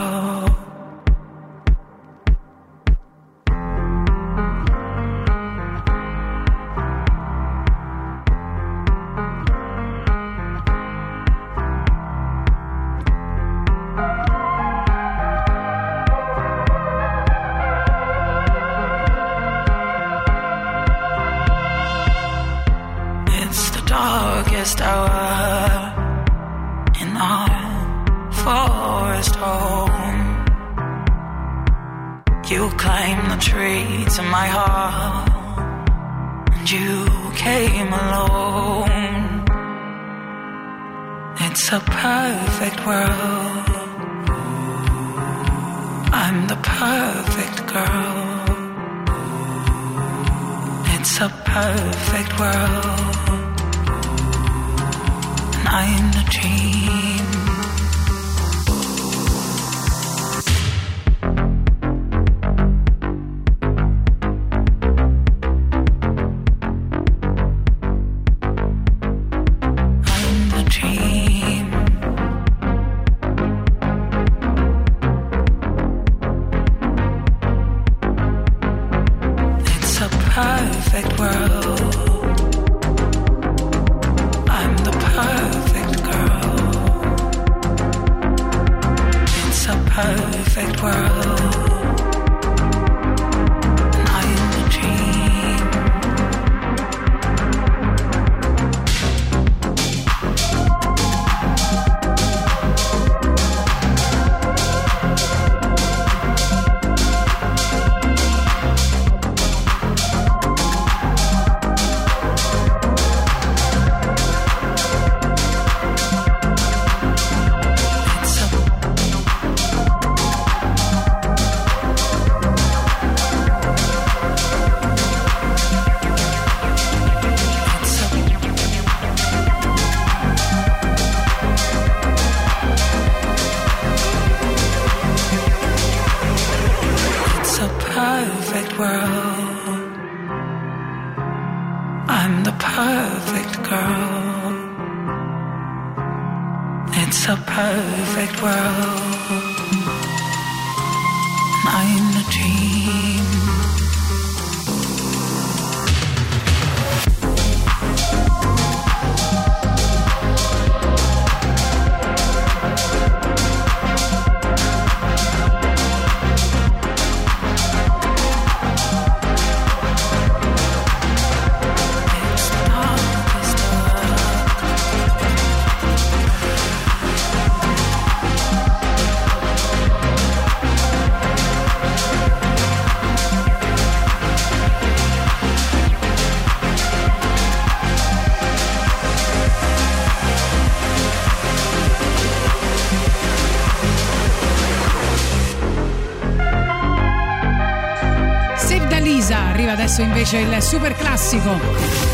invece 200.37 200.57
il 200.57 200.63
super 200.63 200.95
classico. 200.95 201.59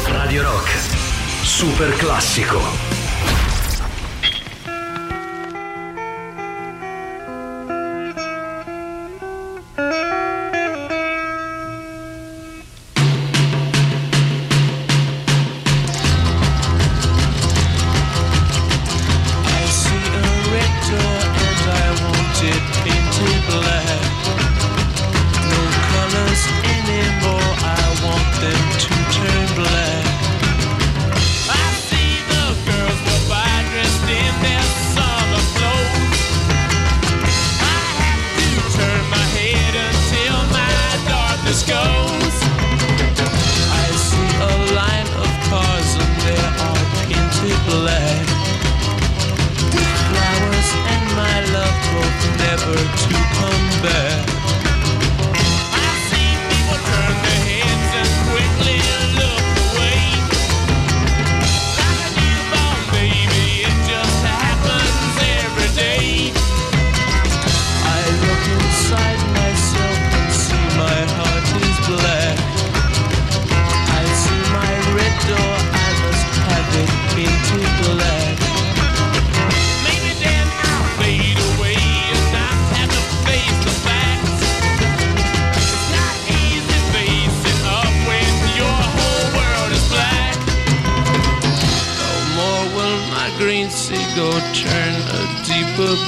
Radio 0.07 0.43
Rock, 0.43 0.71
super 1.43 1.97
classico. 1.97 2.84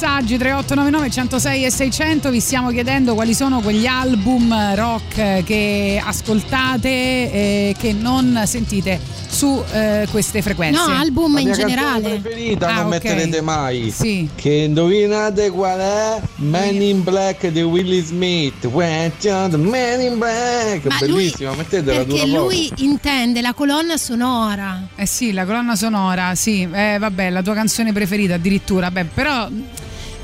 Messaggi 0.00 0.38
3899 0.38 1.10
106 1.10 1.64
e 1.66 1.70
600 1.70 2.30
vi 2.30 2.40
stiamo 2.40 2.70
chiedendo 2.70 3.12
quali 3.12 3.34
sono 3.34 3.60
quegli 3.60 3.84
album 3.84 4.74
rock 4.74 5.44
che 5.44 6.00
ascoltate 6.02 6.88
e 6.88 7.74
che 7.78 7.92
non 7.92 8.44
sentite 8.46 8.98
su 9.28 9.62
eh, 9.72 10.06
queste 10.10 10.40
frequenze. 10.40 10.80
No, 10.80 10.96
album 10.96 11.34
La 11.34 11.40
in 11.40 11.46
mia 11.48 11.56
canzone 11.56 11.74
generale. 11.74 12.18
preferita 12.18 12.68
Ah, 12.68 12.74
non 12.76 12.84
ok. 12.84 12.90
metterete 12.90 13.40
mai. 13.42 13.90
Sì. 13.90 14.26
Che 14.34 14.50
indovinate 14.50 15.50
qual 15.50 15.78
è? 15.78 16.20
Man 16.36 16.80
in 16.80 17.02
Black 17.02 17.48
di 17.48 17.60
Willie 17.60 18.02
Smith. 18.02 18.64
When 18.64 19.12
you're 19.20 19.50
the 19.50 19.58
Man 19.58 20.00
in 20.00 20.16
Black. 20.18 20.86
Ma 20.86 20.96
lui- 21.00 21.08
Bellissima, 21.24 21.54
mettetela 21.54 22.04
Perché 22.04 22.26
dura 22.26 22.38
lui 22.38 22.72
intende 22.76 23.42
la 23.42 23.52
colonna 23.52 23.98
sonora. 23.98 24.88
Eh 24.96 25.06
sì, 25.06 25.32
la 25.32 25.44
colonna 25.44 25.76
sonora, 25.76 26.34
sì, 26.34 26.66
eh, 26.72 26.96
vabbè, 26.98 27.28
la 27.28 27.42
tua 27.42 27.52
canzone 27.52 27.92
preferita 27.92 28.34
addirittura, 28.34 28.90
beh, 28.90 29.04
però... 29.04 29.48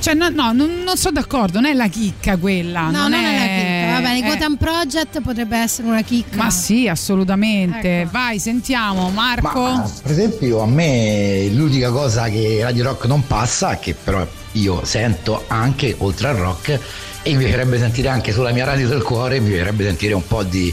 Cioè, 0.07 0.15
no, 0.15 0.28
no, 0.28 0.52
non, 0.52 0.85
non 0.85 0.97
sono 0.97 1.18
d'accordo, 1.18 1.59
non 1.59 1.68
è 1.68 1.75
la 1.75 1.89
chicca 1.89 2.36
quella. 2.36 2.91
No, 2.91 3.09
non, 3.09 3.15
è... 3.15 3.39
la 3.39 3.91
chicca. 3.91 4.01
Va 4.01 4.09
bene, 4.09 4.28
Gotham 4.28 4.55
Project 4.55 5.20
potrebbe 5.20 5.59
essere 5.59 5.89
una 5.89 6.02
chicca. 6.02 6.36
Ma 6.36 6.49
sì, 6.49 6.86
assolutamente. 6.86 8.02
Ecco. 8.02 8.10
Vai, 8.12 8.39
sentiamo, 8.39 9.10
Marco. 9.10 9.83
Per 10.05 10.12
esempio, 10.12 10.60
a 10.60 10.67
me 10.67 11.49
l'unica 11.52 11.91
cosa 11.91 12.28
che 12.28 12.60
Radio 12.62 12.85
Rock 12.85 13.07
non 13.07 13.26
passa, 13.26 13.81
che 13.81 13.94
però 13.94 14.25
io 14.52 14.85
sento 14.85 15.43
anche 15.49 15.97
oltre 15.99 16.28
al 16.28 16.36
rock, 16.36 16.78
e 17.23 17.33
mi 17.33 17.39
piacerebbe 17.39 17.76
sentire 17.76 18.07
anche 18.07 18.31
sulla 18.31 18.52
mia 18.52 18.65
radio 18.65 18.86
del 18.86 19.02
cuore, 19.02 19.41
mi 19.41 19.49
piacerebbe 19.49 19.86
sentire 19.86 20.15
un 20.15 20.25
po' 20.25 20.44
di 20.44 20.73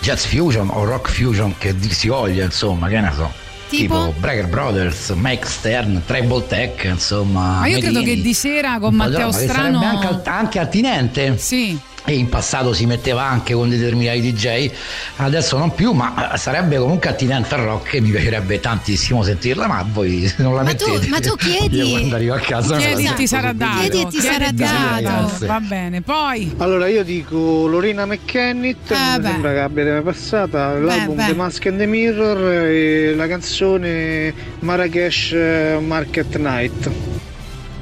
jazz 0.00 0.24
fusion 0.24 0.70
o 0.72 0.84
rock 0.84 1.10
fusion 1.10 1.54
che 1.58 1.76
dir 1.76 1.92
si 1.92 2.08
voglia, 2.08 2.44
insomma, 2.44 2.88
che 2.88 2.98
ne 2.98 3.12
so. 3.14 3.49
Tipo? 3.70 4.12
Breaker 4.18 4.48
Brothers, 4.48 5.12
Mike 5.14 5.46
Stern, 5.46 6.02
Treble 6.04 6.46
Tech, 6.46 6.84
insomma. 6.84 7.60
Ma 7.60 7.66
io 7.66 7.78
credo 7.78 8.00
Medini. 8.00 8.16
che 8.16 8.22
di 8.22 8.34
sera 8.34 8.78
con 8.78 8.94
Matteo 8.94 9.30
Strano. 9.30 9.80
sarebbe 9.80 10.06
anche, 10.06 10.28
anche 10.28 10.58
attinente. 10.58 11.38
Sì. 11.38 11.78
E 12.06 12.14
in 12.14 12.28
passato 12.30 12.72
si 12.72 12.86
metteva 12.86 13.22
anche 13.24 13.52
con 13.52 13.68
determinati 13.68 14.32
DJ, 14.32 14.70
adesso 15.16 15.58
non 15.58 15.74
più, 15.74 15.92
ma 15.92 16.32
sarebbe 16.36 16.78
comunque 16.78 17.10
attinente 17.10 17.54
al 17.54 17.60
rock 17.60 17.94
e 17.94 18.00
mi 18.00 18.10
piacerebbe 18.10 18.58
tantissimo 18.58 19.22
sentirla, 19.22 19.66
ma 19.68 19.84
voi 19.92 20.26
se 20.26 20.36
non 20.42 20.54
la 20.54 20.62
Ma 20.62 20.74
tu- 20.74 20.88
mettete. 20.90 21.08
ma 21.08 21.20
tu 21.20 21.34
chiedi- 21.36 21.76
Io 21.76 21.90
quando 21.90 22.14
arrivo 22.16 22.34
a 22.34 22.38
casa 22.38 22.76
Chiedi 22.78 23.04
e 23.06 23.12
ti 23.14 23.26
sarà 23.26 23.52
dato. 23.52 23.78
Chiedi 23.80 24.00
e 24.00 24.06
ti 24.06 24.20
sarà 24.20 24.50
dato. 24.50 25.46
Va 25.46 25.60
bene, 25.60 26.00
poi. 26.00 26.54
Allora 26.56 26.86
io 26.88 27.04
dico 27.04 27.66
Lorena 27.66 28.06
McKennitt, 28.06 28.90
Eh, 28.90 28.94
mi 29.16 29.20
beh. 29.20 29.28
sembra 29.28 29.52
che 29.52 29.58
abbia 29.60 29.84
mai 29.84 30.02
passata, 30.02 30.72
l'album 30.78 31.16
beh. 31.16 31.26
The 31.26 31.34
Mask 31.34 31.66
and 31.66 31.78
the 31.78 31.86
Mirror 31.86 32.64
e 32.64 33.14
la 33.14 33.26
canzone 33.28 34.32
Marrakesh 34.60 35.32
eh, 35.32 35.78
Market 35.80 36.36
Night. 36.38 36.90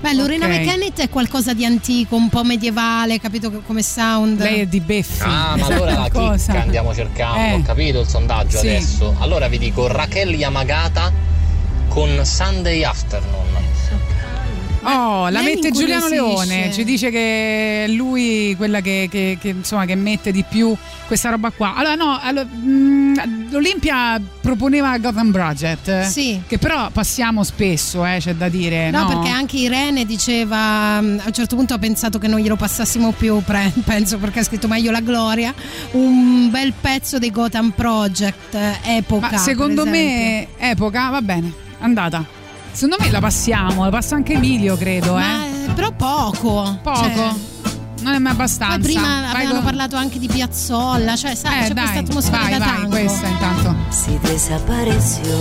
Beh, 0.00 0.12
Lorena 0.14 0.46
Ok. 0.46 0.52
McKennitt 0.52 1.00
è 1.00 1.08
qualcosa 1.08 1.54
di 1.54 1.64
antico, 1.64 2.14
un 2.14 2.28
po' 2.28 2.44
medievale, 2.44 3.18
capito 3.18 3.50
come 3.66 3.82
sound. 3.82 4.38
Lei 4.40 4.60
è 4.60 4.66
di 4.66 4.80
Beffi. 4.80 5.22
Ah, 5.22 5.56
ma 5.56 5.66
allora 5.66 5.92
la 5.92 6.08
chicca 6.36 6.60
andiamo 6.62 6.94
cercando, 6.94 7.38
Eh. 7.38 7.52
ho 7.54 7.62
capito 7.62 8.00
il 8.00 8.06
sondaggio 8.06 8.58
Sì. 8.58 8.68
adesso. 8.68 9.16
Allora 9.18 9.48
vi 9.48 9.58
dico 9.58 9.88
Raquel 9.88 10.34
Yamagata 10.34 11.12
con 11.88 12.20
Sunday 12.24 12.84
Afternoon. 12.84 13.46
Oh, 14.92 15.28
la 15.28 15.42
mette 15.42 15.70
Giuliano. 15.70 16.08
Leone. 16.08 16.72
Ci 16.72 16.84
dice 16.84 17.10
che 17.10 17.86
lui 17.88 18.54
quella 18.56 18.80
che, 18.80 19.08
che- 19.10 19.38
che, 19.40 19.48
insomma 19.48 19.84
che 19.84 19.94
mette 19.94 20.30
di 20.32 20.44
più 20.48 20.74
questa 21.06 21.30
roba 21.30 21.50
qua. 21.50 21.74
Allora, 21.74 21.94
no, 21.94 22.18
allora, 22.20 22.44
mh, 22.46 23.50
l'Olimpia 23.50 24.20
proponeva 24.40 24.96
Gotham 24.98 25.30
Project. 25.32 26.02
Sì. 26.02 26.40
Che 26.46 26.58
però 26.58 26.90
passiamo 26.90 27.42
spesso, 27.44 28.04
eh, 28.04 28.16
c'è 28.20 28.34
da 28.34 28.48
dire. 28.48 28.90
No, 28.90 29.02
No, 29.02 29.08
perché 29.08 29.28
anche 29.28 29.56
Irene 29.56 30.04
diceva, 30.04 31.00
mm, 31.00 31.18
a 31.20 31.26
un 31.26 31.32
certo 31.32 31.56
punto 31.56 31.74
ha 31.74 31.78
pensato 31.78 32.18
che 32.18 32.26
non 32.28 32.40
glielo 32.40 32.56
passassimo 32.56 33.12
più, 33.12 33.42
pre- 33.42 33.72
penso 33.84 34.18
perché 34.18 34.40
ha 34.40 34.44
scritto 34.44 34.68
meglio 34.68 34.90
la 34.90 35.00
gloria, 35.00 35.54
un 35.92 36.50
bel 36.50 36.72
pezzo 36.78 37.18
dei 37.18 37.30
Gotham 37.30 37.70
Project, 37.70 38.54
eh, 38.54 38.78
epoca. 38.96 39.30
Ma 39.32 39.38
secondo 39.38 39.84
me, 39.86 40.48
epoca, 40.58 41.08
va 41.10 41.22
bene, 41.22 41.52
andata. 41.80 42.36
Secondo 42.78 42.96
me 43.04 43.10
la 43.10 43.18
passiamo, 43.20 43.82
la 43.82 43.90
passa 43.90 44.14
anche 44.14 44.34
Emilio, 44.34 44.76
credo. 44.76 45.14
Ma, 45.14 45.44
eh. 45.44 45.64
eh, 45.64 45.72
però 45.72 45.90
poco. 45.90 46.78
Poco. 46.80 46.96
Cioè, 46.96 47.34
Non 48.02 48.14
è 48.14 48.18
mai 48.18 48.30
abbastanza. 48.32 48.76
poi 48.78 48.82
prima 48.92 49.20
Vai 49.22 49.30
avevano 49.34 49.54
con- 49.56 49.64
parlato 49.64 49.96
anche 49.96 50.20
di 50.20 50.28
Piazzolla, 50.28 51.16
cioè 51.16 51.34
sai, 51.34 51.64
Eh, 51.64 51.66
c'è 51.68 51.74
dai, 51.74 51.84
questa 51.86 51.98
atmosfera 52.00 52.38
vai, 52.42 52.50
da 52.52 52.58
vai, 52.58 52.68
tango. 52.76 52.88
questa 52.90 53.26
intanto. 53.26 53.74
Si 53.88 54.18
desapareció. 54.22 55.36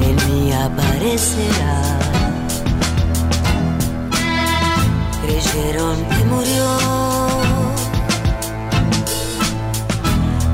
En 0.00 0.14
mí 0.26 0.50
aparecerá. 0.52 1.98
Creyeron 5.22 5.96
que 6.08 6.24
murió, 6.24 6.78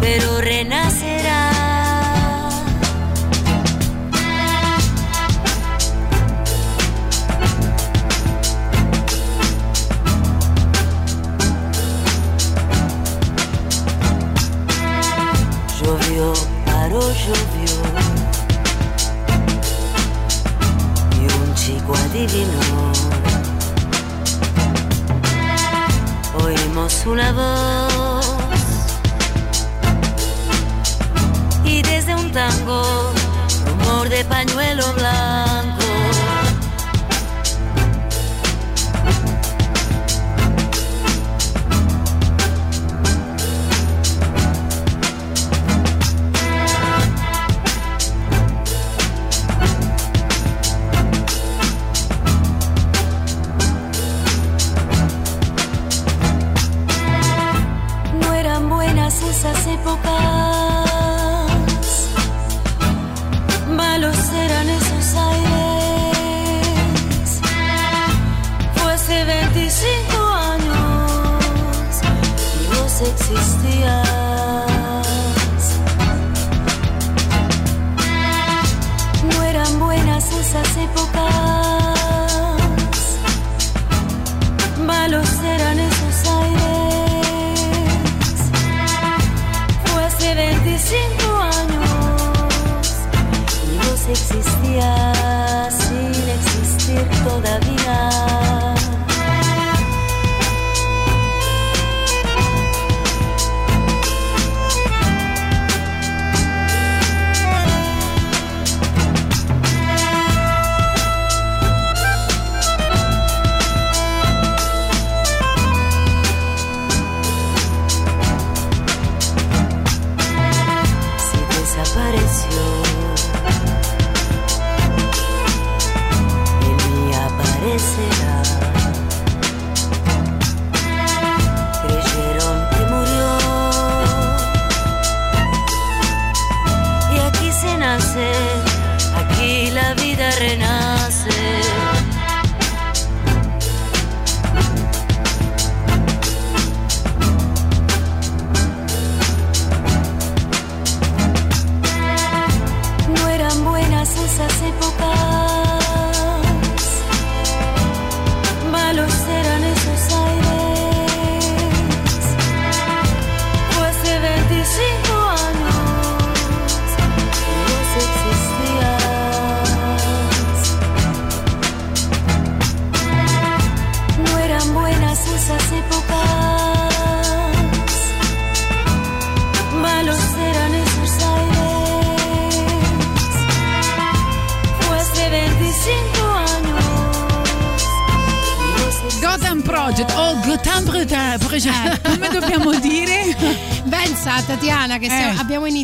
pero 0.01 0.41
renacerá. 0.41 1.30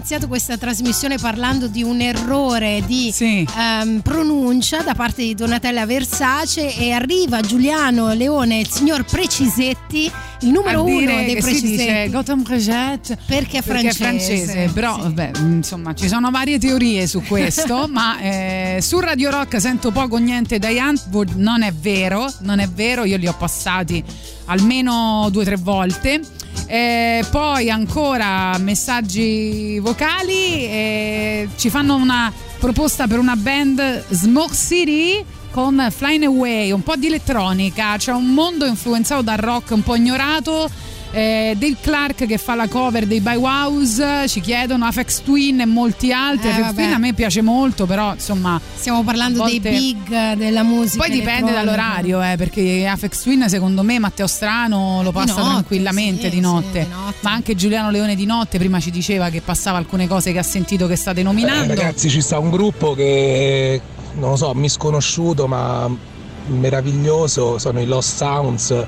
Iniziato 0.06 0.28
questa 0.28 0.56
trasmissione 0.56 1.18
parlando 1.18 1.66
di 1.66 1.82
un 1.82 2.00
errore 2.00 2.80
di 2.86 3.12
ehm, 3.18 4.02
pronuncia 4.02 4.82
da 4.82 4.94
parte 4.94 5.22
di 5.22 5.34
Donatella 5.34 5.84
Versace 5.84 6.76
e 6.76 6.92
arriva 6.92 7.40
Giuliano 7.40 8.12
Leone, 8.12 8.60
il 8.60 8.70
signor 8.70 9.04
Precisetti, 9.04 10.08
il 10.42 10.50
numero 10.50 10.84
uno 10.84 11.24
dei 11.24 11.36
Precisetti. 11.38 11.76
dice 11.76 12.08
Gotham 12.10 12.44
Project 12.44 13.18
perché 13.26 13.58
è 13.58 13.62
perché 13.62 13.88
è 13.88 13.92
francese. 13.92 14.44
francese, 14.44 14.70
però 14.72 14.96
vabbè, 14.96 15.30
insomma 15.40 15.92
ci 15.92 16.06
sono 16.06 16.30
varie 16.30 16.60
teorie 16.60 17.08
su 17.08 17.22
questo, 17.22 17.88
ma 17.90 18.20
eh, 18.20 18.78
su 18.80 19.00
Radio 19.00 19.30
Rock 19.30 19.60
sento 19.60 19.90
poco 19.90 20.14
o 20.14 20.18
niente 20.18 20.60
dai 20.60 20.78
Antwoord, 20.78 21.34
non 21.34 21.62
è 21.62 21.72
vero, 21.72 22.32
non 22.42 22.60
è 22.60 22.68
vero, 22.68 23.02
io 23.02 23.16
li 23.16 23.26
ho 23.26 23.34
passati 23.36 24.04
almeno 24.44 25.26
due 25.32 25.42
o 25.42 25.44
tre 25.44 25.56
volte. 25.56 26.20
Eh, 26.66 27.24
poi 27.30 27.70
ancora 27.70 28.58
messaggi 28.58 29.78
vocali, 29.78 30.64
eh, 30.64 31.48
ci 31.56 31.70
fanno 31.70 31.94
una 31.94 32.32
proposta 32.58 33.06
per 33.06 33.20
una 33.20 33.36
band 33.36 34.04
Smoke 34.08 34.54
City 34.54 35.24
con 35.52 35.86
Flying 35.90 36.24
Away, 36.24 36.72
un 36.72 36.82
po' 36.82 36.96
di 36.96 37.06
elettronica, 37.06 37.96
c'è 37.96 38.12
un 38.12 38.26
mondo 38.34 38.66
influenzato 38.66 39.22
dal 39.22 39.38
rock 39.38 39.70
un 39.70 39.82
po' 39.82 39.94
ignorato. 39.94 40.68
Eh, 41.16 41.54
Dave 41.56 41.76
Clark 41.80 42.26
che 42.26 42.36
fa 42.36 42.54
la 42.54 42.68
cover 42.68 43.06
dei 43.06 43.20
By 43.20 43.36
Wows 43.36 44.02
ci 44.28 44.40
chiedono 44.42 44.84
Afex 44.84 45.22
Twin 45.22 45.60
e 45.62 45.64
molti 45.64 46.12
altri 46.12 46.50
Eh, 46.50 46.60
vabbè. 46.60 46.74
Twin 46.74 46.92
a 46.92 46.98
me 46.98 47.14
piace 47.14 47.40
molto 47.40 47.86
però 47.86 48.12
insomma 48.12 48.60
Stiamo 48.74 49.02
parlando 49.02 49.42
a 49.42 49.46
dei 49.46 49.58
volte- 49.58 49.78
big 49.78 50.34
della 50.34 50.62
musica. 50.62 51.02
poi 51.06 51.10
dipende 51.14 51.52
dall'orario, 51.52 52.20
eh, 52.22 52.36
perché 52.36 52.86
Afex 52.86 53.22
Twin 53.22 53.48
secondo 53.48 53.82
me 53.82 53.98
Matteo 53.98 54.26
Strano 54.26 55.00
lo 55.02 55.10
passa 55.10 55.36
notte, 55.36 55.48
tranquillamente 55.52 56.24
sì, 56.24 56.28
di 56.28 56.34
sì, 56.36 56.40
notte. 56.42 56.80
di 56.82 56.88
notte. 56.94 57.16
Ma 57.20 57.32
anche 57.32 57.54
Giuliano 57.54 57.88
Leone 57.90 58.14
di 58.14 58.26
notte 58.26 58.58
prima 58.58 58.78
ci 58.78 58.90
diceva 58.90 59.30
che 59.30 59.40
passava 59.40 59.78
alcune 59.78 60.06
cose 60.06 60.32
che 60.32 60.38
ha 60.38 60.42
sentito 60.42 60.86
che 60.86 60.96
state 60.96 61.22
nominando. 61.22 61.72
Eh, 61.72 61.76
ragazzi, 61.76 62.10
ci 62.10 62.20
sta 62.20 62.38
un 62.38 62.50
gruppo 62.50 62.92
che 62.92 63.80
non 64.18 64.30
lo 64.32 64.36
so, 64.36 64.52
misconosciuto 64.52 65.46
ma 65.46 65.88
meraviglioso, 66.48 67.58
sono 67.58 67.80
i 67.80 67.86
Lost 67.86 68.16
Sounds. 68.16 68.86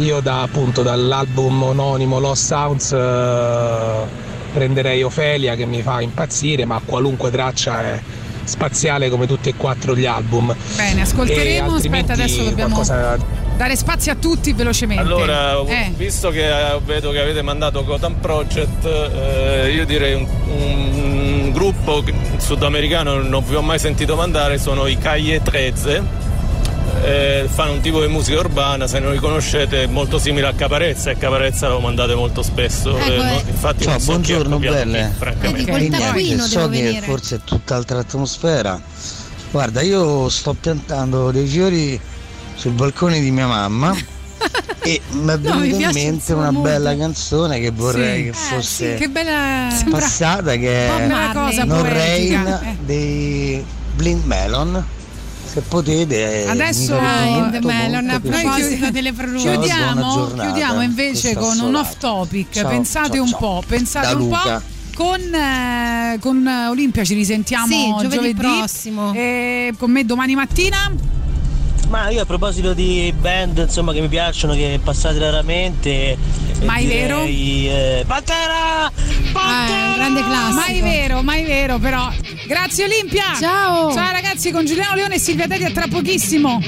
Io 0.00 0.20
da 0.20 0.40
appunto 0.42 0.82
dall'album 0.82 1.62
omonimo 1.62 2.18
Lost 2.18 2.46
Sounds 2.46 2.92
eh, 2.92 4.06
prenderei 4.52 5.02
Ofelia 5.02 5.54
che 5.56 5.66
mi 5.66 5.82
fa 5.82 6.00
impazzire, 6.00 6.64
ma 6.64 6.80
qualunque 6.84 7.30
traccia 7.30 7.82
è 7.82 8.00
spaziale 8.44 9.10
come 9.10 9.26
tutti 9.26 9.50
e 9.50 9.54
quattro 9.56 9.94
gli 9.94 10.06
album. 10.06 10.54
Bene, 10.74 11.02
ascolteremo. 11.02 11.74
Aspetta, 11.74 12.14
adesso 12.14 12.42
dobbiamo 12.42 12.76
qualcosa 12.76 13.18
dare 13.56 13.76
spazio 13.76 14.12
a 14.12 14.14
tutti 14.14 14.54
velocemente. 14.54 15.02
Allora, 15.02 15.60
Eh. 15.66 15.92
visto 15.94 16.30
che 16.30 16.48
eh, 16.48 16.80
vedo 16.82 17.10
che 17.10 17.20
avete 17.20 17.42
mandato 17.42 17.84
Gotham 17.84 18.14
Project, 18.14 18.84
eh, 18.86 19.70
io 19.70 19.84
direi 19.84 20.14
un, 20.14 20.26
un 20.46 21.50
gruppo 21.52 22.02
che- 22.02 22.14
sudamericano 22.38 23.20
non 23.20 23.44
vi 23.46 23.54
ho 23.54 23.60
mai 23.62 23.78
sentito 23.78 24.16
mandare, 24.16 24.56
sono 24.56 24.86
i 24.86 24.96
Calle 24.96 25.42
13. 25.42 26.00
Eh, 27.02 27.48
fanno 27.50 27.72
un 27.72 27.80
tipo 27.80 28.00
di 28.02 28.08
musica 28.08 28.38
urbana, 28.40 28.86
se 28.86 28.98
non 28.98 29.12
li 29.12 29.18
conoscete, 29.18 29.84
è 29.84 29.86
molto 29.86 30.18
simile 30.18 30.48
a 30.48 30.52
Caparezza 30.52 31.10
e 31.10 31.16
Caparezza 31.16 31.68
lo 31.68 31.80
mandate 31.80 32.14
molto 32.14 32.42
spesso. 32.42 32.96
Ecco, 32.98 33.10
eh, 33.10 33.14
eh. 33.14 33.18
no- 33.22 33.42
infatti 33.46 33.82
Ciao, 33.84 33.92
non 33.92 34.00
so 34.00 34.06
buongiorno 34.12 34.58
belle. 34.58 34.98
devo 34.98 35.12
so 36.46 36.68
che 36.68 37.00
forse 37.06 37.36
è 37.36 37.40
tutt'altra 37.44 37.98
atmosfera. 38.00 38.80
Guarda, 39.50 39.80
io 39.80 40.28
sto 40.28 40.54
piantando 40.54 41.30
dei 41.30 41.46
fiori 41.46 41.98
sul 42.54 42.72
balcone 42.72 43.18
di 43.20 43.30
mia 43.30 43.46
mamma 43.46 43.94
e 44.82 45.00
mi 45.10 45.20
è 45.32 45.36
No, 45.36 45.38
venuta 45.38 45.64
in 45.64 45.76
piace 45.78 45.98
il 45.98 46.04
mente 46.04 46.32
una 46.34 46.50
mood. 46.50 46.62
bella 46.64 46.96
canzone 46.96 47.60
che 47.60 47.70
vorrei 47.70 48.16
Sì. 48.18 48.22
che 48.24 48.28
Eh, 48.28 48.32
fosse 48.56 48.92
sì, 48.92 49.00
che 49.00 49.08
bella 49.08 49.68
passata 49.90 50.54
che 50.56 50.86
è 50.86 51.06
Non 51.64 51.80
poetica. 51.80 51.88
Rain 51.88 52.46
Eh. 52.46 52.76
dei 52.84 53.64
Blind 53.94 54.24
Melon. 54.24 54.84
Se 55.52 55.60
potete 55.62 56.46
Adesso 56.48 56.94
farebbe 56.94 57.58
Blind 57.58 57.64
molto, 57.64 57.66
Melon, 57.66 58.04
molto 58.06 58.28
a 58.28 58.30
proposito 58.40 58.90
delle. 58.90 59.12
Ciao, 59.16 59.36
Chiudiamo, 59.58 60.26
chiudiamo 60.28 60.82
invece 60.82 61.34
con 61.34 61.58
un 61.58 61.74
off 61.74 61.96
topic. 61.98 62.50
Ciao, 62.52 62.68
pensate 62.68 63.14
ciao, 63.14 63.22
un 63.22 63.28
ciao. 63.28 63.38
po', 63.38 63.62
pensate 63.66 64.06
Da 64.06 64.12
un 64.12 64.18
Luca. 64.18 64.40
po'. 64.60 64.78
Con, 64.94 65.20
eh, 65.34 66.18
con 66.20 66.46
Olimpia 66.68 67.02
ci 67.04 67.14
risentiamo 67.14 67.66
Sì, 67.66 67.88
giovedì 68.00 68.14
giovedì 68.14 68.34
prossimo. 68.34 69.12
E 69.14 69.72
con 69.76 69.90
me 69.90 70.04
domani 70.04 70.34
mattina. 70.36 70.92
Ma 71.88 72.08
io 72.10 72.22
a 72.22 72.26
proposito 72.26 72.72
di 72.72 73.12
band 73.18 73.58
insomma 73.58 73.92
che 73.92 74.00
mi 74.00 74.08
piacciono, 74.08 74.52
che 74.54 74.78
passate 74.82 75.18
raramente. 75.18 76.16
Eh, 76.60 76.64
Mai 76.64 76.86
vero? 76.86 77.24
eh, 77.24 78.04
Pantera! 78.06 78.90
Ah, 79.32 79.92
grande 79.94 80.22
classico. 80.22 80.54
Mai 80.60 80.80
vero, 80.80 81.22
mai 81.22 81.44
vero, 81.44 81.78
però. 81.78 82.10
Grazie 82.46 82.84
Olimpia! 82.84 83.34
Ciao! 83.38 83.92
Ciao 83.92 84.12
ragazzi, 84.12 84.50
con 84.50 84.64
Giuliano 84.64 84.94
Leone 84.96 85.14
e 85.14 85.18
Silvia 85.18 85.46
Teti 85.46 85.64
a 85.64 85.70
tra 85.70 85.86
pochissimo. 85.88 86.60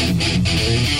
Thank 0.00 0.99